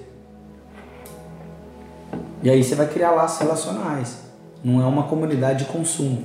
E 2.43 2.51
aí 2.51 2.62
você 2.62 2.74
vai 2.74 2.86
criar 2.86 3.12
laços 3.12 3.40
relacionais. 3.40 4.19
Não 4.62 4.82
é 4.82 4.86
uma 4.86 5.05
comunidade 5.05 5.65
de 5.65 5.70
consumo. 5.70 6.24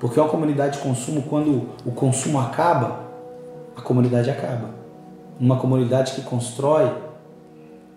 Porque 0.00 0.18
uma 0.18 0.28
comunidade 0.28 0.78
de 0.78 0.82
consumo, 0.82 1.22
quando 1.22 1.68
o 1.84 1.92
consumo 1.92 2.40
acaba, 2.40 3.04
a 3.76 3.80
comunidade 3.80 4.30
acaba. 4.30 4.79
Uma 5.40 5.56
comunidade 5.56 6.12
que 6.12 6.22
constrói, 6.22 6.92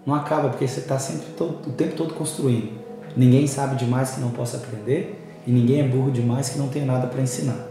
não 0.06 0.16
acaba, 0.16 0.50
porque 0.50 0.68
você 0.68 0.80
está 0.80 0.98
sempre 0.98 1.28
todo, 1.38 1.68
o 1.68 1.74
tempo 1.74 1.96
todo 1.96 2.14
construindo. 2.14 2.72
Ninguém 3.16 3.46
sabe 3.48 3.76
demais 3.76 4.12
que 4.12 4.22
não 4.22 4.32
possa 4.32 4.58
aprender 4.58 5.20
e 5.46 5.52
ninguém 5.52 5.82
é 5.82 5.84
burro 5.84 6.10
demais 6.10 6.50
que 6.50 6.58
não 6.58 6.70
tenha 6.70 6.86
nada 6.86 7.08
para 7.08 7.22
ensinar. 7.22 7.68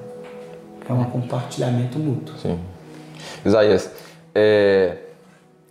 É 0.88 0.92
um 0.92 1.04
compartilhamento 1.04 1.98
mútuo. 1.98 2.36
Sim. 2.38 2.58
Isaías, 3.44 3.90
é, 4.34 4.98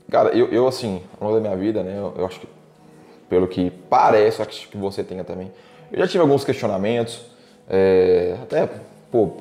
cara, 0.10 0.30
eu, 0.30 0.48
eu 0.48 0.68
assim, 0.68 1.02
ao 1.19 1.28
longo 1.28 1.41
da 1.41 1.49
minha 1.49 1.60
vida, 1.60 1.84
né, 1.84 1.98
eu, 1.98 2.14
eu 2.18 2.26
acho 2.26 2.40
que, 2.40 2.48
pelo 3.30 3.48
que 3.48 3.69
parece, 3.90 4.41
acho 4.41 4.68
que 4.69 4.78
você 4.78 5.03
tenha 5.03 5.23
também, 5.23 5.52
eu 5.91 5.99
já 5.99 6.07
tive 6.07 6.22
alguns 6.22 6.44
questionamentos, 6.44 7.22
é, 7.69 8.36
até, 8.41 8.69
pô, 9.11 9.32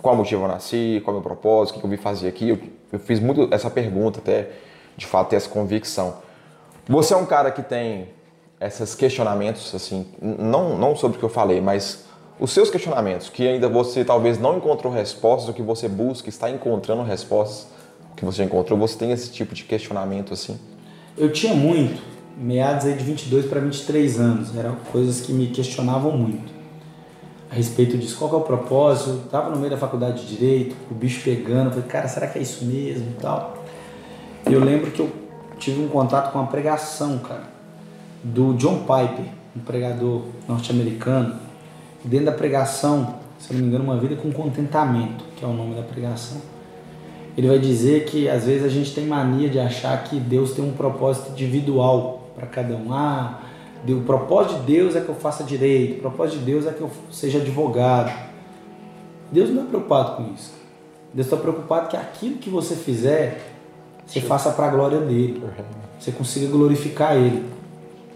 qual 0.00 0.16
motivo 0.16 0.44
eu 0.44 0.48
nasci, 0.48 1.00
qual 1.04 1.16
é 1.16 1.18
o 1.18 1.20
meu 1.20 1.28
propósito, 1.28 1.76
o 1.76 1.80
que 1.80 1.86
eu 1.86 1.90
vim 1.90 1.96
fazer 1.96 2.28
aqui, 2.28 2.48
eu, 2.48 2.58
eu 2.92 2.98
fiz 2.98 3.18
muito 3.18 3.48
essa 3.50 3.70
pergunta 3.70 4.18
até, 4.20 4.50
de 4.96 5.06
fato, 5.06 5.30
ter 5.30 5.36
essa 5.36 5.48
convicção. 5.48 6.16
Você 6.86 7.14
é 7.14 7.16
um 7.16 7.24
cara 7.24 7.50
que 7.50 7.62
tem 7.62 8.08
esses 8.60 8.94
questionamentos, 8.94 9.74
assim, 9.74 10.06
não, 10.20 10.78
não 10.78 10.94
sobre 10.94 11.16
o 11.16 11.18
que 11.18 11.24
eu 11.24 11.30
falei, 11.30 11.60
mas 11.60 12.04
os 12.38 12.52
seus 12.52 12.70
questionamentos, 12.70 13.28
que 13.28 13.46
ainda 13.46 13.68
você 13.68 14.04
talvez 14.04 14.38
não 14.38 14.56
encontrou 14.56 14.92
respostas, 14.92 15.48
o 15.48 15.52
que 15.52 15.62
você 15.62 15.88
busca, 15.88 16.28
está 16.28 16.50
encontrando 16.50 17.02
respostas, 17.02 17.66
o 18.12 18.16
que 18.16 18.24
você 18.24 18.44
encontrou, 18.44 18.78
você 18.78 18.98
tem 18.98 19.10
esse 19.10 19.30
tipo 19.30 19.54
de 19.54 19.64
questionamento 19.64 20.32
assim? 20.32 20.58
Eu 21.16 21.32
tinha 21.32 21.54
muito, 21.54 22.00
meados 22.36 22.84
aí 22.86 22.94
de 22.94 23.04
22 23.04 23.46
para 23.46 23.60
23 23.60 24.20
anos, 24.20 24.56
eram 24.56 24.76
coisas 24.90 25.20
que 25.20 25.32
me 25.32 25.48
questionavam 25.48 26.12
muito. 26.16 26.61
A 27.52 27.54
respeito 27.54 27.98
disso, 27.98 28.16
qual 28.16 28.32
é 28.32 28.36
o 28.36 28.40
propósito? 28.40 29.10
Eu 29.10 29.18
tava 29.30 29.50
no 29.50 29.58
meio 29.58 29.70
da 29.70 29.76
faculdade 29.76 30.24
de 30.24 30.36
Direito, 30.36 30.74
o 30.90 30.94
bicho 30.94 31.22
pegando, 31.22 31.68
falei, 31.68 31.84
cara, 31.84 32.08
será 32.08 32.26
que 32.26 32.38
é 32.38 32.42
isso 32.42 32.64
mesmo 32.64 33.10
e 33.10 33.20
tal? 33.20 33.62
Eu 34.46 34.58
lembro 34.58 34.90
que 34.90 35.00
eu 35.00 35.12
tive 35.58 35.82
um 35.84 35.88
contato 35.88 36.32
com 36.32 36.38
uma 36.38 36.48
pregação, 36.48 37.18
cara, 37.18 37.44
do 38.24 38.54
John 38.54 38.78
Piper, 38.78 39.26
um 39.54 39.60
pregador 39.60 40.22
norte-americano, 40.48 41.36
dentro 42.02 42.24
da 42.24 42.32
pregação, 42.32 43.16
se 43.38 43.52
não 43.52 43.60
me 43.60 43.66
engano, 43.66 43.84
uma 43.84 43.98
vida 43.98 44.16
com 44.16 44.32
contentamento, 44.32 45.22
que 45.36 45.44
é 45.44 45.46
o 45.46 45.52
nome 45.52 45.74
da 45.74 45.82
pregação. 45.82 46.40
Ele 47.36 47.48
vai 47.48 47.58
dizer 47.58 48.06
que 48.06 48.30
às 48.30 48.46
vezes 48.46 48.64
a 48.64 48.68
gente 48.70 48.94
tem 48.94 49.04
mania 49.06 49.50
de 49.50 49.58
achar 49.58 50.02
que 50.04 50.18
Deus 50.18 50.52
tem 50.52 50.64
um 50.64 50.72
propósito 50.72 51.32
individual 51.32 52.30
para 52.34 52.46
cada 52.46 52.74
um. 52.74 52.94
Ah, 52.94 53.41
o 53.88 54.02
propósito 54.02 54.60
de 54.60 54.72
Deus 54.72 54.94
é 54.94 55.00
que 55.00 55.08
eu 55.08 55.14
faça 55.14 55.42
direito, 55.42 55.98
o 55.98 56.02
propósito 56.02 56.38
de 56.38 56.44
Deus 56.44 56.66
é 56.66 56.70
que 56.70 56.80
eu 56.80 56.90
seja 57.10 57.38
advogado. 57.38 58.12
Deus 59.32 59.50
não 59.50 59.62
é 59.62 59.66
preocupado 59.66 60.16
com 60.16 60.32
isso. 60.32 60.52
Deus 61.12 61.26
está 61.26 61.36
preocupado 61.36 61.88
que 61.88 61.96
aquilo 61.96 62.36
que 62.36 62.48
você 62.48 62.76
fizer, 62.76 63.52
você 64.06 64.20
faça 64.20 64.50
para 64.50 64.66
a 64.66 64.70
glória 64.70 65.00
dele. 65.00 65.42
Você 65.98 66.12
consiga 66.12 66.46
glorificar 66.46 67.16
ele. 67.16 67.44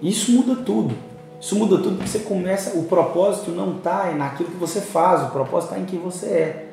Isso 0.01 0.31
muda 0.33 0.57
tudo. 0.63 0.95
Isso 1.41 1.57
muda 1.57 1.79
tudo 1.79 1.97
porque 1.97 2.09
você 2.09 2.21
começa. 2.21 2.79
O 2.79 2.85
propósito 2.85 3.51
não 3.51 3.77
está 3.77 4.13
naquilo 4.13 4.51
que 4.51 4.57
você 4.57 4.81
faz, 4.81 5.23
o 5.23 5.31
propósito 5.31 5.71
está 5.71 5.83
em 5.83 5.85
quem 5.85 5.99
você 5.99 6.27
é. 6.27 6.69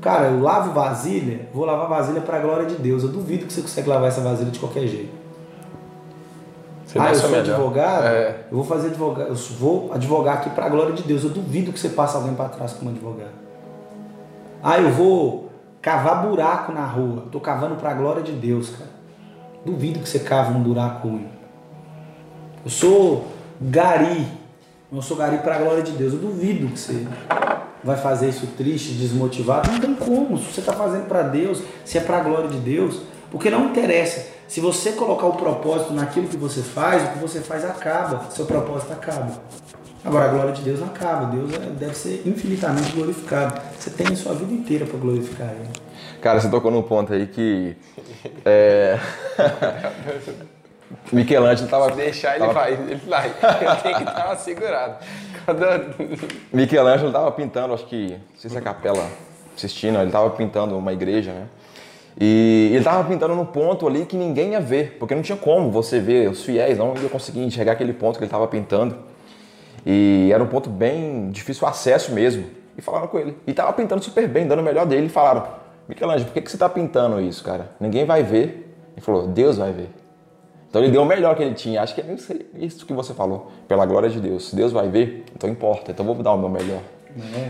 Cara, 0.00 0.28
eu 0.28 0.40
lavo 0.40 0.72
vasilha, 0.72 1.48
vou 1.54 1.64
lavar 1.64 1.88
vasilha 1.88 2.20
para 2.20 2.38
a 2.38 2.40
glória 2.40 2.66
de 2.66 2.74
Deus. 2.74 3.02
Eu 3.02 3.10
duvido 3.10 3.46
que 3.46 3.52
você 3.52 3.62
consegue 3.62 3.88
lavar 3.88 4.08
essa 4.08 4.20
vasilha 4.20 4.50
de 4.50 4.58
qualquer 4.58 4.86
jeito. 4.86 5.21
Você 6.92 6.98
ah, 6.98 7.08
eu 7.08 7.14
sou 7.14 7.30
melhor. 7.30 7.54
advogado, 7.54 8.04
é. 8.04 8.36
eu 8.50 8.56
vou 8.58 8.66
fazer 8.66 8.88
advogado, 8.88 9.28
eu 9.28 9.34
vou 9.34 9.90
advogar 9.94 10.36
aqui 10.36 10.50
para 10.50 10.66
a 10.66 10.68
glória 10.68 10.92
de 10.92 11.02
Deus. 11.02 11.24
Eu 11.24 11.30
duvido 11.30 11.72
que 11.72 11.80
você 11.80 11.88
passe 11.88 12.16
alguém 12.16 12.34
para 12.34 12.50
trás 12.50 12.74
como 12.74 12.90
advogado. 12.90 13.32
Ah, 14.62 14.78
eu 14.78 14.90
vou 14.90 15.50
cavar 15.80 16.26
buraco 16.26 16.70
na 16.70 16.84
rua. 16.84 17.22
Estou 17.24 17.40
cavando 17.40 17.76
para 17.76 17.92
a 17.92 17.94
glória 17.94 18.22
de 18.22 18.32
Deus, 18.32 18.70
cara. 18.70 18.90
Duvido 19.64 20.00
que 20.00 20.08
você 20.08 20.18
cave 20.18 20.52
um 20.52 20.62
buraco 20.62 21.08
ruim. 21.08 21.28
Eu 22.62 22.70
sou 22.70 23.26
gari. 23.58 24.26
Eu 24.92 25.00
sou 25.00 25.16
gari 25.16 25.38
para 25.38 25.54
a 25.54 25.58
glória 25.58 25.82
de 25.82 25.92
Deus. 25.92 26.12
Eu 26.12 26.18
duvido 26.18 26.68
que 26.68 26.78
você 26.78 27.06
vai 27.82 27.96
fazer 27.96 28.28
isso 28.28 28.46
triste, 28.58 28.92
desmotivado. 28.92 29.70
Não 29.72 29.80
tem 29.80 29.94
como. 29.94 30.36
Se 30.36 30.52
você 30.52 30.60
está 30.60 30.74
fazendo 30.74 31.08
para 31.08 31.22
Deus, 31.22 31.62
se 31.86 31.96
é 31.96 32.02
para 32.02 32.18
a 32.18 32.20
glória 32.20 32.50
de 32.50 32.58
Deus, 32.58 33.00
porque 33.32 33.50
não 33.50 33.70
interessa. 33.70 34.26
Se 34.46 34.60
você 34.60 34.92
colocar 34.92 35.26
o 35.26 35.32
propósito 35.32 35.94
naquilo 35.94 36.28
que 36.28 36.36
você 36.36 36.60
faz, 36.60 37.02
o 37.02 37.12
que 37.12 37.18
você 37.18 37.40
faz 37.40 37.64
acaba. 37.64 38.30
Seu 38.30 38.44
propósito 38.44 38.92
acaba. 38.92 39.40
Agora, 40.04 40.26
a 40.26 40.28
glória 40.28 40.52
de 40.52 40.60
Deus 40.60 40.80
não 40.80 40.88
acaba. 40.88 41.26
Deus 41.26 41.54
é, 41.54 41.58
deve 41.70 41.94
ser 41.94 42.22
infinitamente 42.26 42.92
glorificado. 42.92 43.58
Você 43.78 43.88
tem 43.88 44.06
a 44.08 44.16
sua 44.16 44.34
vida 44.34 44.52
inteira 44.52 44.84
para 44.84 44.98
glorificar 44.98 45.48
Ele. 45.48 45.70
Cara, 46.20 46.40
você 46.40 46.50
tocou 46.50 46.70
num 46.70 46.82
ponto 46.82 47.14
aí 47.14 47.26
que. 47.26 47.74
É... 48.44 48.98
Michelangelo 51.10 51.70
tava. 51.70 51.90
Se 51.90 51.96
deixar 51.96 52.36
ele 52.36 52.52
vai, 52.52 52.74
ele 52.74 52.96
vai. 52.96 53.30
Tem 53.82 53.94
que 53.94 54.02
estar 54.02 54.36
segurado. 54.36 54.96
Quando... 55.46 56.18
Michelangelo 56.52 57.10
tava 57.10 57.32
pintando, 57.32 57.72
acho 57.72 57.86
que. 57.86 58.10
Não 58.10 58.20
sei 58.36 58.50
se 58.50 58.56
é 58.56 58.58
a 58.58 58.62
capela 58.62 59.08
assistindo, 59.56 59.98
ele 59.98 60.10
tava 60.10 60.28
pintando 60.30 60.76
uma 60.76 60.92
igreja, 60.92 61.32
né? 61.32 61.46
E 62.20 62.70
ele 62.74 62.84
tava 62.84 63.08
pintando 63.08 63.34
num 63.34 63.44
ponto 63.44 63.86
ali 63.86 64.04
que 64.04 64.16
ninguém 64.16 64.52
ia 64.52 64.60
ver, 64.60 64.96
porque 64.98 65.14
não 65.14 65.22
tinha 65.22 65.38
como 65.38 65.70
você 65.70 65.98
ver, 65.98 66.28
os 66.28 66.44
fiéis 66.44 66.76
não 66.76 66.94
iam 66.96 67.08
conseguir 67.08 67.40
enxergar 67.40 67.72
aquele 67.72 67.92
ponto 67.92 68.18
que 68.18 68.24
ele 68.24 68.30
tava 68.30 68.46
pintando. 68.46 68.96
E 69.84 70.30
era 70.32 70.42
um 70.42 70.46
ponto 70.46 70.70
bem 70.70 71.30
difícil 71.30 71.66
acesso 71.66 72.12
mesmo. 72.12 72.44
E 72.76 72.82
falaram 72.82 73.08
com 73.08 73.18
ele. 73.18 73.36
E 73.46 73.52
tava 73.52 73.72
pintando 73.72 74.02
super 74.02 74.26
bem, 74.28 74.46
dando 74.46 74.60
o 74.60 74.62
melhor 74.62 74.86
dele. 74.86 75.06
E 75.06 75.08
falaram: 75.08 75.46
Michelangelo, 75.88 76.26
por 76.26 76.34
que, 76.34 76.42
que 76.42 76.50
você 76.50 76.56
tá 76.56 76.68
pintando 76.68 77.20
isso, 77.20 77.42
cara? 77.42 77.70
Ninguém 77.80 78.04
vai 78.04 78.22
ver. 78.22 78.74
Ele 78.92 79.00
falou: 79.00 79.26
Deus 79.26 79.58
vai 79.58 79.72
ver. 79.72 79.90
Então 80.68 80.82
ele 80.82 80.90
deu 80.90 81.02
o 81.02 81.04
melhor 81.04 81.36
que 81.36 81.42
ele 81.42 81.54
tinha. 81.54 81.82
Acho 81.82 81.94
que 81.94 82.00
é 82.00 82.06
isso 82.54 82.86
que 82.86 82.92
você 82.94 83.12
falou. 83.12 83.50
Pela 83.68 83.84
glória 83.84 84.08
de 84.08 84.20
Deus. 84.20 84.48
Se 84.48 84.56
Deus 84.56 84.72
vai 84.72 84.88
ver, 84.88 85.24
então 85.34 85.50
importa. 85.50 85.90
Então 85.90 86.04
vou 86.06 86.14
dar 86.14 86.32
o 86.32 86.38
meu 86.38 86.48
melhor. 86.48 86.80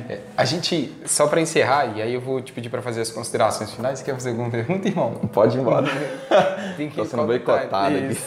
É. 0.09 0.19
A 0.37 0.45
gente, 0.45 0.93
só 1.05 1.27
para 1.27 1.41
encerrar, 1.41 1.97
e 1.97 2.03
aí 2.03 2.13
eu 2.13 2.21
vou 2.21 2.41
te 2.41 2.53
pedir 2.53 2.69
para 2.69 2.83
fazer 2.83 3.01
as 3.01 3.11
considerações 3.11 3.71
finais. 3.71 3.99
Você 3.99 4.05
quer 4.05 4.15
fazer 4.15 4.31
alguma 4.31 4.51
pergunta, 4.51 4.89
irmão? 4.89 5.13
Pode 5.33 5.57
ir 5.57 5.61
embora. 5.61 5.87
Tem 6.77 6.89
que 6.89 6.97
Tô 6.97 7.05
sendo 7.05 7.25
boicotado 7.25 7.97
aqui. 7.97 8.19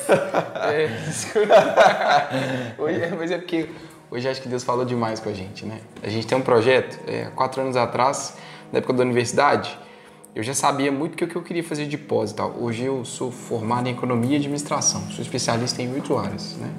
É, 0.55 0.89
hoje, 2.81 3.15
mas 3.17 3.31
é 3.31 3.37
porque 3.37 3.69
hoje 4.09 4.29
acho 4.29 4.41
que 4.41 4.47
Deus 4.47 4.63
falou 4.63 4.85
demais 4.85 5.19
com 5.19 5.29
a 5.29 5.33
gente, 5.33 5.65
né? 5.65 5.81
A 6.01 6.09
gente 6.09 6.25
tem 6.25 6.37
um 6.37 6.41
projeto, 6.41 6.97
é, 7.07 7.25
quatro 7.35 7.61
anos 7.61 7.75
atrás, 7.75 8.37
na 8.71 8.79
época 8.79 8.93
da 8.93 9.03
universidade, 9.03 9.77
eu 10.33 10.43
já 10.43 10.53
sabia 10.53 10.91
muito 10.91 11.13
o 11.13 11.27
que 11.27 11.35
eu 11.35 11.41
queria 11.41 11.63
fazer 11.63 11.85
de 11.85 11.97
pós 11.97 12.31
e 12.31 12.35
tal. 12.35 12.55
Hoje 12.59 12.83
eu 12.83 13.03
sou 13.03 13.31
formado 13.31 13.87
em 13.87 13.91
economia 13.91 14.33
e 14.33 14.35
administração, 14.35 15.01
sou 15.09 15.21
especialista 15.21 15.81
em 15.81 15.91
oito 15.93 16.17
áreas, 16.17 16.55
né? 16.57 16.71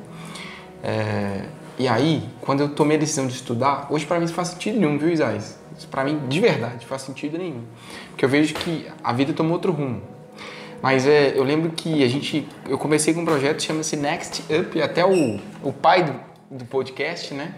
É, 0.82 1.44
e 1.78 1.86
aí, 1.86 2.26
quando 2.40 2.60
eu 2.60 2.68
tomei 2.68 2.96
a 2.96 3.00
decisão 3.00 3.26
de 3.26 3.34
estudar, 3.34 3.86
hoje 3.90 4.06
para 4.06 4.18
mim 4.18 4.26
não 4.26 4.32
faz 4.32 4.48
sentido 4.48 4.78
nenhum, 4.78 4.96
viu, 4.96 5.10
Isaías? 5.10 5.58
Para 5.90 6.04
mim, 6.04 6.20
de 6.26 6.40
verdade, 6.40 6.86
faz 6.86 7.02
sentido 7.02 7.36
nenhum. 7.36 7.62
Porque 8.10 8.24
eu 8.24 8.28
vejo 8.28 8.54
que 8.54 8.86
a 9.04 9.12
vida 9.12 9.32
tomou 9.32 9.52
outro 9.52 9.72
rumo. 9.72 10.00
Mas 10.80 11.06
é, 11.06 11.32
eu 11.36 11.44
lembro 11.44 11.70
que 11.70 12.02
a 12.02 12.08
gente, 12.08 12.48
eu 12.68 12.78
comecei 12.78 13.12
com 13.12 13.20
um 13.20 13.24
projeto 13.24 13.56
que 13.56 13.64
chama-se 13.64 13.96
Next 13.96 14.42
Up, 14.52 14.80
até 14.80 15.04
o, 15.04 15.38
o 15.62 15.72
pai 15.72 16.04
do, 16.04 16.14
do 16.50 16.64
podcast, 16.64 17.34
né? 17.34 17.54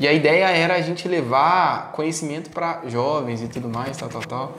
E 0.00 0.06
a 0.06 0.12
ideia 0.12 0.44
era 0.46 0.76
a 0.76 0.80
gente 0.80 1.08
levar 1.08 1.92
conhecimento 1.92 2.50
para 2.50 2.82
jovens 2.86 3.42
e 3.42 3.48
tudo 3.48 3.68
mais, 3.68 3.96
tal, 3.96 4.08
tal, 4.08 4.22
tal. 4.22 4.56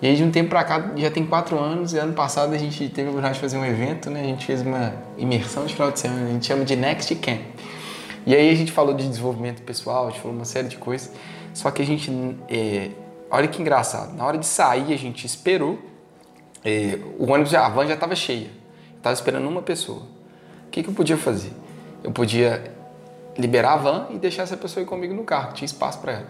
E 0.00 0.06
aí 0.06 0.14
de 0.14 0.22
um 0.22 0.30
tempo 0.30 0.50
para 0.50 0.62
cá, 0.62 0.92
já 0.96 1.10
tem 1.10 1.26
quatro 1.26 1.58
anos, 1.58 1.92
e 1.92 1.98
ano 1.98 2.12
passado 2.12 2.54
a 2.54 2.58
gente 2.58 2.88
teve 2.88 3.08
a 3.08 3.10
oportunidade 3.10 3.34
de 3.34 3.40
fazer 3.40 3.58
um 3.58 3.64
evento, 3.64 4.08
né? 4.08 4.20
A 4.20 4.24
gente 4.24 4.46
fez 4.46 4.62
uma 4.62 4.94
imersão 5.16 5.66
de 5.66 5.74
final 5.74 5.90
de 5.90 5.98
semana, 5.98 6.26
a 6.28 6.32
gente 6.32 6.46
chama 6.46 6.64
de 6.64 6.76
Next 6.76 7.12
Camp. 7.16 7.40
E 8.28 8.36
aí 8.36 8.50
a 8.50 8.54
gente 8.54 8.70
falou 8.70 8.92
de 8.92 9.08
desenvolvimento 9.08 9.62
pessoal, 9.62 10.06
a 10.06 10.10
gente 10.10 10.20
falou 10.20 10.36
uma 10.36 10.44
série 10.44 10.68
de 10.68 10.76
coisas, 10.76 11.10
só 11.54 11.70
que 11.70 11.80
a 11.80 11.86
gente, 11.86 12.12
é, 12.46 12.90
olha 13.30 13.48
que 13.48 13.58
engraçado, 13.58 14.14
na 14.14 14.22
hora 14.22 14.36
de 14.36 14.44
sair 14.44 14.92
a 14.92 14.98
gente 14.98 15.24
esperou, 15.24 15.78
é, 16.62 16.98
o 17.18 17.32
ônibus, 17.32 17.54
a 17.54 17.66
van 17.70 17.86
já 17.86 17.94
estava 17.94 18.14
cheia, 18.14 18.50
estava 18.98 19.14
esperando 19.14 19.48
uma 19.48 19.62
pessoa. 19.62 20.02
O 20.66 20.70
que, 20.70 20.82
que 20.82 20.90
eu 20.90 20.92
podia 20.92 21.16
fazer? 21.16 21.52
Eu 22.04 22.12
podia 22.12 22.70
liberar 23.38 23.72
a 23.72 23.76
van 23.76 24.06
e 24.10 24.18
deixar 24.18 24.42
essa 24.42 24.58
pessoa 24.58 24.82
ir 24.82 24.86
comigo 24.86 25.14
no 25.14 25.24
carro, 25.24 25.54
tinha 25.54 25.64
espaço 25.64 25.98
para 25.98 26.12
ela. 26.12 26.28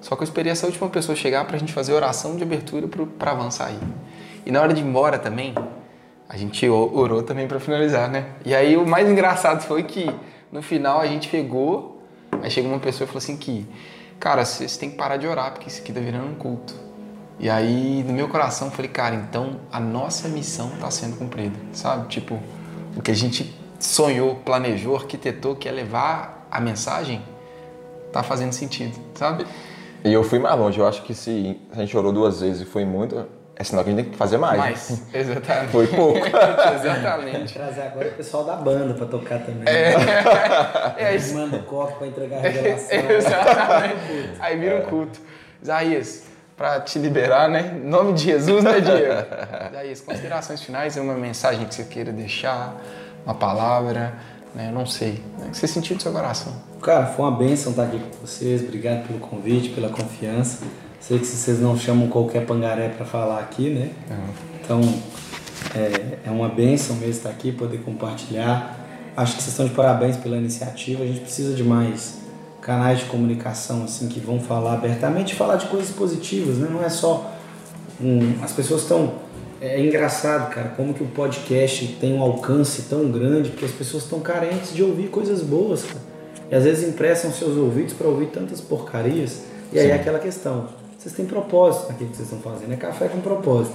Só 0.00 0.14
que 0.14 0.22
eu 0.22 0.24
esperei 0.24 0.52
essa 0.52 0.66
última 0.66 0.88
pessoa 0.90 1.16
chegar 1.16 1.44
para 1.44 1.56
a 1.56 1.58
gente 1.58 1.72
fazer 1.72 1.92
oração 1.92 2.36
de 2.36 2.44
abertura 2.44 2.86
para 3.18 3.32
avançar 3.32 3.66
aí. 3.66 3.80
E 4.46 4.52
na 4.52 4.62
hora 4.62 4.72
de 4.72 4.80
ir 4.80 4.84
embora 4.84 5.18
também, 5.18 5.56
a 6.28 6.36
gente 6.36 6.68
orou 6.68 7.20
também 7.24 7.48
para 7.48 7.58
finalizar, 7.58 8.08
né? 8.08 8.26
E 8.44 8.54
aí 8.54 8.76
o 8.76 8.86
mais 8.86 9.10
engraçado 9.10 9.62
foi 9.62 9.82
que 9.82 10.08
no 10.52 10.62
final 10.62 11.00
a 11.00 11.06
gente 11.06 11.28
pegou, 11.28 12.02
aí 12.42 12.50
chegou 12.50 12.70
uma 12.70 12.78
pessoa 12.78 13.06
e 13.06 13.08
falou 13.08 13.18
assim 13.18 13.36
que, 13.36 13.66
cara, 14.20 14.44
vocês 14.44 14.76
têm 14.76 14.90
que 14.90 14.96
parar 14.96 15.16
de 15.16 15.26
orar 15.26 15.52
porque 15.52 15.68
isso 15.68 15.80
aqui 15.80 15.92
tá 15.92 16.00
virando 16.00 16.26
um 16.26 16.34
culto. 16.34 16.74
E 17.40 17.48
aí 17.48 18.04
no 18.06 18.12
meu 18.12 18.28
coração 18.28 18.68
eu 18.68 18.72
falei, 18.72 18.90
cara, 18.90 19.14
então 19.14 19.60
a 19.72 19.80
nossa 19.80 20.28
missão 20.28 20.74
está 20.74 20.90
sendo 20.90 21.16
cumprida, 21.16 21.58
sabe? 21.72 22.06
Tipo, 22.08 22.38
o 22.94 23.00
que 23.00 23.10
a 23.10 23.14
gente 23.14 23.58
sonhou, 23.80 24.36
planejou, 24.36 24.94
arquitetou, 24.94 25.56
que 25.56 25.68
é 25.68 25.72
levar 25.72 26.46
a 26.50 26.60
mensagem, 26.60 27.22
tá 28.12 28.22
fazendo 28.22 28.52
sentido, 28.52 28.94
sabe? 29.14 29.46
E 30.04 30.12
eu 30.12 30.22
fui 30.22 30.38
mais 30.38 30.58
longe. 30.58 30.78
Eu 30.78 30.86
acho 30.86 31.02
que 31.02 31.14
se 31.14 31.58
a 31.72 31.76
gente 31.76 31.96
orou 31.96 32.12
duas 32.12 32.40
vezes 32.40 32.62
e 32.62 32.64
foi 32.64 32.84
muito, 32.84 33.26
é 33.62 33.64
sinal 33.64 33.84
que 33.84 33.90
a 33.90 33.92
gente 33.94 34.02
tem 34.02 34.12
que 34.12 34.18
fazer 34.18 34.36
mais. 34.36 34.58
Mais, 34.58 35.02
exatamente. 35.14 35.70
Foi 35.70 35.86
pouco. 35.86 36.18
exatamente. 36.26 37.54
Trazer 37.54 37.82
agora 37.82 38.08
o 38.08 38.12
pessoal 38.12 38.44
da 38.44 38.56
banda 38.56 38.94
para 38.94 39.06
tocar 39.06 39.38
também. 39.38 39.62
É. 39.66 39.96
Né? 39.96 40.94
é 40.98 41.16
isso. 41.16 41.34
Manda 41.34 41.56
o 41.56 41.62
copo 41.62 41.98
para 41.98 42.06
entregar 42.06 42.38
a 42.38 42.40
revelação. 42.40 42.98
exatamente. 43.10 43.96
Aí 44.40 44.58
vira 44.58 44.78
um 44.78 44.82
culto. 44.82 45.20
Isaías, 45.62 46.24
para 46.56 46.80
te 46.80 46.98
liberar, 46.98 47.48
né? 47.48 47.80
Em 47.82 47.88
nome 47.88 48.12
de 48.14 48.24
Jesus, 48.24 48.64
né, 48.64 48.80
Diego? 48.80 49.26
Isaías, 49.70 50.00
considerações 50.00 50.60
finais, 50.62 50.96
é 50.96 51.00
uma 51.00 51.14
mensagem 51.14 51.66
que 51.66 51.74
você 51.74 51.84
queira 51.84 52.10
deixar, 52.10 52.74
uma 53.24 53.34
palavra, 53.34 54.12
né? 54.54 54.68
Eu 54.68 54.72
não 54.72 54.84
sei. 54.86 55.22
O 55.38 55.50
que 55.50 55.56
você 55.56 55.66
sentiu 55.66 55.96
do 55.96 56.02
seu 56.02 56.12
coração? 56.12 56.52
Cara, 56.82 57.06
foi 57.06 57.24
uma 57.24 57.36
bênção 57.36 57.70
estar 57.70 57.84
aqui 57.84 57.98
com 57.98 58.26
vocês. 58.26 58.60
Obrigado 58.62 59.06
pelo 59.06 59.20
convite, 59.20 59.70
pela 59.70 59.88
confiança. 59.88 60.64
Sei 61.02 61.18
que 61.18 61.26
vocês 61.26 61.60
não 61.60 61.76
chamam 61.76 62.08
qualquer 62.08 62.46
pangaré 62.46 62.88
para 62.88 63.04
falar 63.04 63.40
aqui, 63.40 63.70
né? 63.70 63.90
Uhum. 64.08 64.16
Então, 64.62 64.80
é, 65.74 66.28
é 66.28 66.30
uma 66.30 66.48
bênção 66.48 66.94
mesmo 66.96 67.10
estar 67.10 67.30
aqui, 67.30 67.50
poder 67.50 67.78
compartilhar. 67.78 68.78
Acho 69.16 69.36
que 69.36 69.42
vocês 69.42 69.52
estão 69.52 69.66
de 69.66 69.74
parabéns 69.74 70.16
pela 70.16 70.36
iniciativa. 70.36 71.02
A 71.02 71.06
gente 71.06 71.20
precisa 71.20 71.54
de 71.54 71.64
mais 71.64 72.20
canais 72.60 73.00
de 73.00 73.06
comunicação 73.06 73.82
assim 73.82 74.08
que 74.08 74.20
vão 74.20 74.38
falar 74.38 74.74
abertamente, 74.74 75.34
falar 75.34 75.56
de 75.56 75.66
coisas 75.66 75.90
positivas, 75.90 76.58
né? 76.58 76.68
Não 76.70 76.82
é 76.84 76.88
só 76.88 77.32
um, 78.00 78.42
as 78.42 78.52
pessoas 78.52 78.82
estão 78.82 79.14
é, 79.60 79.80
é 79.80 79.84
engraçado, 79.84 80.50
cara, 80.50 80.68
como 80.76 80.94
que 80.94 81.02
o 81.02 81.06
podcast 81.08 81.96
tem 82.00 82.14
um 82.14 82.22
alcance 82.22 82.82
tão 82.82 83.10
grande, 83.10 83.50
porque 83.50 83.64
as 83.64 83.72
pessoas 83.72 84.04
estão 84.04 84.20
carentes 84.20 84.72
de 84.72 84.82
ouvir 84.82 85.08
coisas 85.08 85.42
boas, 85.42 85.82
cara. 85.82 86.00
E 86.50 86.54
às 86.54 86.64
vezes 86.64 86.88
emprestam 86.88 87.32
seus 87.32 87.56
ouvidos 87.56 87.92
para 87.92 88.06
ouvir 88.06 88.26
tantas 88.26 88.60
porcarias. 88.60 89.42
E 89.72 89.78
aí 89.78 89.90
é 89.90 89.94
aquela 89.94 90.18
questão, 90.18 90.68
vocês 91.02 91.16
têm 91.16 91.26
propósito 91.26 91.88
naquilo 91.88 92.10
que 92.10 92.16
vocês 92.16 92.32
estão 92.32 92.52
fazendo, 92.52 92.72
é 92.72 92.76
café 92.76 93.08
com 93.08 93.20
propósito. 93.20 93.74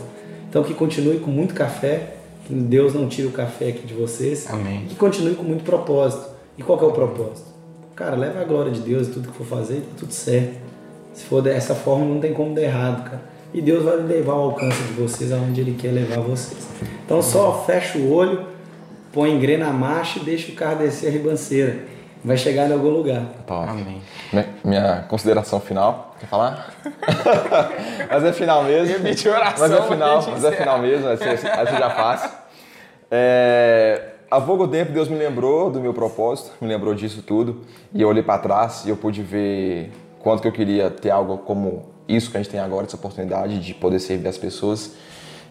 Então 0.50 0.64
que 0.64 0.74
continue 0.74 1.20
com 1.20 1.30
muito 1.30 1.54
café, 1.54 2.14
que 2.46 2.54
Deus 2.54 2.94
não 2.94 3.10
tire 3.10 3.28
o 3.28 3.32
café 3.32 3.68
aqui 3.68 3.86
de 3.86 3.94
vocês. 3.94 4.50
Amém. 4.50 4.86
Que 4.88 4.96
continue 4.96 5.36
com 5.36 5.44
muito 5.44 5.66
propósito. 5.66 6.26
E 6.58 6.64
qual 6.64 6.78
que 6.78 6.86
é 6.86 6.88
o 6.88 6.94
propósito? 6.94 7.50
Cara, 7.98 8.16
leva 8.16 8.40
a 8.40 8.46
glória 8.46 8.72
de 8.72 8.80
Deus 8.80 9.10
e 9.10 9.12
tudo 9.12 9.30
que 9.30 9.38
for 9.38 9.46
fazer, 9.46 9.82
tá 9.82 9.96
tudo 9.98 10.14
certo. 10.14 10.58
Se 11.14 11.26
for 11.26 11.42
dessa 11.42 11.76
forma, 11.76 12.06
não 12.06 12.22
tem 12.22 12.34
como 12.34 12.56
dar 12.56 12.62
errado, 12.62 13.04
cara. 13.04 13.22
E 13.54 13.62
Deus 13.62 13.84
vai 13.84 13.98
levar 13.98 14.32
ao 14.32 14.44
alcance 14.44 14.82
de 14.84 14.94
vocês 14.94 15.34
aonde 15.34 15.60
Ele 15.60 15.76
quer 15.78 15.92
levar 15.92 16.22
vocês. 16.22 16.66
Então 17.06 17.22
só 17.22 17.66
fecha 17.66 17.98
o 17.98 18.14
olho, 18.14 18.46
põe 19.12 19.36
engrena 19.36 19.68
a 19.68 19.74
marcha 19.74 20.20
e 20.20 20.24
deixa 20.24 20.50
o 20.50 20.56
carro 20.56 20.78
descer 20.78 21.10
a 21.10 21.12
ribanceira. 21.12 21.80
Vai 22.24 22.38
chegar 22.38 22.70
em 22.70 22.74
algum 22.74 22.90
lugar. 22.90 23.26
Top. 23.46 23.70
Amém. 23.70 24.02
Minha 24.64 25.06
consideração 25.10 25.60
final. 25.60 26.07
Quer 26.20 26.26
falar? 26.28 26.74
mas 28.10 28.24
é 28.24 28.34
final 28.34 28.64
mesmo. 28.64 28.98
Repetir 28.98 29.32
oração. 29.32 29.68
Mas 29.70 29.72
é 29.72 29.82
final, 29.84 30.26
mas 30.32 30.44
é 30.44 30.52
final 30.52 30.80
mesmo. 30.80 31.10
Essa, 31.10 31.26
essa 31.26 31.78
já 31.78 31.90
faço. 31.90 32.30
É, 33.10 34.14
há 34.30 34.42
pouco 34.42 34.68
tempo 34.68 34.92
Deus 34.92 35.08
me 35.08 35.18
lembrou 35.18 35.70
do 35.70 35.80
meu 35.80 35.94
propósito, 35.94 36.52
me 36.60 36.68
lembrou 36.68 36.94
disso 36.94 37.22
tudo. 37.22 37.62
E 37.94 38.02
eu 38.02 38.08
olhei 38.08 38.24
para 38.24 38.40
trás 38.40 38.86
e 38.86 38.90
eu 38.90 38.98
pude 38.98 39.22
ver 39.22 39.92
quanto 40.20 40.42
que 40.42 40.48
eu 40.48 40.52
queria 40.52 40.90
ter 40.90 41.10
algo 41.10 41.38
como 41.40 41.86
isso 42.08 42.32
que 42.32 42.38
a 42.38 42.42
gente 42.42 42.52
tem 42.52 42.60
agora, 42.60 42.86
essa 42.86 42.96
oportunidade 42.96 43.60
de 43.60 43.74
poder 43.74 44.00
servir 44.00 44.28
as 44.28 44.38
pessoas. 44.38 44.96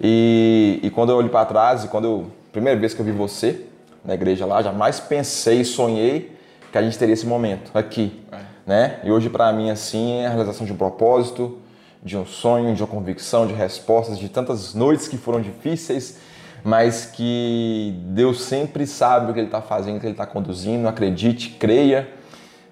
E, 0.01 0.80
e 0.82 0.90
quando 0.90 1.10
eu 1.10 1.16
olhei 1.16 1.30
para 1.30 1.44
trás 1.47 1.84
e 1.84 1.88
quando 1.88 2.05
eu, 2.05 2.26
primeira 2.52 2.78
vez 2.78 2.93
que 2.93 3.01
eu 3.01 3.05
vi 3.05 3.12
você 3.12 3.62
na 4.05 4.14
igreja 4.14 4.47
lá, 4.47 4.62
jamais 4.62 5.01
pensei, 5.01 5.64
sonhei 5.64 6.36
que 6.70 6.78
a 6.78 6.82
gente 6.82 6.98
teria 6.98 7.12
esse 7.12 7.26
momento 7.26 7.70
aqui, 7.74 8.22
é. 8.32 8.45
Né? 8.66 8.98
E 9.05 9.10
hoje 9.10 9.30
para 9.30 9.52
mim 9.52 9.70
assim 9.70 10.18
é 10.18 10.26
a 10.26 10.30
realização 10.30 10.66
de 10.66 10.72
um 10.72 10.76
propósito, 10.76 11.59
de 12.02 12.16
um 12.16 12.24
sonho, 12.24 12.74
de 12.74 12.82
uma 12.82 12.88
convicção, 12.88 13.47
de 13.47 13.52
respostas, 13.52 14.18
de 14.18 14.28
tantas 14.28 14.74
noites 14.74 15.09
que 15.09 15.16
foram 15.16 15.40
difíceis, 15.40 16.18
mas 16.62 17.06
que 17.06 17.94
Deus 18.06 18.43
sempre 18.43 18.86
sabe 18.86 19.30
o 19.30 19.34
que 19.34 19.40
Ele 19.40 19.48
está 19.48 19.62
fazendo, 19.62 19.97
o 19.97 20.01
que 20.01 20.06
Ele 20.06 20.12
está 20.12 20.26
conduzindo. 20.26 20.88
Acredite, 20.88 21.51
creia. 21.51 22.09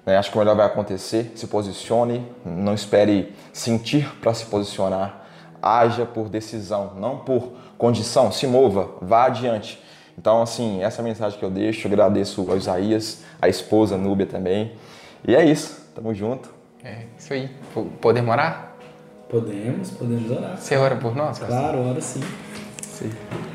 Né? 0.05 0.17
Acho 0.17 0.31
que 0.31 0.37
o 0.37 0.41
melhor 0.41 0.57
vai 0.57 0.67
acontecer. 0.67 1.33
Se 1.35 1.47
posicione, 1.47 2.27
não 2.45 2.75
espere 2.75 3.33
sentir 3.53 4.09
para 4.21 4.35
se 4.35 4.47
posicionar. 4.47 5.25
Haja 5.63 6.05
por 6.05 6.29
decisão, 6.29 6.93
não 6.97 7.19
por 7.19 7.53
condição. 7.79 8.31
Se 8.33 8.47
mova, 8.47 8.91
vá 9.01 9.27
adiante. 9.27 9.83
Então, 10.19 10.43
assim, 10.43 10.83
essa 10.83 11.01
é 11.01 11.05
mensagem 11.05 11.39
que 11.39 11.45
eu 11.45 11.51
deixo. 11.51 11.87
Eu 11.87 11.93
agradeço 11.93 12.49
ao 12.49 12.57
Isaías, 12.57 13.23
a 13.41 13.49
esposa 13.49 13.97
Núbia 13.97 14.27
também. 14.27 14.73
E 15.27 15.35
é 15.35 15.45
isso. 15.45 15.84
Tamo 15.95 16.13
junto. 16.13 16.53
É 16.83 17.05
isso 17.17 17.33
aí. 17.33 17.49
Podemos 18.01 18.31
orar? 18.31 18.75
Podemos, 19.29 19.91
podemos 19.91 20.31
orar. 20.31 20.57
Você 20.57 20.77
ora 20.77 20.97
por 20.97 21.15
nós? 21.15 21.39
Claro, 21.39 21.89
ora 21.89 22.01
sim. 22.01 22.21
sim. 22.83 23.11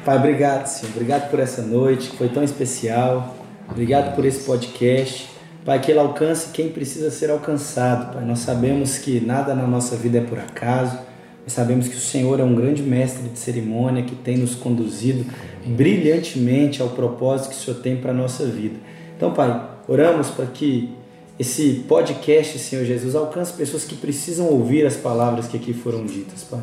Pai, 0.06 0.18
obrigado, 0.18 0.66
Senhor. 0.66 0.94
Obrigado 0.94 1.30
por 1.30 1.40
essa 1.40 1.62
noite 1.62 2.10
que 2.10 2.18
foi 2.18 2.30
tão 2.30 2.42
especial. 2.42 3.36
Obrigado 3.70 4.16
por 4.16 4.26
esse 4.26 4.46
podcast. 4.46 5.30
Pai, 5.66 5.82
que 5.82 5.92
ele 5.92 6.00
alcance 6.00 6.52
quem 6.54 6.70
precisa 6.70 7.12
ser 7.12 7.30
alcançado. 7.30 8.14
Pai, 8.14 8.24
nós 8.24 8.40
sabemos 8.40 8.98
que 8.98 9.20
nada 9.20 9.54
na 9.54 9.68
nossa 9.68 9.98
vida 9.98 10.20
é 10.20 10.22
por 10.22 10.40
acaso. 10.40 10.98
Nós 11.44 11.52
sabemos 11.52 11.90
que 11.90 11.96
o 11.96 12.00
Senhor 12.00 12.40
é 12.40 12.44
um 12.44 12.56
grande 12.56 12.82
mestre 12.82 13.28
de 13.28 13.38
cerimônia 13.38 14.04
que 14.04 14.16
tem 14.16 14.38
nos 14.38 14.56
conduzido 14.56 15.26
brilhantemente 15.66 16.82
ao 16.82 16.90
propósito 16.90 17.50
que 17.50 17.56
o 17.56 17.60
Senhor 17.60 17.82
tem 17.82 17.98
para 17.98 18.12
a 18.12 18.14
nossa 18.14 18.46
vida. 18.46 18.78
Então, 19.18 19.34
Pai, 19.34 19.70
oramos 19.88 20.30
para 20.30 20.46
que 20.46 20.98
esse 21.40 21.86
podcast, 21.88 22.60
Senhor 22.60 22.84
Jesus, 22.84 23.16
alcance 23.16 23.54
pessoas 23.54 23.86
que 23.86 23.96
precisam 23.96 24.48
ouvir 24.48 24.86
as 24.86 24.98
palavras 24.98 25.48
que 25.48 25.56
aqui 25.56 25.74
foram 25.74 26.06
ditas, 26.06 26.44
Pai. 26.44 26.60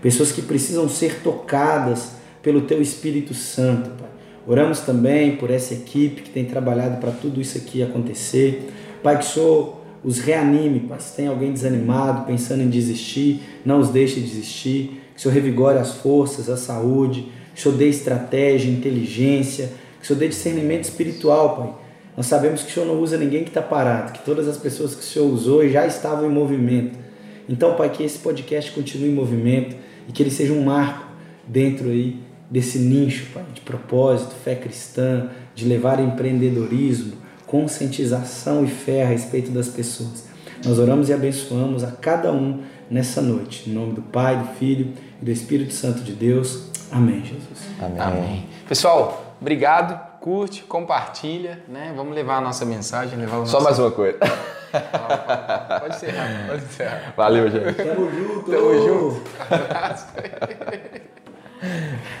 Pessoas 0.00 0.30
que 0.30 0.40
precisam 0.40 0.88
ser 0.88 1.20
tocadas 1.20 2.12
pelo 2.40 2.60
Teu 2.60 2.80
Espírito 2.80 3.34
Santo, 3.34 3.90
Pai. 3.90 4.08
Oramos 4.46 4.80
também 4.80 5.36
por 5.36 5.50
essa 5.50 5.74
equipe 5.74 6.22
que 6.22 6.30
tem 6.30 6.44
trabalhado 6.44 6.98
para 7.00 7.10
tudo 7.10 7.40
isso 7.40 7.58
aqui 7.58 7.82
acontecer. 7.82 8.70
Pai, 9.02 9.18
que 9.18 9.24
o 9.24 9.28
Senhor 9.28 9.80
os 10.04 10.20
reanime, 10.20 10.78
Pai. 10.80 11.00
Se 11.00 11.16
tem 11.16 11.26
alguém 11.26 11.52
desanimado, 11.52 12.24
pensando 12.24 12.62
em 12.62 12.70
desistir, 12.70 13.42
não 13.64 13.80
os 13.80 13.88
deixe 13.88 14.20
desistir. 14.20 15.02
Que 15.12 15.18
o 15.18 15.20
Senhor 15.22 15.34
revigore 15.34 15.76
as 15.76 15.94
forças, 15.94 16.48
a 16.48 16.56
saúde. 16.56 17.28
Que 17.52 17.60
o 17.60 17.62
Senhor 17.64 17.76
dê 17.76 17.88
estratégia, 17.88 18.70
inteligência. 18.70 19.72
Que 19.98 20.04
o 20.04 20.06
Senhor 20.06 20.20
dê 20.20 20.28
discernimento 20.28 20.84
espiritual, 20.84 21.56
Pai. 21.56 21.79
Nós 22.16 22.26
sabemos 22.26 22.62
que 22.62 22.70
o 22.70 22.74
Senhor 22.74 22.86
não 22.86 23.00
usa 23.00 23.16
ninguém 23.16 23.44
que 23.44 23.50
está 23.50 23.62
parado, 23.62 24.12
que 24.12 24.24
todas 24.24 24.48
as 24.48 24.56
pessoas 24.56 24.94
que 24.94 25.00
o 25.00 25.04
Senhor 25.04 25.26
usou 25.26 25.66
já 25.68 25.86
estavam 25.86 26.26
em 26.26 26.32
movimento. 26.32 26.98
Então, 27.48 27.74
Pai, 27.74 27.90
que 27.90 28.02
esse 28.02 28.18
podcast 28.18 28.70
continue 28.72 29.08
em 29.08 29.14
movimento 29.14 29.76
e 30.08 30.12
que 30.12 30.22
ele 30.22 30.30
seja 30.30 30.52
um 30.52 30.64
marco 30.64 31.06
dentro 31.46 31.88
aí 31.88 32.18
desse 32.50 32.78
nicho, 32.78 33.26
Pai, 33.32 33.44
de 33.54 33.60
propósito, 33.60 34.34
fé 34.44 34.54
cristã, 34.54 35.30
de 35.54 35.66
levar 35.66 36.00
empreendedorismo, 36.00 37.12
conscientização 37.46 38.64
e 38.64 38.68
fé 38.68 39.02
a 39.02 39.06
respeito 39.06 39.50
das 39.50 39.68
pessoas. 39.68 40.28
Nós 40.64 40.78
oramos 40.78 41.08
e 41.08 41.12
abençoamos 41.12 41.82
a 41.82 41.90
cada 41.90 42.32
um 42.32 42.60
nessa 42.90 43.22
noite. 43.22 43.70
Em 43.70 43.72
nome 43.72 43.94
do 43.94 44.02
Pai, 44.02 44.36
do 44.36 44.58
Filho 44.58 44.92
e 45.20 45.24
do 45.24 45.30
Espírito 45.30 45.72
Santo 45.72 46.02
de 46.02 46.12
Deus. 46.12 46.68
Amém, 46.90 47.24
Jesus. 47.24 47.68
Amém. 47.80 48.00
Amém. 48.00 48.46
Pessoal, 48.68 49.36
obrigado. 49.40 50.09
Curte, 50.20 50.64
compartilha, 50.64 51.62
né? 51.66 51.92
Vamos 51.96 52.14
levar 52.14 52.36
a 52.36 52.40
nossa 52.42 52.64
mensagem, 52.64 53.18
levar 53.18 53.36
o 53.36 53.40
nosso... 53.40 53.52
Só 53.52 53.60
mais 53.60 53.78
uma 53.78 53.90
coisa. 53.90 54.18
Pode 54.70 55.96
encerrar, 55.96 56.46
pode 56.46 56.64
encerrar. 56.64 57.12
Valeu, 57.16 57.50
gente. 57.50 57.74
Tamo 57.74 58.08
junto. 58.08 58.50
Tamo 58.52 58.86
junto. 58.86 59.20